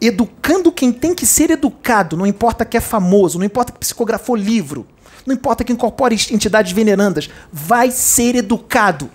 Educando 0.00 0.72
quem 0.72 0.90
tem 0.90 1.14
que 1.14 1.26
ser 1.26 1.50
educado. 1.50 2.16
Não 2.16 2.26
importa 2.26 2.64
que 2.64 2.78
é 2.78 2.80
famoso, 2.80 3.38
não 3.38 3.44
importa 3.44 3.72
que 3.72 3.78
psicografou 3.78 4.34
livro, 4.34 4.86
não 5.26 5.34
importa 5.34 5.64
que 5.64 5.72
incorpore 5.72 6.14
entidades 6.30 6.72
venerandas. 6.72 7.28
Vai 7.52 7.90
ser 7.90 8.36
educado. 8.36 9.10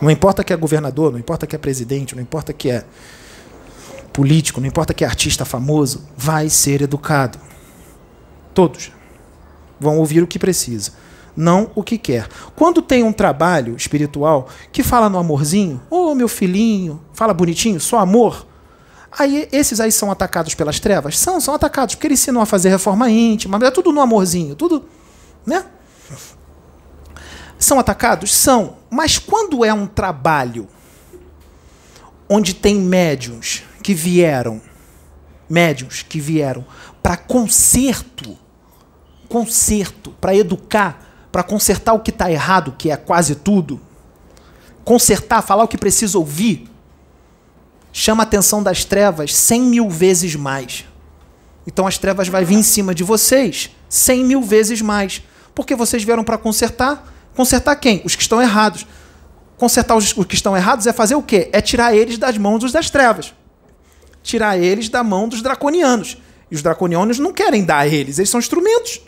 Não 0.00 0.10
importa 0.10 0.44
que 0.44 0.52
é 0.52 0.56
governador, 0.56 1.12
não 1.12 1.18
importa 1.18 1.46
que 1.46 1.56
é 1.56 1.58
presidente, 1.58 2.14
não 2.14 2.22
importa 2.22 2.52
que 2.52 2.70
é 2.70 2.84
político, 4.12 4.60
não 4.60 4.66
importa 4.66 4.94
que 4.94 5.04
é 5.04 5.06
artista 5.06 5.44
famoso, 5.44 6.04
vai 6.16 6.48
ser 6.48 6.82
educado. 6.82 7.38
Todos 8.54 8.92
vão 9.78 9.98
ouvir 9.98 10.22
o 10.22 10.26
que 10.26 10.38
precisa, 10.38 10.92
não 11.36 11.70
o 11.74 11.82
que 11.82 11.98
quer. 11.98 12.28
Quando 12.54 12.80
tem 12.80 13.02
um 13.02 13.12
trabalho 13.12 13.76
espiritual 13.76 14.48
que 14.72 14.82
fala 14.82 15.08
no 15.08 15.18
amorzinho, 15.18 15.80
ô 15.90 16.10
oh, 16.10 16.14
meu 16.14 16.28
filhinho, 16.28 17.00
fala 17.12 17.34
bonitinho, 17.34 17.80
só 17.80 17.98
amor, 17.98 18.46
aí 19.18 19.48
esses 19.52 19.80
aí 19.80 19.92
são 19.92 20.10
atacados 20.10 20.54
pelas 20.54 20.80
trevas? 20.80 21.18
São, 21.18 21.40
são 21.40 21.54
atacados, 21.54 21.94
porque 21.94 22.06
eles 22.06 22.20
ensinam 22.20 22.40
a 22.40 22.46
fazer 22.46 22.70
reforma 22.70 23.10
íntima, 23.10 23.58
é 23.62 23.70
tudo 23.70 23.92
no 23.92 24.00
amorzinho, 24.00 24.54
tudo, 24.54 24.84
né? 25.44 25.64
São 27.58 27.78
atacados? 27.78 28.34
São. 28.34 28.76
Mas 28.96 29.18
quando 29.18 29.64
é 29.64 29.72
um 29.72 29.86
trabalho 29.86 30.66
onde 32.28 32.54
tem 32.54 32.80
médiums 32.80 33.62
que 33.82 33.94
vieram, 33.94 34.60
médiums 35.48 36.02
que 36.02 36.18
vieram 36.18 36.64
para 37.02 37.16
conserto 37.16 38.36
conserto, 39.28 40.12
para 40.20 40.34
educar, 40.34 41.28
para 41.30 41.42
consertar 41.42 41.92
o 41.92 42.00
que 42.00 42.10
está 42.10 42.30
errado, 42.30 42.74
que 42.78 42.90
é 42.90 42.96
quase 42.96 43.34
tudo. 43.34 43.80
Consertar, 44.84 45.42
falar 45.42 45.64
o 45.64 45.68
que 45.68 45.76
precisa 45.76 46.16
ouvir. 46.18 46.70
Chama 47.92 48.22
a 48.22 48.26
atenção 48.26 48.62
das 48.62 48.84
trevas 48.84 49.34
cem 49.34 49.62
mil 49.62 49.90
vezes 49.90 50.34
mais. 50.34 50.84
Então 51.66 51.86
as 51.86 51.98
trevas 51.98 52.28
vai 52.28 52.44
vir 52.44 52.54
em 52.54 52.62
cima 52.62 52.94
de 52.94 53.02
vocês 53.02 53.70
cem 53.88 54.24
mil 54.24 54.42
vezes 54.42 54.80
mais. 54.80 55.22
Porque 55.54 55.74
vocês 55.74 56.04
vieram 56.04 56.24
para 56.24 56.38
consertar. 56.38 57.14
Consertar 57.36 57.76
quem? 57.76 58.00
Os 58.02 58.16
que 58.16 58.22
estão 58.22 58.40
errados. 58.40 58.86
Consertar 59.58 59.94
os, 59.94 60.16
os 60.16 60.24
que 60.24 60.34
estão 60.34 60.56
errados 60.56 60.86
é 60.86 60.92
fazer 60.92 61.14
o 61.14 61.22
quê? 61.22 61.50
É 61.52 61.60
tirar 61.60 61.94
eles 61.94 62.16
das 62.16 62.38
mãos 62.38 62.60
dos 62.60 62.72
das 62.72 62.88
trevas. 62.88 63.34
Tirar 64.22 64.58
eles 64.58 64.88
da 64.88 65.04
mão 65.04 65.28
dos 65.28 65.42
draconianos. 65.42 66.16
E 66.50 66.54
os 66.54 66.62
draconianos 66.62 67.18
não 67.18 67.32
querem 67.32 67.62
dar 67.62 67.80
a 67.80 67.86
eles, 67.86 68.18
eles 68.18 68.30
são 68.30 68.40
instrumentos. 68.40 69.02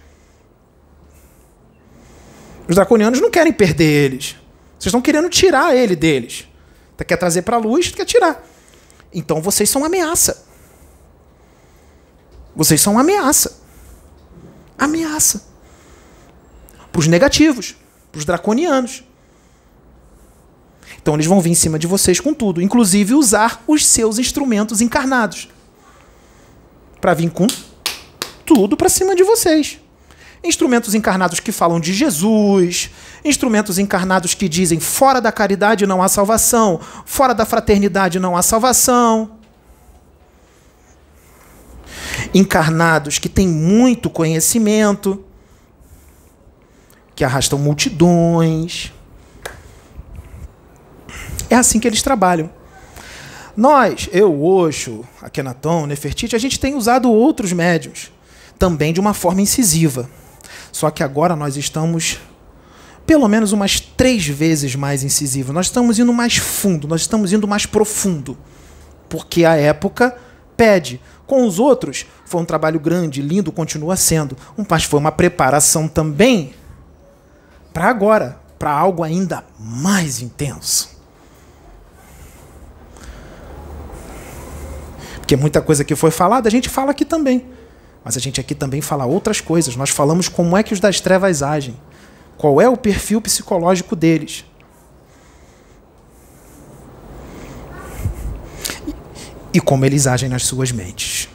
Os 2.68 2.74
draconianos 2.74 3.18
não 3.20 3.30
querem 3.30 3.52
perder 3.52 4.12
eles. 4.12 4.36
Vocês 4.78 4.86
estão 4.86 5.00
querendo 5.00 5.30
tirar 5.30 5.74
ele 5.74 5.96
deles. 5.96 6.46
Você 6.96 7.04
quer 7.04 7.16
trazer 7.16 7.42
para 7.42 7.56
a 7.56 7.60
luz, 7.60 7.88
quer 7.90 8.04
tirar. 8.04 8.44
Então 9.12 9.40
vocês 9.40 9.70
são 9.70 9.84
ameaça. 9.84 10.46
Vocês 12.54 12.80
são 12.80 12.98
ameaça. 12.98 13.58
Ameaça. 14.76 15.48
Para 16.92 17.00
os 17.00 17.06
negativos, 17.06 17.76
os 18.14 18.24
draconianos. 18.24 19.04
Então 21.00 21.14
eles 21.14 21.26
vão 21.26 21.40
vir 21.40 21.50
em 21.50 21.54
cima 21.54 21.78
de 21.78 21.86
vocês 21.86 22.20
com 22.20 22.34
tudo, 22.34 22.60
inclusive 22.60 23.14
usar 23.14 23.62
os 23.66 23.86
seus 23.86 24.18
instrumentos 24.18 24.80
encarnados 24.80 25.48
para 27.00 27.14
vir 27.14 27.30
com 27.30 27.46
tudo 28.44 28.76
para 28.76 28.88
cima 28.88 29.14
de 29.14 29.22
vocês. 29.22 29.78
Instrumentos 30.42 30.94
encarnados 30.94 31.40
que 31.40 31.50
falam 31.50 31.80
de 31.80 31.92
Jesus, 31.92 32.90
instrumentos 33.24 33.78
encarnados 33.78 34.34
que 34.34 34.48
dizem 34.48 34.78
fora 34.78 35.20
da 35.20 35.32
caridade 35.32 35.86
não 35.86 36.02
há 36.02 36.08
salvação, 36.08 36.80
fora 37.04 37.34
da 37.34 37.44
fraternidade 37.44 38.20
não 38.20 38.36
há 38.36 38.42
salvação. 38.42 39.32
Encarnados 42.32 43.18
que 43.18 43.28
têm 43.28 43.48
muito 43.48 44.08
conhecimento, 44.08 45.24
que 47.18 47.24
arrastam 47.24 47.58
multidões. 47.58 48.92
É 51.50 51.56
assim 51.56 51.80
que 51.80 51.88
eles 51.88 52.00
trabalham. 52.00 52.48
Nós, 53.56 54.08
eu, 54.12 54.40
Osho, 54.40 55.04
Akhenaton, 55.20 55.86
Nefertiti, 55.86 56.36
a 56.36 56.38
gente 56.38 56.60
tem 56.60 56.76
usado 56.76 57.10
outros 57.10 57.52
médios, 57.52 58.12
também 58.56 58.92
de 58.92 59.00
uma 59.00 59.12
forma 59.12 59.40
incisiva. 59.40 60.08
Só 60.70 60.92
que 60.92 61.02
agora 61.02 61.34
nós 61.34 61.56
estamos 61.56 62.20
pelo 63.04 63.26
menos 63.26 63.50
umas 63.50 63.80
três 63.80 64.24
vezes 64.24 64.76
mais 64.76 65.02
incisivo. 65.02 65.52
Nós 65.52 65.66
estamos 65.66 65.98
indo 65.98 66.12
mais 66.12 66.36
fundo, 66.36 66.86
nós 66.86 67.00
estamos 67.00 67.32
indo 67.32 67.48
mais 67.48 67.66
profundo. 67.66 68.38
Porque 69.08 69.44
a 69.44 69.56
época 69.56 70.16
pede. 70.56 71.00
Com 71.26 71.44
os 71.44 71.58
outros, 71.58 72.06
foi 72.24 72.40
um 72.40 72.44
trabalho 72.44 72.78
grande, 72.78 73.20
lindo, 73.20 73.50
continua 73.50 73.96
sendo. 73.96 74.36
Mas 74.70 74.84
foi 74.84 75.00
uma 75.00 75.10
preparação 75.10 75.88
também 75.88 76.54
para 77.72 77.88
agora, 77.88 78.40
para 78.58 78.70
algo 78.70 79.02
ainda 79.02 79.44
mais 79.58 80.20
intenso. 80.20 80.98
Porque 85.28 85.36
muita 85.36 85.60
coisa 85.60 85.84
que 85.84 85.94
foi 85.94 86.10
falada, 86.10 86.48
a 86.48 86.50
gente 86.50 86.68
fala 86.70 86.90
aqui 86.90 87.04
também. 87.04 87.44
Mas 88.02 88.16
a 88.16 88.20
gente 88.20 88.40
aqui 88.40 88.54
também 88.54 88.80
fala 88.80 89.04
outras 89.04 89.40
coisas. 89.40 89.76
Nós 89.76 89.90
falamos 89.90 90.26
como 90.26 90.56
é 90.56 90.62
que 90.62 90.72
os 90.72 90.80
das 90.80 91.00
trevas 91.00 91.42
agem. 91.42 91.76
Qual 92.38 92.60
é 92.60 92.66
o 92.66 92.78
perfil 92.78 93.20
psicológico 93.20 93.94
deles. 93.94 94.46
E 99.52 99.60
como 99.60 99.84
eles 99.84 100.06
agem 100.06 100.30
nas 100.30 100.44
suas 100.44 100.72
mentes. 100.72 101.28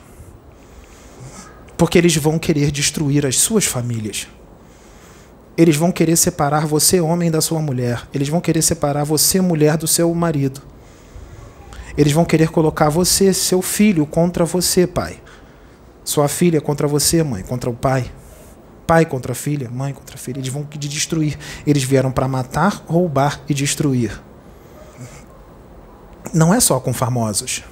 Porque 1.77 1.97
eles 1.97 2.15
vão 2.15 2.39
querer 2.39 2.71
destruir 2.71 3.25
as 3.27 3.37
suas 3.37 3.65
famílias. 3.65 4.27
Eles 5.55 5.75
vão 5.75 5.91
querer 5.91 6.15
separar 6.15 6.65
você, 6.65 6.99
homem, 6.99 7.29
da 7.29 7.39
sua 7.39 7.61
mulher. 7.61 8.07
Eles 8.13 8.27
vão 8.27 8.41
querer 8.41 8.61
separar 8.61 9.03
você, 9.03 9.39
mulher, 9.39 9.77
do 9.77 9.87
seu 9.87 10.13
marido. 10.13 10.61
Eles 11.95 12.11
vão 12.11 12.25
querer 12.25 12.49
colocar 12.49 12.89
você, 12.89 13.33
seu 13.33 13.61
filho, 13.61 14.05
contra 14.05 14.45
você, 14.45 14.87
pai. 14.87 15.21
Sua 16.03 16.27
filha 16.27 16.59
contra 16.59 16.87
você, 16.87 17.21
mãe, 17.21 17.43
contra 17.43 17.69
o 17.69 17.73
pai. 17.73 18.11
Pai 18.87 19.05
contra 19.05 19.31
a 19.31 19.35
filha, 19.35 19.69
mãe 19.69 19.93
contra 19.93 20.15
a 20.15 20.17
filha. 20.17 20.39
Eles 20.39 20.51
vão 20.51 20.63
te 20.63 20.77
destruir. 20.77 21.37
Eles 21.65 21.83
vieram 21.83 22.11
para 22.11 22.27
matar, 22.27 22.83
roubar 22.87 23.39
e 23.47 23.53
destruir. 23.53 24.19
Não 26.33 26.51
é 26.53 26.59
só 26.59 26.79
com 26.79 26.91
famosos. 26.91 27.63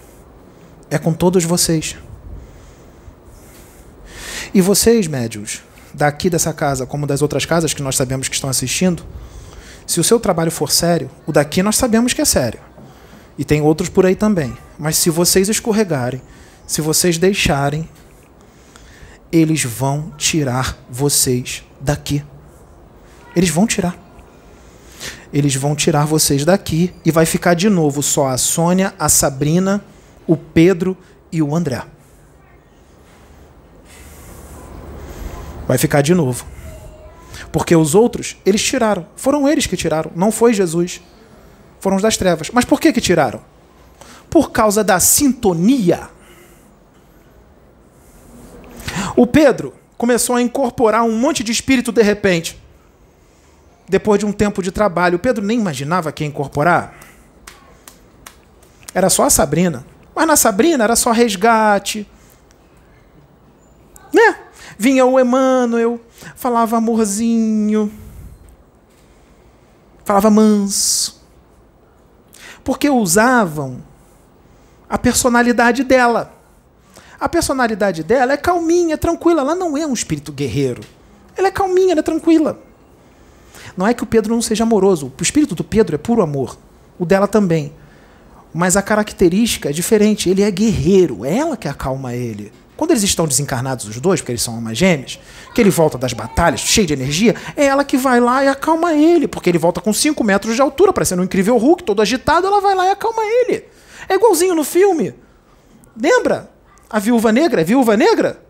É 0.89 0.99
com 0.99 1.13
todos 1.13 1.43
vocês. 1.43 1.97
E 4.53 4.61
vocês, 4.61 5.07
médios, 5.07 5.63
daqui 5.93 6.30
dessa 6.30 6.53
casa, 6.53 6.85
como 6.85 7.07
das 7.07 7.22
outras 7.22 7.45
casas 7.45 7.73
que 7.73 7.81
nós 7.81 7.95
sabemos 7.95 8.27
que 8.27 8.35
estão 8.35 8.49
assistindo, 8.49 9.03
se 9.85 9.99
o 9.99 10.03
seu 10.03 10.19
trabalho 10.19 10.51
for 10.51 10.72
sério, 10.72 11.09
o 11.26 11.31
daqui 11.31 11.61
nós 11.61 11.76
sabemos 11.76 12.13
que 12.13 12.22
é 12.22 12.26
sério. 12.26 12.59
E 13.38 13.43
tem 13.43 13.61
outros 13.61 13.89
por 13.89 14.05
aí 14.05 14.15
também. 14.15 14.55
Mas 14.77 14.97
se 14.97 15.09
vocês 15.09 15.49
escorregarem, 15.49 16.22
se 16.68 16.81
vocês 16.81 17.18
deixarem, 17.18 17.89
eles 19.31 19.63
vão 19.63 20.13
tirar 20.18 20.77
vocês 20.89 21.63
daqui. 21.80 22.23
Eles 23.35 23.49
vão 23.49 23.65
tirar. 23.65 23.97
Eles 25.34 25.55
vão 25.55 25.76
tirar 25.76 26.05
vocês 26.05 26.43
daqui 26.43 26.93
e 27.05 27.11
vai 27.11 27.26
ficar 27.26 27.53
de 27.53 27.69
novo 27.69 28.03
só 28.03 28.27
a 28.27 28.38
Sônia, 28.38 28.93
a 28.99 29.07
Sabrina, 29.07 29.84
o 30.27 30.35
Pedro 30.35 30.95
e 31.31 31.41
o 31.41 31.55
André. 31.55 31.84
Vai 35.72 35.77
ficar 35.77 36.02
de 36.02 36.14
novo. 36.14 36.45
Porque 37.49 37.73
os 37.73 37.95
outros, 37.95 38.35
eles 38.45 38.61
tiraram. 38.61 39.07
Foram 39.15 39.48
eles 39.48 39.65
que 39.65 39.77
tiraram, 39.77 40.11
não 40.14 40.30
foi 40.30 40.53
Jesus 40.53 41.02
foram 41.80 41.95
os 41.95 42.03
das 42.03 42.18
trevas. 42.18 42.49
Mas 42.52 42.65
por 42.65 42.77
que 42.77 42.91
que 42.91 42.99
tiraram? 42.99 43.41
Por 44.30 44.52
causa 44.52 44.84
da 44.84 44.99
sintonia. 44.99 46.10
O 49.15 49.26
Pedro 49.26 49.73
começou 49.98 50.35
a 50.35 50.41
incorporar 50.41 51.03
um 51.03 51.18
monte 51.18 51.41
de 51.41 51.53
espírito 51.53 51.93
de 51.93 52.02
repente. 52.02 52.61
Depois 53.88 54.19
de 54.19 54.26
um 54.26 54.34
tempo 54.34 54.61
de 54.61 54.73
trabalho, 54.73 55.15
o 55.15 55.19
Pedro 55.19 55.41
nem 55.41 55.57
imaginava 55.57 56.11
que 56.11 56.22
ia 56.22 56.27
incorporar. 56.27 56.95
Era 58.93 59.10
só 59.10 59.23
a 59.23 59.30
Sabrina. 59.30 59.85
Mas 60.14 60.27
na 60.27 60.35
Sabrina 60.35 60.84
era 60.84 60.98
só 60.98 61.14
resgate. 61.14 62.06
Né? 64.14 64.51
Vinha 64.77 65.06
o 65.06 65.19
Emmanuel, 65.19 65.99
falava 66.35 66.77
amorzinho, 66.77 67.91
falava 70.03 70.30
manso 70.30 71.22
porque 72.64 72.89
usavam 72.89 73.81
a 74.89 74.98
personalidade 74.98 75.84
dela. 75.84 76.34
A 77.19 77.30
personalidade 77.30 78.03
dela 78.03 78.34
é 78.34 78.38
calminha, 78.38 78.98
tranquila. 78.98 79.41
Ela 79.41 79.56
não 79.56 79.77
é 79.77 79.85
um 79.85 79.93
espírito 79.93 80.31
guerreiro. 80.31 80.81
Ela 81.38 81.48
é 81.48 81.52
calminha, 81.52 81.91
ela 81.91 81.99
é 81.99 82.03
tranquila. 82.03 82.60
Não 83.77 83.88
é 83.88 83.93
que 83.93 84.03
o 84.03 84.07
Pedro 84.07 84.34
não 84.34 84.41
seja 84.41 84.64
amoroso. 84.64 85.11
O 85.18 85.23
espírito 85.23 85.56
do 85.56 85.64
Pedro 85.64 85.95
é 85.95 85.98
puro 85.98 86.22
amor. 86.22 86.57
O 86.99 87.06
dela 87.06 87.27
também. 87.27 87.73
Mas 88.53 88.76
a 88.76 88.81
característica 88.81 89.69
é 89.69 89.72
diferente. 89.72 90.30
Ele 90.30 90.41
é 90.41 90.52
guerreiro. 90.52 91.23
É 91.23 91.38
ela 91.38 91.56
que 91.56 91.68
acalma 91.68 92.14
ele. 92.14 92.52
Quando 92.76 92.91
eles 92.91 93.03
estão 93.03 93.27
desencarnados 93.27 93.88
os 93.88 93.99
dois, 93.99 94.22
porque 94.22 94.31
eles 94.31 94.41
são 94.41 94.56
almas 94.56 94.77
gêmeas, 94.77 95.19
que 95.53 95.61
ele 95.61 95.69
volta 95.69 95.98
das 95.98 96.14
batalhas 96.14 96.61
cheio 96.61 96.88
de 96.88 96.93
energia, 96.93 97.35
é 97.56 97.65
ela 97.65 97.84
que 97.84 97.95
vai 97.95 98.19
lá 98.19 98.43
e 98.43 98.48
acalma 98.48 98.93
ele, 98.93 99.27
porque 99.27 99.49
ele 99.49 99.57
volta 99.57 99.80
com 99.80 99.93
5 99.93 100.23
metros 100.23 100.56
de 100.56 100.61
altura, 100.61 100.91
parecendo 100.91 101.22
um 101.22 101.26
incrível 101.26 101.57
Hulk, 101.57 101.84
todo 101.84 102.02
agitado, 102.02 102.48
ela 102.48 102.60
vai 102.60 102.73
lá 102.73 102.88
e 102.88 102.89
acalma 102.89 103.22
ele. 103.23 103.65
É 104.10 104.15
igualzinho 104.15 104.56
no 104.56 104.64
filme. 104.64 105.14
Lembra? 105.95 106.49
A 106.89 106.99
viúva 106.99 107.31
negra, 107.31 107.61
é 107.61 107.64
viúva 107.64 107.95
negra? 107.95 108.41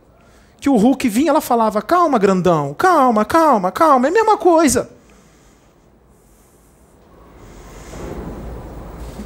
Que 0.59 0.69
o 0.69 0.77
Hulk 0.77 1.09
vinha, 1.09 1.31
ela 1.31 1.41
falava: 1.41 1.81
calma, 1.81 2.17
grandão, 2.17 2.73
calma, 2.73 3.25
calma, 3.25 3.71
calma, 3.71 4.07
é 4.07 4.09
a 4.09 4.13
mesma 4.13 4.37
coisa. 4.37 4.89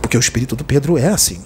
Porque 0.02 0.18
o 0.18 0.20
espírito 0.20 0.56
do 0.56 0.64
Pedro 0.64 0.98
é 0.98 1.10
assim. 1.10 1.46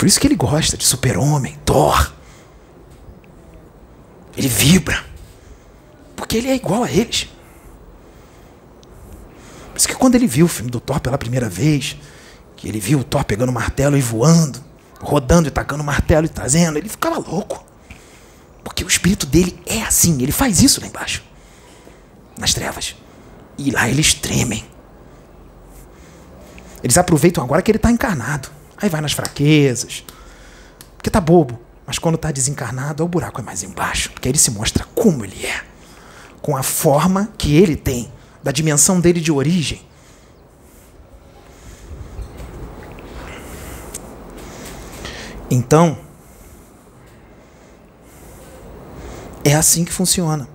Por 0.00 0.06
isso 0.06 0.18
que 0.18 0.26
ele 0.26 0.34
gosta 0.34 0.78
de 0.78 0.86
super-homem, 0.86 1.58
Thor. 1.62 2.10
Ele 4.34 4.48
vibra. 4.48 5.04
Porque 6.16 6.38
ele 6.38 6.48
é 6.48 6.54
igual 6.54 6.84
a 6.84 6.90
eles. 6.90 7.24
Por 9.68 9.76
isso 9.76 9.86
que 9.86 9.94
quando 9.94 10.14
ele 10.14 10.26
viu 10.26 10.46
o 10.46 10.48
filme 10.48 10.70
do 10.70 10.80
Thor 10.80 11.00
pela 11.00 11.18
primeira 11.18 11.50
vez, 11.50 11.98
que 12.56 12.66
ele 12.66 12.80
viu 12.80 13.00
o 13.00 13.04
Thor 13.04 13.24
pegando 13.24 13.50
o 13.50 13.52
martelo 13.52 13.94
e 13.94 14.00
voando, 14.00 14.64
rodando 15.02 15.48
e 15.48 15.50
tacando 15.50 15.82
o 15.82 15.86
martelo 15.86 16.24
e 16.24 16.30
trazendo, 16.30 16.78
ele 16.78 16.88
ficava 16.88 17.18
louco. 17.18 17.62
Porque 18.64 18.82
o 18.82 18.88
espírito 18.88 19.26
dele 19.26 19.60
é 19.66 19.82
assim, 19.82 20.22
ele 20.22 20.32
faz 20.32 20.62
isso 20.62 20.80
lá 20.80 20.86
embaixo. 20.86 21.22
Nas 22.38 22.54
trevas. 22.54 22.96
E 23.58 23.70
lá 23.70 23.86
eles 23.86 24.14
tremem. 24.14 24.64
Eles 26.82 26.96
aproveitam 26.96 27.44
agora 27.44 27.60
que 27.60 27.70
ele 27.70 27.76
está 27.76 27.90
encarnado. 27.90 28.59
Aí 28.80 28.88
vai 28.88 29.00
nas 29.00 29.12
fraquezas. 29.12 30.04
Porque 30.96 31.10
tá 31.10 31.20
bobo. 31.20 31.60
Mas 31.86 31.98
quando 31.98 32.16
tá 32.16 32.30
desencarnado, 32.30 33.04
o 33.04 33.08
buraco 33.08 33.40
é 33.40 33.44
mais 33.44 33.62
embaixo. 33.62 34.10
Porque 34.12 34.28
aí 34.28 34.32
ele 34.32 34.38
se 34.38 34.50
mostra 34.50 34.84
como 34.94 35.24
ele 35.24 35.44
é. 35.44 35.62
com 36.40 36.56
a 36.56 36.62
forma 36.62 37.30
que 37.36 37.54
ele 37.56 37.76
tem, 37.76 38.10
da 38.42 38.50
dimensão 38.50 39.00
dele 39.00 39.20
de 39.20 39.30
origem. 39.30 39.82
Então, 45.50 45.98
é 49.44 49.54
assim 49.54 49.84
que 49.84 49.92
funciona. 49.92 50.48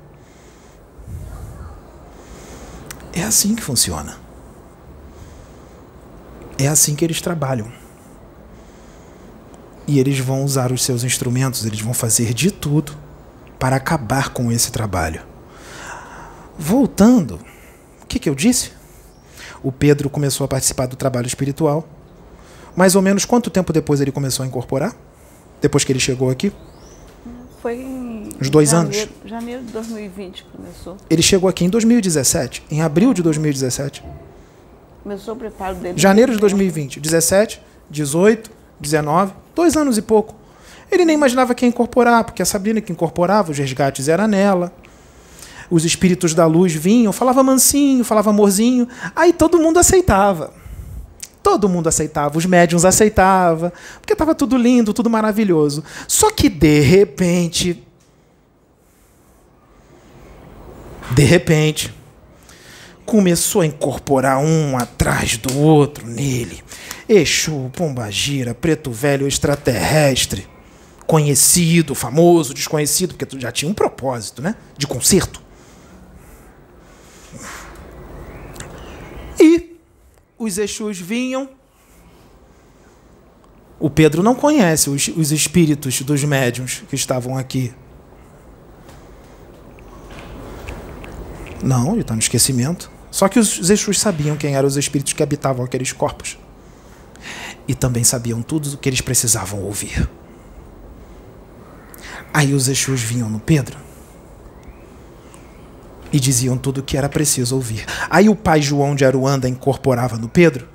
É 3.14 3.24
assim 3.24 3.56
que 3.56 3.62
funciona. 3.62 4.18
É 6.58 6.68
assim 6.68 6.96
que 6.96 7.04
eles 7.04 7.22
trabalham. 7.22 7.85
E 9.88 10.00
eles 10.00 10.20
vão 10.20 10.44
usar 10.44 10.72
os 10.72 10.84
seus 10.84 11.04
instrumentos, 11.04 11.66
eles 11.66 11.80
vão 11.80 11.94
fazer 11.94 12.34
de 12.34 12.52
tudo 12.52 12.94
para 13.60 13.76
acabar 13.76 14.30
com 14.30 14.52
esse 14.52 14.72
trabalho. 14.72 15.22
Voltando, 16.58 17.40
o 18.02 18.06
que, 18.08 18.20
que 18.20 18.30
eu 18.30 18.36
disse? 18.36 18.72
O 19.62 19.72
Pedro 19.72 20.10
começou 20.10 20.46
a 20.46 20.48
participar 20.48 20.86
do 20.88 20.96
trabalho 20.96 21.28
espiritual. 21.28 21.88
Mais 22.76 22.96
ou 22.96 23.02
menos 23.02 23.26
quanto 23.26 23.50
tempo 23.50 23.72
depois 23.72 24.02
ele 24.02 24.12
começou 24.12 24.44
a 24.44 24.48
incorporar? 24.48 24.96
Depois 25.62 25.84
que 25.84 25.92
ele 25.92 26.00
chegou 26.00 26.30
aqui? 26.30 26.52
Foi 27.62 27.78
em 27.78 28.30
Uns 28.40 28.50
dois 28.50 28.70
janeiro, 28.70 29.10
anos? 29.10 29.30
Janeiro 29.30 29.64
de 29.64 29.72
2020 29.72 30.46
começou. 30.56 30.98
Ele 31.10 31.22
chegou 31.22 31.50
aqui 31.50 31.66
em 31.66 31.70
2017, 31.70 32.64
em 32.70 32.82
abril 32.82 33.14
de 33.14 33.24
2017. 33.24 34.04
Começou 35.02 35.34
o 35.34 35.38
preparo 35.38 35.76
dele. 35.76 35.98
Janeiro 35.98 36.32
de 36.32 36.40
2020. 36.40 37.00
17, 37.00 37.62
18, 37.90 38.52
19, 38.80 39.34
dois 39.56 39.76
anos 39.76 39.98
e 39.98 40.02
pouco. 40.02 40.36
Ele 40.92 41.06
nem 41.06 41.16
imaginava 41.16 41.56
que 41.56 41.66
ia 41.66 41.70
incorporar, 41.70 42.24
porque 42.24 42.42
a 42.42 42.46
Sabrina 42.46 42.82
que 42.82 42.92
incorporava, 42.92 43.52
os 43.52 43.58
resgates 43.58 44.08
era 44.08 44.28
nela. 44.28 44.72
Os 45.70 45.84
espíritos 45.84 46.34
da 46.34 46.46
luz 46.46 46.74
vinham, 46.74 47.12
falava 47.12 47.42
mansinho, 47.42 48.04
falava 48.04 48.30
amorzinho. 48.30 48.88
Aí 49.16 49.34
todo 49.34 49.60
mundo 49.60 49.80
aceitava. 49.80 50.54
Todo 51.42 51.70
mundo 51.70 51.88
aceitava, 51.88 52.40
os 52.40 52.46
médiums 52.48 52.86
aceitavam, 52.86 53.72
porque 54.02 54.14
estava 54.14 54.34
tudo 54.34 54.58
lindo, 54.58 54.92
tudo 54.94 55.12
maravilhoso. 55.12 55.84
Só 56.08 56.32
que 56.32 56.50
de 56.50 56.80
repente, 56.80 57.84
de 61.12 61.24
repente, 61.24 61.94
começou 63.06 63.62
a 63.62 63.66
incorporar 63.68 64.40
um 64.40 64.76
atrás 64.76 65.38
do 65.38 65.56
outro 65.60 66.08
nele. 66.08 66.64
Exu, 67.08 67.70
Pombagira, 67.76 68.56
Preto 68.56 68.92
Velho 68.92 69.28
extraterrestre, 69.28 70.48
conhecido, 71.06 71.94
famoso, 71.94 72.54
desconhecido, 72.54 73.10
porque 73.10 73.26
tu 73.26 73.40
já 73.40 73.52
tinha 73.52 73.70
um 73.70 73.74
propósito, 73.74 74.42
né? 74.42 74.56
De 74.78 74.88
conserto. 74.88 75.42
E 79.40 79.78
os 80.38 80.58
Exus 80.58 81.00
vinham. 81.00 81.50
O 83.80 83.90
Pedro 83.90 84.24
não 84.24 84.34
conhece 84.34 84.90
os, 84.90 85.08
os 85.10 85.32
espíritos 85.32 86.02
dos 86.02 86.24
médiuns 86.24 86.84
que 86.90 86.96
estavam 86.96 87.38
aqui. 87.38 87.74
Não, 91.62 91.92
ele 91.92 92.02
está 92.02 92.14
no 92.14 92.20
esquecimento. 92.20 92.90
Só 93.12 93.28
que 93.28 93.38
os 93.38 93.70
Exus 93.70 94.00
sabiam 94.00 94.36
quem 94.36 94.56
eram 94.56 94.68
os 94.68 94.78
espíritos 94.78 95.14
que 95.14 95.22
habitavam 95.22 95.64
aqueles 95.64 95.92
corpos. 95.92 96.38
E 97.68 97.74
também 97.74 98.04
sabiam 98.04 98.42
tudo 98.42 98.74
o 98.74 98.78
que 98.78 98.90
eles 98.90 99.02
precisavam 99.02 99.62
ouvir. 99.62 100.10
Aí 102.34 102.54
os 102.54 102.68
Exus 102.68 103.02
vinham 103.02 103.30
no 103.30 103.40
Pedro 103.40 103.78
e 106.12 106.20
diziam 106.20 106.58
tudo 106.58 106.80
o 106.80 106.84
que 106.84 106.98
era 106.98 107.10
preciso 107.10 107.56
ouvir. 107.56 107.86
Aí 108.10 108.30
o 108.30 108.36
pai 108.36 108.62
João 108.62 108.96
de 108.96 109.06
Aruanda 109.06 109.50
incorporava 109.50 110.18
no 110.18 110.30
Pedro 110.30 110.68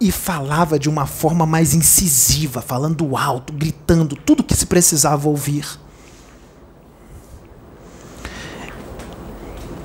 e 0.00 0.12
falava 0.12 0.78
de 0.78 0.88
uma 0.88 1.06
forma 1.06 1.46
mais 1.46 1.74
incisiva, 1.74 2.60
falando 2.60 3.16
alto, 3.16 3.52
gritando 3.52 4.14
tudo 4.16 4.40
o 4.40 4.44
que 4.44 4.54
se 4.54 4.66
precisava 4.66 5.28
ouvir. 5.28 5.66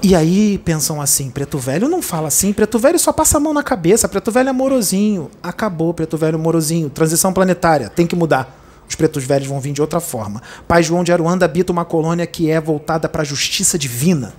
E 0.03 0.15
aí 0.15 0.57
pensam 0.57 0.99
assim, 0.99 1.29
Preto 1.29 1.59
Velho 1.59 1.87
não 1.87 2.01
fala 2.01 2.27
assim, 2.27 2.51
Preto 2.51 2.79
Velho 2.79 2.97
só 2.97 3.13
passa 3.13 3.37
a 3.37 3.39
mão 3.39 3.53
na 3.53 3.61
cabeça, 3.61 4.09
Preto 4.09 4.31
Velho 4.31 4.49
é. 4.53 5.29
Acabou, 5.43 5.93
Preto 5.93 6.17
Velho 6.17 6.39
morosinho. 6.39 6.89
Transição 6.89 7.31
planetária, 7.31 7.89
tem 7.89 8.07
que 8.07 8.15
mudar. 8.15 8.61
Os 8.91 8.95
pretos 8.95 9.23
velhos 9.23 9.47
vão 9.47 9.57
vir 9.61 9.71
de 9.71 9.79
outra 9.79 10.01
forma. 10.01 10.41
Pai 10.67 10.83
João 10.83 11.01
de 11.01 11.13
Aruanda 11.13 11.45
habita 11.45 11.71
uma 11.71 11.85
colônia 11.85 12.27
que 12.27 12.51
é 12.51 12.59
voltada 12.59 13.07
para 13.07 13.21
a 13.21 13.25
justiça 13.25 13.79
divina. 13.79 14.33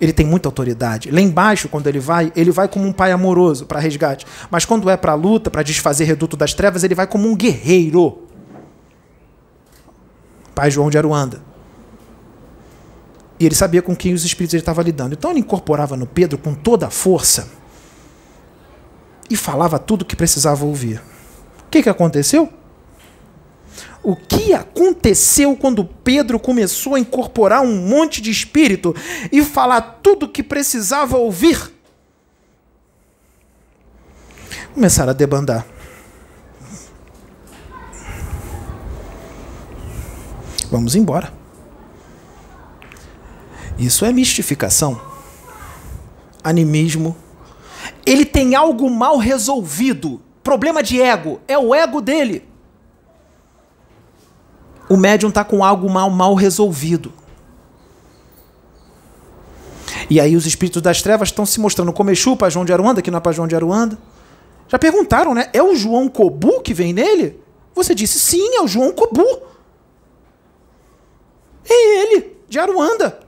Ele 0.00 0.12
tem 0.12 0.24
muita 0.24 0.46
autoridade. 0.46 1.10
Lá 1.10 1.20
embaixo, 1.20 1.68
quando 1.68 1.88
ele 1.88 1.98
vai, 1.98 2.32
ele 2.36 2.52
vai 2.52 2.68
como 2.68 2.86
um 2.86 2.92
pai 2.92 3.10
amoroso 3.10 3.66
para 3.66 3.80
resgate. 3.80 4.24
Mas 4.48 4.64
quando 4.64 4.88
é 4.88 4.96
para 4.96 5.14
luta, 5.14 5.50
para 5.50 5.64
desfazer 5.64 6.04
reduto 6.04 6.36
das 6.36 6.54
trevas, 6.54 6.84
ele 6.84 6.94
vai 6.94 7.04
como 7.04 7.28
um 7.28 7.34
guerreiro. 7.34 8.28
Pai 10.54 10.70
João 10.70 10.88
de 10.88 10.96
Aruanda. 10.96 11.42
E 13.42 13.44
ele 13.44 13.56
sabia 13.56 13.82
com 13.82 13.96
quem 13.96 14.14
os 14.14 14.24
espíritos 14.24 14.54
ele 14.54 14.62
estava 14.62 14.80
lidando. 14.84 15.14
Então 15.14 15.32
ele 15.32 15.40
incorporava 15.40 15.96
no 15.96 16.06
Pedro 16.06 16.38
com 16.38 16.54
toda 16.54 16.86
a 16.86 16.90
força 16.90 17.48
e 19.28 19.34
falava 19.34 19.80
tudo 19.80 20.02
o 20.02 20.04
que 20.04 20.14
precisava 20.14 20.64
ouvir. 20.64 21.02
O 21.66 21.68
que, 21.68 21.82
que 21.82 21.88
aconteceu? 21.88 22.48
O 24.00 24.14
que 24.14 24.54
aconteceu 24.54 25.56
quando 25.56 25.84
Pedro 25.84 26.38
começou 26.38 26.94
a 26.94 27.00
incorporar 27.00 27.62
um 27.62 27.84
monte 27.84 28.22
de 28.22 28.30
espírito 28.30 28.94
e 29.32 29.42
falar 29.42 29.98
tudo 30.04 30.26
o 30.26 30.28
que 30.28 30.44
precisava 30.44 31.16
ouvir? 31.16 31.58
Começaram 34.72 35.10
a 35.10 35.14
debandar. 35.14 35.66
Vamos 40.70 40.94
embora. 40.94 41.41
Isso 43.78 44.04
é 44.04 44.12
mistificação. 44.12 45.00
Animismo. 46.42 47.16
Ele 48.04 48.24
tem 48.24 48.54
algo 48.54 48.90
mal 48.90 49.16
resolvido. 49.16 50.20
Problema 50.42 50.82
de 50.82 51.00
ego. 51.00 51.40
É 51.46 51.58
o 51.58 51.74
ego 51.74 52.00
dele. 52.00 52.48
O 54.88 54.96
médium 54.96 55.28
está 55.28 55.44
com 55.44 55.64
algo 55.64 55.88
mal, 55.88 56.10
mal 56.10 56.34
resolvido. 56.34 57.12
E 60.10 60.20
aí 60.20 60.36
os 60.36 60.44
espíritos 60.44 60.82
das 60.82 61.00
trevas 61.00 61.28
estão 61.28 61.46
se 61.46 61.58
mostrando 61.58 61.92
como 61.92 62.10
Exu 62.10 62.36
João 62.50 62.64
de 62.64 62.72
Aruanda, 62.72 63.00
que 63.00 63.10
não 63.10 63.18
é 63.18 63.20
para 63.20 63.32
João 63.32 63.48
de 63.48 63.56
Aruanda. 63.56 63.96
Já 64.68 64.78
perguntaram, 64.78 65.32
né? 65.32 65.48
É 65.52 65.62
o 65.62 65.74
João 65.74 66.08
Cobu 66.08 66.60
que 66.60 66.74
vem 66.74 66.92
nele? 66.92 67.40
Você 67.74 67.94
disse, 67.94 68.18
sim, 68.18 68.56
é 68.56 68.60
o 68.60 68.68
João 68.68 68.92
Cobu. 68.92 69.42
É 71.68 72.02
ele, 72.02 72.36
de 72.48 72.58
Aruanda. 72.58 73.20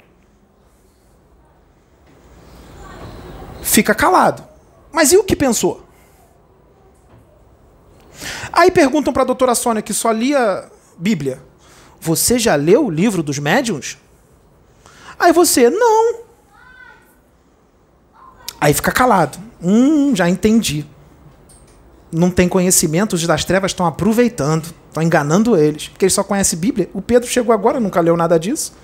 Fica 3.64 3.94
calado. 3.94 4.44
Mas 4.92 5.10
e 5.10 5.16
o 5.16 5.24
que 5.24 5.34
pensou? 5.34 5.82
Aí 8.52 8.70
perguntam 8.70 9.12
para 9.12 9.22
a 9.22 9.26
doutora 9.26 9.54
Sônia, 9.54 9.82
que 9.82 9.94
só 9.94 10.12
lia 10.12 10.70
Bíblia. 10.96 11.42
Você 11.98 12.38
já 12.38 12.54
leu 12.54 12.86
o 12.86 12.90
livro 12.90 13.22
dos 13.22 13.38
médiuns? 13.38 13.98
Aí 15.18 15.32
você, 15.32 15.70
não. 15.70 16.20
Aí 18.60 18.74
fica 18.74 18.92
calado. 18.92 19.38
Hum, 19.62 20.14
já 20.14 20.28
entendi. 20.28 20.86
Não 22.12 22.30
tem 22.30 22.48
conhecimento, 22.48 23.14
os 23.14 23.26
das 23.26 23.44
trevas 23.44 23.72
estão 23.72 23.86
aproveitando, 23.86 24.72
estão 24.88 25.02
enganando 25.02 25.56
eles, 25.56 25.88
porque 25.88 26.04
eles 26.04 26.12
só 26.12 26.22
conhecem 26.22 26.58
Bíblia. 26.58 26.88
O 26.92 27.00
Pedro 27.00 27.28
chegou 27.28 27.52
agora, 27.52 27.80
nunca 27.80 28.00
leu 28.00 28.16
nada 28.16 28.38
disso. 28.38 28.74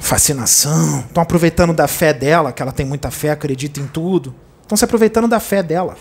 Fascinação. 0.00 1.00
Estão 1.00 1.22
aproveitando 1.22 1.72
da 1.72 1.88
fé 1.88 2.12
dela, 2.12 2.52
que 2.52 2.62
ela 2.62 2.72
tem 2.72 2.86
muita 2.86 3.10
fé, 3.10 3.30
acredita 3.30 3.80
em 3.80 3.86
tudo. 3.86 4.34
Estão 4.62 4.76
se 4.76 4.84
aproveitando 4.84 5.28
da 5.28 5.40
fé 5.40 5.62
dela. 5.62 5.96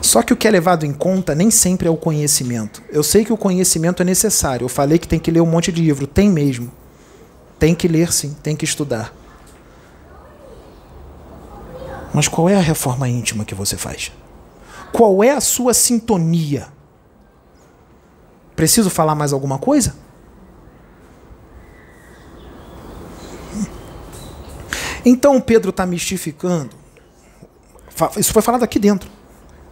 Só 0.00 0.22
que 0.22 0.32
o 0.32 0.36
que 0.36 0.48
é 0.48 0.50
levado 0.50 0.86
em 0.86 0.92
conta 0.92 1.34
nem 1.34 1.50
sempre 1.50 1.86
é 1.86 1.90
o 1.90 1.96
conhecimento. 1.96 2.82
Eu 2.90 3.02
sei 3.02 3.24
que 3.24 3.32
o 3.32 3.36
conhecimento 3.36 4.02
é 4.02 4.04
necessário. 4.04 4.64
Eu 4.64 4.68
falei 4.68 4.98
que 4.98 5.08
tem 5.08 5.18
que 5.18 5.30
ler 5.30 5.40
um 5.40 5.46
monte 5.46 5.70
de 5.70 5.82
livro. 5.82 6.06
Tem 6.06 6.30
mesmo. 6.30 6.72
Tem 7.58 7.74
que 7.74 7.86
ler, 7.88 8.12
sim. 8.12 8.34
Tem 8.42 8.56
que 8.56 8.64
estudar. 8.64 9.12
Mas 12.12 12.26
qual 12.26 12.48
é 12.48 12.56
a 12.56 12.60
reforma 12.60 13.08
íntima 13.08 13.44
que 13.44 13.54
você 13.54 13.76
faz? 13.76 14.10
Qual 14.92 15.22
é 15.22 15.30
a 15.30 15.40
sua 15.40 15.74
sintonia? 15.74 16.68
Preciso 18.56 18.88
falar 18.88 19.14
mais 19.14 19.32
alguma 19.32 19.58
coisa? 19.58 19.94
Então 25.04 25.40
Pedro 25.40 25.70
está 25.70 25.86
mistificando. 25.86 26.70
Isso 28.16 28.32
foi 28.32 28.42
falado 28.42 28.62
aqui 28.62 28.78
dentro. 28.78 29.10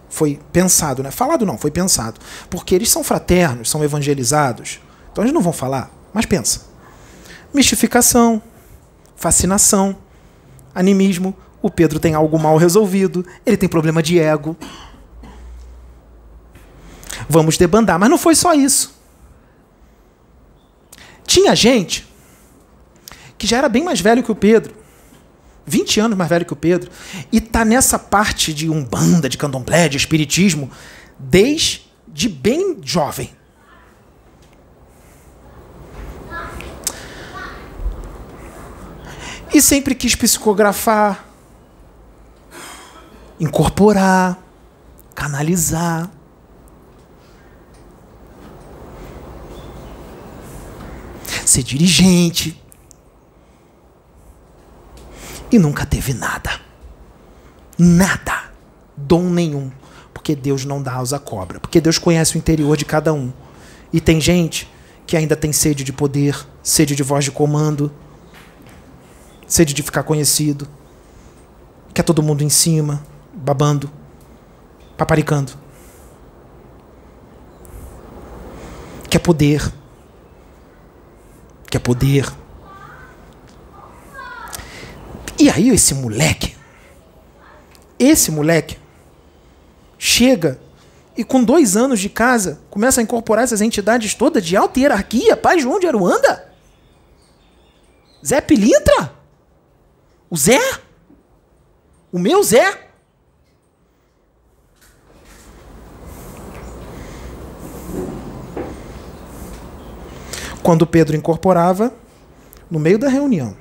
Foi 0.08 0.40
pensado, 0.52 1.02
né? 1.02 1.10
Falado 1.10 1.44
não, 1.44 1.58
foi 1.58 1.70
pensado. 1.70 2.20
Porque 2.48 2.74
eles 2.74 2.88
são 2.88 3.04
fraternos, 3.04 3.70
são 3.70 3.82
evangelizados, 3.84 4.80
Então 5.12 5.24
eles 5.24 5.34
não 5.34 5.42
vão 5.42 5.52
falar, 5.52 5.90
mas 6.12 6.26
pensa. 6.26 6.66
Mistificação, 7.52 8.42
fascinação, 9.16 9.96
animismo. 10.74 11.34
O 11.62 11.70
Pedro 11.70 11.98
tem 11.98 12.14
algo 12.14 12.38
mal 12.38 12.56
resolvido, 12.56 13.26
ele 13.44 13.56
tem 13.56 13.68
problema 13.68 14.02
de 14.02 14.18
ego. 14.18 14.56
Vamos 17.28 17.56
debandar, 17.56 17.98
mas 17.98 18.10
não 18.10 18.18
foi 18.18 18.34
só 18.34 18.54
isso. 18.54 18.94
Tinha 21.26 21.54
gente 21.56 22.06
que 23.36 23.46
já 23.46 23.58
era 23.58 23.68
bem 23.68 23.82
mais 23.82 24.00
velho 24.00 24.22
que 24.22 24.30
o 24.30 24.34
Pedro, 24.34 24.74
20 25.66 26.00
anos 26.00 26.16
mais 26.16 26.30
velho 26.30 26.46
que 26.46 26.52
o 26.52 26.56
Pedro, 26.56 26.90
e 27.32 27.40
tá 27.40 27.64
nessa 27.64 27.98
parte 27.98 28.54
de 28.54 28.70
umbanda, 28.70 29.28
de 29.28 29.36
candomblé, 29.36 29.88
de 29.88 29.96
espiritismo, 29.96 30.70
desde 31.18 32.28
bem 32.28 32.78
jovem. 32.82 33.30
E 39.52 39.62
sempre 39.62 39.94
quis 39.94 40.14
psicografar, 40.14 41.24
incorporar, 43.40 44.38
canalizar. 45.14 46.10
Ser 51.44 51.62
dirigente. 51.62 52.60
E 55.50 55.58
nunca 55.58 55.86
teve 55.86 56.12
nada. 56.12 56.50
Nada. 57.78 58.50
Dom 58.96 59.30
nenhum. 59.30 59.70
Porque 60.12 60.34
Deus 60.34 60.64
não 60.64 60.82
dá 60.82 60.96
asa 60.96 61.16
à 61.16 61.18
cobra. 61.18 61.60
Porque 61.60 61.80
Deus 61.80 61.98
conhece 61.98 62.36
o 62.36 62.38
interior 62.38 62.76
de 62.76 62.84
cada 62.84 63.12
um. 63.12 63.32
E 63.92 64.00
tem 64.00 64.20
gente 64.20 64.70
que 65.06 65.16
ainda 65.16 65.36
tem 65.36 65.52
sede 65.52 65.84
de 65.84 65.92
poder, 65.92 66.36
sede 66.62 66.96
de 66.96 67.02
voz 67.02 67.24
de 67.24 67.30
comando, 67.30 67.92
sede 69.46 69.72
de 69.72 69.82
ficar 69.82 70.02
conhecido. 70.02 70.66
Quer 71.94 72.02
todo 72.02 72.22
mundo 72.22 72.42
em 72.42 72.48
cima, 72.48 73.02
babando, 73.32 73.90
paparicando. 74.96 75.52
Quer 79.08 79.20
poder. 79.20 79.72
Quer 81.70 81.78
poder. 81.78 82.26
E 85.38 85.50
aí 85.50 85.68
esse 85.68 85.94
moleque, 85.94 86.56
esse 87.98 88.30
moleque, 88.30 88.78
chega 89.98 90.58
e 91.16 91.24
com 91.24 91.42
dois 91.42 91.76
anos 91.76 92.00
de 92.00 92.08
casa 92.08 92.60
começa 92.70 93.00
a 93.00 93.02
incorporar 93.02 93.44
essas 93.44 93.60
entidades 93.60 94.14
todas 94.14 94.44
de 94.44 94.56
alta 94.56 94.80
hierarquia. 94.80 95.36
Pai 95.36 95.58
João 95.58 95.78
de 95.78 95.86
Aruanda? 95.86 96.52
Zé 98.24 98.40
Pilintra? 98.40 99.12
O 100.30 100.36
Zé? 100.36 100.60
O 102.10 102.18
meu 102.18 102.42
Zé? 102.42 102.86
Quando 110.62 110.86
Pedro 110.86 111.14
incorporava, 111.14 111.94
no 112.68 112.80
meio 112.80 112.98
da 112.98 113.08
reunião, 113.08 113.56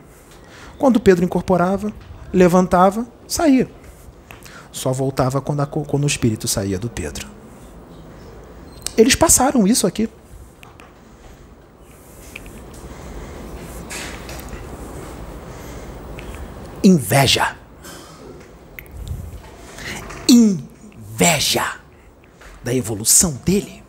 quando 0.78 1.00
Pedro 1.00 1.24
incorporava, 1.24 1.92
levantava, 2.34 3.06
saía. 3.28 3.70
Só 4.72 4.92
voltava 4.92 5.42
quando, 5.42 5.62
a, 5.62 5.66
quando 5.66 6.04
o 6.04 6.08
espírito 6.08 6.48
saía 6.48 6.78
do 6.78 6.90
Pedro. 6.90 7.28
Eles 8.98 9.16
passaram 9.16 9.66
isso 9.68 9.88
aqui. 9.88 10.10
inveja. 16.86 17.56
Inveja 20.30 21.80
da 22.64 22.74
evolução 22.74 23.40
dele, 23.44 23.84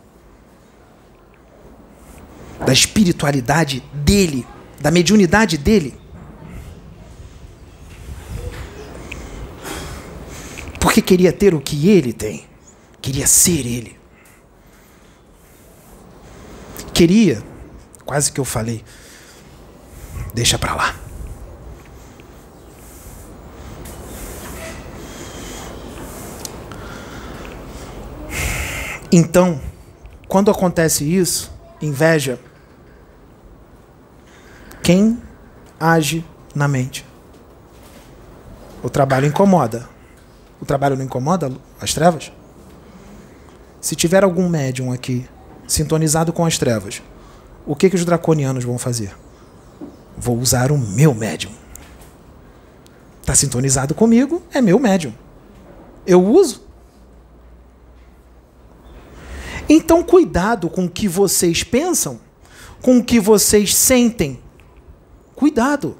da 2.65 2.73
espiritualidade 2.73 3.81
dele, 3.93 4.45
da 4.79 4.89
mediunidade 4.89 5.57
dele. 5.57 5.95
Porque 10.87 11.01
queria 11.01 11.33
ter 11.33 11.53
o 11.53 11.59
que 11.59 11.89
ele 11.89 12.13
tem, 12.13 12.45
queria 13.01 13.27
ser 13.27 13.67
ele. 13.67 13.99
Queria, 16.93 17.43
quase 18.05 18.31
que 18.31 18.39
eu 18.39 18.45
falei, 18.45 18.81
deixa 20.33 20.57
pra 20.57 20.73
lá. 20.73 20.95
Então, 29.11 29.59
quando 30.25 30.49
acontece 30.49 31.03
isso, 31.03 31.51
inveja, 31.81 32.39
quem 34.81 35.21
age 35.77 36.23
na 36.55 36.69
mente? 36.69 37.05
O 38.81 38.89
trabalho 38.89 39.27
incomoda. 39.27 39.96
O 40.61 40.65
trabalho 40.65 40.95
não 40.95 41.05
incomoda 41.05 41.51
as 41.79 41.93
trevas? 41.93 42.31
Se 43.79 43.95
tiver 43.95 44.23
algum 44.23 44.49
médium 44.49 44.91
aqui 44.91 45.27
sintonizado 45.67 46.33
com 46.33 46.45
as 46.45 46.57
trevas, 46.57 47.01
o 47.65 47.75
que, 47.75 47.89
que 47.89 47.95
os 47.95 48.05
draconianos 48.05 48.63
vão 48.63 48.77
fazer? 48.77 49.15
Vou 50.17 50.37
usar 50.39 50.71
o 50.71 50.77
meu 50.77 51.13
médium. 51.13 51.51
Está 53.21 53.35
sintonizado 53.35 53.93
comigo, 53.93 54.41
é 54.53 54.61
meu 54.61 54.79
médium. 54.79 55.13
Eu 56.05 56.23
uso. 56.23 56.65
Então, 59.69 60.01
cuidado 60.01 60.69
com 60.69 60.85
o 60.85 60.89
que 60.89 61.07
vocês 61.07 61.61
pensam, 61.61 62.19
com 62.81 62.99
o 62.99 63.03
que 63.03 63.19
vocês 63.19 63.75
sentem. 63.75 64.41
Cuidado, 65.35 65.97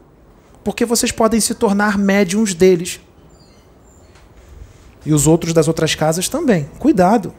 porque 0.64 0.86
vocês 0.86 1.12
podem 1.12 1.40
se 1.40 1.54
tornar 1.54 1.98
médiums 1.98 2.54
deles. 2.54 3.02
E 5.08 5.14
os 5.14 5.26
outros 5.26 5.54
das 5.54 5.70
outras 5.70 5.96
casas 5.96 6.28
também. 6.28 6.70
Cuidado. 6.78 7.34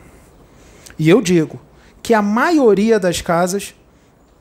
E 0.98 1.06
eu 1.06 1.20
digo 1.20 1.60
que 2.02 2.14
a 2.14 2.22
maioria 2.22 2.98
das 2.98 3.20
casas 3.20 3.74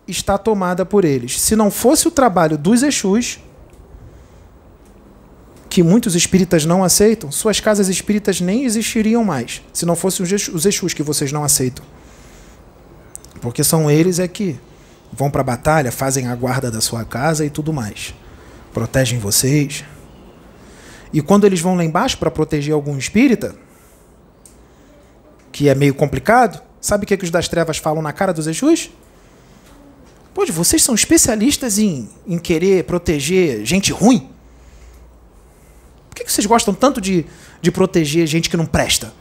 está 0.07 0.37
tomada 0.37 0.85
por 0.85 1.03
eles. 1.03 1.41
Se 1.41 1.53
não 1.53 1.69
fosse 1.69 2.07
o 2.07 2.11
trabalho 2.11 2.57
dos 2.57 2.83
Exus, 2.83 3.39
que 5.69 5.83
muitos 5.83 6.15
espíritas 6.15 6.65
não 6.65 6.85
aceitam, 6.85 7.29
suas 7.29 7.59
casas 7.59 7.89
espíritas 7.89 8.39
nem 8.39 8.63
existiriam 8.63 9.25
mais, 9.25 9.61
se 9.73 9.85
não 9.85 9.97
fossem 9.97 10.25
os 10.25 10.65
Exus 10.65 10.93
que 10.93 11.03
vocês 11.03 11.29
não 11.33 11.43
aceitam. 11.43 11.83
Porque 13.41 13.61
são 13.61 13.91
eles 13.91 14.19
é 14.19 14.27
que 14.27 14.57
vão 15.11 15.29
para 15.29 15.41
a 15.41 15.43
batalha, 15.43 15.91
fazem 15.91 16.29
a 16.29 16.35
guarda 16.35 16.71
da 16.71 16.79
sua 16.79 17.03
casa 17.03 17.45
e 17.45 17.49
tudo 17.49 17.73
mais. 17.73 18.13
Protegem 18.73 19.19
vocês. 19.19 19.83
E 21.13 21.21
quando 21.21 21.45
eles 21.45 21.59
vão 21.59 21.75
lá 21.75 21.84
embaixo 21.84 22.17
para 22.17 22.29
proteger 22.29 22.73
algum 22.73 22.97
espírita, 22.97 23.55
que 25.51 25.69
é 25.69 25.75
meio 25.75 25.93
complicado, 25.93 26.61
sabe 26.79 27.03
o 27.03 27.07
que, 27.07 27.13
é 27.13 27.17
que 27.17 27.23
os 27.23 27.31
das 27.31 27.47
trevas 27.47 27.77
falam 27.77 28.01
na 28.01 28.13
cara 28.13 28.34
dos 28.34 28.47
Exus? 28.47 28.89
Pô, 30.34 30.45
vocês 30.45 30.84
são 30.84 30.93
especialistas 30.93 31.79
em, 31.79 32.07
em 32.27 32.38
querer 32.38 32.84
proteger 32.84 33.65
gente 33.65 33.91
ruim? 33.91 34.29
Por 36.09 36.15
que 36.15 36.31
vocês 36.31 36.45
gostam 36.45 36.73
tanto 36.73 37.01
de, 37.01 37.25
de 37.61 37.71
proteger 37.71 38.27
gente 38.27 38.49
que 38.49 38.57
não 38.57 38.65
presta? 38.65 39.11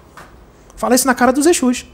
Fala 0.76 0.94
isso 0.94 1.06
na 1.06 1.14
cara 1.14 1.32
dos 1.32 1.46
Exus. 1.46 1.86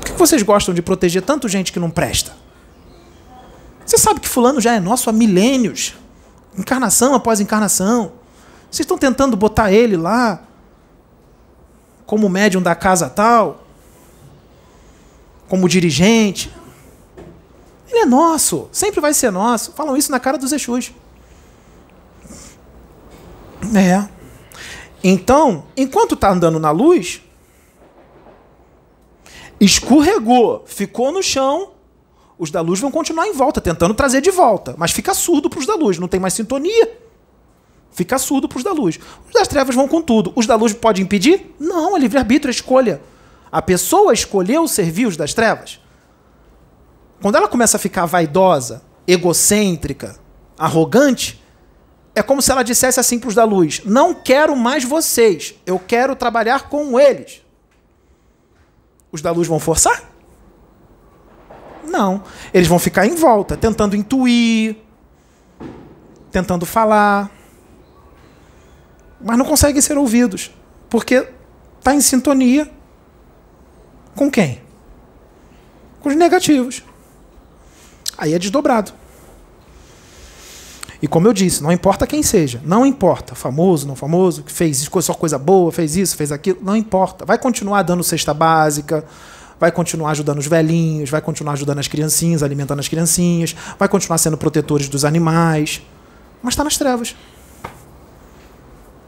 Por 0.00 0.04
que 0.04 0.12
vocês 0.12 0.42
gostam 0.42 0.74
de 0.74 0.82
proteger 0.82 1.22
tanto 1.22 1.48
gente 1.48 1.72
que 1.72 1.80
não 1.80 1.90
presta? 1.90 2.36
Você 3.86 3.96
sabe 3.96 4.20
que 4.20 4.28
fulano 4.28 4.60
já 4.60 4.74
é 4.74 4.80
nosso 4.80 5.08
há 5.08 5.12
milênios. 5.12 5.94
Encarnação 6.56 7.14
após 7.14 7.40
encarnação. 7.40 8.12
Vocês 8.70 8.80
estão 8.80 8.98
tentando 8.98 9.36
botar 9.36 9.72
ele 9.72 9.96
lá 9.96 10.42
como 12.06 12.28
médium 12.28 12.60
da 12.60 12.74
casa 12.74 13.08
tal, 13.08 13.64
como 15.48 15.68
dirigente. 15.68 16.52
Ele 17.88 18.00
é 18.00 18.06
nosso, 18.06 18.68
sempre 18.72 19.00
vai 19.00 19.12
ser 19.12 19.30
nosso. 19.30 19.72
Falam 19.72 19.96
isso 19.96 20.10
na 20.10 20.18
cara 20.18 20.38
dos 20.38 20.52
Exus. 20.52 20.92
É. 23.74 24.08
Então, 25.04 25.64
enquanto 25.76 26.14
está 26.14 26.30
andando 26.30 26.58
na 26.58 26.70
luz, 26.70 27.22
escorregou, 29.60 30.64
ficou 30.66 31.12
no 31.12 31.22
chão, 31.22 31.72
os 32.42 32.50
da 32.50 32.60
luz 32.60 32.80
vão 32.80 32.90
continuar 32.90 33.28
em 33.28 33.32
volta, 33.32 33.60
tentando 33.60 33.94
trazer 33.94 34.20
de 34.20 34.32
volta. 34.32 34.74
Mas 34.76 34.90
fica 34.90 35.14
surdo 35.14 35.48
para 35.48 35.60
os 35.60 35.66
da 35.66 35.76
luz, 35.76 35.96
não 35.96 36.08
tem 36.08 36.18
mais 36.18 36.34
sintonia. 36.34 36.90
Fica 37.92 38.18
surdo 38.18 38.48
para 38.48 38.58
os 38.58 38.64
da 38.64 38.72
luz. 38.72 38.98
Os 39.28 39.32
das 39.32 39.46
trevas 39.46 39.76
vão 39.76 39.86
com 39.86 40.02
tudo. 40.02 40.32
Os 40.34 40.44
da 40.44 40.56
luz 40.56 40.72
podem 40.72 41.04
impedir? 41.04 41.54
Não, 41.56 41.96
é 41.96 42.00
livre-arbítrio, 42.00 42.50
é 42.50 42.50
escolha. 42.50 43.00
A 43.52 43.62
pessoa 43.62 44.12
escolheu 44.12 44.66
servir 44.66 45.06
os 45.06 45.16
das 45.16 45.32
trevas. 45.32 45.78
Quando 47.20 47.36
ela 47.36 47.46
começa 47.46 47.76
a 47.76 47.80
ficar 47.80 48.06
vaidosa, 48.06 48.82
egocêntrica, 49.06 50.18
arrogante, 50.58 51.40
é 52.12 52.24
como 52.24 52.42
se 52.42 52.50
ela 52.50 52.64
dissesse 52.64 52.98
assim 52.98 53.20
para 53.20 53.28
os 53.28 53.36
da 53.36 53.44
luz: 53.44 53.82
Não 53.84 54.12
quero 54.12 54.56
mais 54.56 54.82
vocês, 54.82 55.54
eu 55.64 55.78
quero 55.78 56.16
trabalhar 56.16 56.68
com 56.68 56.98
eles. 56.98 57.40
Os 59.12 59.22
da 59.22 59.30
luz 59.30 59.46
vão 59.46 59.60
forçar? 59.60 60.11
Não. 61.84 62.22
Eles 62.52 62.68
vão 62.68 62.78
ficar 62.78 63.06
em 63.06 63.14
volta, 63.14 63.56
tentando 63.56 63.96
intuir, 63.96 64.76
tentando 66.30 66.64
falar, 66.64 67.30
mas 69.20 69.38
não 69.38 69.44
conseguem 69.44 69.80
ser 69.80 69.96
ouvidos, 69.96 70.50
porque 70.88 71.28
está 71.78 71.94
em 71.94 72.00
sintonia 72.00 72.70
com 74.16 74.30
quem? 74.30 74.60
Com 76.00 76.08
os 76.08 76.16
negativos. 76.16 76.82
Aí 78.16 78.34
é 78.34 78.38
desdobrado. 78.38 78.92
E 81.00 81.08
como 81.08 81.26
eu 81.26 81.32
disse, 81.32 81.62
não 81.62 81.72
importa 81.72 82.06
quem 82.06 82.22
seja, 82.22 82.60
não 82.64 82.86
importa, 82.86 83.34
famoso, 83.34 83.88
não 83.88 83.96
famoso, 83.96 84.44
que 84.44 84.52
fez 84.52 84.88
só 85.00 85.14
coisa 85.14 85.36
boa, 85.36 85.72
fez 85.72 85.96
isso, 85.96 86.16
fez 86.16 86.30
aquilo, 86.30 86.60
não 86.62 86.76
importa. 86.76 87.24
Vai 87.24 87.38
continuar 87.38 87.82
dando 87.82 88.04
cesta 88.04 88.32
básica, 88.32 89.04
vai 89.62 89.70
continuar 89.70 90.10
ajudando 90.10 90.38
os 90.38 90.46
velhinhos, 90.48 91.08
vai 91.08 91.20
continuar 91.20 91.52
ajudando 91.52 91.78
as 91.78 91.86
criancinhas, 91.86 92.42
alimentando 92.42 92.80
as 92.80 92.88
criancinhas, 92.88 93.54
vai 93.78 93.88
continuar 93.88 94.18
sendo 94.18 94.36
protetores 94.36 94.88
dos 94.88 95.04
animais, 95.04 95.80
mas 96.42 96.54
está 96.54 96.64
nas 96.64 96.76
trevas. 96.76 97.14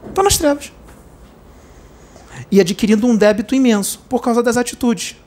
Está 0.07 0.23
nas 0.23 0.37
trevas. 0.37 0.71
E 2.49 2.61
adquirindo 2.61 3.05
um 3.05 3.17
débito 3.17 3.53
imenso 3.53 4.01
por 4.07 4.21
causa 4.21 4.41
das 4.41 4.55
atitudes. 4.55 5.17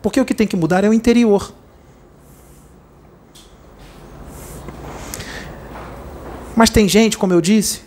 Porque 0.00 0.20
o 0.20 0.24
que 0.24 0.32
tem 0.32 0.46
que 0.46 0.54
mudar 0.54 0.84
é 0.84 0.88
o 0.88 0.94
interior. 0.94 1.52
Mas 6.54 6.70
tem 6.70 6.88
gente, 6.88 7.18
como 7.18 7.32
eu 7.32 7.40
disse, 7.40 7.80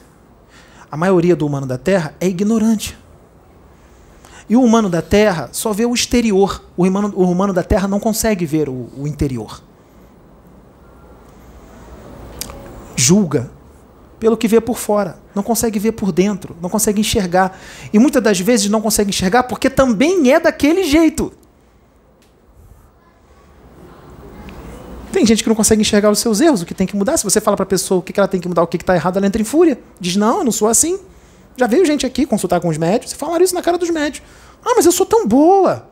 a 0.91 0.97
maioria 0.97 1.33
do 1.33 1.47
humano 1.47 1.65
da 1.65 1.77
Terra 1.77 2.13
é 2.19 2.27
ignorante. 2.27 2.97
E 4.49 4.55
o 4.55 4.63
humano 4.63 4.89
da 4.89 5.01
Terra 5.01 5.49
só 5.51 5.71
vê 5.73 5.85
o 5.85 5.93
exterior. 5.93 6.63
O 6.75 6.85
humano, 6.85 7.13
o 7.15 7.23
humano 7.23 7.53
da 7.53 7.63
Terra 7.63 7.87
não 7.87 7.99
consegue 7.99 8.45
ver 8.45 8.69
o, 8.69 8.89
o 8.97 9.07
interior. 9.07 9.61
Julga 12.95 13.49
pelo 14.19 14.37
que 14.37 14.47
vê 14.47 14.61
por 14.61 14.77
fora, 14.77 15.17
não 15.33 15.41
consegue 15.41 15.79
ver 15.79 15.93
por 15.93 16.11
dentro, 16.11 16.55
não 16.61 16.69
consegue 16.69 17.01
enxergar. 17.01 17.59
E 17.91 17.97
muitas 17.97 18.21
das 18.21 18.39
vezes 18.39 18.69
não 18.69 18.79
consegue 18.79 19.09
enxergar 19.09 19.43
porque 19.43 19.67
também 19.67 20.31
é 20.31 20.39
daquele 20.39 20.83
jeito. 20.83 21.33
Tem 25.11 25.25
gente 25.25 25.41
que 25.41 25.49
não 25.49 25.55
consegue 25.55 25.81
enxergar 25.81 26.09
os 26.11 26.19
seus 26.19 26.39
erros, 26.39 26.61
o 26.61 26.65
que 26.65 26.73
tem 26.73 26.85
que 26.85 26.95
mudar. 26.95 27.17
Se 27.17 27.23
você 27.23 27.41
fala 27.41 27.57
para 27.57 27.63
a 27.63 27.67
pessoa 27.67 27.99
o 27.99 28.01
que 28.01 28.17
ela 28.17 28.27
tem 28.27 28.39
que 28.39 28.47
mudar, 28.47 28.61
o 28.61 28.67
que 28.67 28.77
está 28.77 28.95
errado, 28.95 29.17
ela 29.17 29.25
entra 29.25 29.41
em 29.41 29.45
fúria. 29.45 29.77
Diz: 29.99 30.15
Não, 30.15 30.39
eu 30.39 30.43
não 30.43 30.51
sou 30.51 30.67
assim. 30.67 30.99
Já 31.57 31.67
veio 31.67 31.85
gente 31.85 32.05
aqui 32.05 32.25
consultar 32.25 32.59
com 32.59 32.69
os 32.69 32.77
médicos 32.77 33.13
e 33.13 33.15
falaram 33.15 33.43
isso 33.43 33.53
na 33.53 33.61
cara 33.61 33.77
dos 33.77 33.89
médicos. 33.89 34.27
Ah, 34.65 34.73
mas 34.75 34.85
eu 34.85 34.91
sou 34.91 35.05
tão 35.05 35.27
boa. 35.27 35.89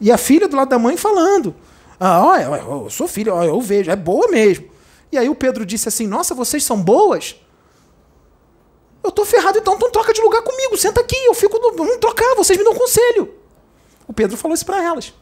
E 0.00 0.10
a 0.10 0.18
filha 0.18 0.48
do 0.48 0.56
lado 0.56 0.68
da 0.68 0.78
mãe 0.78 0.96
falando: 0.96 1.54
Ah, 1.98 2.24
olha, 2.24 2.44
eu 2.44 2.90
sou 2.90 3.08
filha, 3.08 3.30
eu 3.30 3.60
vejo, 3.60 3.90
é 3.90 3.96
boa 3.96 4.28
mesmo. 4.28 4.68
E 5.10 5.18
aí 5.18 5.28
o 5.28 5.34
Pedro 5.34 5.64
disse 5.64 5.88
assim: 5.88 6.06
Nossa, 6.06 6.34
vocês 6.34 6.64
são 6.64 6.80
boas? 6.80 7.36
Eu 9.02 9.10
tô 9.10 9.24
ferrado, 9.24 9.58
então, 9.58 9.74
então 9.74 9.90
troca 9.90 10.12
de 10.12 10.20
lugar 10.20 10.42
comigo, 10.42 10.76
senta 10.76 11.00
aqui, 11.00 11.16
eu 11.26 11.34
fico. 11.34 11.58
No... 11.58 11.76
Vamos 11.76 11.96
trocar, 11.98 12.34
vocês 12.34 12.58
me 12.58 12.64
dão 12.64 12.74
conselho. 12.74 13.34
O 14.06 14.12
Pedro 14.12 14.36
falou 14.36 14.54
isso 14.54 14.66
para 14.66 14.82
elas. 14.82 15.14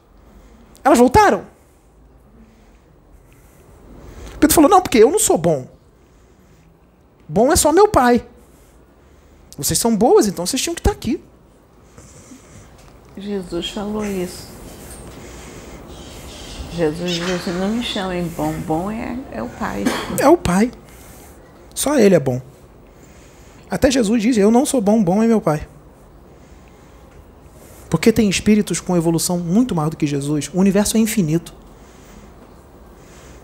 Elas 0.83 0.99
voltaram. 0.99 1.47
Pedro 4.39 4.55
falou: 4.55 4.71
Não, 4.71 4.81
porque 4.81 4.99
eu 4.99 5.11
não 5.11 5.19
sou 5.19 5.39
bom. 5.39 5.76
Bom 7.29 7.53
é 7.53 7.57
só 7.57 7.73
meu 7.73 7.89
pai. 7.89 8.27
Vocês 9.57 9.79
são 9.79 9.97
boas, 9.97 10.27
então 10.27 10.47
vocês 10.47 10.61
tinham 10.61 10.75
que 10.75 10.81
estar 10.81 10.93
aqui. 10.93 11.21
Jesus 13.17 13.71
falou 13.71 14.05
isso. 14.05 14.47
Jesus 16.75 17.13
disse: 17.13 17.51
Não 17.51 17.71
me 17.71 17.83
chamem 17.83 18.25
bom. 18.37 18.53
Bom 18.67 18.91
é, 18.91 19.19
é 19.33 19.43
o 19.43 19.49
pai. 19.49 19.85
É 20.19 20.29
o 20.29 20.37
pai. 20.37 20.71
Só 21.75 21.99
ele 21.99 22.15
é 22.15 22.21
bom. 22.21 22.41
Até 23.71 23.91
Jesus 23.91 24.23
diz: 24.23 24.37
Eu 24.37 24.51
não 24.51 24.67
sou 24.67 24.81
bom, 24.81 25.03
bom 25.03 25.23
é 25.23 25.27
meu 25.27 25.41
pai. 25.41 25.67
Porque 27.89 28.13
tem 28.13 28.29
espíritos 28.29 28.81
com 28.81 28.97
evolução 28.97 29.39
muito 29.39 29.75
maior 29.75 29.89
do 29.89 29.97
que 29.97 30.07
Jesus. 30.07 30.51
O 30.53 30.59
universo 30.59 30.97
é 30.97 31.01
infinito. 31.01 31.55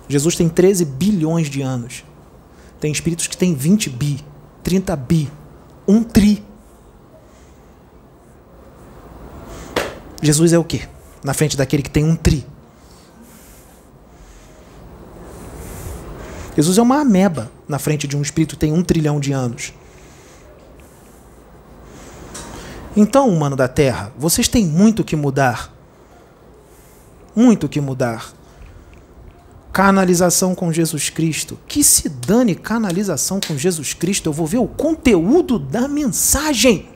Jesus 0.08 0.36
tem 0.36 0.48
13 0.48 0.84
bilhões 0.84 1.48
de 1.48 1.62
anos. 1.62 2.04
Tem 2.82 2.90
espíritos 2.90 3.28
que 3.28 3.36
têm 3.36 3.54
20 3.54 3.90
bi, 3.90 4.18
30 4.64 4.96
bi, 4.96 5.30
1 5.86 6.02
tri. 6.02 6.44
Jesus 10.20 10.52
é 10.52 10.58
o 10.58 10.64
quê? 10.64 10.88
Na 11.22 11.32
frente 11.32 11.56
daquele 11.56 11.84
que 11.84 11.90
tem 11.90 12.02
um 12.04 12.16
tri. 12.16 12.44
Jesus 16.56 16.76
é 16.76 16.82
uma 16.82 17.00
ameba 17.00 17.52
na 17.68 17.78
frente 17.78 18.08
de 18.08 18.16
um 18.16 18.20
espírito 18.20 18.56
que 18.56 18.60
tem 18.62 18.72
um 18.72 18.82
trilhão 18.82 19.20
de 19.20 19.30
anos. 19.30 19.72
Então, 22.96 23.28
humano 23.28 23.54
da 23.54 23.68
Terra, 23.68 24.12
vocês 24.18 24.48
têm 24.48 24.66
muito 24.66 25.04
que 25.04 25.14
mudar. 25.14 25.72
Muito 27.32 27.68
que 27.68 27.80
mudar. 27.80 28.32
Canalização 29.72 30.54
com 30.54 30.70
Jesus 30.70 31.08
Cristo. 31.08 31.58
Que 31.66 31.82
se 31.82 32.08
dane 32.08 32.54
canalização 32.54 33.40
com 33.40 33.56
Jesus 33.56 33.94
Cristo, 33.94 34.28
eu 34.28 34.32
vou 34.32 34.46
ver 34.46 34.58
o 34.58 34.68
conteúdo 34.68 35.58
da 35.58 35.88
mensagem. 35.88 36.90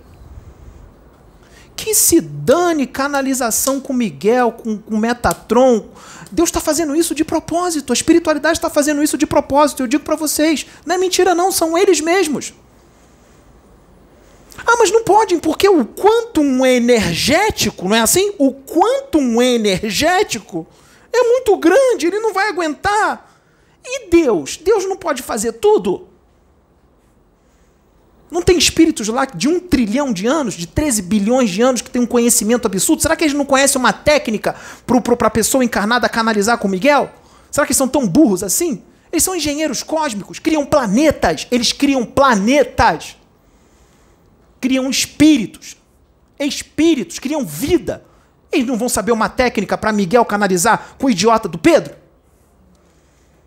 Que 1.74 1.94
se 1.94 2.20
dane 2.20 2.86
canalização 2.86 3.81
com 3.81 3.93
Miguel, 3.93 4.53
com, 4.53 4.77
com 4.77 4.97
Metatron. 4.98 5.89
Deus 6.31 6.51
está 6.51 6.61
fazendo 6.61 6.94
isso 6.94 7.15
de 7.15 7.24
propósito, 7.24 7.93
a 7.93 7.94
espiritualidade 7.94 8.59
está 8.59 8.69
fazendo 8.69 9.03
isso 9.03 9.16
de 9.16 9.27
propósito. 9.27 9.82
Eu 9.82 9.86
digo 9.86 10.05
para 10.05 10.16
vocês, 10.16 10.66
não 10.85 10.97
é 10.97 10.98
mentira, 10.98 11.35
não, 11.35 11.51
são 11.51 11.78
eles 11.78 12.01
mesmos. 12.01 12.53
Ah, 14.66 14.77
mas 14.78 14.90
não 14.90 15.05
podem, 15.05 15.39
porque 15.39 15.69
o 15.69 15.85
quantum 15.85 16.65
energético, 16.65 17.89
não 17.89 17.97
é 17.97 18.01
assim? 18.01 18.35
O 18.39 18.53
quantum 18.53 19.40
energético 19.40 20.66
é 21.17 21.29
muito 21.29 21.57
grande, 21.57 22.07
ele 22.07 22.19
não 22.21 22.33
vai 22.33 22.49
aguentar. 22.49 23.33
E 23.85 24.09
Deus? 24.09 24.57
Deus 24.57 24.85
não 24.85 24.97
pode 24.97 25.23
fazer 25.23 25.53
tudo? 25.53 26.09
Não 28.31 28.43
tem 28.43 28.59
espíritos 28.59 29.07
lá 29.09 29.25
de 29.25 29.49
um 29.49 29.61
trilhão 29.61 30.13
de 30.13 30.27
anos, 30.27 30.55
de 30.55 30.67
13 30.67 31.03
bilhões 31.03 31.49
de 31.49 31.63
anos, 31.63 31.81
que 31.81 31.91
tem 31.91 32.03
um 32.03 32.07
conhecimento 32.07 32.67
absurdo? 32.67 33.01
Será 33.01 33.15
que 33.15 33.23
eles 33.23 33.35
não 33.35 33.45
conhecem 33.45 33.79
uma 33.79 33.93
técnica 33.93 34.57
para 34.85 35.29
a 35.29 35.31
pessoa 35.31 35.65
encarnada 35.65 36.09
canalizar 36.09 36.59
com 36.59 36.67
Miguel? 36.67 37.11
Será 37.51 37.65
que 37.65 37.71
eles 37.71 37.79
são 37.79 37.89
tão 37.89 38.07
burros 38.07 38.43
assim? 38.43 38.83
Eles 39.13 39.23
são 39.23 39.37
engenheiros 39.37 39.83
cósmicos, 39.83 40.41
criam 40.41 40.67
planetas, 40.67 41.47
eles 41.51 41.73
criam 41.73 42.05
planetas, 42.05 43.17
criam 44.61 44.91
espíritos, 44.91 45.77
espíritos, 46.39 47.21
criam 47.21 47.45
vida. 47.45 48.05
Eles 48.57 48.66
não 48.66 48.77
vão 48.77 48.89
saber 48.89 49.12
uma 49.12 49.28
técnica 49.28 49.77
para 49.77 49.93
Miguel 49.93 50.24
canalizar 50.24 50.97
com 50.99 51.07
o 51.07 51.11
idiota 51.11 51.49
do 51.49 51.59
Pedro? 51.59 51.95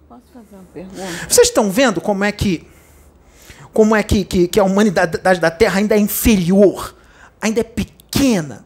Posso 0.07 0.21
fazer 0.33 0.55
uma 0.55 0.65
pergunta? 0.73 1.27
Vocês 1.27 1.47
estão 1.47 1.71
vendo 1.71 1.99
como 1.99 2.23
é 2.23 2.31
que 2.31 2.67
como 3.73 3.95
é 3.95 4.01
que, 4.01 4.23
que, 4.25 4.47
que 4.47 4.59
a 4.59 4.63
humanidade 4.63 5.39
da 5.39 5.51
Terra 5.51 5.79
ainda 5.79 5.95
é 5.95 5.99
inferior, 5.99 6.95
ainda 7.39 7.59
é 7.59 7.63
pequena? 7.63 8.65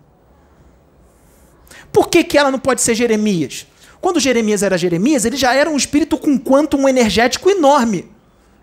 Por 1.92 2.08
que, 2.08 2.24
que 2.24 2.38
ela 2.38 2.50
não 2.50 2.60
pode 2.60 2.82
ser 2.82 2.96
Jeremias? 2.96 3.68
Quando 4.02 4.20
Jeremias 4.20 4.64
era 4.64 4.78
Jeremias, 4.78 5.24
ele 5.26 5.38
já 5.38 5.54
era 5.54 5.70
um 5.70 5.78
espírito 5.78 6.18
com 6.18 6.38
quantum 6.40 6.90
energético 6.90 7.50
enorme. 7.50 8.12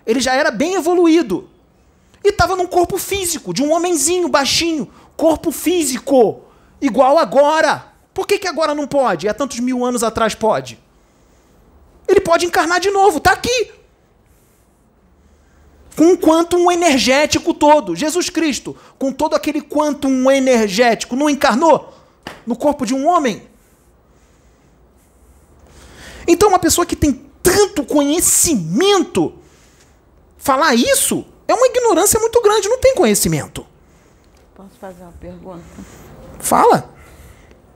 Ele 0.05 0.21
já 0.21 0.35
era 0.35 0.51
bem 0.51 0.75
evoluído. 0.75 1.49
E 2.25 2.31
estava 2.31 2.57
num 2.57 2.67
corpo 2.67 2.99
físico, 2.99 3.55
de 3.55 3.63
um 3.63 3.73
homenzinho 3.73 4.29
baixinho. 4.29 4.89
Corpo 5.17 5.51
físico. 5.51 6.43
Igual 6.81 7.19
agora. 7.19 7.87
Por 8.15 8.27
que, 8.27 8.39
que 8.39 8.49
agora 8.49 8.75
não 8.75 8.87
pode? 8.87 9.29
Há 9.29 9.35
tantos 9.35 9.61
mil 9.61 9.85
anos 9.85 10.03
atrás 10.03 10.35
pode? 10.35 10.79
Ele 12.09 12.21
pode 12.21 12.45
encarnar 12.45 12.81
de 12.81 12.91
novo, 12.91 13.19
está 13.19 13.33
aqui. 13.33 13.73
Com 15.97 16.05
um 16.05 16.17
quantum 16.17 16.71
energético 16.71 17.55
todo. 17.55 17.95
Jesus 17.95 18.31
Cristo, 18.31 18.77
com 18.99 19.13
todo 19.13 19.35
aquele 19.35 19.61
quantum 19.61 20.31
energético, 20.31 21.15
não 21.15 21.29
encarnou 21.31 21.95
no 22.47 22.57
corpo 22.57 22.85
de 22.85 22.95
um 22.95 23.07
homem? 23.07 23.49
Então, 26.27 26.49
uma 26.49 26.59
pessoa 26.59 26.87
que 26.87 26.97
tem 26.97 27.13
tanto 27.43 27.85
conhecimento, 27.85 29.35
falar 30.39 30.75
isso 30.75 31.25
é 31.47 31.55
uma 31.55 31.67
ignorância 31.67 32.19
muito 32.21 32.41
grande, 32.41 32.69
não 32.69 32.79
tem 32.79 32.95
conhecimento. 32.95 33.67
Posso 34.55 34.77
fazer 34.81 35.03
uma 35.03 35.13
pergunta? 35.13 35.65
Fala. 36.41 36.91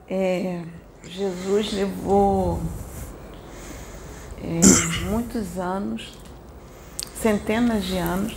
É, 0.09 0.62
Jesus 1.05 1.73
levou 1.73 2.61
é, 4.43 5.07
muitos 5.09 5.59
anos, 5.59 6.12
centenas 7.20 7.85
de 7.85 7.97
anos, 7.97 8.36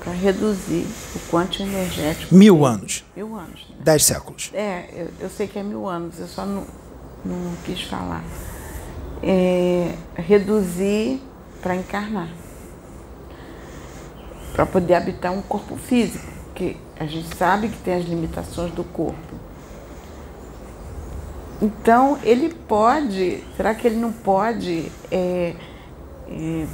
para 0.00 0.12
reduzir 0.12 0.86
o 1.14 1.18
quanto 1.30 1.62
energético. 1.62 2.34
Mil 2.34 2.64
anos. 2.64 3.04
Mil 3.16 3.34
anos. 3.34 3.66
Né? 3.68 3.76
Dez 3.80 4.04
séculos. 4.04 4.50
É, 4.54 4.88
eu, 4.92 5.08
eu, 5.20 5.30
sei 5.30 5.48
que 5.48 5.58
é 5.58 5.62
mil 5.62 5.88
anos, 5.88 6.18
eu 6.20 6.28
só 6.28 6.46
não, 6.46 6.64
não 7.24 7.56
quis 7.64 7.82
falar. 7.82 8.22
É, 9.22 9.94
reduzir 10.14 11.20
para 11.60 11.74
encarnar. 11.74 12.28
Para 14.52 14.64
poder 14.64 14.94
habitar 14.94 15.32
um 15.32 15.42
corpo 15.42 15.76
físico, 15.76 16.24
que 16.54 16.76
a 16.98 17.04
gente 17.04 17.36
sabe 17.36 17.68
que 17.68 17.76
tem 17.78 17.94
as 17.94 18.04
limitações 18.04 18.72
do 18.72 18.84
corpo. 18.84 19.45
Então, 21.60 22.18
ele 22.22 22.54
pode, 22.68 23.42
será 23.56 23.74
que 23.74 23.86
ele 23.86 23.96
não 23.96 24.12
pode 24.12 24.92
é, 25.10 25.54
é, 26.28 26.66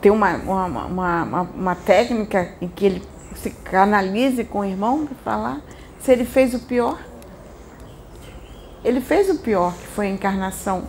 ter 0.00 0.10
uma, 0.10 0.34
uma, 0.36 0.84
uma, 0.86 1.42
uma, 1.42 1.74
técnica 1.76 2.54
em 2.60 2.66
que 2.66 2.84
ele 2.84 3.02
se 3.36 3.50
canalize 3.50 4.42
com 4.44 4.60
o 4.60 4.64
irmão 4.64 5.06
para 5.06 5.16
falar? 5.18 5.60
Se 6.00 6.10
ele 6.10 6.24
fez 6.24 6.52
o 6.54 6.60
pior? 6.60 6.98
Ele 8.84 9.00
fez 9.00 9.30
o 9.30 9.38
pior, 9.38 9.72
que 9.74 9.86
foi 9.86 10.06
a 10.06 10.10
encarnação. 10.10 10.84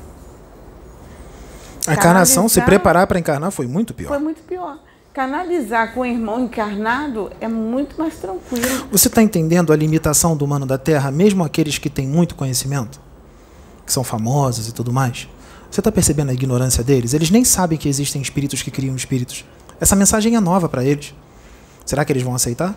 A 1.86 1.94
encarnação, 1.94 2.50
se 2.50 2.62
preparar 2.62 3.06
para 3.08 3.20
encarnar, 3.20 3.52
foi 3.52 3.68
muito 3.68 3.94
pior. 3.94 4.10
Foi 4.10 4.20
muito 4.20 4.42
pior 4.44 4.80
canalizar 5.14 5.94
com 5.94 6.02
o 6.02 6.06
irmão 6.06 6.46
encarnado 6.46 7.32
é 7.42 7.48
muito 7.48 7.98
mais 7.98 8.16
tranquilo. 8.16 8.88
Você 8.92 9.08
está 9.08 9.22
entendendo 9.22 9.74
a 9.74 9.76
limitação 9.76 10.36
do 10.36 10.46
humano 10.46 10.66
da 10.66 10.78
Terra, 10.78 11.12
mesmo 11.12 11.44
aqueles 11.44 11.78
que 11.78 11.90
têm 11.90 12.08
muito 12.08 12.36
conhecimento, 12.36 13.00
que 13.86 13.92
são 13.92 14.04
famosos 14.04 14.68
e 14.68 14.72
tudo 14.72 14.94
mais? 14.94 15.28
Você 15.70 15.82
está 15.82 15.92
percebendo 15.92 16.30
a 16.30 16.34
ignorância 16.34 16.84
deles? 16.84 17.14
Eles 17.14 17.30
nem 17.30 17.44
sabem 17.44 17.78
que 17.78 17.90
existem 17.90 18.22
espíritos 18.22 18.62
que 18.62 18.72
criam 18.72 18.96
espíritos. 18.96 19.46
Essa 19.80 19.96
mensagem 19.96 20.36
é 20.36 20.40
nova 20.40 20.68
para 20.68 20.84
eles. 20.84 21.14
Será 21.86 22.04
que 22.04 22.12
eles 22.12 22.24
vão 22.24 22.36
aceitar? 22.36 22.76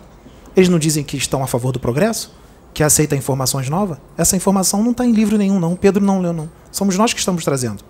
Eles 0.55 0.69
não 0.69 0.77
dizem 0.77 1.03
que 1.03 1.17
estão 1.17 1.43
a 1.43 1.47
favor 1.47 1.71
do 1.71 1.79
progresso? 1.79 2.33
Que 2.73 2.83
aceitam 2.83 3.17
informações 3.17 3.69
novas? 3.69 3.97
Essa 4.17 4.35
informação 4.35 4.83
não 4.83 4.91
está 4.91 5.05
em 5.05 5.11
livro 5.11 5.37
nenhum, 5.37 5.59
não. 5.59 5.75
Pedro 5.75 6.03
não 6.03 6.21
leu, 6.21 6.33
não. 6.33 6.49
Somos 6.71 6.97
nós 6.97 7.13
que 7.13 7.19
estamos 7.19 7.43
trazendo. 7.43 7.83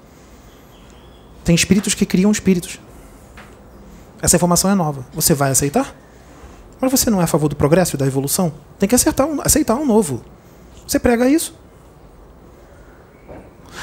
Tem 1.43 1.53
espíritos 1.53 1.93
que 1.93 2.05
criam 2.05 2.31
espíritos. 2.31 2.79
Essa 4.23 4.37
informação 4.37 4.71
é 4.71 4.73
nova. 4.73 5.05
Você 5.13 5.33
vai 5.33 5.51
aceitar? 5.51 5.93
Mas 6.79 6.89
você 6.89 7.09
não 7.09 7.19
é 7.19 7.25
a 7.25 7.27
favor 7.27 7.49
do 7.49 7.57
progresso 7.57 7.97
e 7.97 7.99
da 7.99 8.07
evolução? 8.07 8.53
Tem 8.79 8.87
que 8.87 8.95
acertar 8.95 9.27
um, 9.27 9.41
aceitar 9.41 9.75
um 9.75 9.85
novo. 9.85 10.23
Você 10.87 10.97
prega 10.97 11.29
isso. 11.29 11.53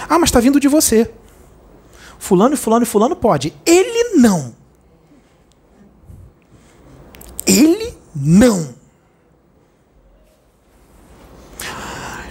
Ah, 0.09 0.19
mas 0.19 0.31
está 0.31 0.41
vindo 0.41 0.59
de 0.59 0.67
você. 0.67 1.13
Fulano 2.19 2.57
fulano 2.57 2.85
e 2.85 2.87
fulano 2.87 3.15
pode. 3.15 3.55
Ele 3.67 4.15
não. 4.19 4.55
Ele 7.47 7.95
não. 8.17 8.75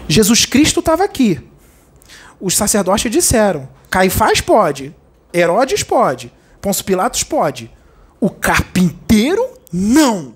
Jesus 0.08 0.48
Cristo 0.48 0.80
estava 0.80 1.04
aqui. 1.04 1.48
Os 2.42 2.58
sacerdotes 2.58 3.12
disseram: 3.12 3.70
Caifás 3.88 4.42
pode, 4.42 4.96
Herodes 5.32 5.84
pode, 5.84 6.34
Pôncio 6.60 6.84
Pilatos 6.84 7.22
pode. 7.22 7.72
O 8.20 8.30
carpinteiro, 8.30 9.48
não. 9.72 10.34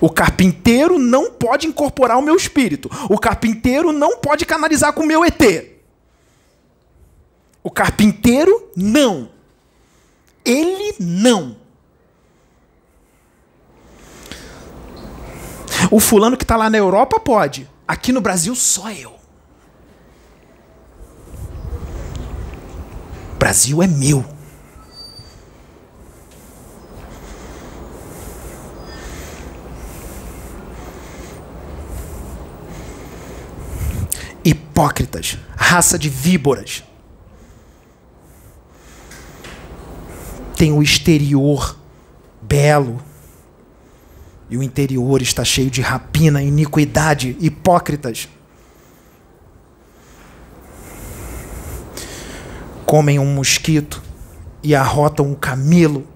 O 0.00 0.10
carpinteiro 0.10 0.98
não 0.98 1.30
pode 1.30 1.66
incorporar 1.66 2.18
o 2.18 2.22
meu 2.22 2.36
espírito. 2.36 2.90
O 3.08 3.18
carpinteiro 3.18 3.92
não 3.92 4.18
pode 4.18 4.44
canalizar 4.44 4.92
com 4.92 5.02
o 5.02 5.06
meu 5.06 5.24
ET. 5.24 5.40
O 7.62 7.70
carpinteiro, 7.70 8.70
não. 8.76 9.30
Ele 10.44 10.94
não. 10.98 11.56
O 15.90 16.00
fulano 16.00 16.36
que 16.36 16.44
está 16.44 16.56
lá 16.56 16.68
na 16.68 16.78
Europa 16.78 17.20
pode. 17.20 17.68
Aqui 17.86 18.12
no 18.12 18.20
Brasil, 18.20 18.54
só 18.54 18.90
eu. 18.90 19.14
Brasil 23.38 23.82
é 23.82 23.86
meu. 23.86 24.35
Hipócritas, 34.76 35.38
raça 35.56 35.98
de 35.98 36.10
víboras. 36.10 36.84
Tem 40.54 40.70
o 40.70 40.82
exterior 40.82 41.78
belo 42.42 43.00
e 44.50 44.58
o 44.58 44.62
interior 44.62 45.22
está 45.22 45.42
cheio 45.44 45.70
de 45.70 45.80
rapina, 45.80 46.42
iniquidade, 46.42 47.38
hipócritas. 47.40 48.28
Comem 52.84 53.18
um 53.18 53.34
mosquito 53.34 54.02
e 54.62 54.74
arrotam 54.74 55.30
um 55.30 55.34
camelo 55.34 56.06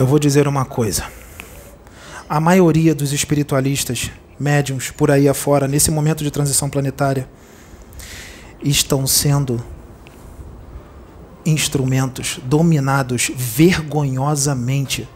Eu 0.00 0.06
vou 0.06 0.18
dizer 0.18 0.48
uma 0.48 0.64
coisa. 0.64 1.04
A 2.26 2.40
maioria 2.40 2.94
dos 2.94 3.12
espiritualistas, 3.12 4.10
médiums 4.38 4.90
por 4.90 5.10
aí 5.10 5.28
afora, 5.28 5.68
nesse 5.68 5.90
momento 5.90 6.24
de 6.24 6.30
transição 6.30 6.70
planetária, 6.70 7.28
estão 8.62 9.06
sendo 9.06 9.62
instrumentos 11.44 12.40
dominados 12.44 13.30
vergonhosamente 13.36 15.06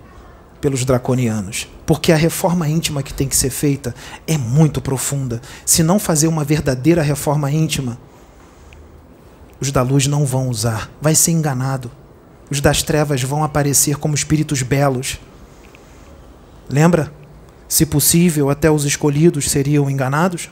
pelos 0.60 0.84
draconianos. 0.84 1.66
Porque 1.86 2.12
a 2.12 2.16
reforma 2.16 2.68
íntima 2.68 3.02
que 3.02 3.14
tem 3.14 3.26
que 3.26 3.36
ser 3.38 3.48
feita 3.48 3.94
é 4.26 4.36
muito 4.36 4.82
profunda. 4.82 5.40
Se 5.64 5.82
não 5.82 5.98
fazer 5.98 6.28
uma 6.28 6.44
verdadeira 6.44 7.00
reforma 7.00 7.50
íntima, 7.50 7.96
os 9.58 9.72
da 9.72 9.80
luz 9.80 10.06
não 10.06 10.26
vão 10.26 10.50
usar. 10.50 10.90
Vai 11.00 11.14
ser 11.14 11.30
enganado 11.30 11.90
os 12.54 12.60
das 12.60 12.84
trevas 12.84 13.20
vão 13.20 13.42
aparecer 13.42 13.96
como 13.96 14.14
espíritos 14.14 14.62
belos. 14.62 15.18
Lembra? 16.70 17.12
Se 17.68 17.84
possível, 17.84 18.48
até 18.48 18.70
os 18.70 18.84
escolhidos 18.84 19.50
seriam 19.50 19.90
enganados? 19.90 20.48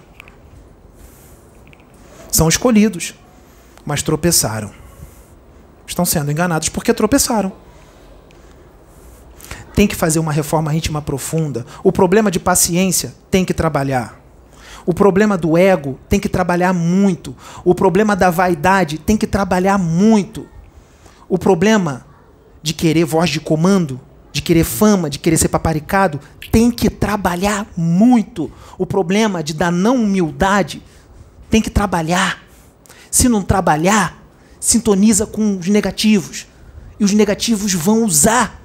São 2.28 2.48
escolhidos, 2.48 3.14
mas 3.86 4.02
tropeçaram. 4.02 4.72
Estão 5.86 6.04
sendo 6.04 6.32
enganados 6.32 6.68
porque 6.68 6.92
tropeçaram. 6.92 7.52
Tem 9.72 9.86
que 9.86 9.94
fazer 9.94 10.18
uma 10.18 10.32
reforma 10.32 10.74
íntima 10.74 11.00
profunda. 11.00 11.64
O 11.84 11.92
problema 11.92 12.32
de 12.32 12.40
paciência 12.40 13.14
tem 13.30 13.44
que 13.44 13.54
trabalhar. 13.54 14.20
O 14.84 14.92
problema 14.92 15.38
do 15.38 15.56
ego 15.56 16.00
tem 16.08 16.18
que 16.18 16.28
trabalhar 16.28 16.72
muito. 16.72 17.36
O 17.64 17.76
problema 17.76 18.16
da 18.16 18.28
vaidade 18.28 18.98
tem 18.98 19.16
que 19.16 19.26
trabalhar 19.28 19.78
muito. 19.78 20.48
O 21.32 21.38
problema 21.38 22.04
de 22.62 22.74
querer 22.74 23.06
voz 23.06 23.30
de 23.30 23.40
comando, 23.40 23.98
de 24.30 24.42
querer 24.42 24.64
fama, 24.64 25.08
de 25.08 25.18
querer 25.18 25.38
ser 25.38 25.48
paparicado, 25.48 26.20
tem 26.50 26.70
que 26.70 26.90
trabalhar 26.90 27.66
muito. 27.74 28.52
O 28.76 28.84
problema 28.84 29.42
de 29.42 29.54
dar 29.54 29.72
não 29.72 29.96
humildade 29.96 30.82
tem 31.48 31.62
que 31.62 31.70
trabalhar. 31.70 32.44
Se 33.10 33.30
não 33.30 33.40
trabalhar, 33.40 34.22
sintoniza 34.60 35.24
com 35.24 35.56
os 35.56 35.68
negativos. 35.68 36.46
E 37.00 37.04
os 37.04 37.14
negativos 37.14 37.72
vão 37.72 38.04
usar. 38.04 38.62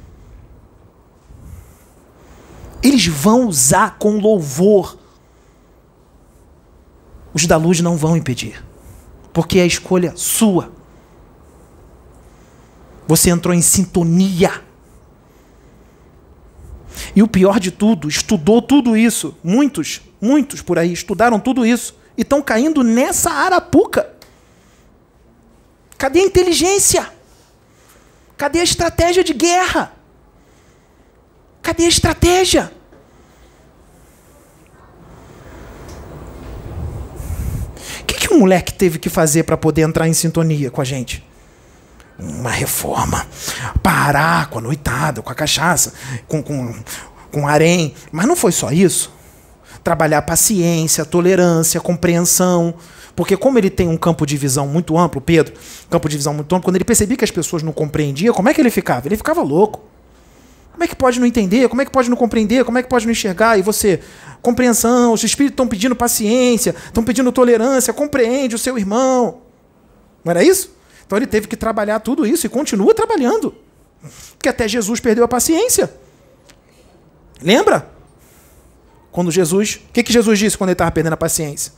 Eles 2.84 3.08
vão 3.08 3.48
usar 3.48 3.98
com 3.98 4.20
louvor. 4.20 4.98
Os 7.34 7.46
da 7.46 7.56
luz 7.56 7.80
não 7.80 7.96
vão 7.96 8.18
impedir. 8.18 8.62
Porque 9.32 9.58
é 9.58 9.62
a 9.62 9.66
escolha 9.66 10.12
sua. 10.18 10.76
Você 13.08 13.30
entrou 13.30 13.54
em 13.54 13.62
sintonia. 13.62 14.62
E 17.16 17.24
o 17.24 17.28
pior 17.28 17.60
de 17.60 17.72
tudo, 17.72 18.10
estudou 18.10 18.62
tudo 18.62 18.98
isso. 18.98 19.36
Muitos, 19.44 20.02
muitos 20.20 20.62
por 20.62 20.78
aí 20.78 20.92
estudaram 20.92 21.40
tudo 21.40 21.66
isso 21.66 21.96
e 22.18 22.22
estão 22.22 22.42
caindo 22.42 22.84
nessa 22.84 23.32
arapuca. 23.32 24.14
Cadê 25.98 26.20
a 26.20 26.26
inteligência? 26.26 27.10
Cadê 28.36 28.60
a 28.60 28.64
estratégia 28.64 29.24
de 29.24 29.34
guerra? 29.34 29.94
Cadê 31.62 31.86
a 31.86 31.90
estratégia? 31.90 32.72
que 38.28 38.34
o 38.34 38.40
moleque 38.40 38.74
teve 38.74 39.00
que 39.00 39.10
fazer 39.10 39.44
para 39.44 39.56
poder 39.56 39.84
entrar 39.84 40.08
em 40.08 40.14
sintonia 40.14 40.70
com 40.70 40.82
a 40.82 40.84
gente? 40.84 41.24
Uma 42.20 42.50
reforma. 42.50 43.26
Parar 43.84 44.50
com 44.50 44.60
a 44.60 44.62
noitada, 44.62 45.22
com 45.22 45.32
a 45.32 45.36
cachaça, 45.36 45.94
com, 46.28 46.42
com, 46.42 46.74
com 47.32 47.48
harém. 47.48 47.94
Mas 48.12 48.26
não 48.26 48.36
foi 48.36 48.52
só 48.52 48.72
isso. 48.72 49.12
Trabalhar 49.84 50.22
paciência, 50.24 51.06
tolerância, 51.06 51.80
compreensão. 51.80 52.74
Porque 53.16 53.36
como 53.36 53.58
ele 53.58 53.70
tem 53.70 53.88
um 53.88 53.98
campo 53.98 54.26
de 54.26 54.38
visão 54.38 54.68
muito 54.68 54.98
amplo, 54.98 55.20
Pedro, 55.20 55.54
campo 55.90 56.08
de 56.08 56.18
visão 56.18 56.34
muito 56.34 56.54
amplo, 56.56 56.66
quando 56.66 56.76
ele 56.76 56.86
percebia 56.86 57.18
que 57.18 57.24
as 57.24 57.32
pessoas 57.32 57.64
não 57.64 57.72
compreendiam, 57.72 58.34
como 58.34 58.48
é 58.48 58.54
que 58.54 58.62
ele 58.62 58.70
ficava? 58.70 59.08
Ele 59.08 59.18
ficava 59.18 59.42
louco. 59.42 59.82
Como 60.72 60.84
é 60.84 60.88
que 60.88 60.96
pode 60.96 61.20
não 61.20 61.26
entender? 61.26 61.68
Como 61.68 61.82
é 61.82 61.86
que 61.86 61.90
pode 61.90 62.08
não 62.08 62.16
compreender? 62.16 62.64
Como 62.64 62.78
é 62.78 62.84
que 62.84 62.88
pode 62.88 63.06
não 63.08 63.12
enxergar? 63.12 63.58
E 63.58 63.64
você, 63.64 64.00
compreensão, 64.44 65.12
os 65.14 65.24
espíritos 65.24 65.54
estão 65.54 65.68
pedindo 65.68 65.96
paciência, 65.96 66.76
estão 66.86 67.04
pedindo 67.04 67.32
tolerância, 67.32 67.92
compreende 67.92 68.54
o 68.54 68.60
seu 68.60 68.78
irmão. 68.78 69.40
Não 70.24 70.30
era 70.30 70.44
isso? 70.44 70.77
Então 71.08 71.18
ele 71.18 71.26
teve 71.26 71.48
que 71.48 71.56
trabalhar 71.56 72.02
tudo 72.02 72.28
isso 72.28 72.46
e 72.46 72.50
continua 72.50 72.94
trabalhando. 72.94 73.56
Porque 74.32 74.50
até 74.50 74.68
Jesus 74.68 75.00
perdeu 75.00 75.24
a 75.24 75.28
paciência. 75.28 75.90
Lembra? 77.42 77.90
Quando 79.10 79.32
Jesus. 79.32 79.82
O 79.90 79.94
que, 79.94 80.04
que 80.04 80.12
Jesus 80.12 80.38
disse 80.38 80.58
quando 80.58 80.70
ele 80.70 80.76
estava 80.76 80.92
perdendo 80.92 81.14
a 81.14 81.18
paciência? 81.18 81.72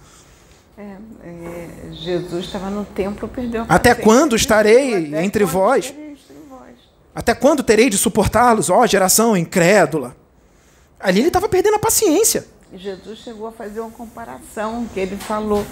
É, 0.75 0.97
é, 1.23 1.69
Jesus 1.91 2.45
estava 2.45 2.71
no 2.71 2.83
templo, 2.83 3.27
perdeu 3.27 3.61
a 3.61 3.65
paciência. 3.65 3.91
Até 3.91 4.03
quando 4.03 4.35
estarei 4.35 5.07
Até 5.07 5.23
entre 5.23 5.43
quando 5.45 5.51
vós? 5.51 5.93
Até 7.13 7.35
quando 7.35 7.63
terei 7.63 7.89
de 7.89 7.97
suportá-los, 7.97 8.69
ó 8.69 8.85
geração 8.87 9.37
incrédula? 9.37 10.15
Ali 10.99 11.19
ele 11.19 11.27
estava 11.27 11.47
perdendo 11.47 11.75
a 11.75 11.79
paciência. 11.79 12.47
E 12.71 12.77
Jesus 12.77 13.19
chegou 13.19 13.47
a 13.47 13.51
fazer 13.51 13.79
uma 13.79 13.91
comparação, 13.91 14.87
que 14.93 14.99
ele 14.99 15.17
falou, 15.17 15.65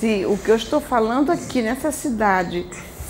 se 0.00 0.24
o 0.26 0.36
que 0.36 0.50
eu 0.50 0.56
estou 0.56 0.80
falando 0.80 1.30
aqui 1.30 1.62
nessa 1.62 1.90
cidade, 1.92 2.66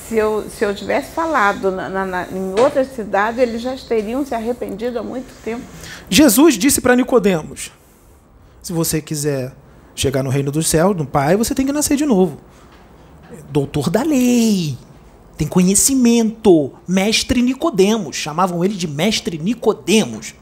se 0.08 0.16
eu, 0.16 0.44
se 0.48 0.64
eu 0.64 0.74
tivesse 0.74 1.10
falado 1.12 1.70
na, 1.70 1.88
na- 1.88 2.04
na- 2.06 2.26
em 2.30 2.60
outra 2.60 2.84
cidade, 2.84 3.40
eles 3.40 3.60
já 3.60 3.76
teriam 3.76 4.24
se 4.24 4.34
arrependido 4.34 4.98
há 4.98 5.02
muito 5.02 5.32
tempo. 5.44 5.62
Jesus 6.08 6.54
disse 6.54 6.80
para 6.80 6.94
Nicodemos: 6.94 7.72
se 8.62 8.72
você 8.72 9.00
quiser 9.00 9.52
chegar 9.94 10.22
no 10.22 10.30
reino 10.30 10.52
dos 10.52 10.68
céus, 10.68 10.96
no 10.96 11.06
Pai, 11.06 11.36
você 11.36 11.54
tem 11.54 11.66
que 11.66 11.72
nascer 11.72 11.96
de 11.96 12.06
novo. 12.06 12.38
Doutor 13.50 13.90
da 13.90 14.02
lei, 14.02 14.76
tem 15.36 15.46
conhecimento, 15.48 16.72
mestre 16.86 17.42
Nicodemos, 17.42 18.16
chamavam 18.16 18.64
ele 18.64 18.74
de 18.74 18.86
mestre 18.86 19.38
Nicodemos. 19.38 20.34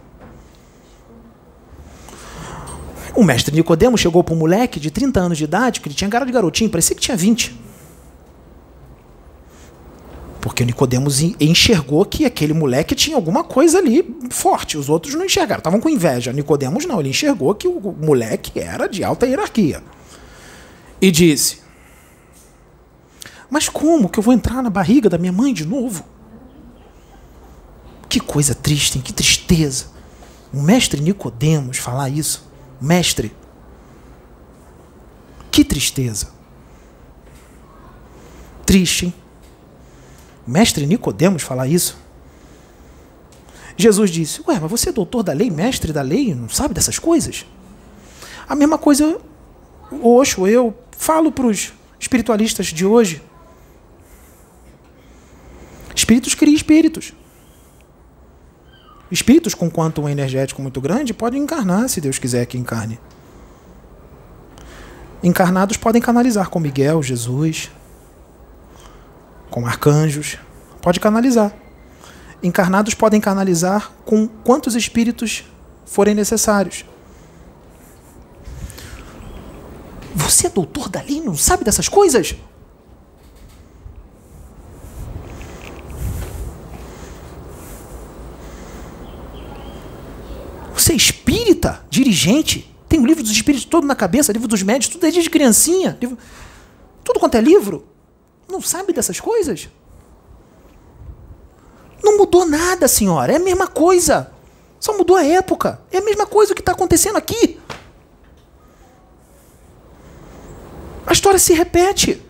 O 3.17 3.23
mestre 3.23 3.55
Nicodemos 3.55 4.01
chegou 4.01 4.25
para 4.25 4.35
um 4.35 4.39
moleque 4.39 4.81
de 4.81 4.91
30 4.91 5.21
anos 5.21 5.39
de 5.39 5.45
idade, 5.45 5.81
que 5.81 5.89
ele 5.89 5.95
tinha 5.95 6.11
cara 6.11 6.25
de 6.27 6.33
garotinho, 6.33 6.69
parecia 6.71 6.97
que 6.97 7.03
tinha 7.03 7.17
20. 7.17 7.57
Porque 10.41 10.65
Nicodemos 10.65 11.23
en- 11.23 11.35
enxergou 11.41 12.05
que 12.05 12.25
aquele 12.25 12.53
moleque 12.53 12.95
tinha 12.95 13.17
alguma 13.17 13.43
coisa 13.45 13.79
ali 13.79 14.17
forte. 14.31 14.77
Os 14.77 14.89
outros 14.89 15.15
não 15.15 15.25
enxergaram, 15.25 15.61
estavam 15.61 15.81
com 15.81 15.89
inveja. 15.89 16.33
Nicodemos 16.33 16.85
não, 16.85 17.01
ele 17.01 17.09
enxergou 17.11 17.55
que 17.55 17.67
o 17.69 17.81
moleque 17.93 18.59
era 18.61 18.87
de 18.87 19.03
alta 19.03 19.27
hierarquia. 19.27 19.83
E 21.01 21.11
disse: 21.11 21.59
Mas 23.49 23.69
como 23.69 24.09
que 24.09 24.19
eu 24.19 24.23
vou 24.23 24.35
entrar 24.35 24.63
na 24.63 24.69
barriga 24.71 25.09
da 25.09 25.17
minha 25.17 25.33
mãe 25.33 25.55
de 25.55 25.65
novo? 25.65 26.05
Que 28.09 28.21
coisa 28.21 28.55
triste, 28.55 28.97
hein? 28.99 29.03
que 29.03 29.13
tristeza. 29.15 29.87
O 30.53 30.61
mestre 30.61 31.01
Nicodemos 31.01 31.79
falar 31.79 32.11
isso. 32.11 32.44
Mestre. 32.81 33.33
Que 35.51 35.65
tristeza. 35.65 36.33
Triste, 38.67 39.07
hein? 39.07 39.15
Mestre 40.47 40.87
Nicodemos 40.87 41.43
falar 41.43 41.67
isso. 41.67 41.97
Jesus 43.77 44.11
disse: 44.11 44.43
Ué, 44.47 44.59
mas 44.61 44.71
você 44.71 44.91
é 44.91 44.93
doutor 44.93 45.23
da 45.23 45.33
lei, 45.33 45.51
mestre 45.51 45.93
da 45.93 46.03
lei, 46.03 46.35
não 46.35 46.49
sabe 46.49 46.75
dessas 46.75 46.99
coisas? 46.99 47.47
A 48.49 48.55
mesma 48.55 48.79
coisa, 48.79 49.19
Oxo, 50.03 50.47
eu 50.47 50.77
falo 50.97 51.33
para 51.33 51.47
os 51.47 51.73
espiritualistas 51.99 52.67
de 52.67 52.85
hoje. 52.85 53.23
Espíritos 55.95 56.35
criam 56.35 56.55
espíritos. 56.55 57.13
Espíritos 59.11 59.55
com 59.55 59.71
quantum 59.71 60.09
energético 60.09 60.63
muito 60.63 60.81
grande 60.81 61.13
podem 61.13 61.43
encarnar, 61.43 61.89
se 61.89 62.01
Deus 62.01 62.19
quiser 62.19 62.47
que 62.47 62.59
encarne. 62.59 62.99
Encarnados 65.23 65.77
podem 65.77 66.03
canalizar 66.03 66.51
com 66.51 66.61
Miguel, 66.61 67.03
Jesus, 67.03 67.71
com 69.51 69.67
arcanjos. 69.67 70.39
Pode 70.83 71.01
canalizar. 71.01 71.55
Encarnados 72.43 72.95
podem 72.95 73.21
canalizar 73.21 73.91
com 74.05 74.27
quantos 74.29 74.75
espíritos 74.75 75.45
forem 75.87 76.15
necessários. 76.15 76.85
Você 80.15 80.47
é 80.47 80.51
doutor 80.51 80.89
da 80.89 81.01
lei, 81.01 81.21
não 81.21 81.37
sabe 81.37 81.65
dessas 81.65 81.89
coisas? 81.89 82.35
Você 90.75 90.93
é 90.93 90.97
espírita, 90.97 91.85
dirigente, 91.89 92.69
tem 92.89 93.01
o 93.01 93.07
livro 93.07 93.23
dos 93.23 93.33
espíritos 93.33 93.65
todo 93.65 93.87
na 93.87 93.95
cabeça, 93.95 94.33
livro 94.33 94.49
dos 94.49 94.63
médios, 94.63 94.89
tudo 94.89 95.03
desde 95.03 95.31
criancinha, 95.31 95.97
livro, 96.01 96.19
tudo 97.05 97.21
quanto 97.21 97.37
é 97.37 97.41
livro. 97.41 97.87
Não 98.49 98.61
sabe 98.61 98.93
dessas 98.93 99.21
coisas? 99.21 99.69
Não 102.03 102.19
mudou 102.19 102.45
nada, 102.45 102.87
senhora. 102.87 103.33
É 103.33 103.37
a 103.37 103.41
mesma 103.41 103.67
coisa. 103.67 104.31
Só 104.79 104.97
mudou 104.97 105.17
a 105.17 105.25
época. 105.25 105.81
É 105.91 105.99
a 105.99 106.05
mesma 106.05 106.27
coisa 106.27 106.55
que 106.55 106.61
está 106.61 106.73
acontecendo 106.73 107.17
aqui. 107.17 107.59
A 111.07 111.13
história 111.13 111.39
se 111.39 111.55
repete. 111.55 112.21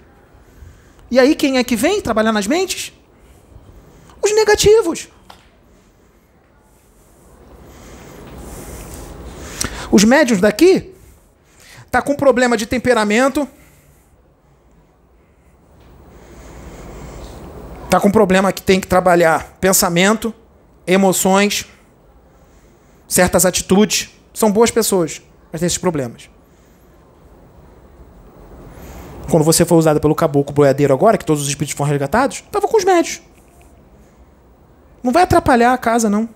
E 1.11 1.19
aí 1.19 1.35
quem 1.35 1.59
é 1.59 1.65
que 1.65 1.75
vem 1.75 2.01
trabalhar 2.01 2.33
nas 2.33 2.47
mentes? 2.47 2.93
Os 4.23 4.33
negativos. 4.35 5.09
Os 9.95 10.03
médios 10.03 10.41
daqui 10.41 10.93
tá 11.89 12.03
com 12.03 12.17
problema 12.17 12.57
de 12.57 12.67
temperamento. 12.67 13.49
Tá 17.89 18.01
com 18.01 18.11
problema 18.11 18.53
que 18.53 18.61
tem 18.61 18.81
que 18.81 18.89
trabalhar 18.89 19.57
pensamento, 19.61 20.35
emoções, 20.85 21.67
certas 23.07 23.47
atitudes. 23.47 24.11
São 24.33 24.51
boas 24.51 24.73
pessoas, 24.73 25.23
mas 25.53 25.61
têm 25.61 25.69
esses 25.69 25.79
problemas. 25.79 26.29
Quando 29.31 29.45
você 29.45 29.65
foi 29.65 29.79
usada 29.79 30.01
pelo 30.01 30.17
caboclo 30.17 30.53
boiadeiro 30.53 30.93
agora, 30.93 31.17
que 31.17 31.25
todos 31.25 31.45
os 31.45 31.49
espíritos 31.49 31.77
foram 31.77 31.91
resgatados, 31.91 32.39
estava 32.39 32.67
com 32.67 32.77
os 32.77 32.85
médios. 32.85 33.23
Não 35.05 35.13
vai 35.13 35.23
atrapalhar 35.23 35.73
a 35.73 35.79
casa, 35.79 36.11
não. 36.11 36.29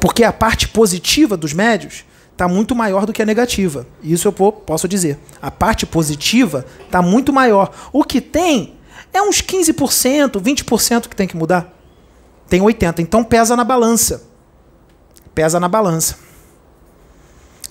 Porque 0.00 0.22
a 0.24 0.32
parte 0.32 0.68
positiva 0.68 1.36
dos 1.36 1.52
médios 1.52 2.04
está 2.32 2.46
muito 2.46 2.74
maior 2.74 3.04
do 3.04 3.12
que 3.12 3.20
a 3.22 3.26
negativa. 3.26 3.86
Isso 4.02 4.28
eu 4.28 4.32
po- 4.32 4.52
posso 4.52 4.86
dizer. 4.86 5.18
A 5.42 5.50
parte 5.50 5.84
positiva 5.86 6.64
está 6.84 7.02
muito 7.02 7.32
maior. 7.32 7.72
O 7.92 8.04
que 8.04 8.20
tem 8.20 8.78
é 9.12 9.20
uns 9.20 9.42
15%, 9.42 10.40
20% 10.40 11.08
que 11.08 11.16
tem 11.16 11.26
que 11.26 11.36
mudar. 11.36 11.74
Tem 12.48 12.60
80%. 12.60 13.00
Então 13.00 13.24
pesa 13.24 13.56
na 13.56 13.64
balança. 13.64 14.22
Pesa 15.34 15.58
na 15.58 15.68
balança. 15.68 16.16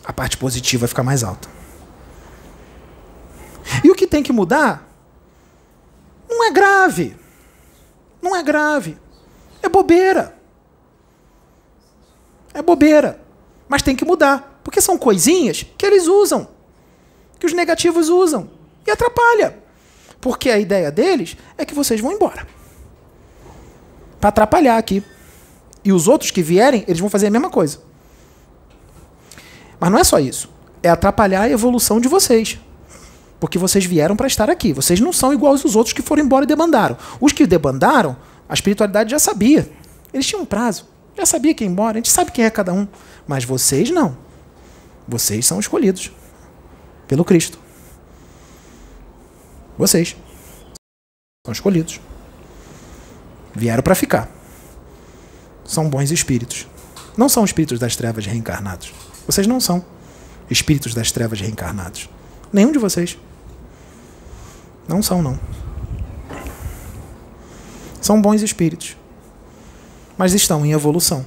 A 0.04 0.12
parte 0.14 0.38
positiva 0.38 0.88
fica 0.88 1.04
mais 1.04 1.24
alta. 1.24 1.48
E 3.84 3.90
o 3.90 3.96
que 3.96 4.08
tem 4.08 4.24
que 4.24 4.32
mudar 4.34 4.88
não 6.30 6.46
é 6.46 6.52
grave. 6.52 7.16
Não 8.22 8.36
é 8.36 8.44
grave. 8.44 8.98
É 9.62 9.70
bobeira. 9.70 10.37
É 12.58 12.62
bobeira. 12.64 13.22
Mas 13.70 13.84
tem 13.84 13.96
que 13.96 14.04
mudar. 14.04 14.60
Porque 14.64 14.82
são 14.82 14.98
coisinhas 14.98 15.64
que 15.78 15.86
eles 15.86 16.08
usam. 16.08 16.48
Que 17.40 17.46
os 17.46 17.54
negativos 17.54 18.10
usam. 18.10 18.50
E 18.86 18.90
atrapalha. 18.90 19.60
Porque 20.20 20.50
a 20.50 20.58
ideia 20.58 20.92
deles 20.92 21.38
é 21.56 21.64
que 21.64 21.76
vocês 21.76 22.02
vão 22.02 22.12
embora. 22.12 22.48
Para 24.20 24.30
atrapalhar 24.30 24.76
aqui. 24.80 25.04
E 25.86 25.94
os 25.94 26.08
outros 26.08 26.32
que 26.32 26.42
vierem, 26.42 26.84
eles 26.88 27.00
vão 27.00 27.12
fazer 27.12 27.28
a 27.28 27.30
mesma 27.30 27.52
coisa. 27.52 27.80
Mas 29.80 29.92
não 29.92 30.00
é 30.00 30.04
só 30.04 30.18
isso. 30.18 30.50
É 30.82 30.90
atrapalhar 30.90 31.44
a 31.44 31.50
evolução 31.50 32.00
de 32.00 32.08
vocês. 32.08 32.60
Porque 33.40 33.60
vocês 33.60 33.86
vieram 33.86 34.16
para 34.16 34.26
estar 34.26 34.50
aqui. 34.50 34.74
Vocês 34.74 35.00
não 35.00 35.14
são 35.14 35.32
iguais 35.32 35.64
aos 35.64 35.76
outros 35.76 35.94
que 35.94 36.02
foram 36.02 36.24
embora 36.24 36.44
e 36.44 36.48
debandaram. 36.48 36.98
Os 37.22 37.34
que 37.34 37.46
debandaram, 37.46 38.18
a 38.50 38.54
espiritualidade 38.56 39.12
já 39.12 39.20
sabia. 39.20 39.70
Eles 40.12 40.26
tinham 40.26 40.42
um 40.42 40.46
prazo. 40.46 40.97
Já 41.18 41.26
sabia 41.26 41.54
que 41.54 41.64
ia 41.64 41.70
embora. 41.70 41.98
A 41.98 42.00
gente 42.00 42.12
sabe 42.12 42.32
quem 42.32 42.46
é 42.46 42.50
cada 42.50 42.72
um. 42.72 42.88
Mas 43.28 43.44
vocês 43.44 43.90
não. 43.90 44.16
Vocês 45.08 45.46
são 45.46 45.60
escolhidos 45.60 46.12
pelo 47.08 47.26
Cristo. 47.26 47.60
Vocês 49.78 50.16
são 51.46 51.52
escolhidos. 51.52 52.00
Vieram 53.56 53.82
para 53.82 53.96
ficar. 53.96 54.30
São 55.66 55.90
bons 55.90 56.12
espíritos. 56.12 56.68
Não 57.18 57.28
são 57.28 57.44
espíritos 57.44 57.80
das 57.80 57.96
trevas 57.96 58.26
reencarnados. 58.26 58.94
Vocês 59.26 59.48
não 59.48 59.60
são 59.60 59.84
espíritos 60.50 60.94
das 60.94 61.12
trevas 61.12 61.40
reencarnados. 61.42 62.10
Nenhum 62.54 62.72
de 62.72 62.78
vocês. 62.78 63.18
Não 64.88 65.02
são, 65.02 65.22
não. 65.22 65.40
São 68.02 68.22
bons 68.22 68.42
espíritos. 68.42 68.96
Mas 70.18 70.34
estão 70.34 70.66
em 70.66 70.72
evolução. 70.72 71.26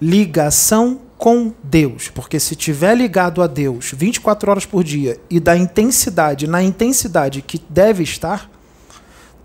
Ligação 0.00 1.00
com 1.16 1.52
Deus. 1.62 2.08
Porque 2.08 2.40
se 2.40 2.56
tiver 2.56 2.96
ligado 2.96 3.42
a 3.42 3.46
Deus 3.46 3.92
24 3.94 4.50
horas 4.50 4.66
por 4.66 4.82
dia 4.82 5.20
e 5.30 5.38
da 5.38 5.56
intensidade, 5.56 6.46
na 6.46 6.62
intensidade 6.62 7.42
que 7.42 7.62
deve 7.68 8.02
estar, 8.02 8.50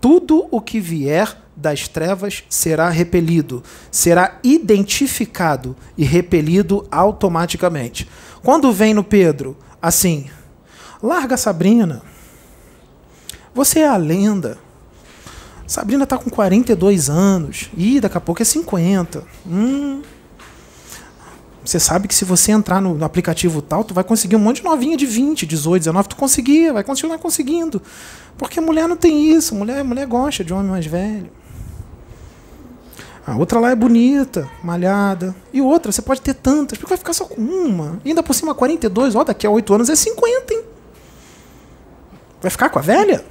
tudo 0.00 0.48
o 0.50 0.60
que 0.60 0.80
vier 0.80 1.43
das 1.56 1.88
trevas 1.88 2.44
será 2.48 2.88
repelido, 2.90 3.62
será 3.90 4.38
identificado 4.42 5.76
e 5.96 6.04
repelido 6.04 6.86
automaticamente. 6.90 8.08
Quando 8.42 8.72
vem 8.72 8.92
no 8.92 9.04
Pedro, 9.04 9.56
assim, 9.80 10.26
larga 11.02 11.36
Sabrina. 11.36 12.02
Você 13.54 13.80
é 13.80 13.88
a 13.88 13.96
lenda. 13.96 14.58
Sabrina 15.66 16.04
está 16.04 16.18
com 16.18 16.28
42 16.28 17.08
anos. 17.08 17.70
Ih, 17.76 18.00
daqui 18.00 18.18
a 18.18 18.20
pouco 18.20 18.42
é 18.42 18.44
50. 18.44 19.22
Hum. 19.46 20.02
Você 21.64 21.80
sabe 21.80 22.06
que 22.06 22.14
se 22.14 22.26
você 22.26 22.52
entrar 22.52 22.80
no, 22.80 22.94
no, 22.94 23.04
aplicativo 23.04 23.62
tal, 23.62 23.82
tu 23.82 23.94
vai 23.94 24.04
conseguir 24.04 24.36
um 24.36 24.40
monte 24.40 24.56
de 24.56 24.64
novinha 24.64 24.96
de 24.96 25.06
20, 25.06 25.46
18, 25.46 25.80
19. 25.82 26.08
Tu 26.08 26.16
conseguia, 26.16 26.72
vai 26.74 26.84
continuar 26.84 27.16
conseguindo. 27.18 27.80
Porque 28.36 28.60
mulher 28.60 28.86
não 28.86 28.96
tem 28.96 29.30
isso. 29.30 29.54
Mulher, 29.54 29.82
mulher 29.82 30.06
gosta 30.06 30.44
de 30.44 30.52
homem 30.52 30.70
mais 30.70 30.84
velho. 30.84 31.30
A 33.26 33.36
outra 33.36 33.58
lá 33.58 33.70
é 33.70 33.74
bonita, 33.74 34.48
malhada. 34.62 35.34
E 35.52 35.62
outra, 35.62 35.90
você 35.90 36.02
pode 36.02 36.20
ter 36.20 36.34
tantas. 36.34 36.76
Porque 36.76 36.90
vai 36.90 36.98
ficar 36.98 37.14
só 37.14 37.24
com 37.24 37.40
uma. 37.40 37.98
E 38.04 38.10
ainda 38.10 38.22
por 38.22 38.34
cima 38.34 38.54
42, 38.54 39.14
ó, 39.14 39.24
daqui 39.24 39.46
a 39.46 39.50
8 39.50 39.74
anos 39.74 39.88
é 39.88 39.96
50, 39.96 40.52
hein? 40.52 40.62
Vai 42.42 42.50
ficar 42.50 42.68
com 42.68 42.78
a 42.78 42.82
velha? 42.82 43.24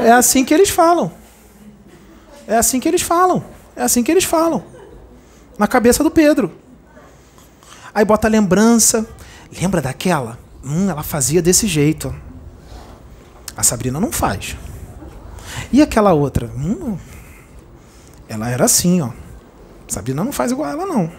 É 0.00 0.12
assim 0.12 0.44
que 0.44 0.54
eles 0.54 0.70
falam. 0.70 1.10
É 2.46 2.56
assim 2.56 2.78
que 2.78 2.88
eles 2.88 3.02
falam. 3.02 3.44
É 3.74 3.82
assim 3.82 4.02
que 4.02 4.10
eles 4.12 4.24
falam. 4.24 4.64
Na 5.58 5.66
cabeça 5.66 6.04
do 6.04 6.10
Pedro. 6.10 6.52
Aí 7.92 8.04
bota 8.04 8.28
a 8.28 8.30
lembrança. 8.30 9.04
Lembra 9.60 9.82
daquela? 9.82 10.38
Hum, 10.64 10.88
ela 10.88 11.02
fazia 11.02 11.42
desse 11.42 11.66
jeito. 11.66 12.14
A 13.56 13.64
Sabrina 13.64 13.98
não 13.98 14.12
faz. 14.12 14.56
E 15.72 15.82
aquela 15.82 16.12
outra? 16.12 16.50
Hum, 16.56 16.96
ela 18.28 18.48
era 18.48 18.64
assim, 18.64 19.00
ó. 19.00 19.10
Sabrina 19.86 20.22
não 20.22 20.32
faz 20.32 20.52
igual 20.52 20.68
a 20.68 20.72
ela, 20.72 20.86
não. 20.86 21.10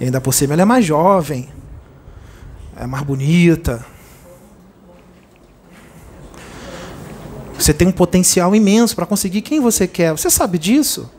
E 0.00 0.04
ainda 0.04 0.20
por 0.20 0.32
cima 0.32 0.54
ela 0.54 0.62
é 0.62 0.64
mais 0.64 0.84
jovem. 0.84 1.48
É 2.76 2.86
mais 2.86 3.04
bonita. 3.04 3.84
Você 7.58 7.74
tem 7.74 7.88
um 7.88 7.92
potencial 7.92 8.54
imenso 8.54 8.94
para 8.94 9.04
conseguir 9.04 9.42
quem 9.42 9.60
você 9.60 9.86
quer. 9.86 10.12
Você 10.12 10.30
sabe 10.30 10.58
disso? 10.58 11.10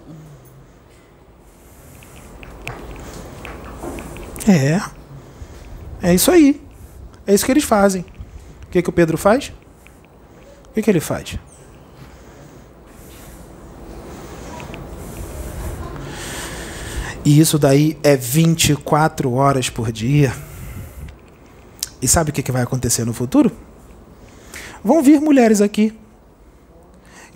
É. 4.47 4.81
É 6.01 6.13
isso 6.13 6.31
aí. 6.31 6.61
É 7.27 7.33
isso 7.33 7.45
que 7.45 7.51
eles 7.51 7.65
fazem. 7.65 8.05
O 8.63 8.71
que, 8.71 8.81
que 8.81 8.89
o 8.89 8.93
Pedro 8.93 9.17
faz? 9.17 9.51
O 10.69 10.73
que, 10.73 10.81
que 10.81 10.89
ele 10.89 10.99
faz? 11.01 11.37
E 17.29 17.39
isso 17.39 17.59
daí 17.59 17.95
é 18.01 18.17
24 18.17 19.31
horas 19.33 19.69
por 19.69 19.91
dia. 19.91 20.33
E 22.01 22.07
sabe 22.07 22.31
o 22.31 22.33
que, 22.33 22.51
vai 22.51 22.63
acontecer 22.63 23.05
no 23.05 23.13
futuro? 23.13 23.51
Vão 24.83 25.03
vir 25.03 25.21
mulheres 25.21 25.61
aqui 25.61 25.95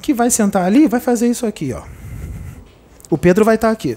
que 0.02 0.11
vai 0.11 0.32
sentar 0.32 0.65
ali 0.65 0.86
e 0.86 0.88
vai 0.88 0.99
fazer 0.99 1.28
isso 1.28 1.45
aqui, 1.45 1.74
ó. 1.74 1.84
O 3.07 3.20
Pedro 3.20 3.45
vai 3.45 3.53
estar 3.53 3.70
aqui. 3.70 3.95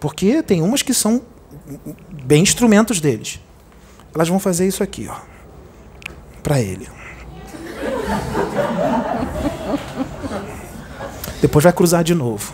Porque 0.00 0.42
tem 0.42 0.60
umas 0.60 0.82
que 0.82 0.92
são 0.92 1.22
bem 2.24 2.42
instrumentos 2.42 3.00
deles. 3.00 3.38
Elas 4.12 4.28
vão 4.28 4.40
fazer 4.40 4.66
isso 4.66 4.82
aqui, 4.82 5.06
ó. 5.08 5.14
Para 6.42 6.60
ele. 6.60 6.88
Depois 11.40 11.62
vai 11.62 11.72
cruzar 11.72 12.02
de 12.02 12.16
novo. 12.16 12.52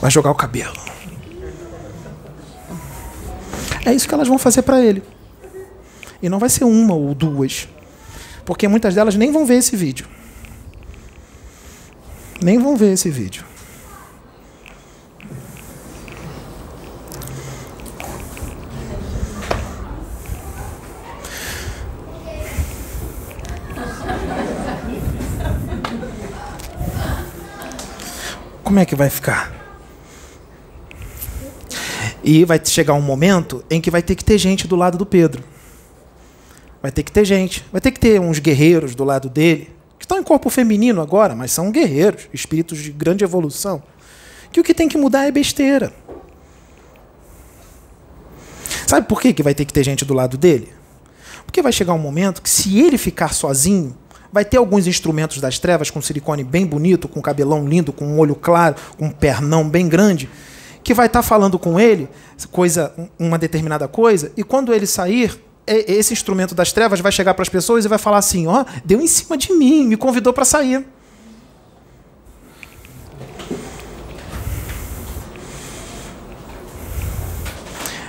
Vai 0.00 0.10
jogar 0.10 0.30
o 0.30 0.34
cabelo. 0.34 0.76
É 3.84 3.92
isso 3.92 4.06
que 4.06 4.14
elas 4.14 4.28
vão 4.28 4.38
fazer 4.38 4.62
para 4.62 4.80
ele. 4.80 5.02
E 6.22 6.28
não 6.28 6.38
vai 6.38 6.48
ser 6.48 6.64
uma 6.64 6.94
ou 6.94 7.14
duas. 7.14 7.68
Porque 8.44 8.68
muitas 8.68 8.94
delas 8.94 9.14
nem 9.14 9.32
vão 9.32 9.46
ver 9.46 9.56
esse 9.56 9.76
vídeo. 9.76 10.06
Nem 12.40 12.58
vão 12.58 12.76
ver 12.76 12.92
esse 12.92 13.10
vídeo. 13.10 13.44
Como 28.62 28.78
é 28.78 28.84
que 28.84 28.94
vai 28.94 29.08
ficar? 29.08 29.57
E 32.22 32.44
vai 32.44 32.60
chegar 32.64 32.94
um 32.94 33.00
momento 33.00 33.64
em 33.70 33.80
que 33.80 33.90
vai 33.90 34.02
ter 34.02 34.14
que 34.14 34.24
ter 34.24 34.38
gente 34.38 34.66
do 34.66 34.76
lado 34.76 34.98
do 34.98 35.06
Pedro. 35.06 35.42
Vai 36.82 36.92
ter 36.92 37.02
que 37.02 37.12
ter 37.12 37.24
gente. 37.24 37.64
Vai 37.72 37.80
ter 37.80 37.90
que 37.90 38.00
ter 38.00 38.20
uns 38.20 38.38
guerreiros 38.38 38.94
do 38.94 39.04
lado 39.04 39.28
dele, 39.28 39.70
que 39.98 40.04
estão 40.04 40.18
em 40.18 40.22
corpo 40.22 40.48
feminino 40.50 41.00
agora, 41.00 41.34
mas 41.34 41.52
são 41.52 41.70
guerreiros, 41.70 42.28
espíritos 42.32 42.78
de 42.78 42.92
grande 42.92 43.24
evolução. 43.24 43.82
Que 44.52 44.60
o 44.60 44.64
que 44.64 44.74
tem 44.74 44.88
que 44.88 44.96
mudar 44.96 45.26
é 45.26 45.30
besteira. 45.30 45.92
Sabe 48.86 49.06
por 49.06 49.20
que, 49.20 49.34
que 49.34 49.42
vai 49.42 49.54
ter 49.54 49.64
que 49.64 49.72
ter 49.72 49.84
gente 49.84 50.04
do 50.04 50.14
lado 50.14 50.38
dele? 50.38 50.72
Porque 51.44 51.60
vai 51.60 51.72
chegar 51.72 51.92
um 51.92 51.98
momento 51.98 52.40
que, 52.40 52.48
se 52.48 52.78
ele 52.78 52.96
ficar 52.96 53.34
sozinho, 53.34 53.94
vai 54.32 54.44
ter 54.44 54.56
alguns 54.56 54.86
instrumentos 54.86 55.40
das 55.40 55.58
trevas 55.58 55.90
com 55.90 56.00
silicone 56.00 56.44
bem 56.44 56.66
bonito, 56.66 57.08
com 57.08 57.20
cabelão 57.20 57.66
lindo, 57.66 57.92
com 57.92 58.06
um 58.06 58.18
olho 58.18 58.34
claro, 58.34 58.76
com 58.96 59.06
um 59.06 59.10
pernão 59.10 59.68
bem 59.68 59.88
grande, 59.88 60.28
que 60.88 60.94
vai 60.94 61.04
estar 61.04 61.18
tá 61.18 61.22
falando 61.22 61.58
com 61.58 61.78
ele 61.78 62.08
coisa, 62.50 62.94
uma 63.18 63.36
determinada 63.36 63.86
coisa, 63.86 64.32
e 64.34 64.42
quando 64.42 64.72
ele 64.72 64.86
sair, 64.86 65.38
esse 65.66 66.14
instrumento 66.14 66.54
das 66.54 66.72
trevas 66.72 66.98
vai 66.98 67.12
chegar 67.12 67.34
para 67.34 67.42
as 67.42 67.48
pessoas 67.50 67.84
e 67.84 67.88
vai 67.88 67.98
falar 67.98 68.16
assim: 68.16 68.46
ó, 68.46 68.62
oh, 68.62 68.80
deu 68.86 68.98
em 68.98 69.06
cima 69.06 69.36
de 69.36 69.52
mim, 69.52 69.86
me 69.86 69.98
convidou 69.98 70.32
para 70.32 70.46
sair. 70.46 70.86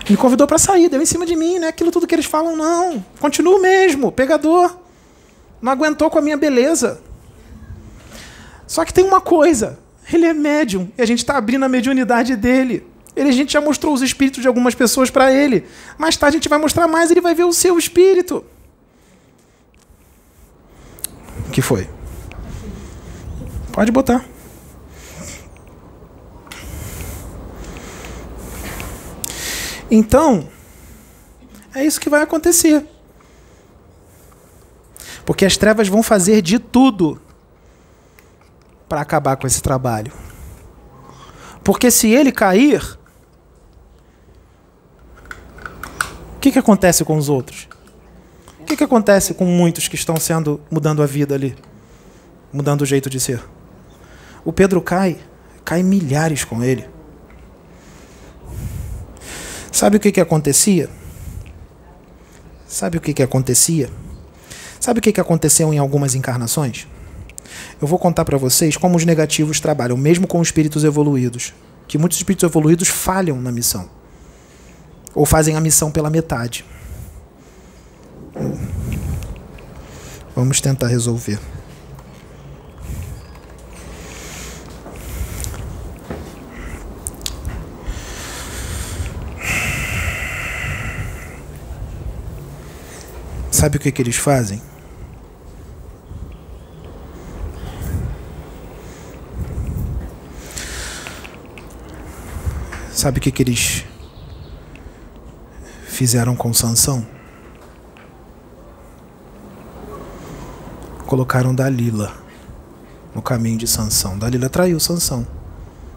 Me 0.09 0.15
convidou 0.15 0.47
para 0.47 0.57
sair, 0.57 0.87
deu 0.87 1.01
em 1.01 1.05
cima 1.05 1.25
de 1.25 1.35
mim, 1.35 1.59
não 1.59 1.65
é 1.65 1.69
aquilo 1.69 1.91
tudo 1.91 2.07
que 2.07 2.15
eles 2.15 2.25
falam, 2.25 2.55
não. 2.55 3.03
Continua 3.19 3.59
mesmo, 3.59 4.09
pegador. 4.09 4.77
Não 5.61 5.69
aguentou 5.69 6.09
com 6.09 6.17
a 6.17 6.21
minha 6.21 6.37
beleza. 6.37 7.01
Só 8.65 8.85
que 8.85 8.93
tem 8.93 9.03
uma 9.03 9.19
coisa: 9.19 9.77
ele 10.11 10.25
é 10.25 10.33
médium 10.33 10.91
e 10.97 11.01
a 11.01 11.05
gente 11.05 11.19
está 11.19 11.37
abrindo 11.37 11.65
a 11.65 11.69
mediunidade 11.69 12.35
dele. 12.35 12.85
Ele, 13.15 13.29
a 13.29 13.33
gente 13.33 13.53
já 13.53 13.61
mostrou 13.61 13.93
os 13.93 14.01
espíritos 14.01 14.41
de 14.41 14.47
algumas 14.47 14.73
pessoas 14.73 15.09
para 15.09 15.31
ele. 15.31 15.65
Mais 15.97 16.15
tarde 16.15 16.37
a 16.37 16.39
gente 16.39 16.49
vai 16.49 16.59
mostrar 16.59 16.87
mais, 16.87 17.11
ele 17.11 17.21
vai 17.21 17.35
ver 17.35 17.43
o 17.43 17.53
seu 17.53 17.77
espírito. 17.77 18.45
O 21.47 21.51
que 21.51 21.61
foi? 21.61 21.89
Pode 23.71 23.91
botar. 23.91 24.25
Então, 29.91 30.47
é 31.73 31.83
isso 31.83 31.99
que 31.99 32.09
vai 32.09 32.21
acontecer. 32.21 32.85
Porque 35.25 35.45
as 35.45 35.57
trevas 35.57 35.87
vão 35.87 36.01
fazer 36.01 36.41
de 36.41 36.57
tudo 36.57 37.19
para 38.89 39.01
acabar 39.01 39.37
com 39.37 39.47
esse 39.47 39.61
trabalho. 39.61 40.11
Porque 41.63 41.91
se 41.91 42.09
ele 42.09 42.31
cair, 42.31 42.99
O 46.39 46.41
que, 46.41 46.53
que 46.53 46.59
acontece 46.59 47.03
com 47.03 47.17
os 47.17 47.27
outros? 47.27 47.67
O 48.61 48.63
que, 48.63 48.77
que 48.77 48.83
acontece 48.85 49.33
com 49.33 49.43
muitos 49.43 49.89
que 49.89 49.95
estão 49.95 50.15
sendo 50.15 50.61
mudando 50.71 51.03
a 51.03 51.05
vida 51.05 51.35
ali? 51.35 51.53
Mudando 52.53 52.83
o 52.83 52.85
jeito 52.85 53.09
de 53.09 53.19
ser? 53.19 53.43
O 54.45 54.53
Pedro 54.53 54.81
cai, 54.81 55.19
cai 55.65 55.83
milhares 55.83 56.45
com 56.45 56.63
ele. 56.63 56.87
Sabe 59.69 59.97
o 59.97 59.99
que, 59.99 60.13
que 60.13 60.21
acontecia? 60.21 60.89
Sabe 62.65 62.99
o 62.99 63.01
que, 63.01 63.13
que 63.13 63.21
acontecia? 63.21 63.89
Sabe 64.79 64.99
o 64.99 65.01
que, 65.01 65.11
que 65.11 65.19
aconteceu 65.19 65.73
em 65.73 65.77
algumas 65.77 66.15
encarnações? 66.15 66.87
Eu 67.81 67.87
vou 67.87 67.97
contar 67.97 68.25
para 68.25 68.37
vocês 68.37 68.77
como 68.77 68.97
os 68.97 69.05
negativos 69.05 69.59
trabalham, 69.59 69.97
mesmo 69.97 70.27
com 70.27 70.41
espíritos 70.41 70.83
evoluídos. 70.83 71.53
Que 71.87 71.97
muitos 71.97 72.17
espíritos 72.17 72.49
evoluídos 72.49 72.87
falham 72.87 73.41
na 73.41 73.51
missão. 73.51 73.89
Ou 75.15 75.25
fazem 75.25 75.55
a 75.55 75.61
missão 75.61 75.91
pela 75.91 76.09
metade. 76.09 76.65
Vamos 80.35 80.61
tentar 80.61 80.87
resolver. 80.87 81.39
Sabe 93.51 93.75
o 93.75 93.79
que, 93.81 93.91
que 93.91 94.01
eles 94.01 94.15
fazem? 94.15 94.61
Sabe 102.99 103.19
o 103.19 103.21
que, 103.21 103.31
que 103.31 103.41
eles 103.41 103.85
fizeram 105.85 106.35
com 106.35 106.53
Sansão? 106.53 107.07
Colocaram 111.07 111.55
Dalila 111.55 112.13
no 113.15 113.21
caminho 113.21 113.57
de 113.57 113.65
Sansão. 113.65 114.19
Dalila 114.19 114.49
traiu 114.49 114.77
Sansão. 114.81 115.25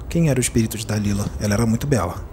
Quem 0.08 0.30
era 0.30 0.38
o 0.38 0.40
espírito 0.40 0.78
de 0.78 0.86
Dalila? 0.86 1.26
Ela 1.40 1.54
era 1.54 1.66
muito 1.66 1.88
bela. 1.88 2.24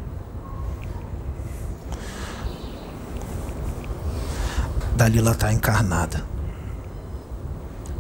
Dalila 4.96 5.32
está 5.32 5.52
encarnada. 5.52 6.24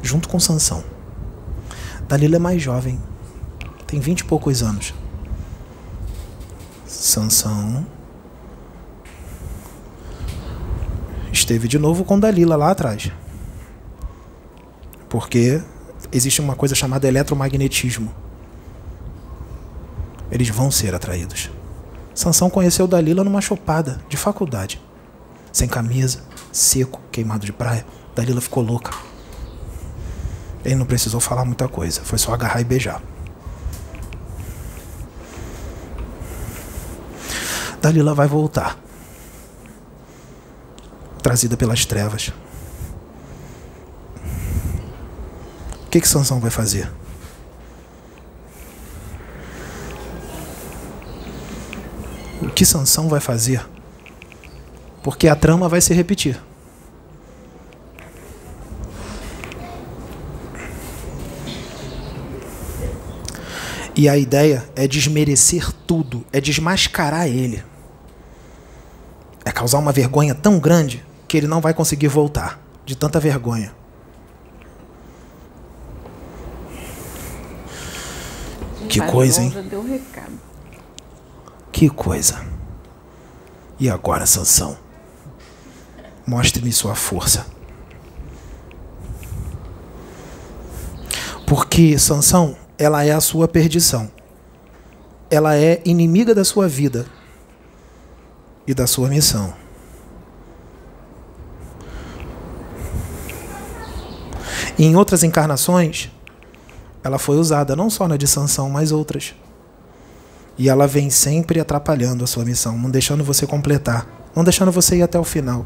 Junto 0.03 0.29
com 0.29 0.39
Sansão. 0.39 0.83
Dalila 2.07 2.35
é 2.35 2.39
mais 2.39 2.61
jovem. 2.61 3.01
Tem 3.87 3.99
vinte 3.99 4.19
e 4.19 4.25
poucos 4.25 4.61
anos. 4.61 4.93
Sansão 6.89 7.85
esteve 11.31 11.67
de 11.67 11.77
novo 11.77 12.03
com 12.03 12.19
Dalila 12.19 12.55
lá 12.55 12.71
atrás. 12.71 13.11
Porque 15.07 15.61
existe 16.11 16.41
uma 16.41 16.55
coisa 16.55 16.73
chamada 16.73 17.07
eletromagnetismo. 17.07 18.11
Eles 20.31 20.49
vão 20.49 20.71
ser 20.71 20.95
atraídos. 20.95 21.51
Sansão 22.15 22.49
conheceu 22.49 22.87
Dalila 22.87 23.23
numa 23.23 23.39
chopada 23.39 24.01
de 24.09 24.17
faculdade. 24.17 24.81
Sem 25.53 25.67
camisa, 25.67 26.23
seco, 26.51 26.99
queimado 27.11 27.45
de 27.45 27.53
praia. 27.53 27.85
Dalila 28.15 28.41
ficou 28.41 28.63
louca. 28.63 28.91
Ele 30.65 30.75
não 30.75 30.87
precisou 30.87 31.19
falar 31.19 31.45
muita 31.45 31.67
coisa, 31.67 32.01
foi 32.01 32.17
só 32.17 32.33
agarrar 32.33 32.61
e 32.61 32.63
beijar. 32.63 32.99
Dalila 37.81 38.13
vai 38.13 38.27
voltar. 38.27 38.77
Trazida 41.21 41.57
pelas 41.57 41.85
trevas. 41.85 42.31
O 45.85 45.89
que 45.89 45.99
que 45.99 46.07
Sansão 46.07 46.39
vai 46.39 46.51
fazer? 46.51 46.91
O 52.41 52.49
que 52.49 52.65
Sansão 52.65 53.09
vai 53.09 53.19
fazer? 53.19 53.65
Porque 55.03 55.27
a 55.27 55.35
trama 55.35 55.67
vai 55.67 55.81
se 55.81 55.93
repetir. 55.93 56.39
E 63.95 64.07
a 64.07 64.17
ideia 64.17 64.69
é 64.75 64.87
desmerecer 64.87 65.71
tudo, 65.85 66.25
é 66.31 66.39
desmascarar 66.39 67.27
ele. 67.27 67.63
É 69.43 69.51
causar 69.51 69.79
uma 69.79 69.91
vergonha 69.91 70.33
tão 70.33 70.59
grande 70.59 71.05
que 71.27 71.37
ele 71.37 71.47
não 71.47 71.61
vai 71.61 71.73
conseguir 71.73 72.07
voltar 72.07 72.59
de 72.85 72.95
tanta 72.95 73.19
vergonha. 73.19 73.73
Que 78.87 78.99
coisa, 79.01 79.41
hein? 79.41 79.53
Que 81.71 81.89
coisa. 81.89 82.43
E 83.79 83.89
agora, 83.89 84.25
Sansão? 84.25 84.77
Mostre-me 86.25 86.71
sua 86.71 86.95
força. 86.95 87.45
Porque 91.45 91.97
Sansão 91.97 92.57
ela 92.79 93.03
é 93.03 93.11
a 93.11 93.19
sua 93.19 93.45
perdição. 93.45 94.09
Ela 95.29 95.57
é 95.57 95.81
inimiga 95.83 96.33
da 96.33 96.45
sua 96.45 96.67
vida 96.67 97.05
e 98.65 98.73
da 98.73 98.87
sua 98.87 99.09
missão. 99.09 99.53
E 104.77 104.85
em 104.85 104.95
outras 104.95 105.23
encarnações, 105.23 106.09
ela 107.03 107.19
foi 107.19 107.35
usada 107.35 107.75
não 107.75 107.89
só 107.89 108.07
na 108.07 108.15
de 108.15 108.25
Sansão, 108.25 108.69
mas 108.69 108.93
outras. 108.93 109.35
E 110.57 110.69
ela 110.69 110.87
vem 110.87 111.09
sempre 111.09 111.59
atrapalhando 111.59 112.23
a 112.23 112.27
sua 112.27 112.45
missão, 112.45 112.77
não 112.77 112.89
deixando 112.89 113.25
você 113.25 113.45
completar, 113.45 114.07
não 114.33 114.43
deixando 114.43 114.71
você 114.71 114.97
ir 114.97 115.01
até 115.01 115.19
o 115.19 115.23
final. 115.25 115.65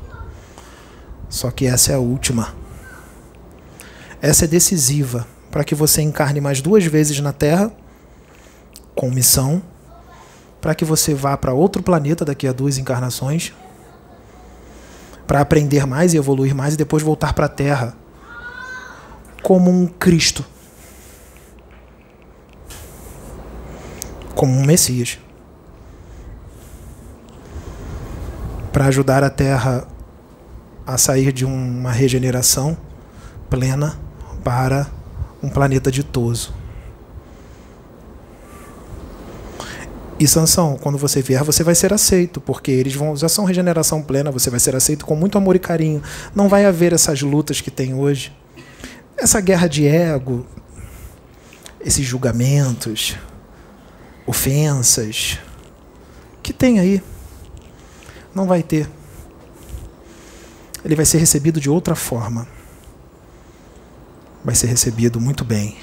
Só 1.29 1.51
que 1.51 1.67
essa 1.67 1.91
é 1.91 1.95
a 1.95 1.99
última. 1.99 2.55
Essa 4.19 4.45
é 4.45 4.47
decisiva 4.47 5.27
para 5.53 5.63
que 5.63 5.75
você 5.75 6.01
encarne 6.01 6.41
mais 6.41 6.61
duas 6.61 6.83
vezes 6.83 7.19
na 7.19 7.31
Terra, 7.31 7.71
com 8.95 9.11
missão, 9.11 9.61
para 10.59 10.73
que 10.73 10.83
você 10.83 11.13
vá 11.13 11.37
para 11.37 11.53
outro 11.53 11.83
planeta 11.83 12.25
daqui 12.25 12.47
a 12.47 12.51
duas 12.51 12.79
encarnações, 12.79 13.53
para 15.27 15.41
aprender 15.41 15.85
mais 15.85 16.15
e 16.15 16.17
evoluir 16.17 16.55
mais 16.55 16.73
e 16.73 16.77
depois 16.77 17.03
voltar 17.03 17.33
para 17.33 17.45
a 17.45 17.49
Terra 17.49 17.95
como 19.43 19.69
um 19.69 19.85
Cristo, 19.85 20.43
como 24.33 24.53
um 24.57 24.65
Messias, 24.65 25.19
para 28.71 28.85
ajudar 28.85 29.23
a 29.23 29.29
Terra 29.29 29.87
a 30.83 30.97
sair 30.97 31.31
de 31.31 31.45
uma 31.45 31.91
regeneração 31.91 32.75
plena 33.51 33.99
para 34.43 35.02
um 35.43 35.49
planeta 35.49 35.91
ditoso. 35.91 36.53
E 40.17 40.25
Sansão, 40.25 40.77
quando 40.79 40.97
você 40.97 41.21
vier, 41.21 41.43
você 41.43 41.63
vai 41.63 41.75
ser 41.75 41.91
aceito, 41.91 42.39
porque 42.39 42.71
eles 42.71 42.95
vão 42.95 43.13
já 43.17 43.27
são 43.27 43.43
regeneração 43.43 44.01
plena, 44.01 44.31
você 44.31 44.49
vai 44.49 44.59
ser 44.59 44.73
aceito 44.73 45.05
com 45.05 45.15
muito 45.15 45.37
amor 45.37 45.57
e 45.57 45.59
carinho. 45.59 46.01
Não 46.33 46.47
vai 46.47 46.65
haver 46.65 46.93
essas 46.93 47.21
lutas 47.21 47.59
que 47.59 47.69
tem 47.69 47.93
hoje. 47.93 48.31
Essa 49.17 49.41
guerra 49.41 49.67
de 49.67 49.85
ego, 49.85 50.45
esses 51.81 52.05
julgamentos, 52.05 53.17
ofensas 54.25 55.39
que 56.41 56.53
tem 56.53 56.79
aí. 56.79 57.03
Não 58.33 58.47
vai 58.47 58.63
ter. 58.63 58.89
Ele 60.85 60.95
vai 60.95 61.05
ser 61.05 61.17
recebido 61.17 61.59
de 61.59 61.69
outra 61.69 61.95
forma 61.95 62.47
vai 64.43 64.55
ser 64.55 64.67
recebido 64.67 65.19
muito 65.19 65.43
bem. 65.43 65.77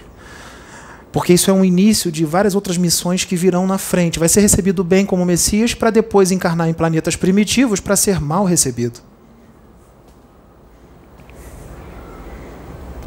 Porque 1.12 1.32
isso 1.32 1.50
é 1.50 1.52
um 1.52 1.64
início 1.64 2.12
de 2.12 2.24
várias 2.24 2.54
outras 2.54 2.76
missões 2.76 3.24
que 3.24 3.34
virão 3.34 3.66
na 3.66 3.78
frente. 3.78 4.18
Vai 4.18 4.28
ser 4.28 4.40
recebido 4.40 4.84
bem 4.84 5.04
como 5.04 5.24
Messias 5.24 5.74
para 5.74 5.90
depois 5.90 6.30
encarnar 6.30 6.68
em 6.68 6.74
planetas 6.74 7.16
primitivos 7.16 7.80
para 7.80 7.96
ser 7.96 8.20
mal 8.20 8.44
recebido. 8.44 9.00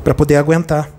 Para 0.03 0.13
poder 0.13 0.35
aguentar 0.35 0.91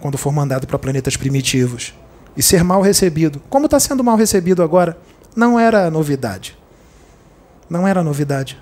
quando 0.00 0.18
for 0.18 0.32
mandado 0.32 0.66
para 0.66 0.78
planetas 0.78 1.16
primitivos. 1.16 1.94
E 2.36 2.42
ser 2.42 2.64
mal 2.64 2.82
recebido. 2.82 3.40
Como 3.48 3.66
está 3.66 3.78
sendo 3.78 4.02
mal 4.02 4.16
recebido 4.16 4.60
agora? 4.60 4.98
Não 5.36 5.58
era 5.58 5.88
novidade. 5.88 6.58
Não 7.70 7.86
era 7.86 8.02
novidade. 8.02 8.60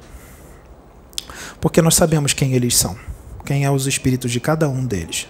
Porque 1.58 1.80
nós 1.80 1.94
sabemos 1.94 2.34
quem 2.34 2.52
eles 2.52 2.76
são 2.76 3.11
quem 3.44 3.64
é 3.64 3.70
os 3.70 3.86
espíritos 3.86 4.30
de 4.30 4.40
cada 4.40 4.68
um 4.68 4.84
deles. 4.84 5.28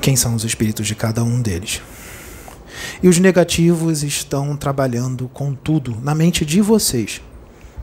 Quem 0.00 0.16
são 0.16 0.34
os 0.34 0.44
espíritos 0.44 0.86
de 0.86 0.94
cada 0.94 1.22
um 1.22 1.42
deles? 1.42 1.82
E 3.02 3.08
os 3.08 3.18
negativos 3.18 4.02
estão 4.02 4.56
trabalhando 4.56 5.28
com 5.28 5.54
tudo 5.54 5.96
na 6.02 6.14
mente 6.14 6.44
de 6.44 6.60
vocês, 6.60 7.20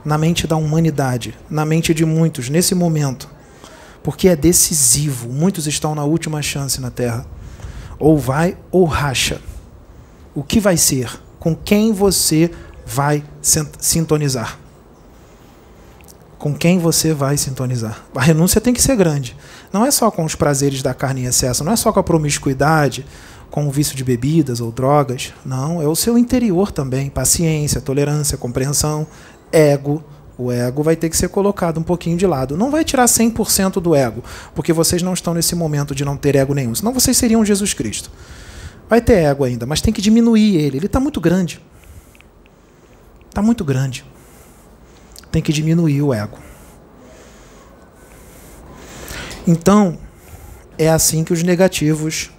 na 0.03 0.17
mente 0.17 0.48
da 0.48 0.56
humanidade, 0.56 1.38
na 1.50 1.66
mente 1.66 1.93
de 1.93 2.06
muitos 2.06 2.50
nesse 2.50 2.74
momento. 2.74 3.30
Porque 4.03 4.27
é 4.27 4.35
decisivo. 4.35 5.30
Muitos 5.30 5.67
estão 5.67 5.95
na 5.95 6.03
última 6.03 6.42
chance 6.42 6.80
na 6.80 6.92
Terra. 6.92 7.25
Ou 7.98 8.17
vai 8.17 8.58
ou 8.72 8.85
racha. 8.85 9.42
O 10.34 10.43
que 10.43 10.59
vai 10.59 10.77
ser? 10.77 11.19
Com 11.40 11.56
quem 11.56 11.93
você 11.93 12.51
vai 12.85 13.24
sintonizar? 13.80 14.59
Com 16.38 16.54
quem 16.54 16.80
você 16.80 17.14
vai 17.14 17.38
sintonizar? 17.38 18.04
A 18.14 18.22
renúncia 18.22 18.60
tem 18.60 18.74
que 18.74 18.82
ser 18.82 18.96
grande. 18.96 19.36
Não 19.72 19.86
é 19.86 19.92
só 19.92 20.12
com 20.12 20.24
os 20.26 20.36
prazeres 20.36 20.82
da 20.84 20.94
carne 20.94 21.22
em 21.22 21.26
excesso, 21.26 21.64
não 21.64 21.72
é 21.72 21.76
só 21.76 21.92
com 21.92 22.00
a 22.00 22.04
promiscuidade, 22.04 23.06
com 23.50 23.68
o 23.68 23.72
vício 23.72 23.96
de 23.96 24.04
bebidas 24.04 24.60
ou 24.60 24.72
drogas. 24.72 25.34
Não, 25.46 25.82
é 25.82 25.88
o 25.88 25.96
seu 25.96 26.18
interior 26.18 26.72
também. 26.72 27.10
Paciência, 27.10 27.80
tolerância, 27.80 28.38
compreensão, 28.38 29.08
ego. 29.52 30.04
O 30.38 30.52
ego 30.52 30.84
vai 30.84 30.98
ter 30.98 31.10
que 31.10 31.16
ser 31.16 31.30
colocado 31.30 31.80
um 31.80 31.84
pouquinho 31.84 32.18
de 32.18 32.28
lado. 32.28 32.58
Não 32.58 32.70
vai 32.70 32.84
tirar 32.84 33.06
100% 33.06 33.80
do 33.80 33.96
ego, 33.96 34.22
porque 34.54 34.74
vocês 34.74 35.02
não 35.02 35.14
estão 35.14 35.34
nesse 35.34 35.56
momento 35.56 35.96
de 35.96 36.04
não 36.04 36.18
ter 36.18 36.36
ego 36.36 36.54
nenhum. 36.54 36.76
Senão 36.76 36.94
vocês 36.94 37.16
seriam 37.16 37.46
Jesus 37.46 37.74
Cristo. 37.74 38.12
Vai 38.90 39.00
ter 39.00 39.24
ego 39.24 39.46
ainda, 39.46 39.66
mas 39.66 39.80
tem 39.80 39.94
que 39.94 40.02
diminuir 40.02 40.58
ele. 40.58 40.78
Ele 40.78 40.86
está 40.88 41.00
muito 41.00 41.22
grande. 41.22 41.62
Está 43.30 43.42
muito 43.42 43.64
grande. 43.64 44.04
Tem 45.36 45.42
que 45.42 45.52
diminuir 45.52 46.02
o 46.02 46.14
ego. 46.14 46.38
Então, 49.46 49.98
é 50.78 50.90
assim 50.90 51.26
que 51.26 51.34
os 51.34 51.44
negativos 51.44 52.32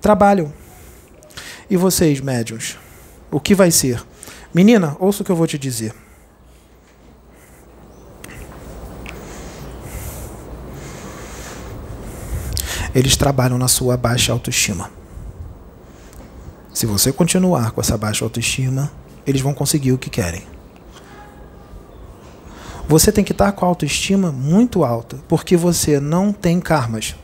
trabalham. 0.00 0.50
E 1.68 1.76
vocês, 1.76 2.22
médiums, 2.22 2.78
o 3.30 3.38
que 3.38 3.54
vai 3.54 3.70
ser? 3.70 4.02
Menina, 4.54 4.96
ouça 4.98 5.20
o 5.20 5.26
que 5.26 5.30
eu 5.30 5.36
vou 5.36 5.46
te 5.46 5.58
dizer. 5.58 5.94
Eles 12.94 13.14
trabalham 13.14 13.58
na 13.58 13.68
sua 13.68 13.94
baixa 13.94 14.32
autoestima. 14.32 14.90
Se 16.72 16.86
você 16.86 17.12
continuar 17.12 17.72
com 17.72 17.82
essa 17.82 17.98
baixa 17.98 18.24
autoestima, 18.24 18.90
eles 19.26 19.42
vão 19.42 19.52
conseguir 19.52 19.92
o 19.92 19.98
que 19.98 20.08
querem. 20.08 20.56
Você 22.88 23.12
tem 23.12 23.22
que 23.22 23.32
estar 23.32 23.52
com 23.52 23.66
a 23.66 23.68
autoestima 23.68 24.32
muito 24.32 24.82
alta, 24.82 25.18
porque 25.28 25.58
você 25.58 26.00
não 26.00 26.32
tem 26.32 26.58
karmas. 26.58 27.14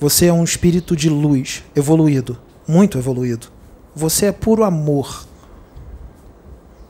Você 0.00 0.24
é 0.24 0.32
um 0.32 0.42
espírito 0.42 0.96
de 0.96 1.10
luz, 1.10 1.62
evoluído, 1.76 2.38
muito 2.66 2.96
evoluído. 2.96 3.48
Você 3.94 4.26
é 4.26 4.32
puro 4.32 4.64
amor. 4.64 5.26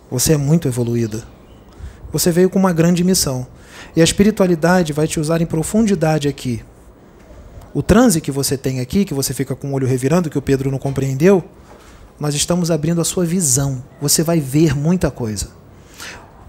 Você 0.09 0.35
é 0.35 0.37
muito 0.37 0.69
evoluída. 0.69 1.25
Você 2.13 2.31
veio 2.31 2.49
com 2.49 2.61
uma 2.61 2.73
grande 2.73 3.03
missão. 3.03 3.45
E 3.97 4.01
a 4.01 4.05
espiritualidade 4.05 4.93
vai 4.93 5.09
te 5.09 5.19
usar 5.19 5.41
em 5.41 5.47
profundidade 5.47 6.29
aqui. 6.29 6.63
O 7.75 7.83
transe 7.83 8.21
que 8.21 8.31
você 8.31 8.57
tem 8.57 8.79
aqui, 8.79 9.05
que 9.05 9.15
você 9.15 9.35
fica 9.35 9.57
com 9.57 9.73
o 9.73 9.73
olho 9.73 9.89
revirando, 9.89 10.31
que 10.31 10.39
o 10.39 10.43
Pedro 10.43 10.71
não 10.71 10.79
compreendeu, 10.79 11.43
nós 12.21 12.37
estamos 12.37 12.71
abrindo 12.71 13.01
a 13.01 13.05
sua 13.05 13.25
visão. 13.25 13.83
Você 14.01 14.23
vai 14.23 14.39
ver 14.39 14.77
muita 14.77 15.11
coisa. 15.11 15.60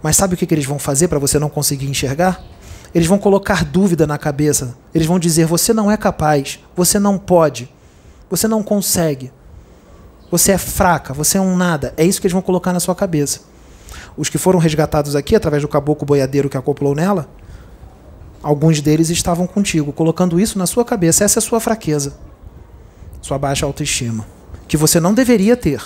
Mas 0.02 0.16
sabe 0.16 0.34
o 0.34 0.38
que, 0.38 0.46
que 0.46 0.54
eles 0.54 0.66
vão 0.66 0.80
fazer 0.80 1.08
para 1.08 1.20
você 1.20 1.38
não 1.38 1.50
conseguir 1.50 1.88
enxergar? 1.88 2.44
Eles 2.94 3.08
vão 3.08 3.18
colocar 3.18 3.64
dúvida 3.64 4.06
na 4.06 4.18
cabeça. 4.18 4.76
Eles 4.94 5.08
vão 5.08 5.20
dizer: 5.20 5.46
você 5.46 5.74
não 5.74 5.90
é 5.90 5.98
capaz, 5.98 6.60
você 6.76 7.00
não 7.00 7.18
pode, 7.18 7.72
você 8.30 8.48
não 8.48 8.64
consegue, 8.64 9.32
você 10.30 10.54
é 10.54 10.58
fraca, 10.58 11.14
você 11.14 11.38
é 11.38 11.42
um 11.42 11.56
nada. 11.56 11.94
É 11.96 12.04
isso 12.04 12.20
que 12.20 12.28
eles 12.28 12.34
vão 12.34 12.42
colocar 12.42 12.74
na 12.74 12.80
sua 12.80 12.96
cabeça. 12.96 13.42
Os 14.18 14.30
que 14.30 14.38
foram 14.38 14.60
resgatados 14.60 15.16
aqui 15.16 15.36
através 15.36 15.62
do 15.62 15.68
caboclo 15.70 16.06
boiadeiro 16.06 16.50
que 16.50 16.58
acoplou 16.58 16.96
nela, 16.96 17.30
alguns 18.44 18.82
deles 18.82 19.10
estavam 19.10 19.48
contigo, 19.48 19.94
colocando 19.94 20.40
isso 20.40 20.58
na 20.58 20.66
sua 20.66 20.84
cabeça. 20.84 21.24
Essa 21.24 21.38
é 21.38 21.42
a 21.42 21.44
sua 21.44 21.60
fraqueza, 21.60 22.18
sua 23.22 23.38
baixa 23.38 23.66
autoestima, 23.66 24.26
que 24.68 24.76
você 24.76 25.00
não 25.00 25.14
deveria 25.14 25.56
ter. 25.56 25.82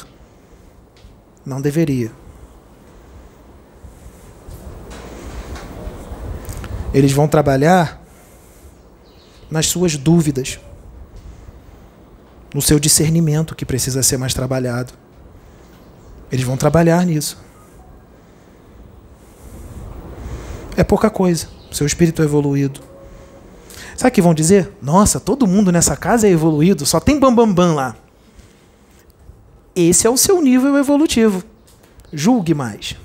Não 1.45 1.61
deveria. 1.61 2.11
Eles 6.95 7.11
vão 7.11 7.27
trabalhar 7.27 8.01
nas 9.51 9.65
suas 9.65 9.97
dúvidas, 9.97 10.61
no 12.53 12.61
seu 12.61 12.79
discernimento 12.79 13.53
que 13.53 13.65
precisa 13.65 14.01
ser 14.01 14.15
mais 14.17 14.33
trabalhado. 14.33 14.93
Eles 16.31 16.45
vão 16.45 16.55
trabalhar 16.55 17.05
nisso. 17.05 17.37
É 20.77 20.85
pouca 20.85 21.09
coisa. 21.09 21.49
Seu 21.69 21.85
espírito 21.85 22.21
é 22.21 22.25
evoluído. 22.25 22.79
Sabe 23.97 24.11
o 24.11 24.13
que 24.13 24.21
vão 24.21 24.33
dizer? 24.33 24.71
Nossa, 24.81 25.19
todo 25.19 25.45
mundo 25.45 25.73
nessa 25.73 25.97
casa 25.97 26.29
é 26.29 26.31
evoluído, 26.31 26.85
só 26.85 27.01
tem 27.01 27.19
bambambam 27.19 27.53
bam, 27.53 27.65
bam 27.67 27.75
lá. 27.75 27.95
Esse 29.75 30.07
é 30.07 30.09
o 30.09 30.15
seu 30.15 30.41
nível 30.41 30.77
evolutivo. 30.77 31.43
Julgue 32.13 32.53
mais. 32.53 32.95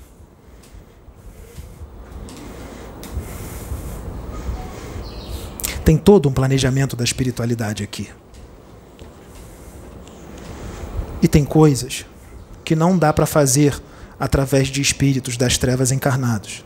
Tem 5.83 5.97
todo 5.97 6.29
um 6.29 6.31
planejamento 6.33 6.95
da 6.95 7.03
espiritualidade 7.03 7.83
aqui. 7.83 8.09
E 11.21 11.27
tem 11.27 11.45
coisas 11.45 12.05
que 12.63 12.75
não 12.75 12.97
dá 12.97 13.13
para 13.13 13.25
fazer 13.25 13.79
através 14.19 14.67
de 14.67 14.81
espíritos 14.81 15.37
das 15.37 15.57
trevas 15.57 15.91
encarnados. 15.91 16.63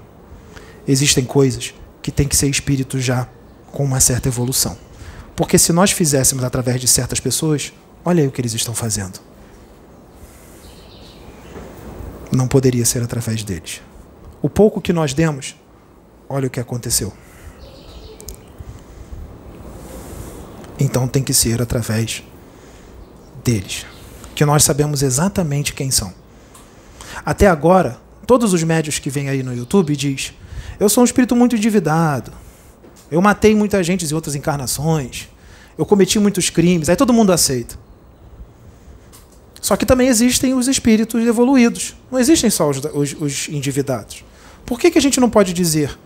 Existem 0.88 1.26
coisas 1.26 1.74
que 2.02 2.12
tem 2.12 2.28
que 2.28 2.36
ser 2.36 2.48
espíritos 2.48 3.04
já 3.04 3.28
com 3.72 3.84
uma 3.84 4.00
certa 4.00 4.28
evolução. 4.28 4.78
Porque 5.36 5.58
se 5.58 5.74
nós 5.74 5.92
fizéssemos 5.92 6.44
através 6.44 6.80
de 6.80 6.88
certas 6.88 7.20
pessoas, 7.20 7.74
olha 8.04 8.22
aí 8.22 8.28
o 8.28 8.32
que 8.32 8.40
eles 8.40 8.54
estão 8.54 8.74
fazendo. 8.74 9.20
Não 12.32 12.48
poderia 12.48 12.86
ser 12.86 13.02
através 13.04 13.44
deles. 13.44 13.82
O 14.42 14.50
pouco 14.50 14.80
que 14.80 14.94
nós 14.94 15.14
demos, 15.14 15.56
olha 16.30 16.48
o 16.48 16.50
que 16.50 16.60
aconteceu. 16.60 17.12
Então 20.80 21.08
tem 21.08 21.24
que 21.24 21.34
ser 21.34 21.62
através 21.62 22.24
deles, 23.44 23.86
que 24.34 24.46
nós 24.46 24.64
sabemos 24.64 25.02
exatamente 25.02 25.74
quem 25.74 25.90
são. 25.92 26.14
Até 27.26 27.48
agora, 27.48 27.98
todos 28.28 28.54
os 28.54 28.64
médios 28.64 29.00
que 29.00 29.10
vêm 29.10 29.30
aí 29.30 29.44
no 29.44 29.56
YouTube 29.56 29.96
diz: 29.96 30.34
"Eu 30.80 30.90
sou 30.90 31.02
um 31.02 31.06
espírito 31.06 31.36
muito 31.36 31.56
endividado. 31.56 32.32
Eu 33.10 33.22
matei 33.22 33.56
muita 33.56 33.84
gente 33.84 34.06
em 34.06 34.14
outras 34.14 34.36
encarnações. 34.36 35.30
Eu 35.78 35.86
cometi 35.86 36.20
muitos 36.20 36.50
crimes". 36.50 36.90
Aí 36.90 36.96
todo 36.96 37.14
mundo 37.14 37.32
aceita. 37.32 37.78
Só 39.62 39.76
que 39.76 39.86
também 39.86 40.08
existem 40.10 40.54
os 40.54 40.68
espíritos 40.68 41.26
evoluídos. 41.26 41.96
Não 42.12 42.20
existem 42.20 42.50
só 42.50 42.70
os, 42.70 42.78
os, 42.94 43.16
os 43.20 43.50
endividados. 43.50 44.24
Por 44.66 44.80
que, 44.80 44.92
que 44.92 44.98
a 44.98 45.02
gente 45.02 45.20
não 45.20 45.30
pode 45.30 45.54
dizer 45.54 45.98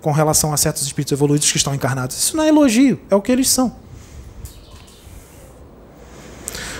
com 0.00 0.12
relação 0.12 0.52
a 0.52 0.56
certos 0.56 0.82
espíritos 0.82 1.12
evoluídos 1.12 1.50
que 1.50 1.56
estão 1.56 1.74
encarnados? 1.74 2.16
Isso 2.16 2.36
não 2.36 2.44
é 2.44 2.48
elogio, 2.48 3.00
é 3.10 3.16
o 3.16 3.22
que 3.22 3.32
eles 3.32 3.48
são. 3.48 3.74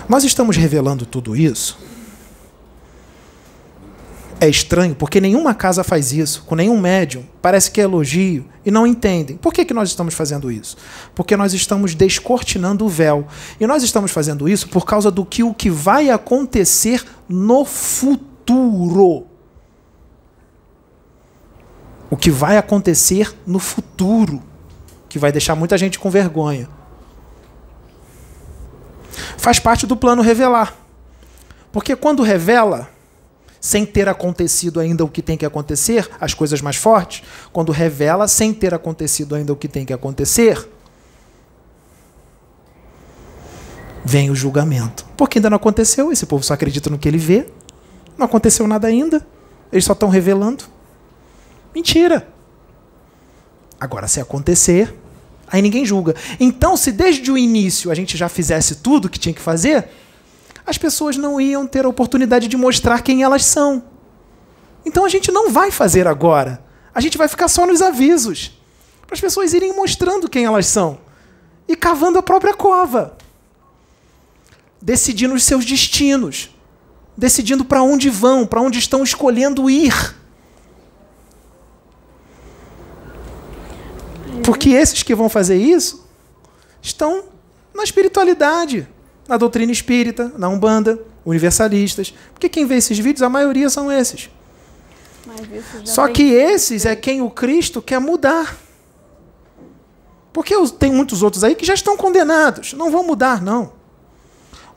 Nós 0.09 0.25
estamos 0.25 0.57
revelando 0.57 1.05
tudo 1.05 1.37
isso. 1.37 1.79
É 4.41 4.49
estranho, 4.49 4.95
porque 4.95 5.21
nenhuma 5.21 5.53
casa 5.53 5.83
faz 5.83 6.13
isso, 6.13 6.45
com 6.45 6.55
nenhum 6.55 6.81
médium. 6.81 7.25
Parece 7.43 7.71
que 7.71 7.81
é 7.81 7.85
elogio 7.85 8.47
e 8.65 8.71
não 8.71 8.87
entendem. 8.87 9.37
Por 9.37 9.53
que, 9.53 9.65
que 9.65 9.75
nós 9.75 9.89
estamos 9.89 10.15
fazendo 10.15 10.51
isso? 10.51 10.77
Porque 11.15 11.37
nós 11.37 11.53
estamos 11.53 11.95
descortinando 11.95 12.87
o 12.87 12.89
véu. 12.89 13.27
E 13.61 13.67
nós 13.67 13.83
estamos 13.83 14.13
fazendo 14.13 14.49
isso 14.49 14.69
por 14.69 14.87
causa 14.87 15.11
do 15.11 15.27
que 15.27 15.43
o 15.43 15.53
que 15.53 15.69
vai 15.69 16.09
acontecer 16.09 17.05
no 17.29 17.65
futuro. 17.65 19.27
O 22.09 22.17
que 22.17 22.31
vai 22.31 22.57
acontecer 22.57 23.35
no 23.45 23.59
futuro, 23.59 24.41
que 25.09 25.19
vai 25.19 25.33
deixar 25.33 25.55
muita 25.55 25.77
gente 25.77 25.99
com 25.99 26.09
vergonha 26.09 26.78
faz 29.37 29.59
parte 29.59 29.87
do 29.87 29.97
plano 29.97 30.23
revelar. 30.23 30.75
Porque 31.73 31.95
quando 31.95 32.23
revela, 32.23 32.89
sem 33.61 33.85
ter 33.85 34.09
acontecido 34.09 34.81
ainda 34.81 35.05
o 35.05 35.09
que 35.09 35.23
tem 35.23 35.37
que 35.37 35.45
acontecer, 35.45 36.09
as 36.21 36.35
coisas 36.35 36.61
mais 36.61 36.77
fortes, 36.77 37.23
quando 37.53 37.73
revela 37.73 38.29
sem 38.29 38.55
ter 38.55 38.73
acontecido 38.73 39.35
ainda 39.35 39.53
o 39.53 39.57
que 39.57 39.69
tem 39.69 39.85
que 39.85 39.93
acontecer, 39.93 40.69
vem 44.05 44.31
o 44.31 44.35
julgamento. 44.35 45.05
Porque 45.17 45.39
ainda 45.39 45.51
não 45.51 45.57
aconteceu, 45.57 46.11
esse 46.11 46.25
povo 46.25 46.43
só 46.43 46.55
acredita 46.55 46.89
no 46.89 46.99
que 46.99 47.07
ele 47.07 47.19
vê. 47.19 47.47
Não 48.17 48.27
aconteceu 48.27 48.67
nada 48.67 48.89
ainda. 48.89 49.25
Eles 49.71 49.85
só 49.85 49.93
estão 49.93 50.09
revelando. 50.09 50.65
Mentira. 51.75 52.27
Agora, 53.79 54.09
se 54.09 54.21
acontecer, 54.21 54.93
Aí 55.51 55.63
ninguém 55.63 55.85
julga. 55.85 56.15
Então, 56.39 56.77
se 56.77 56.93
desde 56.93 57.31
o 57.31 57.39
início 57.39 57.91
a 57.91 57.95
gente 57.95 58.17
já 58.17 58.29
fizesse 58.29 58.77
tudo 58.77 59.07
o 59.07 59.09
que 59.09 59.19
tinha 59.19 59.35
que 59.35 59.41
fazer, 59.41 59.89
as 60.67 60.77
pessoas 60.77 61.17
não 61.17 61.41
iam 61.41 61.67
ter 61.67 61.85
a 61.87 61.89
oportunidade 61.89 62.47
de 62.47 62.57
mostrar 62.57 63.03
quem 63.03 63.23
elas 63.23 63.45
são. 63.45 63.83
Então 64.85 65.05
a 65.05 65.09
gente 65.09 65.33
não 65.33 65.51
vai 65.51 65.71
fazer 65.71 66.07
agora. 66.07 66.63
A 66.95 67.01
gente 67.01 67.17
vai 67.17 67.29
ficar 67.29 67.49
só 67.49 67.67
nos 67.67 67.81
avisos. 67.81 68.53
Para 69.07 69.15
as 69.15 69.21
pessoas 69.21 69.55
irem 69.55 69.75
mostrando 69.75 70.29
quem 70.29 70.45
elas 70.45 70.67
são. 70.67 70.99
E 71.67 71.75
cavando 71.75 72.19
a 72.19 72.23
própria 72.23 72.53
cova. 72.53 73.17
Decidindo 74.81 75.35
os 75.35 75.45
seus 75.45 75.65
destinos. 75.65 76.51
Decidindo 77.17 77.65
para 77.65 77.83
onde 77.83 78.11
vão, 78.11 78.47
para 78.47 78.61
onde 78.61 78.79
estão 78.79 79.03
escolhendo 79.03 79.71
ir. 79.71 80.15
Porque 84.49 84.71
esses 84.71 85.03
que 85.03 85.15
vão 85.15 85.29
fazer 85.29 85.59
isso 85.59 86.09
estão 86.81 87.25
na 87.75 87.85
espiritualidade, 87.85 88.89
na 89.29 89.37
doutrina 89.37 89.71
espírita, 89.71 90.33
na 90.39 90.49
Umbanda, 90.49 90.99
universalistas. 91.23 92.15
Porque 92.33 92.49
quem 92.49 92.65
vê 92.65 92.77
esses 92.77 92.99
vídeos, 92.99 93.21
a 93.23 93.29
maioria 93.29 93.69
são 93.69 93.93
esses. 93.93 94.31
Só 95.85 96.09
que 96.09 96.33
esses 96.33 96.87
é 96.87 96.97
quem 96.97 97.21
o 97.21 97.29
Cristo 97.29 97.83
quer 97.83 98.01
mudar. 98.01 98.57
Porque 100.33 100.55
tem 100.79 100.91
muitos 100.93 101.23
outros 101.23 101.45
aí 101.45 101.55
que 101.55 101.67
já 101.67 101.75
estão 101.75 101.95
condenados, 101.95 102.73
não 102.73 102.91
vão 102.91 103.03
mudar, 103.05 103.43
não. 103.43 103.73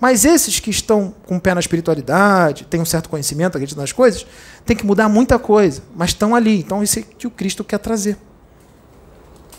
Mas 0.01 0.25
esses 0.25 0.59
que 0.59 0.69
estão 0.69 1.15
com 1.25 1.37
o 1.37 1.39
pé 1.39 1.53
na 1.53 1.61
espiritualidade, 1.61 2.65
têm 2.65 2.81
um 2.81 2.85
certo 2.85 3.07
conhecimento, 3.07 3.55
acreditam 3.55 3.81
nas 3.81 3.93
coisas, 3.93 4.27
tem 4.65 4.75
que 4.75 4.85
mudar 4.85 5.07
muita 5.07 5.39
coisa, 5.39 5.81
mas 5.95 6.09
estão 6.09 6.35
ali. 6.35 6.59
Então, 6.59 6.83
isso 6.83 6.99
é 6.99 7.03
que 7.03 7.25
o 7.25 7.31
Cristo 7.31 7.63
quer 7.63 7.77
trazer. 7.77 8.17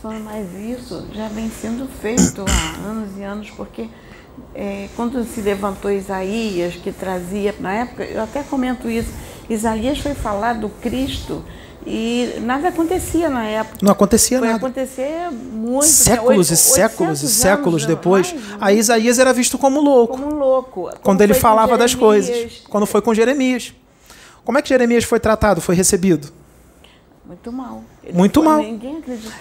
Mas 0.03 0.53
isso 0.55 1.07
já 1.13 1.29
vem 1.29 1.51
sendo 1.51 1.89
feito 2.01 2.45
há 2.49 2.89
anos 2.89 3.17
e 3.19 3.23
anos, 3.23 3.51
porque 3.51 3.89
é, 4.55 4.89
quando 4.97 5.25
se 5.25 5.41
levantou 5.41 5.91
Isaías, 5.91 6.75
que 6.75 6.93
trazia, 6.93 7.55
na 7.61 7.73
época, 7.73 8.05
eu 8.05 8.23
até 8.23 8.43
comento 8.43 8.89
isso, 8.91 9.11
Isaías 9.49 9.99
foi 9.99 10.15
falar 10.15 10.55
do 10.55 10.69
Cristo 10.69 11.45
e 11.87 12.35
nada 12.43 12.69
acontecia 12.69 13.29
na 13.29 13.45
época. 13.45 13.79
Não 13.83 13.93
acontecia 13.93 14.39
foi 14.39 14.49
nada. 14.49 14.59
acontecer 14.59 15.31
muito. 15.31 15.87
Séculos 15.87 16.51
e 16.51 16.57
séculos 16.57 17.23
e 17.23 17.29
séculos 17.29 17.87
depois, 17.87 18.33
mais, 18.33 18.57
aí 18.61 18.79
Isaías 18.79 19.19
era 19.19 19.33
visto 19.33 19.59
como 19.59 19.81
louco. 19.81 20.19
Como 20.19 20.35
louco. 20.35 20.83
Como 20.83 20.99
quando 21.01 21.21
ele 21.23 21.35
falava 21.35 21.77
das 21.77 21.95
coisas. 21.95 22.63
Quando 22.69 22.87
foi 22.87 23.03
com 23.03 23.13
Jeremias. 23.13 23.75
Como 24.45 24.59
é 24.59 24.63
que 24.63 24.69
Jeremias 24.69 25.05
foi 25.05 25.21
tratado, 25.21 25.61
foi 25.61 25.75
recebido? 25.75 26.33
Muito 27.25 27.53
mal. 27.53 27.85
Ele 28.03 28.17
Muito 28.17 28.43
mal. 28.43 28.61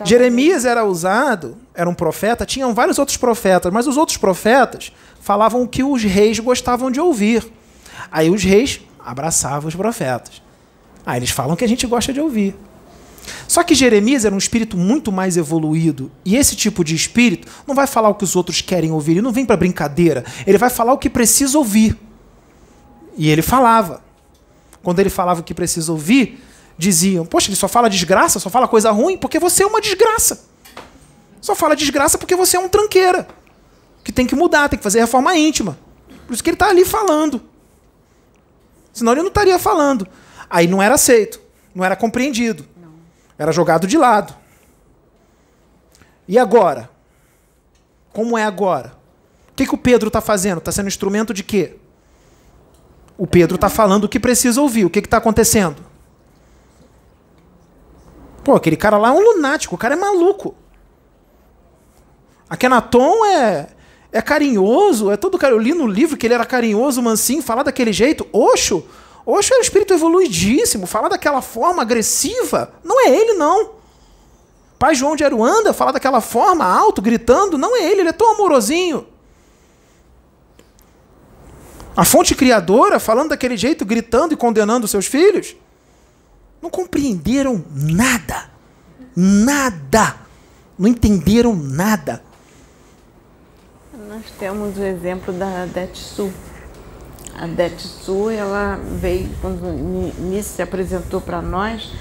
Jeremias 0.06 0.66
era 0.66 0.86
usado, 0.86 1.58
era 1.74 1.90
um 1.90 1.94
profeta, 1.94 2.46
tinham 2.46 2.74
vários 2.74 3.00
outros 3.00 3.18
profetas, 3.18 3.74
mas 3.74 3.88
os 3.88 3.98
outros 3.98 4.18
profetas 4.18 4.92
falavam 5.20 5.64
o 5.64 5.68
que 5.68 5.84
os 5.84 6.04
reis 6.04 6.40
gostavam 6.40 6.92
de 6.92 7.00
ouvir. 7.00 7.52
Aí 8.12 8.30
os 8.30 8.44
reis 8.44 8.82
abraçavam 9.00 9.68
os 9.68 9.76
profetas. 9.76 10.42
Aí 11.06 11.18
eles 11.18 11.32
falam 11.32 11.56
que 11.56 11.66
a 11.66 11.68
gente 11.68 11.88
gosta 11.88 12.14
de 12.14 12.22
ouvir. 12.22 12.56
Só 13.48 13.64
que 13.64 13.76
Jeremias 13.76 14.26
era 14.26 14.34
um 14.34 14.38
espírito 14.38 14.78
muito 14.78 15.12
mais 15.12 15.38
evoluído. 15.38 16.12
E 16.24 16.36
esse 16.36 16.56
tipo 16.56 16.84
de 16.84 16.96
espírito 16.96 17.48
não 17.68 17.76
vai 17.76 17.88
falar 17.88 18.10
o 18.10 18.16
que 18.16 18.24
os 18.24 18.36
outros 18.36 18.62
querem 18.62 18.92
ouvir. 18.92 19.14
Ele 19.14 19.22
não 19.22 19.32
vem 19.32 19.46
para 19.46 19.58
brincadeira. 19.58 20.24
Ele 20.46 20.58
vai 20.58 20.70
falar 20.70 20.94
o 20.94 20.98
que 20.98 21.10
precisa 21.10 21.58
ouvir. 21.58 21.98
E 23.18 23.30
ele 23.30 23.42
falava. 23.42 24.02
Quando 24.82 25.00
ele 25.00 25.10
falava 25.10 25.42
o 25.42 25.44
que 25.44 25.54
precisa 25.54 25.92
ouvir, 25.92 26.44
diziam: 26.78 27.26
Poxa, 27.26 27.50
ele 27.50 27.56
só 27.56 27.68
fala 27.68 27.90
desgraça, 27.90 28.40
só 28.40 28.50
fala 28.50 28.68
coisa 28.68 28.92
ruim, 28.92 29.18
porque 29.18 29.40
você 29.40 29.64
é 29.64 29.66
uma 29.66 29.82
desgraça. 29.82 30.46
Só 31.42 31.56
fala 31.56 31.76
desgraça 31.76 32.18
porque 32.18 32.36
você 32.36 32.56
é 32.58 32.60
um 32.60 32.70
tranqueira. 32.70 33.28
Que 34.04 34.12
tem 34.12 34.26
que 34.26 34.36
mudar, 34.36 34.70
tem 34.70 34.78
que 34.78 34.84
fazer 34.84 35.00
reforma 35.00 35.36
íntima. 35.36 35.78
Por 36.28 36.34
isso 36.34 36.44
que 36.44 36.50
ele 36.50 36.56
está 36.56 36.70
ali 36.70 36.86
falando. 36.86 37.42
Senão 38.94 39.12
ele 39.12 39.22
não 39.22 39.30
estaria 39.30 39.58
falando. 39.58 40.08
Aí 40.50 40.68
não 40.68 40.82
era 40.82 40.96
aceito, 40.96 41.42
não 41.74 41.84
era 41.84 41.96
compreendido. 41.96 42.66
Não. 42.80 42.94
Era 43.38 43.52
jogado 43.52 43.88
de 43.88 43.98
lado. 43.98 44.36
E 46.28 46.38
agora? 46.38 46.90
Como 48.14 48.38
é 48.38 48.44
agora? 48.44 48.94
O 49.52 49.56
que, 49.56 49.66
que 49.66 49.76
o 49.76 49.78
Pedro 49.78 50.08
está 50.08 50.22
fazendo? 50.22 50.60
Está 50.60 50.72
sendo 50.72 50.88
instrumento 50.88 51.34
de 51.34 51.44
quê? 51.44 51.76
O 53.18 53.28
Pedro 53.28 53.56
está 53.56 53.70
falando 53.70 54.06
o 54.06 54.10
que 54.10 54.20
precisa 54.20 54.62
ouvir. 54.62 54.86
O 54.86 54.90
que 54.90 55.00
está 55.00 55.18
acontecendo? 55.18 55.91
Pô, 58.44 58.56
aquele 58.56 58.76
cara 58.76 58.98
lá 58.98 59.10
é 59.10 59.12
um 59.12 59.20
lunático, 59.20 59.76
o 59.76 59.78
cara 59.78 59.94
é 59.94 59.98
maluco. 59.98 60.56
Akenaton 62.50 63.26
é, 63.26 63.70
é 64.12 64.22
carinhoso, 64.22 65.12
é 65.12 65.18
todo 65.18 65.38
cara. 65.38 65.54
Eu 65.54 65.60
li 65.60 65.74
no 65.74 65.88
livro 65.88 66.18
que 66.18 66.28
ele 66.28 66.34
era 66.34 66.46
carinhoso, 66.46 67.02
mansinho, 67.02 67.42
falar 67.42 67.64
daquele 67.64 67.94
jeito. 67.94 68.28
Oxo, 68.34 68.84
Oxo 69.26 69.54
é 69.54 69.58
um 69.58 69.62
espírito 69.62 69.94
evoluidíssimo, 69.94 70.88
falar 70.88 71.10
daquela 71.10 71.42
forma 71.42 71.82
agressiva. 71.82 72.74
Não 72.84 73.00
é 73.00 73.10
ele, 73.10 73.34
não. 73.34 73.72
Pai 74.80 74.96
João 74.96 75.16
de 75.16 75.24
Aruanda 75.24 75.74
falar 75.74 75.92
daquela 75.92 76.20
forma, 76.20 76.66
alto, 76.66 77.02
gritando. 77.02 77.58
Não 77.58 77.78
é 77.78 77.84
ele, 77.84 78.02
ele 78.02 78.10
é 78.10 78.14
tão 78.14 78.34
amorosinho. 78.34 79.08
A 81.96 82.04
fonte 82.04 82.34
criadora 82.34 83.00
falando 83.00 83.30
daquele 83.30 83.56
jeito, 83.56 83.86
gritando 83.86 84.34
e 84.34 84.38
condenando 84.38 84.88
seus 84.88 85.06
filhos 85.06 85.56
não 86.62 86.70
compreenderam 86.70 87.64
nada. 87.74 88.50
Nada. 89.16 90.16
Não 90.78 90.88
entenderam 90.88 91.56
nada. 91.56 92.22
Nós 94.08 94.26
temos 94.38 94.78
o 94.78 94.84
exemplo 94.84 95.34
da 95.34 95.66
Detsu. 95.66 96.32
A 97.36 97.48
Detsu, 97.48 98.30
ela 98.30 98.80
veio, 99.00 99.30
quando 99.42 99.66
nisso 100.20 100.56
se 100.56 100.62
apresentou 100.62 101.22
para 101.22 101.42
nós, 101.42 101.92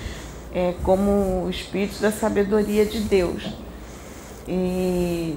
é, 0.53 0.75
como 0.83 1.45
o 1.45 1.51
espírito 1.51 2.01
da 2.01 2.11
sabedoria 2.11 2.85
de 2.85 3.01
Deus. 3.01 3.55
E 4.47 5.37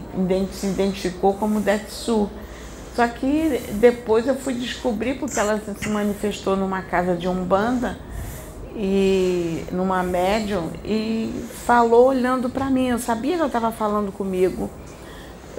se 0.51 0.67
identificou 0.67 1.33
como 1.35 1.59
Detsu. 1.59 2.29
Só 2.95 3.07
que 3.07 3.61
depois 3.73 4.27
eu 4.27 4.35
fui 4.35 4.53
descobrir, 4.53 5.15
porque 5.19 5.39
ela 5.39 5.61
se 5.79 5.89
manifestou 5.89 6.55
numa 6.55 6.81
casa 6.81 7.15
de 7.15 7.27
Umbanda, 7.27 7.97
e 8.75 9.65
numa 9.71 10.01
médium 10.03 10.69
e 10.83 11.45
falou 11.65 12.07
olhando 12.07 12.49
para 12.49 12.69
mim. 12.69 12.89
Eu 12.89 12.99
sabia 12.99 13.33
que 13.33 13.39
ela 13.39 13.47
estava 13.47 13.71
falando 13.71 14.11
comigo. 14.11 14.69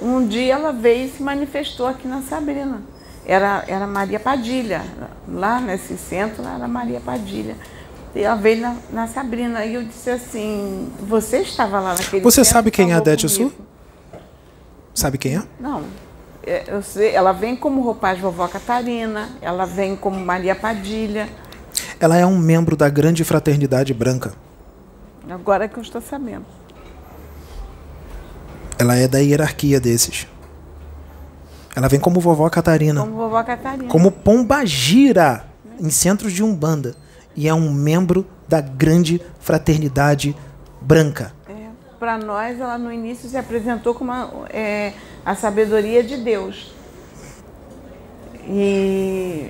Um 0.01 0.27
dia 0.27 0.53
ela 0.53 0.71
veio 0.71 1.05
e 1.05 1.09
se 1.09 1.23
manifestou 1.23 1.87
aqui 1.87 2.07
na 2.07 2.21
Sabrina. 2.21 2.81
Era, 3.25 3.63
era 3.67 3.87
Maria 3.87 4.19
Padilha. 4.19 4.83
Lá 5.27 5.59
nesse 5.59 5.97
centro 5.97 6.43
era 6.43 6.67
Maria 6.67 6.99
Padilha. 6.99 7.55
E 8.13 8.21
ela 8.21 8.35
veio 8.35 8.61
na, 8.61 8.75
na 8.91 9.07
Sabrina. 9.07 9.65
E 9.65 9.75
eu 9.75 9.83
disse 9.83 10.09
assim: 10.09 10.91
Você 10.99 11.39
estava 11.39 11.79
lá 11.79 11.93
naquele 11.93 12.21
Você 12.21 12.43
sabe 12.43 12.69
quem 12.71 12.91
é 12.91 12.95
a 12.95 12.99
Dete 12.99 13.27
Sul? 13.29 13.51
Sabe 14.93 15.17
quem 15.17 15.37
é? 15.37 15.43
Não. 15.59 15.83
É, 16.45 16.65
eu 16.67 16.81
sei, 16.83 17.09
ela 17.15 17.31
vem 17.31 17.55
como 17.55 17.81
roupagem 17.81 18.21
vovó 18.21 18.47
Catarina, 18.47 19.29
ela 19.41 19.65
vem 19.65 19.95
como 19.95 20.19
Maria 20.23 20.55
Padilha. 20.55 21.27
Ela 21.99 22.17
é 22.17 22.25
um 22.25 22.37
membro 22.37 22.75
da 22.75 22.89
grande 22.89 23.23
fraternidade 23.23 23.93
branca. 23.93 24.33
Agora 25.29 25.67
que 25.67 25.77
eu 25.77 25.83
estou 25.83 26.01
sabendo. 26.01 26.45
Ela 28.77 28.95
é 28.95 29.07
da 29.07 29.19
hierarquia 29.19 29.79
desses. 29.79 30.27
Ela 31.75 31.87
vem 31.87 31.99
como 31.99 32.19
vovó 32.19 32.49
Catarina. 32.49 33.01
Como 33.01 33.15
vovó 33.15 33.43
Catarina. 33.43 33.87
Como 33.87 34.11
pombagira 34.11 35.45
em 35.79 35.89
centros 35.89 36.33
de 36.33 36.43
Umbanda. 36.43 36.95
E 37.35 37.47
é 37.47 37.53
um 37.53 37.71
membro 37.71 38.25
da 38.47 38.61
grande 38.61 39.21
fraternidade 39.39 40.35
branca. 40.81 41.33
É, 41.49 41.67
Para 41.99 42.17
nós, 42.17 42.59
ela 42.59 42.77
no 42.77 42.91
início 42.91 43.27
se 43.29 43.37
apresentou 43.37 43.93
como 43.93 44.11
a, 44.11 44.29
é, 44.49 44.93
a 45.25 45.35
sabedoria 45.35 46.03
de 46.03 46.17
Deus. 46.17 46.73
E 48.47 49.49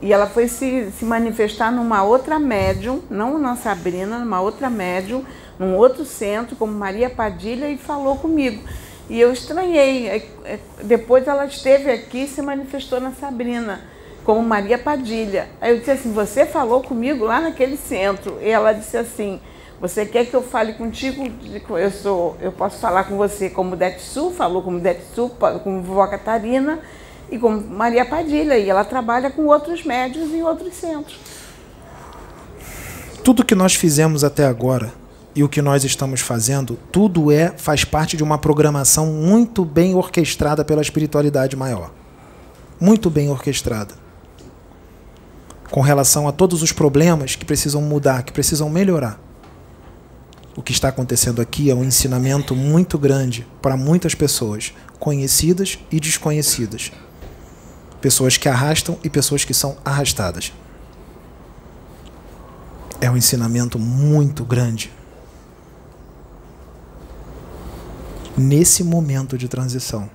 e 0.00 0.12
ela 0.12 0.26
foi 0.26 0.48
se, 0.48 0.90
se 0.90 1.04
manifestar 1.04 1.72
numa 1.72 2.02
outra 2.02 2.38
médium, 2.38 3.00
não 3.08 3.38
na 3.38 3.56
Sabrina, 3.56 4.18
numa 4.18 4.40
outra 4.40 4.68
médium, 4.68 5.24
num 5.58 5.76
outro 5.76 6.04
centro, 6.04 6.56
como 6.56 6.72
Maria 6.72 7.08
Padilha, 7.08 7.68
e 7.68 7.78
falou 7.78 8.16
comigo. 8.16 8.62
E 9.08 9.18
eu 9.18 9.32
estranhei. 9.32 10.08
É, 10.08 10.16
é, 10.44 10.58
depois 10.82 11.26
ela 11.26 11.46
esteve 11.46 11.90
aqui 11.90 12.24
e 12.24 12.28
se 12.28 12.42
manifestou 12.42 13.00
na 13.00 13.12
Sabrina, 13.12 13.80
como 14.24 14.42
Maria 14.42 14.78
Padilha. 14.78 15.48
Aí 15.60 15.72
eu 15.72 15.78
disse 15.78 15.90
assim: 15.90 16.12
Você 16.12 16.44
falou 16.44 16.82
comigo 16.82 17.24
lá 17.24 17.40
naquele 17.40 17.76
centro. 17.76 18.38
E 18.42 18.48
ela 18.48 18.72
disse 18.72 18.96
assim: 18.96 19.40
Você 19.80 20.04
quer 20.04 20.26
que 20.26 20.34
eu 20.34 20.42
fale 20.42 20.74
contigo? 20.74 21.24
Eu, 21.78 21.90
sou, 21.90 22.36
eu 22.40 22.52
posso 22.52 22.78
falar 22.78 23.04
com 23.04 23.16
você 23.16 23.48
como 23.48 23.76
Detsu, 23.76 24.30
falou 24.30 24.62
como 24.62 24.78
Detsu, 24.78 25.30
como 25.62 25.82
vovó 25.82 26.06
Catarina 26.06 26.78
e 27.32 27.38
com 27.38 27.50
Maria 27.50 28.04
Padilha, 28.04 28.58
e 28.58 28.68
ela 28.68 28.84
trabalha 28.84 29.30
com 29.30 29.46
outros 29.46 29.82
médios 29.82 30.30
em 30.30 30.42
outros 30.42 30.74
centros. 30.74 31.18
Tudo 33.24 33.44
que 33.44 33.54
nós 33.54 33.74
fizemos 33.74 34.22
até 34.22 34.44
agora 34.44 34.92
e 35.34 35.42
o 35.42 35.48
que 35.48 35.62
nós 35.62 35.82
estamos 35.82 36.20
fazendo, 36.20 36.78
tudo 36.92 37.32
é 37.32 37.54
faz 37.56 37.84
parte 37.84 38.18
de 38.18 38.22
uma 38.22 38.36
programação 38.36 39.06
muito 39.06 39.64
bem 39.64 39.94
orquestrada 39.94 40.62
pela 40.62 40.82
espiritualidade 40.82 41.56
maior. 41.56 41.90
muito 42.78 43.08
bem 43.08 43.30
orquestrada 43.30 43.94
com 45.70 45.80
relação 45.80 46.26
a 46.26 46.32
todos 46.32 46.62
os 46.62 46.72
problemas 46.72 47.36
que 47.36 47.44
precisam 47.44 47.80
mudar, 47.80 48.24
que 48.24 48.32
precisam 48.32 48.68
melhorar. 48.68 49.18
O 50.54 50.62
que 50.62 50.72
está 50.72 50.88
acontecendo 50.88 51.40
aqui 51.40 51.70
é 51.70 51.74
um 51.74 51.84
ensinamento 51.84 52.54
muito 52.54 52.98
grande 52.98 53.46
para 53.62 53.74
muitas 53.74 54.14
pessoas, 54.14 54.74
conhecidas 54.98 55.78
e 55.90 55.98
desconhecidas. 55.98 56.92
Pessoas 58.02 58.36
que 58.36 58.48
arrastam 58.48 58.98
e 59.04 59.08
pessoas 59.08 59.44
que 59.44 59.54
são 59.54 59.78
arrastadas. 59.84 60.52
É 63.00 63.08
um 63.08 63.16
ensinamento 63.16 63.78
muito 63.78 64.44
grande. 64.44 64.92
Nesse 68.36 68.82
momento 68.82 69.38
de 69.38 69.46
transição, 69.46 70.10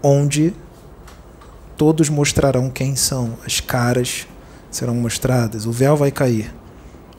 onde 0.00 0.54
todos 1.76 2.08
mostrarão 2.08 2.70
quem 2.70 2.94
são, 2.94 3.36
as 3.44 3.58
caras 3.58 4.28
serão 4.70 4.94
mostradas, 4.94 5.66
o 5.66 5.72
véu 5.72 5.96
vai 5.96 6.12
cair, 6.12 6.54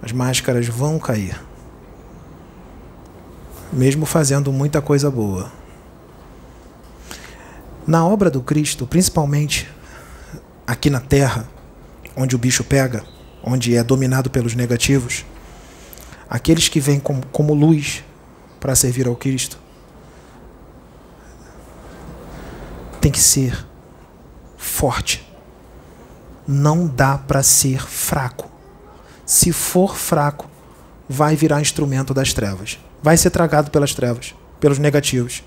as 0.02 0.14
máscaras 0.14 0.68
vão 0.68 0.98
cair. 0.98 1.38
Mesmo 3.74 4.06
fazendo 4.06 4.54
muita 4.54 4.82
coisa 4.82 5.12
boa. 5.12 5.52
Na 7.88 8.06
obra 8.06 8.30
do 8.30 8.42
Cristo, 8.42 8.86
principalmente 8.86 9.66
aqui 10.68 10.90
na 10.90 11.00
Terra, 11.00 11.48
onde 12.18 12.36
o 12.36 12.38
bicho 12.38 12.62
pega, 12.62 13.06
onde 13.42 13.78
é 13.78 13.82
dominado 13.82 14.30
pelos 14.30 14.54
negativos, 14.54 15.26
aqueles 16.30 16.68
que 16.68 16.82
vêm 16.82 17.00
como, 17.00 17.26
como 17.28 17.54
luz 17.54 18.04
para 18.60 18.76
servir 18.76 19.08
ao 19.08 19.16
Cristo, 19.16 19.58
tem 23.00 23.10
que 23.10 23.20
ser 23.20 23.66
forte. 24.58 25.26
Não 26.46 26.86
dá 26.86 27.18
para 27.18 27.42
ser 27.42 27.82
fraco. 27.82 28.52
Se 29.26 29.54
for 29.54 29.96
fraco, 29.96 30.50
vai 31.08 31.38
virar 31.38 31.62
instrumento 31.62 32.14
das 32.14 32.34
trevas. 32.34 32.80
Vai 33.02 33.16
ser 33.16 33.30
tragado 33.30 33.72
pelas 33.72 33.94
trevas, 33.94 34.36
pelos 34.60 34.78
negativos. 34.78 35.44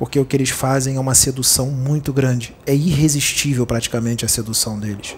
Porque 0.00 0.18
o 0.18 0.24
que 0.24 0.34
eles 0.34 0.48
fazem 0.48 0.96
é 0.96 0.98
uma 0.98 1.14
sedução 1.14 1.66
muito 1.66 2.10
grande. 2.10 2.56
É 2.64 2.74
irresistível 2.74 3.66
praticamente 3.66 4.24
a 4.24 4.28
sedução 4.28 4.80
deles. 4.80 5.14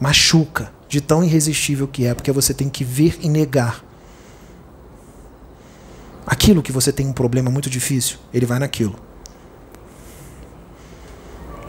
Machuca 0.00 0.72
de 0.88 1.00
tão 1.00 1.22
irresistível 1.22 1.86
que 1.86 2.04
é, 2.04 2.12
porque 2.12 2.32
você 2.32 2.52
tem 2.52 2.68
que 2.68 2.82
ver 2.82 3.16
e 3.20 3.28
negar. 3.28 3.84
Aquilo 6.26 6.60
que 6.60 6.72
você 6.72 6.90
tem 6.90 7.06
um 7.06 7.12
problema 7.12 7.48
muito 7.48 7.70
difícil, 7.70 8.18
ele 8.34 8.46
vai 8.46 8.58
naquilo. 8.58 8.96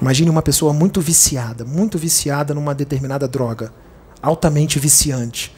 Imagine 0.02 0.32
uma 0.32 0.42
pessoa 0.42 0.74
muito 0.74 1.00
viciada, 1.00 1.64
muito 1.64 2.00
viciada 2.00 2.56
numa 2.56 2.74
determinada 2.74 3.28
droga, 3.28 3.72
altamente 4.20 4.80
viciante. 4.80 5.56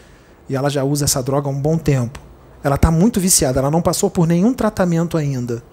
E 0.50 0.56
ela 0.58 0.70
já 0.70 0.84
usa 0.84 1.06
essa 1.06 1.24
droga 1.24 1.48
há 1.48 1.50
um 1.50 1.62
bom 1.62 1.78
tempo. 1.78 2.20
Ela 2.62 2.76
está 2.76 2.92
muito 2.92 3.22
viciada, 3.22 3.62
ela 3.62 3.72
não 3.72 3.82
passou 3.82 4.10
por 4.12 4.28
nenhum 4.28 4.54
tratamento 4.54 5.18
ainda, 5.18 5.64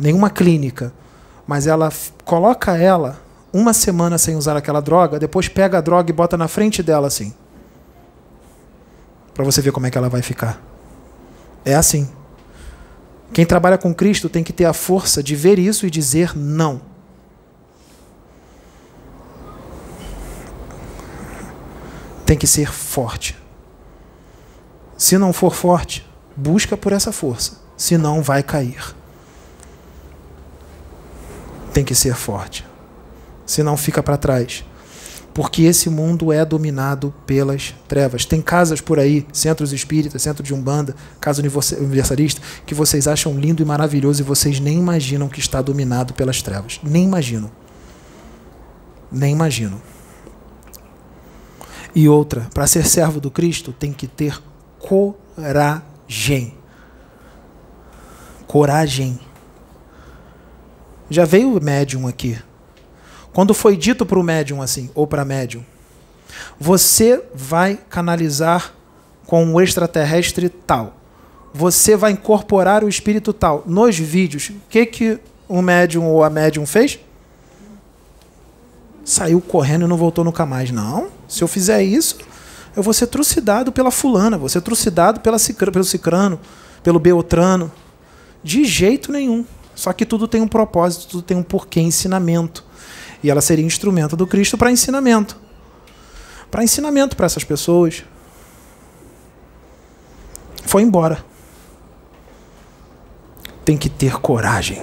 nenhuma 0.00 0.30
clínica. 0.30 0.92
Mas 1.46 1.66
ela 1.66 1.92
coloca 2.24 2.76
ela 2.76 3.20
uma 3.52 3.72
semana 3.72 4.18
sem 4.18 4.36
usar 4.36 4.56
aquela 4.56 4.80
droga, 4.80 5.18
depois 5.18 5.48
pega 5.48 5.78
a 5.78 5.80
droga 5.80 6.10
e 6.10 6.12
bota 6.12 6.36
na 6.36 6.48
frente 6.48 6.82
dela 6.82 7.06
assim. 7.06 7.34
Para 9.34 9.44
você 9.44 9.60
ver 9.60 9.72
como 9.72 9.86
é 9.86 9.90
que 9.90 9.98
ela 9.98 10.08
vai 10.08 10.22
ficar. 10.22 10.60
É 11.64 11.74
assim. 11.74 12.08
Quem 13.32 13.44
trabalha 13.44 13.78
com 13.78 13.94
Cristo 13.94 14.28
tem 14.28 14.42
que 14.42 14.52
ter 14.52 14.64
a 14.64 14.72
força 14.72 15.22
de 15.22 15.36
ver 15.36 15.58
isso 15.58 15.86
e 15.86 15.90
dizer 15.90 16.36
não. 16.36 16.90
tem 22.30 22.38
que 22.38 22.46
ser 22.46 22.70
forte. 22.70 23.36
Se 24.96 25.18
não 25.18 25.32
for 25.32 25.52
forte, 25.52 26.08
busca 26.36 26.76
por 26.76 26.92
essa 26.92 27.10
força, 27.10 27.60
senão 27.76 28.22
vai 28.22 28.40
cair. 28.40 28.94
Tem 31.72 31.84
que 31.84 31.94
ser 31.94 32.14
forte, 32.14 32.66
senão 33.46 33.76
fica 33.76 34.02
para 34.02 34.16
trás. 34.16 34.64
Porque 35.32 35.62
esse 35.62 35.88
mundo 35.88 36.32
é 36.32 36.44
dominado 36.44 37.14
pelas 37.24 37.74
trevas. 37.86 38.24
Tem 38.24 38.42
casas 38.42 38.80
por 38.80 38.98
aí, 38.98 39.24
centros 39.32 39.72
espíritas, 39.72 40.20
centro 40.20 40.42
de 40.42 40.52
umbanda, 40.52 40.94
casa 41.20 41.40
universalista, 41.40 42.42
que 42.66 42.74
vocês 42.74 43.06
acham 43.06 43.38
lindo 43.38 43.62
e 43.62 43.64
maravilhoso 43.64 44.22
e 44.22 44.24
vocês 44.24 44.58
nem 44.58 44.78
imaginam 44.78 45.28
que 45.28 45.38
está 45.38 45.62
dominado 45.62 46.14
pelas 46.14 46.42
trevas. 46.42 46.80
Nem 46.82 47.04
imaginam. 47.04 47.50
Nem 49.10 49.32
imaginam. 49.32 49.80
E 51.94 52.08
outra, 52.08 52.48
para 52.52 52.66
ser 52.66 52.84
servo 52.86 53.20
do 53.20 53.30
Cristo 53.30 53.72
tem 53.72 53.92
que 53.92 54.06
ter 54.06 54.40
coragem. 54.78 56.54
Coragem. 58.46 59.20
Já 61.10 61.24
veio 61.24 61.56
o 61.56 61.62
médium 61.62 62.06
aqui. 62.06 62.38
Quando 63.32 63.52
foi 63.52 63.76
dito 63.76 64.06
para 64.06 64.18
o 64.18 64.22
médium 64.22 64.62
assim, 64.62 64.90
ou 64.94 65.06
para 65.06 65.24
médium, 65.24 65.64
você 66.58 67.22
vai 67.34 67.78
canalizar 67.88 68.72
com 69.26 69.52
o 69.52 69.60
extraterrestre 69.60 70.48
tal. 70.48 70.96
Você 71.52 71.96
vai 71.96 72.12
incorporar 72.12 72.84
o 72.84 72.88
espírito 72.88 73.32
tal. 73.32 73.64
Nos 73.66 73.98
vídeos, 73.98 74.50
o 74.50 74.60
que, 74.68 74.86
que 74.86 75.18
o 75.48 75.60
médium 75.60 76.06
ou 76.06 76.22
a 76.22 76.30
médium 76.30 76.64
fez? 76.64 76.98
Saiu 79.04 79.40
correndo 79.40 79.84
e 79.84 79.88
não 79.88 79.96
voltou 79.96 80.24
nunca 80.24 80.46
mais. 80.46 80.70
Não. 80.70 81.08
Se 81.28 81.42
eu 81.42 81.48
fizer 81.48 81.82
isso, 81.82 82.18
eu 82.76 82.82
vou 82.82 82.94
ser 82.94 83.08
trucidado 83.08 83.72
pela 83.72 83.90
fulana, 83.90 84.38
vou 84.38 84.48
ser 84.48 84.60
trucidado 84.60 85.20
pela 85.20 85.38
pelo 85.72 85.84
cicrano, 85.84 86.40
pelo 86.82 87.00
beltrano. 87.00 87.70
De 88.42 88.64
jeito 88.64 89.10
nenhum. 89.10 89.44
Só 89.80 89.94
que 89.94 90.04
tudo 90.04 90.28
tem 90.28 90.42
um 90.42 90.46
propósito, 90.46 91.08
tudo 91.08 91.22
tem 91.22 91.34
um 91.34 91.42
porquê, 91.42 91.80
ensinamento. 91.80 92.62
E 93.22 93.30
ela 93.30 93.40
seria 93.40 93.64
instrumento 93.64 94.14
do 94.14 94.26
Cristo 94.26 94.58
para 94.58 94.70
ensinamento. 94.70 95.38
Para 96.50 96.62
ensinamento 96.62 97.16
para 97.16 97.24
essas 97.24 97.44
pessoas. 97.44 98.04
Foi 100.66 100.82
embora. 100.82 101.24
Tem 103.64 103.78
que 103.78 103.88
ter 103.88 104.20
coragem 104.20 104.82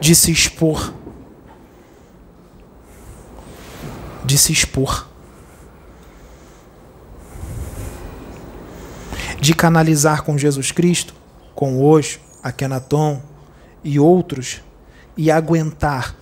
de 0.00 0.14
se 0.14 0.32
expor. 0.32 0.94
De 4.24 4.38
se 4.38 4.50
expor. 4.50 5.06
de 9.38 9.54
canalizar 9.54 10.22
com 10.22 10.36
Jesus 10.36 10.72
Cristo, 10.72 11.14
com 11.54 11.84
Osho, 11.84 12.18
Akhenaton 12.42 13.22
e 13.86 14.00
outros, 14.00 14.60
e 15.16 15.30
aguentar 15.30 16.16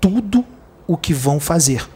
tudo 0.00 0.42
o 0.86 0.96
que 0.96 1.12
vão 1.12 1.38
fazer. 1.38 1.86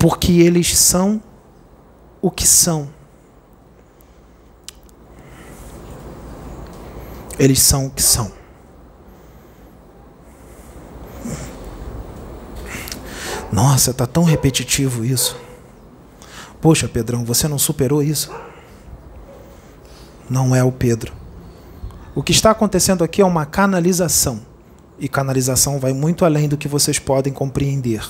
Porque 0.00 0.32
eles 0.32 0.76
são 0.76 1.22
o 2.20 2.28
que 2.28 2.44
são. 2.44 2.90
Eles 7.38 7.62
são 7.62 7.86
o 7.86 7.90
que 7.90 8.02
são. 8.02 8.32
Nossa, 13.52 13.94
tá 13.94 14.06
tão 14.08 14.24
repetitivo 14.24 15.04
isso. 15.04 15.36
Poxa, 16.60 16.88
Pedrão, 16.88 17.24
você 17.24 17.46
não 17.46 17.58
superou 17.58 18.02
isso? 18.02 18.30
Não 20.30 20.54
é 20.54 20.64
o 20.64 20.70
Pedro. 20.70 21.12
O 22.14 22.22
que 22.22 22.32
está 22.32 22.52
acontecendo 22.52 23.04
aqui 23.04 23.20
é 23.20 23.24
uma 23.24 23.44
canalização. 23.44 24.40
E 24.98 25.08
canalização 25.08 25.78
vai 25.78 25.92
muito 25.92 26.24
além 26.24 26.48
do 26.48 26.56
que 26.56 26.68
vocês 26.68 26.98
podem 26.98 27.32
compreender. 27.32 28.08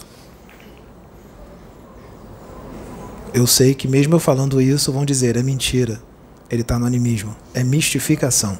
Eu 3.32 3.46
sei 3.46 3.74
que, 3.74 3.88
mesmo 3.88 4.14
eu 4.16 4.20
falando 4.20 4.60
isso, 4.60 4.92
vão 4.92 5.04
dizer: 5.04 5.36
é 5.36 5.42
mentira. 5.42 6.02
Ele 6.50 6.62
está 6.62 6.78
no 6.78 6.86
animismo. 6.86 7.34
É 7.54 7.64
mistificação. 7.64 8.58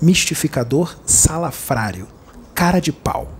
Mistificador 0.00 0.96
salafrário. 1.04 2.06
Cara 2.54 2.78
de 2.78 2.92
pau. 2.92 3.32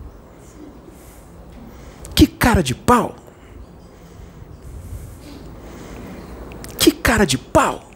Que 2.15 2.27
cara 2.27 2.63
de 2.63 2.75
pau? 2.75 3.15
cara 7.09 7.25
de 7.25 7.39
pau. 7.39 7.88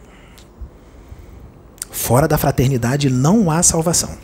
Fora 1.92 2.26
da 2.26 2.38
fraternidade 2.38 3.10
não 3.10 3.50
há 3.50 3.62
salvação. 3.62 4.16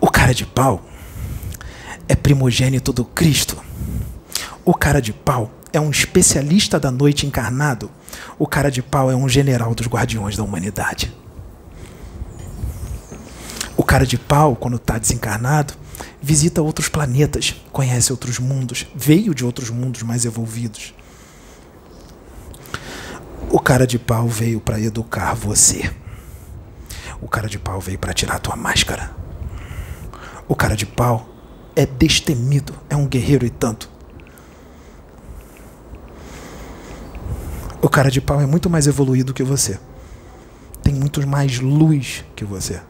O 0.00 0.10
cara 0.10 0.32
de 0.32 0.46
pau 0.46 0.82
é 2.08 2.16
primogênito 2.16 2.92
do 2.92 3.04
Cristo. 3.04 3.56
O 4.64 4.74
cara 4.74 5.00
de 5.00 5.12
pau 5.12 5.50
é 5.72 5.78
um 5.78 5.90
especialista 5.90 6.80
da 6.80 6.90
noite 6.90 7.26
encarnado, 7.26 7.90
o 8.38 8.46
cara 8.46 8.70
de 8.70 8.82
pau 8.82 9.10
é 9.10 9.14
um 9.14 9.28
general 9.28 9.74
dos 9.74 9.86
guardiões 9.86 10.36
da 10.36 10.42
humanidade. 10.42 11.14
O 13.76 13.84
cara 13.84 14.06
de 14.06 14.18
pau, 14.18 14.56
quando 14.56 14.76
está 14.76 14.98
desencarnado, 14.98 15.74
visita 16.20 16.62
outros 16.62 16.88
planetas, 16.88 17.54
conhece 17.70 18.12
outros 18.12 18.38
mundos, 18.38 18.86
veio 18.94 19.34
de 19.34 19.44
outros 19.44 19.70
mundos 19.70 20.02
mais 20.02 20.24
evolvidos. 20.24 20.94
O 23.50 23.58
cara 23.58 23.86
de 23.86 23.98
pau 23.98 24.28
veio 24.28 24.60
para 24.60 24.78
educar 24.78 25.34
você. 25.34 25.90
O 27.18 27.26
cara 27.26 27.48
de 27.48 27.58
pau 27.58 27.80
veio 27.80 27.98
para 27.98 28.12
tirar 28.12 28.36
a 28.36 28.38
tua 28.38 28.54
máscara. 28.56 29.10
O 30.46 30.54
cara 30.54 30.76
de 30.76 30.84
pau 30.84 31.26
é 31.74 31.86
destemido, 31.86 32.74
é 32.90 32.96
um 32.96 33.06
guerreiro 33.06 33.46
e 33.46 33.50
tanto. 33.50 33.90
O 37.80 37.88
cara 37.88 38.10
de 38.10 38.20
pau 38.20 38.38
é 38.38 38.46
muito 38.46 38.68
mais 38.68 38.86
evoluído 38.86 39.32
que 39.32 39.42
você. 39.42 39.80
Tem 40.82 40.94
muito 40.94 41.26
mais 41.26 41.58
luz 41.58 42.24
que 42.36 42.44
você. 42.44 42.82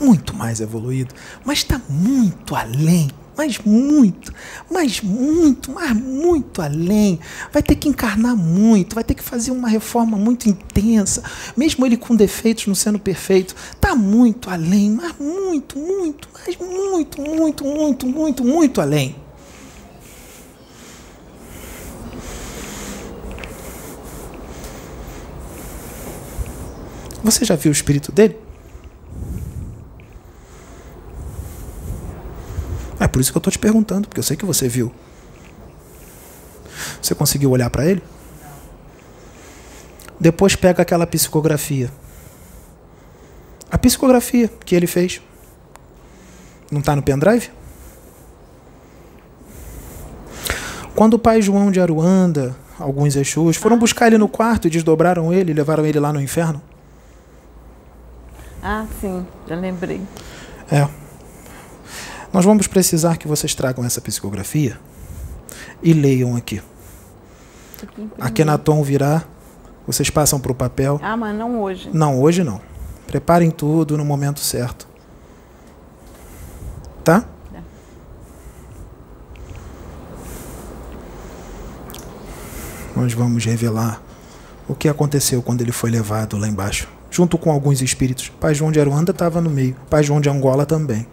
Muito 0.00 0.34
mais 0.34 0.60
evoluído, 0.60 1.14
mas 1.44 1.58
está 1.58 1.78
muito 1.88 2.56
além 2.56 3.10
mas 3.36 3.58
muito, 3.58 4.32
mas 4.70 5.00
muito, 5.00 5.70
mas 5.72 5.92
muito 5.92 6.62
além. 6.62 7.20
Vai 7.52 7.62
ter 7.62 7.74
que 7.76 7.88
encarnar 7.88 8.36
muito, 8.36 8.94
vai 8.94 9.04
ter 9.04 9.14
que 9.14 9.22
fazer 9.22 9.50
uma 9.50 9.68
reforma 9.68 10.16
muito 10.16 10.48
intensa, 10.48 11.22
mesmo 11.56 11.84
ele 11.84 11.96
com 11.96 12.16
defeitos 12.16 12.66
não 12.66 12.74
sendo 12.74 12.98
perfeito. 12.98 13.54
Está 13.72 13.94
muito 13.94 14.48
além, 14.48 14.90
mas 14.90 15.12
muito, 15.18 15.78
muito, 15.78 16.28
mas 16.32 16.56
muito, 16.56 17.20
muito, 17.20 17.64
muito, 17.64 18.06
muito, 18.06 18.44
muito 18.44 18.80
além. 18.80 19.16
Você 27.22 27.44
já 27.44 27.56
viu 27.56 27.70
o 27.70 27.72
espírito 27.72 28.12
dele? 28.12 28.45
É 32.98 33.06
por 33.06 33.20
isso 33.20 33.30
que 33.30 33.36
eu 33.36 33.40
estou 33.40 33.50
te 33.50 33.58
perguntando, 33.58 34.08
porque 34.08 34.18
eu 34.18 34.24
sei 34.24 34.36
que 34.36 34.44
você 34.44 34.68
viu. 34.68 34.92
Você 37.00 37.14
conseguiu 37.14 37.50
olhar 37.50 37.70
para 37.70 37.86
ele? 37.86 38.02
Depois 40.18 40.56
pega 40.56 40.82
aquela 40.82 41.06
psicografia. 41.06 41.90
A 43.70 43.76
psicografia 43.76 44.48
que 44.64 44.74
ele 44.74 44.86
fez. 44.86 45.20
Não 46.70 46.80
está 46.80 46.96
no 46.96 47.02
pendrive? 47.02 47.50
Quando 50.94 51.14
o 51.14 51.18
pai 51.18 51.42
João 51.42 51.70
de 51.70 51.78
Aruanda, 51.78 52.56
alguns 52.78 53.16
Exus, 53.16 53.56
foram 53.56 53.78
buscar 53.78 54.06
ele 54.06 54.16
no 54.16 54.28
quarto 54.28 54.66
e 54.66 54.70
desdobraram 54.70 55.32
ele 55.32 55.50
e 55.50 55.54
levaram 55.54 55.84
ele 55.84 56.00
lá 56.00 56.12
no 56.12 56.20
inferno? 56.20 56.62
Ah, 58.62 58.86
sim, 59.00 59.24
já 59.46 59.54
lembrei. 59.54 60.00
É. 60.72 60.88
Nós 62.36 62.44
vamos 62.44 62.66
precisar 62.66 63.16
que 63.16 63.26
vocês 63.26 63.54
tragam 63.54 63.82
essa 63.82 63.98
psicografia 63.98 64.78
e 65.82 65.94
leiam 65.94 66.36
aqui. 66.36 66.60
A 68.20 68.28
Kenaton 68.28 68.82
virá, 68.82 69.24
vocês 69.86 70.10
passam 70.10 70.38
para 70.38 70.52
o 70.52 70.54
papel. 70.54 71.00
Ah, 71.02 71.16
mas 71.16 71.34
não 71.34 71.62
hoje. 71.62 71.88
Não, 71.94 72.20
hoje 72.20 72.44
não. 72.44 72.60
Preparem 73.06 73.50
tudo 73.50 73.96
no 73.96 74.04
momento 74.04 74.40
certo. 74.40 74.86
Tá? 77.02 77.24
É. 77.54 77.60
Nós 82.94 83.14
vamos 83.14 83.46
revelar 83.46 84.02
o 84.68 84.74
que 84.74 84.90
aconteceu 84.90 85.40
quando 85.40 85.62
ele 85.62 85.72
foi 85.72 85.90
levado 85.90 86.36
lá 86.36 86.46
embaixo, 86.46 86.86
junto 87.10 87.38
com 87.38 87.50
alguns 87.50 87.80
espíritos. 87.80 88.28
Pai 88.28 88.54
João 88.54 88.70
de 88.70 88.78
Aruanda 88.78 89.12
estava 89.12 89.40
no 89.40 89.48
meio, 89.48 89.74
Pai 89.88 90.02
João 90.02 90.20
de 90.20 90.28
Angola 90.28 90.66
também. 90.66 91.06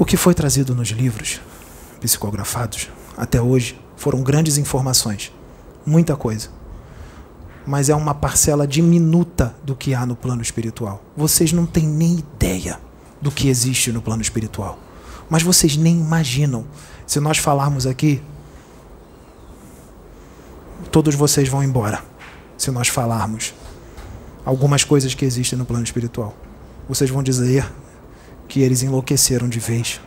O 0.00 0.04
que 0.06 0.16
foi 0.16 0.32
trazido 0.32 0.74
nos 0.74 0.88
livros 0.88 1.42
psicografados 2.00 2.88
até 3.18 3.38
hoje 3.38 3.78
foram 3.96 4.22
grandes 4.22 4.56
informações, 4.56 5.30
muita 5.84 6.16
coisa. 6.16 6.48
Mas 7.66 7.90
é 7.90 7.94
uma 7.94 8.14
parcela 8.14 8.66
diminuta 8.66 9.54
do 9.62 9.76
que 9.76 9.92
há 9.92 10.06
no 10.06 10.16
plano 10.16 10.40
espiritual. 10.40 11.04
Vocês 11.14 11.52
não 11.52 11.66
têm 11.66 11.86
nem 11.86 12.18
ideia 12.18 12.80
do 13.20 13.30
que 13.30 13.50
existe 13.50 13.92
no 13.92 14.00
plano 14.00 14.22
espiritual. 14.22 14.78
Mas 15.28 15.42
vocês 15.42 15.76
nem 15.76 16.00
imaginam. 16.00 16.64
Se 17.06 17.20
nós 17.20 17.36
falarmos 17.36 17.86
aqui, 17.86 18.22
todos 20.90 21.14
vocês 21.14 21.46
vão 21.46 21.62
embora. 21.62 22.02
Se 22.56 22.70
nós 22.70 22.88
falarmos 22.88 23.52
algumas 24.46 24.82
coisas 24.82 25.12
que 25.12 25.26
existem 25.26 25.58
no 25.58 25.66
plano 25.66 25.84
espiritual, 25.84 26.34
vocês 26.88 27.10
vão 27.10 27.22
dizer 27.22 27.70
que 28.50 28.60
eles 28.60 28.82
enlouqueceram 28.82 29.48
de 29.48 29.60
vez. 29.60 30.00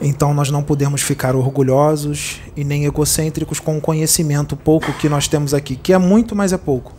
Então 0.00 0.34
nós 0.34 0.50
não 0.50 0.62
podemos 0.62 1.00
ficar 1.00 1.34
orgulhosos 1.34 2.42
e 2.54 2.62
nem 2.62 2.84
egocêntricos 2.84 3.58
com 3.58 3.78
o 3.78 3.80
conhecimento 3.80 4.54
pouco 4.54 4.92
que 4.92 5.08
nós 5.08 5.26
temos 5.26 5.54
aqui, 5.54 5.74
que 5.74 5.94
é 5.94 5.98
muito, 5.98 6.36
mas 6.36 6.52
é 6.52 6.58
pouco. 6.58 6.92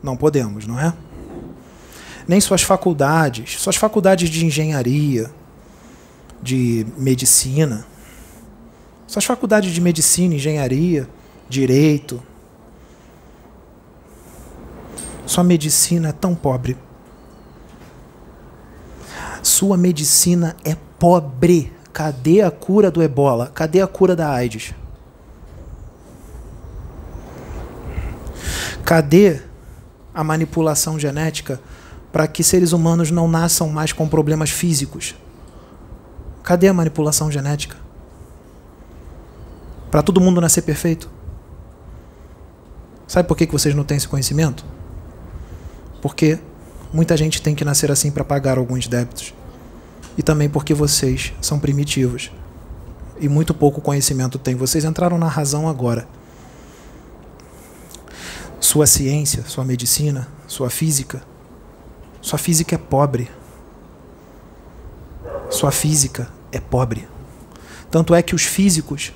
Não 0.00 0.16
podemos, 0.16 0.64
não 0.64 0.78
é? 0.78 0.94
Nem 2.28 2.40
suas 2.40 2.62
faculdades, 2.62 3.60
suas 3.60 3.74
faculdades 3.74 4.30
de 4.30 4.46
engenharia, 4.46 5.30
de 6.40 6.86
medicina, 6.96 7.84
suas 9.08 9.24
faculdades 9.24 9.72
de 9.72 9.80
medicina, 9.80 10.36
engenharia, 10.36 11.08
direito, 11.48 12.22
sua 15.28 15.44
medicina 15.44 16.08
é 16.08 16.12
tão 16.12 16.34
pobre. 16.34 16.74
Sua 19.42 19.76
medicina 19.76 20.56
é 20.64 20.74
pobre. 20.98 21.70
Cadê 21.92 22.40
a 22.40 22.50
cura 22.50 22.90
do 22.90 23.02
ebola? 23.02 23.52
Cadê 23.54 23.82
a 23.82 23.86
cura 23.86 24.16
da 24.16 24.30
AIDS? 24.30 24.72
Cadê 28.82 29.42
a 30.14 30.24
manipulação 30.24 30.98
genética 30.98 31.60
para 32.10 32.26
que 32.26 32.42
seres 32.42 32.72
humanos 32.72 33.10
não 33.10 33.28
nasçam 33.28 33.68
mais 33.68 33.92
com 33.92 34.08
problemas 34.08 34.48
físicos? 34.48 35.14
Cadê 36.42 36.68
a 36.68 36.72
manipulação 36.72 37.30
genética? 37.30 37.76
Para 39.90 40.02
todo 40.02 40.22
mundo 40.22 40.40
nascer 40.40 40.62
perfeito? 40.62 41.10
Sabe 43.06 43.28
por 43.28 43.36
que 43.36 43.46
vocês 43.46 43.74
não 43.74 43.84
têm 43.84 43.98
esse 43.98 44.08
conhecimento? 44.08 44.77
Porque 46.00 46.38
muita 46.92 47.16
gente 47.16 47.42
tem 47.42 47.54
que 47.54 47.64
nascer 47.64 47.90
assim 47.90 48.10
para 48.10 48.24
pagar 48.24 48.58
alguns 48.58 48.86
débitos. 48.86 49.34
E 50.16 50.22
também 50.22 50.48
porque 50.48 50.74
vocês 50.74 51.32
são 51.40 51.58
primitivos. 51.58 52.30
E 53.20 53.28
muito 53.28 53.52
pouco 53.52 53.80
conhecimento 53.80 54.38
têm. 54.38 54.54
Vocês 54.54 54.84
entraram 54.84 55.18
na 55.18 55.28
razão 55.28 55.68
agora. 55.68 56.08
Sua 58.60 58.86
ciência, 58.86 59.44
sua 59.46 59.64
medicina, 59.64 60.28
sua 60.46 60.70
física. 60.70 61.22
Sua 62.20 62.38
física 62.38 62.74
é 62.74 62.78
pobre. 62.78 63.30
Sua 65.50 65.70
física 65.70 66.28
é 66.52 66.60
pobre. 66.60 67.08
Tanto 67.90 68.14
é 68.14 68.22
que 68.22 68.34
os 68.34 68.42
físicos 68.42 69.12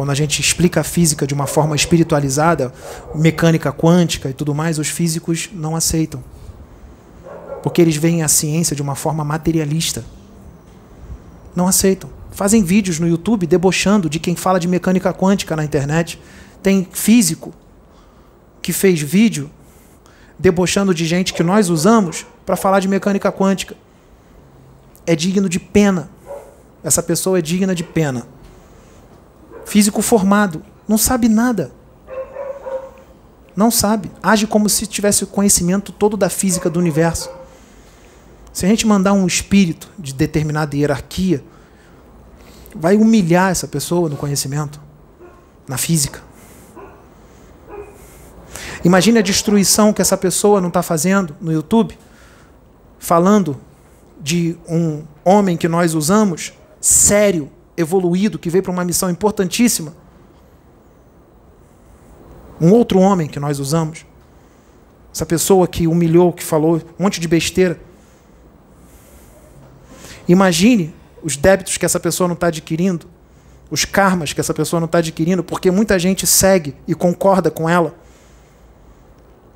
quando 0.00 0.12
a 0.12 0.14
gente 0.14 0.40
explica 0.40 0.80
a 0.80 0.82
física 0.82 1.26
de 1.26 1.34
uma 1.34 1.46
forma 1.46 1.76
espiritualizada, 1.76 2.72
mecânica 3.14 3.70
quântica 3.70 4.30
e 4.30 4.32
tudo 4.32 4.54
mais, 4.54 4.78
os 4.78 4.88
físicos 4.88 5.50
não 5.52 5.76
aceitam. 5.76 6.24
Porque 7.62 7.82
eles 7.82 7.96
veem 7.96 8.22
a 8.22 8.28
ciência 8.28 8.74
de 8.74 8.80
uma 8.80 8.94
forma 8.94 9.22
materialista. 9.22 10.02
Não 11.54 11.68
aceitam. 11.68 12.08
Fazem 12.30 12.64
vídeos 12.64 12.98
no 12.98 13.06
YouTube 13.06 13.46
debochando 13.46 14.08
de 14.08 14.18
quem 14.18 14.34
fala 14.34 14.58
de 14.58 14.66
mecânica 14.66 15.12
quântica 15.12 15.54
na 15.54 15.66
internet. 15.66 16.18
Tem 16.62 16.88
físico 16.90 17.52
que 18.62 18.72
fez 18.72 19.02
vídeo 19.02 19.50
debochando 20.38 20.94
de 20.94 21.04
gente 21.04 21.34
que 21.34 21.42
nós 21.42 21.68
usamos 21.68 22.24
para 22.46 22.56
falar 22.56 22.80
de 22.80 22.88
mecânica 22.88 23.30
quântica. 23.30 23.76
É 25.06 25.14
digno 25.14 25.46
de 25.46 25.60
pena. 25.60 26.08
Essa 26.82 27.02
pessoa 27.02 27.38
é 27.38 27.42
digna 27.42 27.74
de 27.74 27.84
pena 27.84 28.39
físico 29.70 30.02
formado, 30.02 30.64
não 30.88 30.98
sabe 30.98 31.28
nada. 31.28 31.70
Não 33.54 33.70
sabe. 33.70 34.10
Age 34.20 34.48
como 34.48 34.68
se 34.68 34.84
tivesse 34.84 35.22
o 35.22 35.28
conhecimento 35.28 35.92
todo 35.92 36.16
da 36.16 36.28
física 36.28 36.68
do 36.68 36.80
universo. 36.80 37.30
Se 38.52 38.66
a 38.66 38.68
gente 38.68 38.84
mandar 38.84 39.12
um 39.12 39.28
espírito 39.28 39.88
de 39.96 40.12
determinada 40.12 40.76
hierarquia, 40.76 41.44
vai 42.74 42.96
humilhar 42.96 43.52
essa 43.52 43.68
pessoa 43.68 44.08
no 44.08 44.16
conhecimento, 44.16 44.80
na 45.68 45.78
física. 45.78 46.20
Imagine 48.84 49.20
a 49.20 49.22
destruição 49.22 49.92
que 49.92 50.02
essa 50.02 50.16
pessoa 50.16 50.60
não 50.60 50.66
está 50.66 50.82
fazendo 50.82 51.36
no 51.40 51.52
YouTube 51.52 51.96
falando 52.98 53.56
de 54.20 54.58
um 54.68 55.04
homem 55.24 55.56
que 55.56 55.68
nós 55.68 55.94
usamos, 55.94 56.54
sério, 56.80 57.48
evoluído, 57.80 58.38
que 58.38 58.50
veio 58.50 58.62
para 58.62 58.72
uma 58.72 58.84
missão 58.84 59.10
importantíssima. 59.10 59.94
Um 62.60 62.72
outro 62.72 62.98
homem 63.00 63.26
que 63.26 63.40
nós 63.40 63.58
usamos. 63.58 64.04
Essa 65.12 65.26
pessoa 65.26 65.66
que 65.66 65.86
humilhou, 65.86 66.32
que 66.32 66.44
falou 66.44 66.76
um 66.98 67.02
monte 67.02 67.20
de 67.20 67.26
besteira. 67.26 67.80
Imagine 70.28 70.94
os 71.22 71.36
débitos 71.36 71.76
que 71.76 71.84
essa 71.84 71.98
pessoa 71.98 72.28
não 72.28 72.34
está 72.34 72.46
adquirindo, 72.46 73.06
os 73.70 73.84
karmas 73.84 74.32
que 74.32 74.40
essa 74.40 74.54
pessoa 74.54 74.78
não 74.78 74.86
está 74.86 74.98
adquirindo, 74.98 75.42
porque 75.42 75.70
muita 75.70 75.98
gente 75.98 76.26
segue 76.26 76.74
e 76.86 76.94
concorda 76.94 77.50
com 77.50 77.68
ela. 77.68 77.94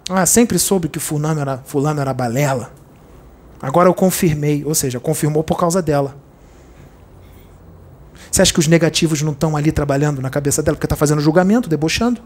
Ah, 0.09 0.27
sempre 0.27 0.59
soube 0.59 0.89
que 0.89 0.99
fulano 0.99 1.41
era, 1.41 1.59
fulano 1.65 2.01
era 2.01 2.13
balela. 2.13 2.73
Agora 3.61 3.89
eu 3.89 3.95
confirmei, 3.95 4.65
ou 4.65 4.75
seja, 4.75 5.01
confirmou 5.01 5.43
por 5.43 5.59
causa 5.59 5.81
dela. 5.81 6.17
Você 8.35 8.43
acha 8.43 8.53
que 8.53 8.59
os 8.59 8.67
negativos 8.67 9.23
não 9.23 9.31
estão 9.31 9.57
ali 9.57 9.71
trabalhando 9.71 10.21
na 10.21 10.29
cabeça 10.29 10.61
dela 10.61 10.75
porque 10.75 10.87
está 10.87 10.97
fazendo 10.97 11.21
julgamento, 11.21 11.69
debochando? 11.69 12.21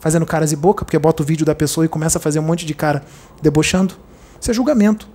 Fazendo 0.00 0.24
caras 0.24 0.52
e 0.52 0.56
boca, 0.56 0.86
porque 0.86 0.98
bota 0.98 1.22
o 1.22 1.26
vídeo 1.26 1.44
da 1.44 1.54
pessoa 1.54 1.84
e 1.84 1.88
começa 1.88 2.16
a 2.16 2.20
fazer 2.20 2.38
um 2.38 2.42
monte 2.42 2.64
de 2.64 2.72
cara 2.72 3.04
debochando? 3.42 3.94
Isso 4.40 4.50
é 4.50 4.54
julgamento. 4.54 5.06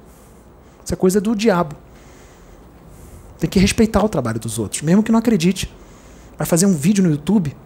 Isso 0.85 0.93
é 0.93 0.95
coisa 0.95 1.19
do 1.19 1.35
diabo. 1.35 1.75
Tem 3.39 3.49
que 3.49 3.57
respeitar 3.57 4.05
o 4.05 4.07
trabalho 4.07 4.39
dos 4.39 4.59
outros, 4.59 4.83
mesmo 4.83 5.01
que 5.01 5.11
não 5.11 5.17
acredite. 5.17 5.73
Vai 6.37 6.45
fazer 6.45 6.67
um 6.67 6.77
vídeo 6.77 7.03
no 7.03 7.09
YouTube 7.09 7.57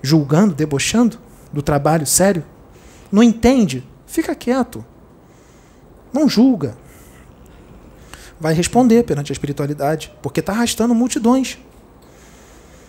julgando, 0.00 0.54
debochando 0.54 1.18
do 1.52 1.62
trabalho 1.62 2.06
sério? 2.06 2.44
Não 3.10 3.24
entende? 3.24 3.84
Fica 4.06 4.36
quieto. 4.36 4.84
Não 6.12 6.28
julga. 6.28 6.78
Vai 8.38 8.54
responder 8.54 9.02
perante 9.02 9.32
a 9.32 9.34
espiritualidade, 9.34 10.12
porque 10.22 10.38
está 10.38 10.52
arrastando 10.52 10.94
multidões. 10.94 11.58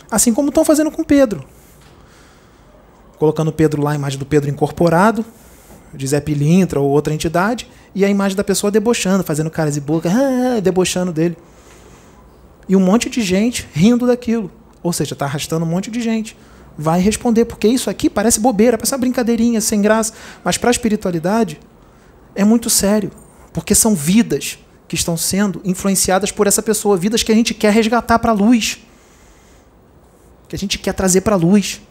Assim 0.10 0.34
como 0.34 0.50
estão 0.50 0.66
fazendo 0.66 0.92
com 0.92 1.04
Pedro. 1.04 1.44
Colocando 3.18 3.52
Pedro 3.52 3.82
lá, 3.82 3.92
a 3.92 3.96
imagem 3.96 4.18
do 4.18 4.26
Pedro 4.26 4.50
incorporado, 4.50 5.26
de 5.94 6.08
Zé 6.08 6.20
Pilintra 6.20 6.80
ou 6.80 6.90
outra 6.90 7.14
entidade, 7.14 7.70
e 7.94 8.06
a 8.06 8.10
imagem 8.10 8.36
da 8.36 8.44
pessoa 8.44 8.72
debochando, 8.72 9.24
fazendo 9.24 9.50
caras 9.50 9.76
e 9.76 9.82
boca, 9.82 10.10
ah, 10.10 10.60
debochando 10.60 11.12
dele. 11.12 11.38
E 12.68 12.76
um 12.76 12.80
monte 12.80 13.10
de 13.10 13.22
gente 13.22 13.68
rindo 13.74 14.06
daquilo. 14.06 14.52
Ou 14.82 14.94
seja, 14.94 15.14
está 15.14 15.26
arrastando 15.26 15.66
um 15.66 15.70
monte 15.70 15.90
de 15.90 16.02
gente. 16.02 16.38
Vai 16.78 17.02
responder, 17.02 17.46
porque 17.46 17.68
isso 17.68 17.90
aqui 17.90 18.10
parece 18.10 18.40
bobeira, 18.40 18.78
parece 18.78 18.94
uma 18.94 19.00
brincadeirinha, 19.00 19.60
sem 19.60 19.82
graça. 19.82 20.14
Mas 20.44 20.58
para 20.58 20.70
a 20.70 20.72
espiritualidade 20.72 21.60
é 22.36 22.46
muito 22.46 22.70
sério. 22.70 23.12
Porque 23.52 23.74
são 23.76 23.96
vidas 23.96 24.60
que 24.88 24.96
estão 24.96 25.18
sendo 25.18 25.62
influenciadas 25.66 26.32
por 26.32 26.48
essa 26.48 26.62
pessoa, 26.62 26.96
vidas 26.96 27.24
que 27.24 27.32
a 27.32 27.36
gente 27.36 27.54
quer 27.54 27.74
resgatar 27.74 28.20
para 28.20 28.32
a 28.32 28.34
luz. 28.34 28.80
Que 30.50 30.56
a 30.56 30.60
gente 30.60 30.78
quer 30.78 30.94
trazer 30.94 31.22
para 31.22 31.36
a 31.36 31.38
luz. 31.38 31.82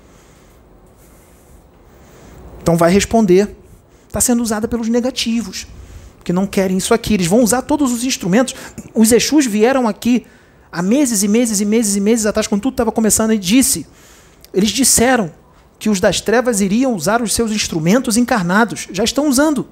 Então 2.61 2.77
vai 2.77 2.91
responder. 2.91 3.57
Está 4.07 4.20
sendo 4.20 4.43
usada 4.43 4.69
pelos 4.69 4.89
negativos, 4.89 5.67
que 6.25 6.33
não 6.33 6.47
querem 6.47 6.77
isso 6.77 6.93
aqui. 6.93 7.15
Eles 7.15 7.27
vão 7.27 7.41
usar 7.43 7.62
todos 7.62 7.93
os 7.93 8.05
instrumentos. 8.05 8.55
Os 8.95 9.12
Exus 9.12 9.47
vieram 9.47 9.89
aqui 9.89 10.27
há 10.70 10.83
meses 10.83 11.23
e 11.23 11.28
meses 11.28 11.61
e 11.61 11.65
meses 11.65 11.97
e 11.97 12.01
meses 12.01 12.27
atrás, 12.27 12.47
quando 12.47 12.61
tudo 12.61 12.75
estava 12.75 12.93
começando, 12.93 13.33
e 13.33 13.39
disse, 13.39 13.87
eles 14.53 14.70
disseram 14.70 15.33
que 15.78 15.89
os 15.89 16.01
das 16.01 16.20
trevas 16.20 16.61
iriam 16.61 16.95
usar 16.95 17.23
os 17.23 17.33
seus 17.33 17.53
instrumentos 17.53 18.17
encarnados. 18.17 18.89
Já 18.91 19.05
estão 19.05 19.28
usando. 19.28 19.69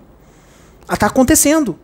Está 0.90 1.06
acontecendo. 1.06 1.78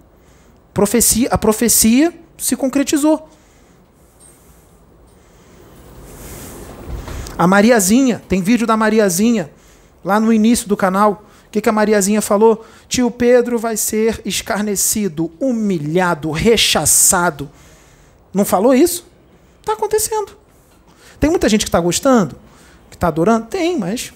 Profecia, 0.72 1.28
a 1.30 1.36
profecia 1.36 2.14
se 2.38 2.56
concretizou. 2.56 3.28
A 7.42 7.46
Mariazinha, 7.46 8.22
tem 8.28 8.40
vídeo 8.40 8.66
da 8.66 8.76
Mariazinha 8.76 9.50
lá 10.04 10.20
no 10.20 10.32
início 10.32 10.68
do 10.68 10.76
canal. 10.76 11.24
O 11.46 11.50
que, 11.50 11.60
que 11.60 11.68
a 11.68 11.72
Mariazinha 11.72 12.22
falou? 12.22 12.64
Tio 12.88 13.10
Pedro 13.10 13.58
vai 13.58 13.76
ser 13.76 14.22
escarnecido, 14.24 15.32
humilhado, 15.40 16.30
rechaçado 16.30 17.50
não 18.32 18.44
falou 18.44 18.74
isso? 18.74 19.06
Está 19.60 19.74
acontecendo. 19.74 20.32
Tem 21.20 21.28
muita 21.28 21.48
gente 21.48 21.64
que 21.64 21.68
está 21.68 21.80
gostando, 21.80 22.36
que 22.88 22.96
está 22.96 23.08
adorando? 23.08 23.46
Tem, 23.46 23.78
mas 23.78 24.12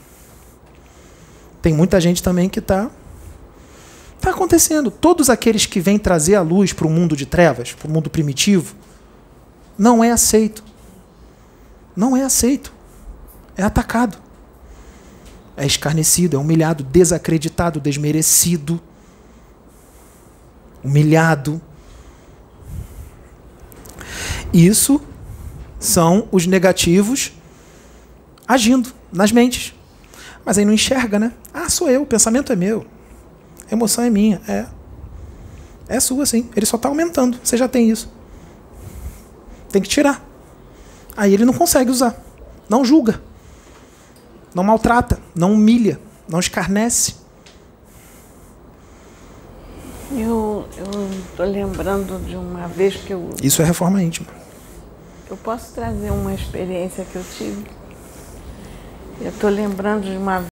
tem 1.60 1.74
muita 1.74 2.00
gente 2.00 2.22
também 2.22 2.48
que 2.48 2.58
está. 2.58 2.90
Está 4.16 4.30
acontecendo. 4.30 4.90
Todos 4.90 5.28
aqueles 5.28 5.66
que 5.66 5.78
vêm 5.78 5.98
trazer 5.98 6.34
a 6.34 6.42
luz 6.42 6.72
para 6.72 6.86
o 6.86 6.90
mundo 6.90 7.14
de 7.14 7.26
trevas, 7.26 7.72
para 7.72 7.86
o 7.86 7.90
mundo 7.90 8.08
primitivo, 8.08 8.74
não 9.78 10.02
é 10.02 10.10
aceito. 10.10 10.64
Não 11.94 12.16
é 12.16 12.22
aceito. 12.22 12.72
É 13.56 13.62
atacado. 13.62 14.18
É 15.56 15.64
escarnecido, 15.64 16.36
é 16.36 16.38
humilhado, 16.38 16.84
desacreditado, 16.84 17.80
desmerecido, 17.80 18.80
humilhado. 20.84 21.60
Isso 24.52 25.00
são 25.78 26.28
os 26.30 26.46
negativos 26.46 27.32
agindo 28.46 28.92
nas 29.12 29.32
mentes. 29.32 29.74
Mas 30.44 30.58
aí 30.58 30.64
não 30.64 30.72
enxerga, 30.72 31.18
né? 31.18 31.32
Ah, 31.52 31.68
sou 31.68 31.90
eu, 31.90 32.02
o 32.02 32.06
pensamento 32.06 32.52
é 32.52 32.56
meu. 32.56 32.86
A 33.70 33.74
emoção 33.74 34.04
é 34.04 34.10
minha. 34.10 34.40
É. 34.46 34.66
É 35.88 36.00
sua, 36.00 36.26
sim. 36.26 36.48
Ele 36.54 36.66
só 36.66 36.76
está 36.76 36.88
aumentando. 36.88 37.38
Você 37.42 37.56
já 37.56 37.66
tem 37.66 37.90
isso. 37.90 38.12
Tem 39.70 39.82
que 39.82 39.88
tirar. 39.88 40.24
Aí 41.16 41.32
ele 41.32 41.44
não 41.44 41.52
consegue 41.52 41.90
usar. 41.90 42.16
Não 42.68 42.84
julga. 42.84 43.20
Não 44.56 44.64
maltrata. 44.64 45.18
Não 45.34 45.52
humilha. 45.52 46.00
Não 46.26 46.40
escarnece. 46.40 47.16
Eu 50.10 50.66
estou 51.28 51.44
lembrando 51.44 52.18
de 52.24 52.36
uma 52.36 52.66
vez 52.66 52.96
que 52.96 53.12
eu. 53.12 53.28
Isso 53.42 53.60
é 53.60 53.66
reforma 53.66 54.02
íntima. 54.02 54.28
Eu 55.28 55.36
posso 55.36 55.74
trazer 55.74 56.10
uma 56.10 56.32
experiência 56.32 57.04
que 57.04 57.16
eu 57.16 57.24
tive. 57.36 57.66
Eu 59.20 59.28
estou 59.28 59.50
lembrando 59.50 60.04
de 60.04 60.16
uma 60.16 60.46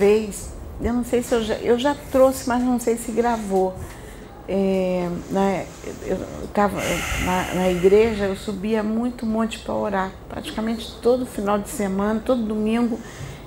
vez, 0.00 0.48
eu 0.80 0.92
não 0.92 1.04
sei 1.04 1.22
se 1.22 1.32
eu 1.32 1.44
já, 1.44 1.54
eu 1.58 1.78
já 1.78 1.94
trouxe, 2.10 2.48
mas 2.48 2.60
não 2.60 2.80
sei 2.80 2.96
se 2.96 3.12
gravou. 3.12 3.76
É, 4.48 5.08
na, 5.30 5.62
eu 6.04 6.18
estava 6.44 6.80
na, 7.24 7.54
na, 7.54 7.70
igreja, 7.70 8.24
eu 8.24 8.36
subia 8.36 8.82
muito 8.82 9.24
monte 9.24 9.58
para 9.60 9.74
orar. 9.74 10.10
Praticamente 10.28 10.96
todo 11.00 11.24
final 11.24 11.58
de 11.58 11.68
semana, 11.68 12.20
todo 12.24 12.42
domingo, 12.42 12.98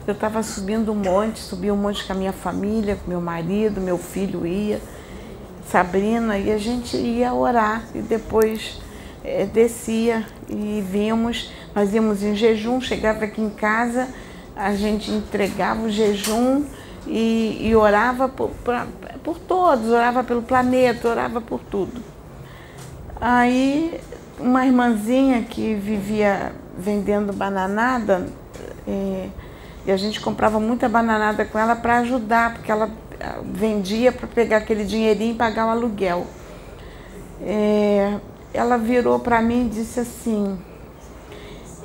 eu 0.07 0.13
estava 0.13 0.41
subindo 0.41 0.91
um 0.91 0.95
monte, 0.95 1.39
subia 1.39 1.73
um 1.73 1.77
monte 1.77 2.05
com 2.05 2.13
a 2.13 2.15
minha 2.15 2.31
família, 2.31 2.95
com 2.95 3.09
meu 3.09 3.19
marido, 3.19 3.81
meu 3.81 3.97
filho 3.97 4.45
ia, 4.45 4.79
Sabrina, 5.69 6.37
e 6.37 6.51
a 6.51 6.57
gente 6.57 6.95
ia 6.95 7.33
orar 7.33 7.83
e 7.93 7.99
depois 7.99 8.79
é, 9.23 9.45
descia 9.45 10.25
e 10.47 10.83
vimos, 10.87 11.51
nós 11.73 11.93
íamos 11.93 12.23
em 12.23 12.35
jejum, 12.35 12.79
chegava 12.79 13.25
aqui 13.25 13.41
em 13.41 13.49
casa, 13.49 14.07
a 14.55 14.73
gente 14.75 15.11
entregava 15.11 15.81
o 15.81 15.89
jejum 15.89 16.63
e, 17.07 17.57
e 17.61 17.75
orava 17.75 18.31
por, 19.25 19.39
todos, 19.39 19.89
orava 19.89 20.23
pelo 20.23 20.43
planeta, 20.43 21.09
orava 21.09 21.41
por 21.41 21.59
tudo. 21.59 22.01
Aí 23.19 23.99
uma 24.39 24.65
irmãzinha 24.65 25.41
que 25.41 25.73
vivia 25.73 26.53
vendendo 26.77 27.33
bananada, 27.33 28.27
é, 28.87 29.27
e 29.85 29.91
a 29.91 29.97
gente 29.97 30.21
comprava 30.21 30.59
muita 30.59 30.87
bananada 30.87 31.43
com 31.43 31.57
ela 31.57 31.75
para 31.75 31.97
ajudar, 31.99 32.53
porque 32.53 32.71
ela 32.71 32.89
vendia 33.43 34.11
para 34.11 34.27
pegar 34.27 34.57
aquele 34.57 34.83
dinheirinho 34.83 35.33
e 35.33 35.37
pagar 35.37 35.65
o 35.65 35.69
aluguel. 35.69 36.27
É, 37.41 38.19
ela 38.53 38.77
virou 38.77 39.19
para 39.19 39.41
mim 39.41 39.65
e 39.65 39.69
disse 39.69 39.99
assim: 39.99 40.57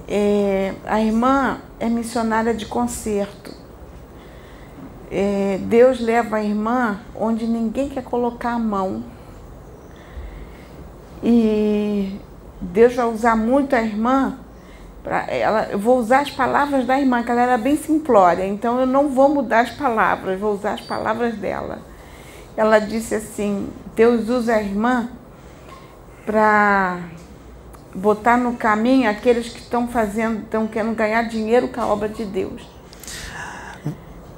é, 0.09 0.75
a 0.87 1.01
irmã 1.01 1.59
é 1.79 1.89
missionária 1.89 2.53
de 2.53 2.67
concerto. 2.67 3.60
É, 5.11 5.59
Deus 5.63 5.99
leva 5.99 6.37
a 6.37 6.45
irmã 6.45 7.01
onde 7.15 7.47
ninguém 7.47 7.89
quer 7.89 8.05
colocar 8.05 8.53
a 8.53 8.59
mão. 8.59 9.03
E 11.23 12.19
Deus 12.61 12.95
vai 12.95 13.07
usar 13.07 13.37
muito 13.37 13.75
a 13.75 13.83
irmã. 13.83 14.39
Pra 15.03 15.27
ela, 15.29 15.69
eu 15.71 15.79
vou 15.79 15.99
usar 15.99 16.21
as 16.21 16.31
palavras 16.31 16.87
da 16.87 16.99
irmã, 16.99 17.23
que 17.23 17.31
ela 17.31 17.41
era 17.41 17.59
bem 17.59 17.77
simplória, 17.77 18.47
então 18.47 18.79
eu 18.79 18.87
não 18.87 19.09
vou 19.09 19.31
mudar 19.31 19.61
as 19.61 19.71
palavras, 19.71 20.39
vou 20.39 20.53
usar 20.53 20.75
as 20.75 20.83
palavras 20.83 21.35
dela. 21.37 21.79
Ela 22.55 22.79
disse 22.79 23.15
assim: 23.15 23.71
Deus 23.97 24.29
usa 24.29 24.57
a 24.57 24.63
irmã 24.63 25.09
para 26.27 26.99
botar 27.95 28.37
no 28.37 28.55
caminho 28.57 29.11
aqueles 29.11 29.49
que 29.49 29.61
estão 29.61 29.89
fazendo, 29.89 30.43
estão 30.43 30.67
querendo 30.67 30.95
ganhar 30.95 31.23
dinheiro 31.23 31.69
com 31.69 31.81
a 31.81 31.87
obra 31.87 32.09
de 32.09 32.25
Deus. 32.27 32.80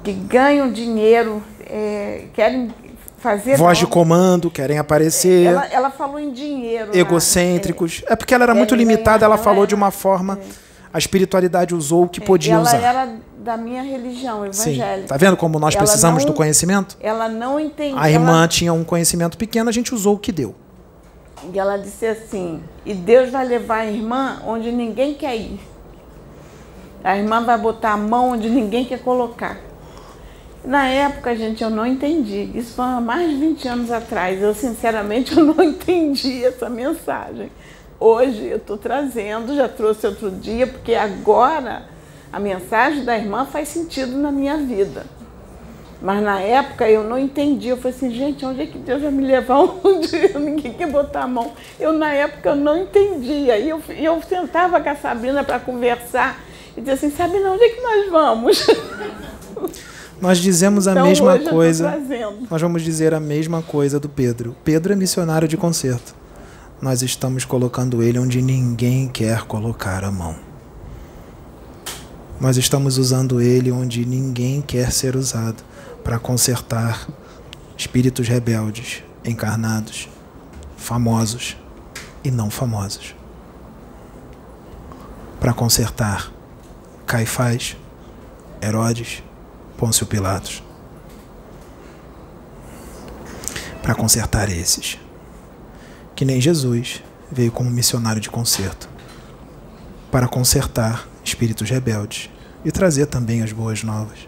Que 0.03 0.11
ganham 0.13 0.71
dinheiro, 0.71 1.41
é, 1.65 2.25
querem 2.33 2.73
Fazer 3.17 3.55
voz 3.55 3.77
de 3.77 3.85
não. 3.85 3.89
comando, 3.89 4.51
querem 4.51 4.77
aparecer, 4.77 5.45
Ela, 5.47 5.65
ela 5.67 5.89
falou 5.89 6.19
em 6.19 6.31
dinheiro. 6.33 6.87
lá. 6.87 6.97
egocêntricos. 6.97 8.03
É 8.07 8.17
porque 8.17 8.33
ela 8.33 8.43
era 8.43 8.51
É, 8.51 8.55
muito 8.55 8.73
ela 8.73 8.79
limitada, 8.83 9.23
ela 9.23 9.37
falou 9.37 9.59
ela 9.59 9.67
de 9.67 9.73
uma 9.73 9.91
forma. 9.91 10.37
A 10.91 10.97
espiritualidade 10.97 11.73
usou 11.73 12.03
o 12.03 12.09
que 12.09 12.21
É, 12.21 12.25
podia 12.25 12.55
ela 12.55 12.63
usar. 12.63 12.77
era 12.81 13.13
da 13.39 13.55
minha 13.55 13.81
religião 13.81 14.41
Sim. 14.51 14.71
evangélica. 14.71 15.07
Tá 15.07 15.15
vendo 15.15 15.37
como 15.37 15.57
nós 15.57 15.73
Ela 15.73 15.83
precisamos 15.83 16.25
não- 16.25 16.31
do 16.33 16.35
conhecimento? 16.35 16.97
Ela 16.99 17.29
não 17.29 17.57
entendia. 17.57 17.95
A 17.99 18.11
irmã 18.11 18.45
tinha 18.45 18.73
um 18.73 18.83
conhecimento 18.83 19.37
pequeno, 19.37 19.69
a 19.69 19.73
gente 19.73 19.93
usou 19.95 20.15
o 20.15 20.19
que 20.19 20.31
deu. 20.33 20.53
E 21.53 21.57
ela 21.57 21.77
disse 21.77 22.05
assim: 22.05 22.61
e 22.85 22.93
Deus 22.93 23.29
vai 23.31 23.45
levar 23.47 23.77
a 23.79 23.85
irmã 23.85 24.41
onde 24.45 24.69
ninguém 24.69 25.13
quer 25.13 25.35
ir. 25.37 25.61
A 27.03 27.17
irmã 27.17 27.41
vai 27.43 27.57
botar 27.57 27.93
a 27.93 27.97
mão 27.97 28.31
onde 28.31 28.49
ninguém 28.49 28.83
quer 28.83 28.99
colocar. 28.99 29.57
Na 30.63 30.87
época, 30.87 31.35
gente, 31.35 31.61
eu 31.61 31.69
não 31.69 31.85
entendi. 31.85 32.49
Isso 32.55 32.73
foi 32.75 32.85
há 32.85 33.01
mais 33.01 33.29
de 33.29 33.35
20 33.35 33.67
anos 33.67 33.91
atrás. 33.91 34.41
Eu, 34.41 34.53
sinceramente, 34.53 35.37
eu 35.37 35.43
não 35.43 35.61
entendi 35.63 36.45
essa 36.45 36.69
mensagem. 36.69 37.51
Hoje 37.99 38.45
eu 38.45 38.57
estou 38.57 38.77
trazendo, 38.77 39.55
já 39.55 39.67
trouxe 39.67 40.07
outro 40.07 40.31
dia, 40.31 40.65
porque 40.65 40.93
agora 40.95 41.83
a 42.31 42.39
mensagem 42.39 43.03
da 43.03 43.17
irmã 43.17 43.45
faz 43.45 43.69
sentido 43.69 44.17
na 44.17 44.31
minha 44.31 44.57
vida. 44.57 45.05
Mas 46.01 46.21
na 46.21 46.39
época 46.39 46.89
eu 46.89 47.03
não 47.03 47.17
entendi. 47.17 47.69
Eu 47.69 47.77
falei 47.77 47.95
assim, 47.95 48.11
gente, 48.11 48.45
onde 48.45 48.61
é 48.61 48.65
que 48.65 48.77
Deus 48.77 49.01
vai 49.01 49.11
me 49.11 49.25
levar? 49.25 49.59
Onde 49.83 50.37
ninguém 50.37 50.73
quer 50.73 50.89
botar 50.89 51.23
a 51.23 51.27
mão? 51.27 51.53
Eu, 51.79 51.93
na 51.93 52.13
época, 52.13 52.49
eu 52.49 52.55
não 52.57 52.77
entendia. 52.77 53.57
E 53.57 53.69
eu, 53.69 53.81
eu 53.89 54.21
sentava 54.21 54.81
com 54.81 54.89
a 54.89 54.95
Sabrina 54.95 55.45
para 55.45 55.59
conversar 55.59 56.41
e 56.75 56.81
dizia 56.81 56.95
assim, 56.95 57.09
Sabrina, 57.09 57.51
onde 57.51 57.63
é 57.63 57.69
que 57.69 57.81
nós 57.81 58.09
vamos? 58.09 58.67
Nós 60.23 60.37
dizemos 60.37 60.87
a 60.87 60.91
Então, 60.91 61.05
mesma 61.05 61.37
coisa. 61.37 62.01
Nós 62.49 62.61
vamos 62.61 62.81
dizer 62.81 63.13
a 63.13 63.19
mesma 63.19 63.61
coisa 63.61 63.99
do 63.99 64.07
Pedro. 64.07 64.55
Pedro 64.63 64.93
é 64.93 64.95
missionário 64.95 65.49
de 65.49 65.57
concerto. 65.57 66.15
Nós 66.81 67.01
estamos 67.01 67.43
colocando 67.43 68.01
ele 68.01 68.17
onde 68.17 68.41
ninguém 68.41 69.09
quer 69.09 69.41
colocar 69.41 70.01
a 70.05 70.09
mão. 70.09 70.37
Nós 72.39 72.55
estamos 72.55 72.97
usando 72.97 73.41
ele 73.41 73.69
onde 73.69 74.05
ninguém 74.05 74.61
quer 74.61 74.93
ser 74.93 75.17
usado 75.17 75.61
para 76.05 76.17
consertar 76.17 77.05
espíritos 77.77 78.25
rebeldes, 78.25 79.03
encarnados, 79.25 80.07
famosos 80.77 81.57
e 82.23 82.31
não 82.31 82.49
famosos. 82.49 83.13
Para 85.41 85.53
consertar 85.53 86.31
Caifás, 87.05 87.75
Herodes, 88.61 89.21
Pôncio 89.77 90.05
Pilatos. 90.05 90.63
Para 93.81 93.95
consertar 93.95 94.49
esses. 94.49 94.97
Que 96.15 96.25
nem 96.25 96.39
Jesus 96.39 97.03
veio 97.31 97.51
como 97.51 97.69
missionário 97.69 98.21
de 98.21 98.29
conserto. 98.29 98.87
Para 100.11 100.27
consertar 100.27 101.07
espíritos 101.23 101.69
rebeldes 101.69 102.29
e 102.63 102.71
trazer 102.71 103.07
também 103.07 103.41
as 103.41 103.51
boas 103.51 103.83
novas. 103.83 104.19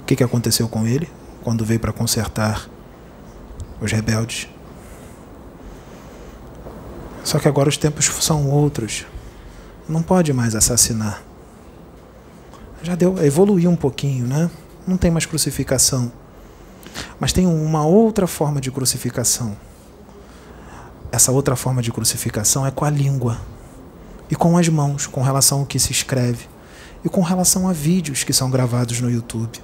O 0.00 0.04
que, 0.04 0.16
que 0.16 0.24
aconteceu 0.24 0.68
com 0.68 0.86
ele 0.86 1.08
quando 1.42 1.64
veio 1.64 1.80
para 1.80 1.92
consertar 1.92 2.68
os 3.80 3.90
rebeldes? 3.90 4.48
Só 7.24 7.38
que 7.38 7.48
agora 7.48 7.68
os 7.68 7.76
tempos 7.76 8.06
são 8.06 8.48
outros. 8.48 9.04
Não 9.88 10.02
pode 10.02 10.32
mais 10.32 10.54
assassinar. 10.54 11.27
Já 12.82 12.94
deu, 12.94 13.22
evoluiu 13.24 13.70
um 13.70 13.76
pouquinho, 13.76 14.26
né? 14.26 14.50
Não 14.86 14.96
tem 14.96 15.10
mais 15.10 15.26
crucificação. 15.26 16.10
Mas 17.18 17.32
tem 17.32 17.46
uma 17.46 17.84
outra 17.84 18.26
forma 18.26 18.60
de 18.60 18.70
crucificação. 18.70 19.56
Essa 21.10 21.32
outra 21.32 21.56
forma 21.56 21.82
de 21.82 21.90
crucificação 21.90 22.66
é 22.66 22.70
com 22.70 22.84
a 22.84 22.90
língua 22.90 23.40
e 24.30 24.36
com 24.36 24.56
as 24.56 24.68
mãos, 24.68 25.06
com 25.06 25.22
relação 25.22 25.60
ao 25.60 25.66
que 25.66 25.78
se 25.78 25.90
escreve 25.90 26.46
e 27.04 27.08
com 27.08 27.22
relação 27.22 27.68
a 27.68 27.72
vídeos 27.72 28.24
que 28.24 28.32
são 28.32 28.50
gravados 28.50 29.00
no 29.00 29.10
YouTube. 29.10 29.60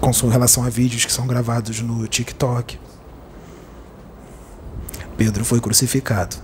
Com 0.00 0.10
relação 0.28 0.64
a 0.64 0.68
vídeos 0.68 1.04
que 1.04 1.12
são 1.12 1.26
gravados 1.26 1.80
no 1.80 2.06
TikTok. 2.06 2.78
Pedro 5.16 5.44
foi 5.44 5.60
crucificado. 5.60 6.36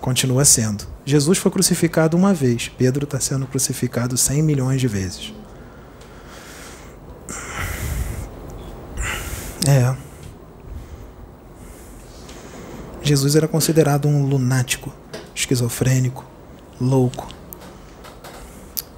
Continua 0.00 0.44
sendo. 0.44 0.89
Jesus 1.04 1.38
foi 1.38 1.50
crucificado 1.50 2.16
uma 2.16 2.32
vez. 2.32 2.68
Pedro 2.68 3.04
está 3.04 3.18
sendo 3.18 3.46
crucificado 3.46 4.16
100 4.16 4.42
milhões 4.42 4.80
de 4.80 4.88
vezes. 4.88 5.32
É. 9.68 9.94
Jesus 13.02 13.34
era 13.34 13.48
considerado 13.48 14.06
um 14.06 14.24
lunático, 14.24 14.92
esquizofrênico, 15.34 16.24
louco, 16.80 17.28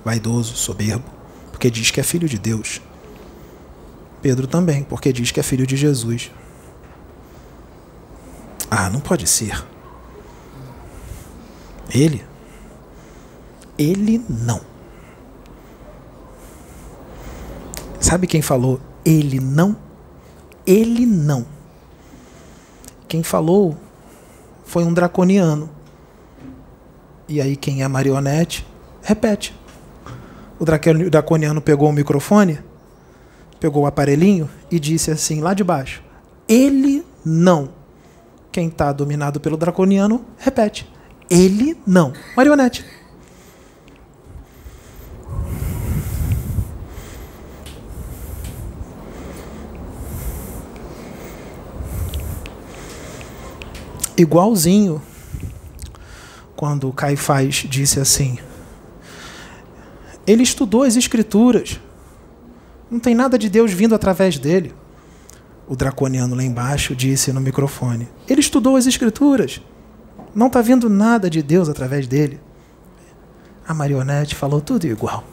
vaidoso, 0.05 0.55
soberbo, 0.57 1.05
porque 1.51 1.71
diz 1.71 1.91
que 1.91 2.01
é 2.01 2.03
filho 2.03 2.29
de 2.29 2.39
Deus. 2.39 2.81
Pedro 4.21 4.47
também, 4.47 4.85
porque 4.85 5.13
diz 5.13 5.31
que 5.31 5.41
é 5.41 5.43
filho 5.43 5.67
de 5.67 5.77
Jesus. 5.77 6.31
Ah, 8.71 8.89
não 8.89 9.01
pode 9.01 9.27
ser. 9.27 9.65
Ele? 11.93 12.25
Ele 13.79 14.25
não. 14.29 14.61
Sabe 18.01 18.27
quem 18.27 18.43
falou 18.43 18.81
ele 19.05 19.41
não? 19.41 19.77
Ele 20.67 21.07
não. 21.07 21.45
Quem 23.09 23.23
falou 23.23 23.77
foi 24.65 24.85
um 24.85 24.93
draconiano. 24.93 25.69
E 27.29 27.41
aí 27.41 27.57
quem 27.57 27.83
é 27.83 27.89
marionete, 27.89 28.67
repete. 29.03 29.55
O 30.59 30.65
draconiano 30.65 31.61
pegou 31.61 31.89
o 31.89 31.93
microfone, 31.93 32.61
pegou 33.59 33.83
o 33.83 33.87
aparelhinho 33.87 34.49
e 34.71 34.79
disse 34.79 35.11
assim 35.11 35.41
lá 35.41 35.55
de 35.55 35.65
baixo: 35.65 36.03
Ele 36.49 37.05
não. 37.25 37.71
Quem 38.53 38.69
está 38.69 38.93
dominado 38.93 39.41
pelo 39.41 39.57
draconiano, 39.57 40.25
repete. 40.39 40.92
Ele 41.31 41.77
não. 41.87 42.13
Marionete. 42.37 42.85
Igualzinho 54.17 55.03
quando 56.55 56.93
Caifás 56.93 57.67
disse 57.69 57.99
assim: 57.99 58.39
Ele 60.27 60.43
estudou 60.43 60.85
as 60.85 60.97
Escrituras. 60.97 61.81
Não 62.89 63.01
tem 63.01 63.15
nada 63.15 63.37
de 63.37 63.49
Deus 63.49 63.73
vindo 63.73 63.95
através 63.95 64.39
dele. 64.39 64.73
O 65.67 65.75
draconiano 65.75 66.37
lá 66.37 66.45
embaixo 66.45 66.95
disse 66.95 67.33
no 67.33 67.41
microfone: 67.41 68.09
Ele 68.29 68.41
estudou 68.41 68.77
as 68.77 68.87
Escrituras. 68.87 69.61
Não 70.35 70.47
está 70.47 70.63
vindo 70.63 70.89
nada 70.89 71.29
de 71.29 71.43
Deus 71.43 71.69
através 71.69 72.07
dele. 72.07 72.41
A 73.67 73.75
marionete 73.75 74.35
falou 74.35 74.61
tudo 74.61 74.87
igual. 74.87 75.25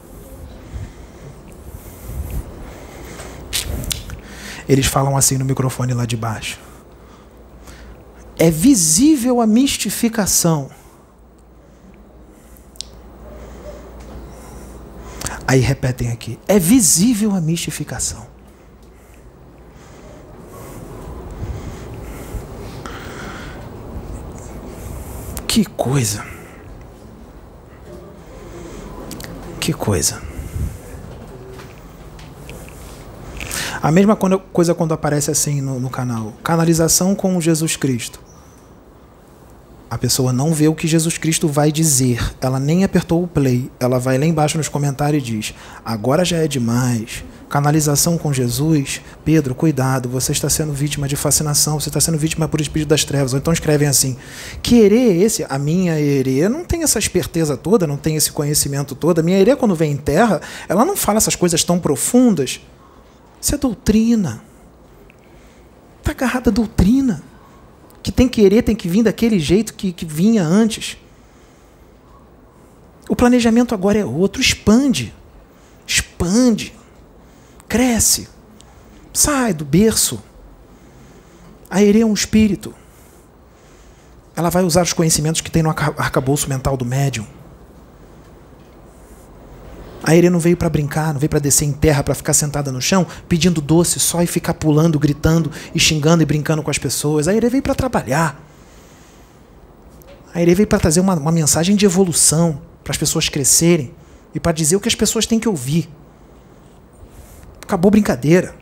Eles 4.68 4.86
falam 4.86 5.16
assim 5.16 5.36
no 5.36 5.44
microfone 5.44 5.92
lá 5.92 6.04
de 6.06 6.16
baixo. 6.16 6.60
É 8.38 8.50
visível 8.50 9.40
a 9.40 9.46
mistificação. 9.46 10.70
Aí 15.46 15.58
repetem 15.58 16.12
aqui. 16.12 16.38
É 16.46 16.58
visível 16.58 17.34
a 17.34 17.40
mistificação. 17.40 18.29
Que 25.50 25.64
coisa. 25.64 26.24
Que 29.58 29.72
coisa. 29.72 30.22
A 33.82 33.90
mesma 33.90 34.14
coisa 34.14 34.76
quando 34.76 34.94
aparece 34.94 35.28
assim 35.28 35.60
no, 35.60 35.80
no 35.80 35.90
canal. 35.90 36.34
Canalização 36.44 37.16
com 37.16 37.40
Jesus 37.40 37.74
Cristo. 37.74 38.20
A 39.90 39.98
pessoa 39.98 40.32
não 40.32 40.54
vê 40.54 40.68
o 40.68 40.74
que 40.76 40.86
Jesus 40.86 41.18
Cristo 41.18 41.48
vai 41.48 41.72
dizer. 41.72 42.32
Ela 42.40 42.60
nem 42.60 42.84
apertou 42.84 43.20
o 43.24 43.26
play. 43.26 43.68
Ela 43.80 43.98
vai 43.98 44.18
lá 44.18 44.26
embaixo 44.26 44.56
nos 44.56 44.68
comentários 44.68 45.20
e 45.20 45.32
diz: 45.32 45.54
Agora 45.84 46.24
já 46.24 46.36
é 46.36 46.46
demais. 46.46 47.24
Canalização 47.50 48.16
com 48.16 48.32
Jesus. 48.32 49.00
Pedro, 49.24 49.56
cuidado, 49.56 50.08
você 50.08 50.30
está 50.30 50.48
sendo 50.48 50.72
vítima 50.72 51.08
de 51.08 51.16
fascinação, 51.16 51.80
você 51.80 51.88
está 51.88 52.00
sendo 52.00 52.16
vítima 52.16 52.46
por 52.46 52.60
espírito 52.60 52.88
das 52.88 53.04
trevas. 53.04 53.32
Ou 53.32 53.40
então 53.40 53.52
escrevem 53.52 53.88
assim: 53.88 54.16
Que 54.62 54.78
herê 54.78 55.20
esse? 55.20 55.44
A 55.48 55.58
minha 55.58 55.98
herê 56.00 56.48
não 56.48 56.64
tem 56.64 56.84
essa 56.84 57.00
esperteza 57.00 57.56
toda, 57.56 57.88
não 57.88 57.96
tem 57.96 58.14
esse 58.14 58.30
conhecimento 58.30 58.94
todo. 58.94 59.18
A 59.18 59.22
minha 59.24 59.36
herê, 59.36 59.56
quando 59.56 59.74
vem 59.74 59.90
em 59.90 59.96
terra, 59.96 60.40
ela 60.68 60.84
não 60.84 60.96
fala 60.96 61.18
essas 61.18 61.34
coisas 61.34 61.64
tão 61.64 61.80
profundas. 61.80 62.60
Isso 63.42 63.52
é 63.52 63.58
doutrina. 63.58 64.44
Está 65.98 66.12
agarrada 66.12 66.50
a 66.50 66.52
doutrina. 66.52 67.20
Que 68.00 68.12
tem 68.12 68.28
que 68.28 68.40
querer, 68.40 68.62
tem 68.62 68.76
que 68.76 68.88
vir 68.88 69.02
daquele 69.02 69.40
jeito 69.40 69.74
que, 69.74 69.92
que 69.92 70.06
vinha 70.06 70.44
antes. 70.44 70.96
O 73.08 73.16
planejamento 73.16 73.74
agora 73.74 73.98
é 73.98 74.04
outro. 74.04 74.40
Expande. 74.40 75.12
Expande 75.84 76.79
cresce, 77.70 78.28
sai 79.12 79.54
do 79.54 79.64
berço. 79.64 80.20
A 81.70 81.80
Ere 81.80 82.00
é 82.00 82.04
um 82.04 82.12
espírito. 82.12 82.74
Ela 84.34 84.50
vai 84.50 84.64
usar 84.64 84.82
os 84.82 84.92
conhecimentos 84.92 85.40
que 85.40 85.50
tem 85.50 85.62
no 85.62 85.70
arcabouço 85.70 86.48
mental 86.48 86.76
do 86.76 86.84
médium. 86.84 87.24
A 90.02 90.16
Ere 90.16 90.28
não 90.28 90.40
veio 90.40 90.56
para 90.56 90.68
brincar, 90.68 91.12
não 91.12 91.20
veio 91.20 91.30
para 91.30 91.38
descer 91.38 91.64
em 91.64 91.72
terra 91.72 92.02
para 92.02 92.14
ficar 92.14 92.32
sentada 92.32 92.72
no 92.72 92.82
chão 92.82 93.06
pedindo 93.28 93.60
doce 93.60 94.00
só 94.00 94.20
e 94.20 94.26
ficar 94.26 94.54
pulando, 94.54 94.98
gritando 94.98 95.52
e 95.72 95.78
xingando 95.78 96.24
e 96.24 96.26
brincando 96.26 96.64
com 96.64 96.70
as 96.70 96.78
pessoas. 96.78 97.28
A 97.28 97.34
Ere 97.34 97.48
veio 97.48 97.62
para 97.62 97.76
trabalhar. 97.76 98.44
A 100.34 100.42
Ere 100.42 100.56
veio 100.56 100.66
para 100.66 100.80
trazer 100.80 100.98
uma, 100.98 101.14
uma 101.14 101.30
mensagem 101.30 101.76
de 101.76 101.86
evolução 101.86 102.60
para 102.82 102.90
as 102.90 102.98
pessoas 102.98 103.28
crescerem 103.28 103.94
e 104.34 104.40
para 104.40 104.50
dizer 104.50 104.74
o 104.74 104.80
que 104.80 104.88
as 104.88 104.94
pessoas 104.96 105.24
têm 105.24 105.38
que 105.38 105.48
ouvir. 105.48 105.88
Acabou 107.70 107.88
brincadeira. 107.88 108.52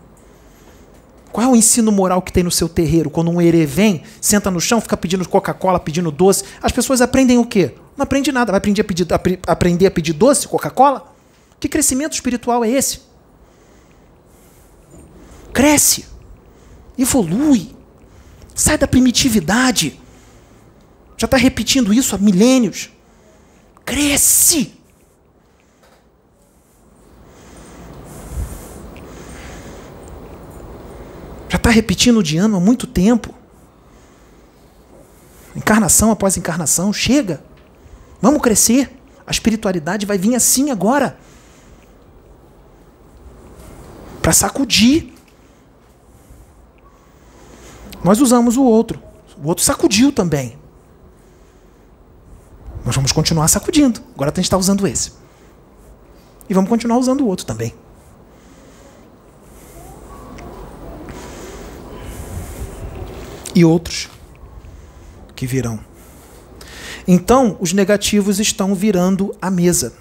Qual 1.32 1.46
é 1.46 1.50
o 1.50 1.56
ensino 1.56 1.90
moral 1.90 2.20
que 2.20 2.30
tem 2.30 2.42
no 2.42 2.50
seu 2.50 2.68
terreiro? 2.68 3.08
Quando 3.08 3.30
um 3.30 3.40
herê 3.40 3.64
vem, 3.64 4.02
senta 4.20 4.50
no 4.50 4.60
chão, 4.60 4.82
fica 4.82 4.98
pedindo 4.98 5.26
Coca-Cola, 5.26 5.80
pedindo 5.80 6.10
doce, 6.10 6.44
as 6.62 6.72
pessoas 6.72 7.00
aprendem 7.00 7.38
o 7.38 7.46
quê? 7.46 7.74
Não 7.96 8.02
aprende 8.02 8.30
nada. 8.30 8.52
Vai 8.52 8.58
aprender 8.58 8.82
a 8.82 8.84
pedir, 8.84 9.06
aprender 9.46 9.86
a 9.86 9.90
pedir 9.90 10.12
doce, 10.12 10.46
Coca-Cola? 10.46 11.10
Que 11.58 11.70
crescimento 11.70 12.12
espiritual 12.12 12.62
é 12.62 12.68
esse? 12.68 13.00
Cresce. 15.54 16.04
Evolui. 16.98 17.74
Sai 18.54 18.76
da 18.76 18.86
primitividade. 18.86 19.98
Já 21.16 21.24
está 21.24 21.38
repetindo 21.38 21.94
isso 21.94 22.14
há 22.14 22.18
milênios. 22.18 22.90
Cresce. 23.86 24.77
Está 31.68 31.70
repetindo 31.70 32.22
de 32.22 32.38
ano 32.38 32.56
há 32.56 32.60
muito 32.60 32.86
tempo. 32.86 33.34
Encarnação 35.54 36.10
após 36.10 36.36
encarnação, 36.36 36.92
chega. 36.92 37.42
Vamos 38.22 38.40
crescer. 38.40 38.96
A 39.26 39.30
espiritualidade 39.30 40.06
vai 40.06 40.16
vir 40.16 40.34
assim 40.34 40.70
agora. 40.70 41.18
Para 44.22 44.32
sacudir. 44.32 45.12
Nós 48.02 48.20
usamos 48.20 48.56
o 48.56 48.64
outro. 48.64 49.02
O 49.42 49.48
outro 49.48 49.62
sacudiu 49.62 50.10
também. 50.10 50.58
Nós 52.84 52.94
vamos 52.94 53.12
continuar 53.12 53.48
sacudindo. 53.48 54.00
Agora 54.14 54.30
a 54.30 54.34
gente 54.34 54.44
está 54.44 54.56
usando 54.56 54.86
esse. 54.86 55.12
E 56.48 56.54
vamos 56.54 56.70
continuar 56.70 56.96
usando 56.96 57.20
o 57.20 57.26
outro 57.26 57.44
também. 57.44 57.74
E 63.58 63.64
outros 63.64 64.08
que 65.34 65.44
virão. 65.44 65.80
Então, 67.08 67.56
os 67.58 67.72
negativos 67.72 68.38
estão 68.38 68.72
virando 68.72 69.34
a 69.42 69.50
mesa. 69.50 69.94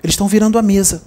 Eles 0.00 0.12
estão 0.12 0.28
virando 0.28 0.56
a 0.56 0.62
mesa. 0.62 1.02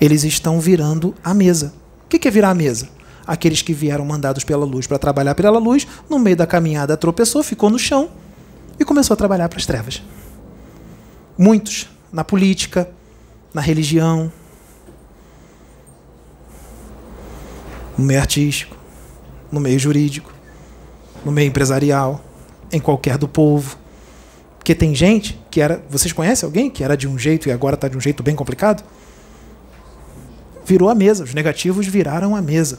Eles 0.00 0.24
estão 0.24 0.58
virando 0.58 1.14
a 1.22 1.34
mesa. 1.34 1.74
O 2.06 2.08
que 2.08 2.26
é 2.26 2.30
virar 2.30 2.50
a 2.50 2.54
mesa? 2.54 2.88
Aqueles 3.26 3.60
que 3.60 3.74
vieram 3.74 4.06
mandados 4.06 4.44
pela 4.44 4.64
luz 4.64 4.86
para 4.86 4.98
trabalhar 4.98 5.34
pela 5.34 5.58
luz, 5.58 5.86
no 6.08 6.18
meio 6.18 6.36
da 6.36 6.46
caminhada 6.46 6.96
tropeçou, 6.96 7.42
ficou 7.42 7.68
no 7.68 7.78
chão 7.78 8.10
e 8.80 8.84
começou 8.84 9.12
a 9.12 9.16
trabalhar 9.16 9.50
para 9.50 9.58
as 9.58 9.66
trevas. 9.66 10.02
Muitos 11.36 11.86
na 12.10 12.24
política, 12.24 12.88
na 13.52 13.60
religião, 13.60 14.32
no 17.96 18.04
meio 18.04 18.20
artístico, 18.20 18.81
no 19.52 19.60
meio 19.60 19.78
jurídico, 19.78 20.32
no 21.24 21.30
meio 21.30 21.48
empresarial, 21.48 22.24
em 22.72 22.80
qualquer 22.80 23.18
do 23.18 23.28
povo. 23.28 23.76
Porque 24.58 24.74
tem 24.74 24.94
gente 24.94 25.38
que 25.50 25.60
era. 25.60 25.82
Vocês 25.90 26.12
conhecem 26.12 26.46
alguém 26.46 26.70
que 26.70 26.82
era 26.82 26.96
de 26.96 27.06
um 27.06 27.18
jeito 27.18 27.48
e 27.48 27.52
agora 27.52 27.74
está 27.74 27.86
de 27.86 27.96
um 27.96 28.00
jeito 28.00 28.22
bem 28.22 28.34
complicado? 28.34 28.82
Virou 30.64 30.88
a 30.88 30.94
mesa. 30.94 31.24
Os 31.24 31.34
negativos 31.34 31.86
viraram 31.86 32.34
a 32.34 32.40
mesa. 32.40 32.78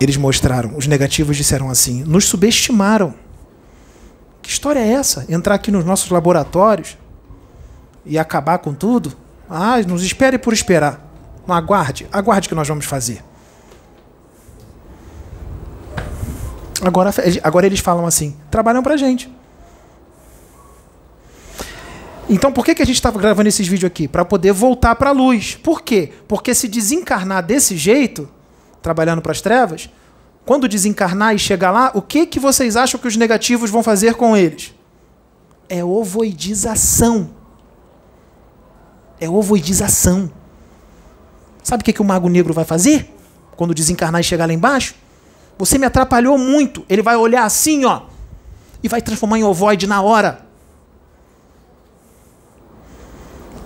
Eles 0.00 0.16
mostraram, 0.16 0.76
os 0.76 0.86
negativos 0.86 1.36
disseram 1.36 1.70
assim: 1.70 2.02
nos 2.04 2.24
subestimaram. 2.24 3.14
Que 4.42 4.50
história 4.50 4.80
é 4.80 4.92
essa? 4.92 5.24
Entrar 5.28 5.54
aqui 5.54 5.70
nos 5.70 5.84
nossos 5.84 6.10
laboratórios 6.10 6.98
e 8.04 8.18
acabar 8.18 8.58
com 8.58 8.74
tudo? 8.74 9.16
Ah, 9.48 9.80
nos 9.82 10.02
espere 10.02 10.38
por 10.38 10.52
esperar. 10.52 11.00
Não 11.46 11.54
aguarde, 11.54 12.06
aguarde 12.12 12.48
que 12.48 12.54
nós 12.54 12.68
vamos 12.68 12.84
fazer. 12.84 13.22
Agora, 16.82 17.10
agora 17.42 17.66
eles 17.66 17.80
falam 17.80 18.06
assim: 18.06 18.36
trabalham 18.50 18.82
pra 18.82 18.96
gente. 18.96 19.30
Então 22.28 22.50
por 22.50 22.64
que, 22.64 22.74
que 22.74 22.82
a 22.82 22.86
gente 22.86 22.96
estava 22.96 23.18
gravando 23.18 23.48
esses 23.48 23.66
vídeos 23.66 23.90
aqui? 23.90 24.08
Para 24.08 24.24
poder 24.24 24.52
voltar 24.52 24.94
para 24.94 25.10
a 25.10 25.12
luz. 25.12 25.56
Por 25.62 25.82
quê? 25.82 26.12
Porque 26.26 26.54
se 26.54 26.68
desencarnar 26.68 27.44
desse 27.44 27.76
jeito, 27.76 28.28
trabalhando 28.80 29.20
para 29.20 29.32
as 29.32 29.40
trevas, 29.40 29.90
quando 30.44 30.68
desencarnar 30.68 31.34
e 31.34 31.38
chegar 31.38 31.70
lá, 31.70 31.90
o 31.94 32.02
que, 32.02 32.26
que 32.26 32.40
vocês 32.40 32.76
acham 32.76 32.98
que 32.98 33.08
os 33.08 33.16
negativos 33.16 33.70
vão 33.70 33.82
fazer 33.82 34.14
com 34.14 34.36
eles? 34.36 34.74
É 35.68 35.84
ovoidização. 35.84 37.30
É 39.20 39.28
ovoidização. 39.28 40.30
Sabe 41.62 41.82
o 41.82 41.84
que, 41.84 41.92
que 41.92 42.02
o 42.02 42.04
mago 42.04 42.28
negro 42.28 42.52
vai 42.52 42.64
fazer? 42.64 43.10
Quando 43.56 43.74
desencarnar 43.74 44.20
e 44.20 44.24
chegar 44.24 44.46
lá 44.46 44.52
embaixo? 44.52 44.94
Você 45.58 45.78
me 45.78 45.86
atrapalhou 45.86 46.36
muito. 46.36 46.84
Ele 46.88 47.02
vai 47.02 47.16
olhar 47.16 47.44
assim, 47.44 47.84
ó, 47.84 48.02
e 48.82 48.88
vai 48.88 49.00
transformar 49.00 49.38
em 49.38 49.44
ovoide 49.44 49.86
na 49.86 50.02
hora. 50.02 50.44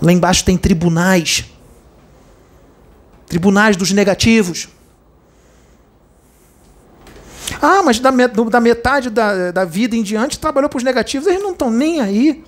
Lá 0.01 0.13
embaixo 0.13 0.45
tem 0.45 0.57
tribunais. 0.57 1.45
Tribunais 3.27 3.77
dos 3.77 3.91
negativos. 3.91 4.69
Ah, 7.61 7.83
mas 7.83 7.99
da, 7.99 8.11
da 8.11 8.61
metade 8.61 9.11
da, 9.11 9.51
da 9.51 9.65
vida 9.65 9.97
em 9.97 10.03
diante 10.03 10.39
trabalhou 10.39 10.69
para 10.69 10.77
os 10.77 10.85
negativos. 10.85 11.27
Eles 11.27 11.43
não 11.43 11.53
estão 11.53 11.71
nem 11.71 12.01
aí. 12.01 12.45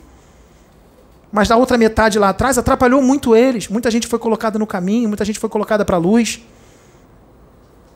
Mas 1.32 1.48
da 1.48 1.56
outra 1.56 1.78
metade 1.78 2.18
lá 2.18 2.30
atrás 2.30 2.58
atrapalhou 2.58 3.02
muito 3.02 3.34
eles. 3.34 3.68
Muita 3.68 3.90
gente 3.90 4.06
foi 4.06 4.18
colocada 4.18 4.58
no 4.58 4.66
caminho, 4.66 5.08
muita 5.08 5.24
gente 5.24 5.38
foi 5.38 5.48
colocada 5.48 5.84
para 5.84 5.96
a 5.96 5.98
luz. 5.98 6.40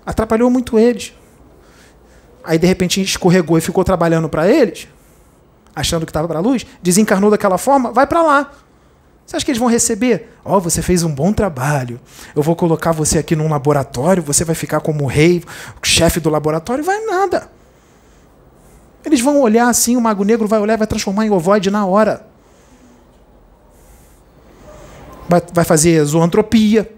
Atrapalhou 0.05 0.51
muito 0.51 0.79
eles. 0.79 1.13
Aí 2.45 2.59
de 2.59 2.67
repente 2.67 3.01
escorregou 3.01 3.57
e 3.57 3.61
ficou 3.61 3.83
trabalhando 3.83 4.29
para 4.29 4.49
eles, 4.49 4.87
achando 5.75 6.05
que 6.05 6.11
estava 6.11 6.29
para 6.29 6.39
a 6.39 6.43
luz, 6.43 6.67
desencarnou 6.83 7.31
daquela 7.31 7.57
forma, 7.57 7.91
vai 7.91 8.07
para 8.07 8.23
lá. 8.23 8.53
Você 9.27 9.37
acha 9.37 9.45
que 9.45 9.51
eles 9.51 9.59
vão 9.59 9.69
receber? 9.69 10.37
Ó, 10.45 10.59
oh, 10.59 10.61
você 10.61 10.83
fez 10.83 11.03
um 11.03 11.13
bom 11.13 11.33
trabalho. 11.33 11.99
Eu 12.37 12.43
vou 12.43 12.55
colocar 12.55 12.93
você 12.93 13.19
aqui 13.19 13.35
num 13.35 13.49
laboratório, 13.49 14.23
você 14.23 14.45
vai 14.45 14.55
ficar 14.55 14.81
como 14.81 15.07
rei, 15.07 15.43
chefe 15.83 16.21
do 16.21 16.29
laboratório, 16.29 16.85
vai 16.85 17.01
nada. 17.07 17.51
Eles 19.05 19.21
vão 19.21 19.41
olhar 19.41 19.69
assim, 19.69 19.97
o 19.97 20.01
mago 20.01 20.25
negro 20.25 20.47
vai 20.47 20.61
olhar, 20.61 20.77
vai 20.77 20.87
transformar 20.87 21.25
em 21.25 21.31
ovoide 21.31 21.71
na 21.71 21.87
hora. 21.87 22.27
Vai, 25.27 25.43
vai 25.53 25.65
fazer 25.65 26.05
zoantropia, 26.05 26.93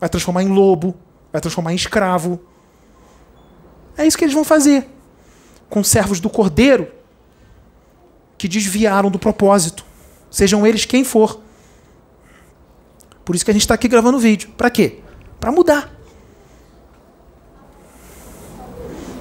vai 0.00 0.08
transformar 0.08 0.42
em 0.42 0.48
lobo, 0.48 0.94
vai 1.32 1.40
transformar 1.40 1.72
em 1.72 1.76
escravo. 1.76 2.40
É 3.98 4.06
isso 4.06 4.16
que 4.16 4.24
eles 4.24 4.34
vão 4.34 4.44
fazer 4.44 4.88
com 5.68 5.82
servos 5.82 6.20
do 6.20 6.30
cordeiro 6.30 6.90
que 8.38 8.46
desviaram 8.46 9.10
do 9.10 9.18
propósito, 9.18 9.84
sejam 10.30 10.64
eles 10.64 10.84
quem 10.84 11.02
for. 11.02 11.40
Por 13.24 13.34
isso 13.34 13.44
que 13.44 13.50
a 13.50 13.54
gente 13.54 13.62
está 13.62 13.74
aqui 13.74 13.88
gravando 13.88 14.16
o 14.16 14.20
vídeo. 14.20 14.50
Para 14.56 14.70
quê? 14.70 15.00
Para 15.40 15.50
mudar. 15.50 15.92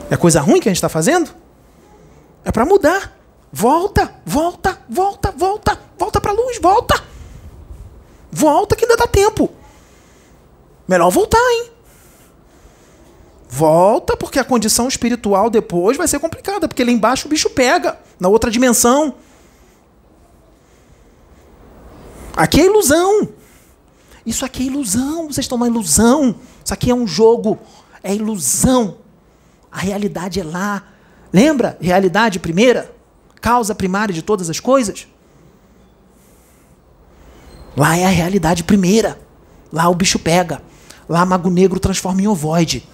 É 0.09 0.15
coisa 0.15 0.39
ruim 0.39 0.61
que 0.61 0.69
a 0.69 0.71
gente 0.71 0.77
está 0.77 0.87
fazendo? 0.87 1.31
É 2.45 2.51
para 2.51 2.65
mudar. 2.65 3.17
Volta, 3.51 4.13
volta, 4.25 4.79
volta, 4.87 5.31
volta, 5.31 5.79
volta 5.97 6.21
para 6.21 6.31
a 6.31 6.35
luz, 6.35 6.59
volta. 6.61 7.03
Volta 8.31 8.75
que 8.75 8.85
ainda 8.85 8.95
dá 8.95 9.07
tempo. 9.07 9.49
Melhor 10.87 11.09
voltar, 11.09 11.39
hein? 11.39 11.71
Volta, 13.49 14.17
porque 14.17 14.39
a 14.39 14.43
condição 14.43 14.87
espiritual 14.87 15.49
depois 15.49 15.97
vai 15.97 16.07
ser 16.07 16.19
complicada, 16.19 16.67
porque 16.67 16.83
lá 16.83 16.91
embaixo 16.91 17.27
o 17.27 17.29
bicho 17.29 17.49
pega, 17.49 17.97
na 18.19 18.27
outra 18.27 18.51
dimensão. 18.51 19.15
Aqui 22.35 22.61
é 22.61 22.65
ilusão. 22.65 23.29
Isso 24.25 24.45
aqui 24.45 24.63
é 24.63 24.65
ilusão. 24.67 25.27
Vocês 25.27 25.45
estão 25.45 25.57
na 25.57 25.67
ilusão. 25.67 26.35
Isso 26.63 26.73
aqui 26.73 26.91
é 26.91 26.93
um 26.93 27.07
jogo. 27.07 27.57
É 28.03 28.13
ilusão. 28.13 28.97
A 29.71 29.79
realidade 29.79 30.39
é 30.39 30.43
lá. 30.43 30.83
Lembra? 31.33 31.77
Realidade 31.81 32.39
primeira? 32.39 32.93
Causa 33.41 33.73
primária 33.73 34.13
de 34.13 34.21
todas 34.21 34.49
as 34.49 34.59
coisas? 34.59 35.07
Lá 37.75 37.95
é 37.97 38.05
a 38.05 38.09
realidade 38.09 38.63
primeira. 38.63 39.19
Lá 39.71 39.87
o 39.87 39.95
bicho 39.95 40.19
pega. 40.19 40.61
Lá 41.07 41.25
Mago 41.25 41.49
Negro 41.49 41.79
transforma 41.79 42.21
em 42.21 42.27
ovoide. 42.27 42.87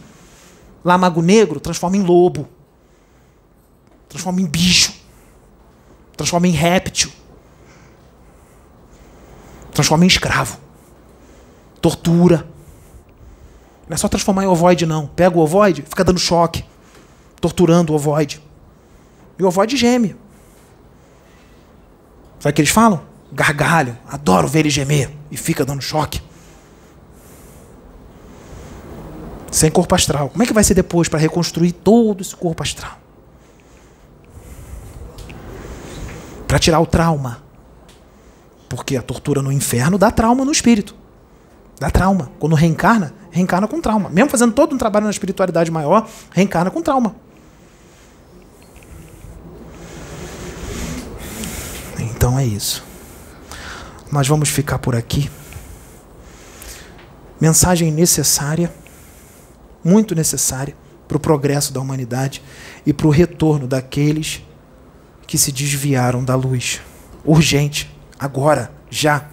Lá 0.84 0.98
Mago 0.98 1.22
Negro 1.22 1.60
transforma 1.60 1.98
em 1.98 2.02
lobo. 2.04 2.48
Transforma 4.10 4.42
em 4.42 4.46
bicho. 4.46 4.94
Transforma 6.16 6.48
em 6.48 6.52
réptil. 6.52 7.12
Transforma 9.72 10.04
em 10.04 10.08
escravo. 10.08 10.58
Tortura. 11.82 12.48
Não 13.88 13.96
é 13.96 13.98
só 13.98 14.08
transformar 14.08 14.44
em 14.44 14.48
ovoide, 14.48 14.86
não. 14.86 15.08
Pega 15.08 15.38
o 15.38 15.42
ovoide, 15.42 15.82
fica 15.82 16.04
dando 16.04 16.20
choque. 16.20 16.64
Torturando 17.42 17.92
o 17.92 17.96
ovoide. 17.96 18.42
E 19.38 19.44
o 19.44 19.48
ovoide 19.48 19.76
geme. 19.76 20.16
Sabe 22.40 22.52
o 22.52 22.56
que 22.56 22.62
eles 22.62 22.72
falam? 22.72 23.02
Gargalho. 23.32 23.98
Adoro 24.08 24.48
ver 24.48 24.60
ele 24.60 24.70
gemer. 24.70 25.12
E 25.32 25.38
fica 25.38 25.66
dando 25.66 25.82
choque. 25.82 26.22
Sem 29.54 29.70
corpo 29.70 29.94
astral. 29.94 30.30
Como 30.30 30.42
é 30.42 30.48
que 30.48 30.52
vai 30.52 30.64
ser 30.64 30.74
depois 30.74 31.08
para 31.08 31.20
reconstruir 31.20 31.74
todo 31.74 32.22
esse 32.22 32.36
corpo 32.36 32.64
astral? 32.64 32.98
Para 36.48 36.58
tirar 36.58 36.80
o 36.80 36.88
trauma. 36.88 37.44
Porque 38.68 38.98
a 38.98 39.02
tortura 39.04 39.44
no 39.44 39.52
inferno 39.52 39.96
dá 40.00 40.10
trauma 40.10 40.44
no 40.44 40.52
espírito. 40.52 40.96
Dá 41.80 41.92
trauma. 41.92 42.32
Quando 42.40 42.56
reencarna, 42.56 43.14
reencarna 43.30 43.68
com 43.68 43.80
trauma. 43.80 44.10
Mesmo 44.10 44.32
fazendo 44.32 44.54
todo 44.54 44.74
um 44.74 44.78
trabalho 44.78 45.06
na 45.06 45.12
espiritualidade 45.12 45.70
maior, 45.70 46.10
reencarna 46.32 46.72
com 46.72 46.82
trauma. 46.82 47.16
Então 52.00 52.40
é 52.40 52.44
isso. 52.44 52.84
Nós 54.12 54.28
vamos 54.28 54.50
ficar 54.50 54.80
por 54.80 54.96
aqui. 54.96 55.30
Mensagem 57.40 57.92
necessária, 57.92 58.74
muito 59.84 60.16
necessária 60.16 60.76
para 61.08 61.18
o 61.18 61.20
progresso 61.20 61.74
da 61.74 61.82
humanidade 61.82 62.42
e 62.86 62.94
para 62.94 63.08
o 63.08 63.12
retorno 63.12 63.68
daqueles 63.68 64.42
que 65.28 65.38
se 65.38 65.52
desviaram 65.52 66.24
da 66.24 66.36
luz. 66.36 66.82
Urgente, 67.26 67.94
agora, 68.20 68.72
já. 68.90 69.28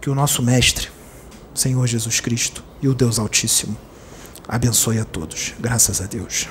Que 0.00 0.10
o 0.10 0.14
nosso 0.14 0.42
Mestre, 0.42 0.88
Senhor 1.54 1.86
Jesus 1.86 2.20
Cristo 2.20 2.62
e 2.82 2.88
o 2.88 2.94
Deus 2.94 3.18
Altíssimo 3.18 3.76
abençoe 4.48 4.98
a 4.98 5.04
todos. 5.04 5.54
Graças 5.58 6.00
a 6.00 6.06
Deus. 6.06 6.48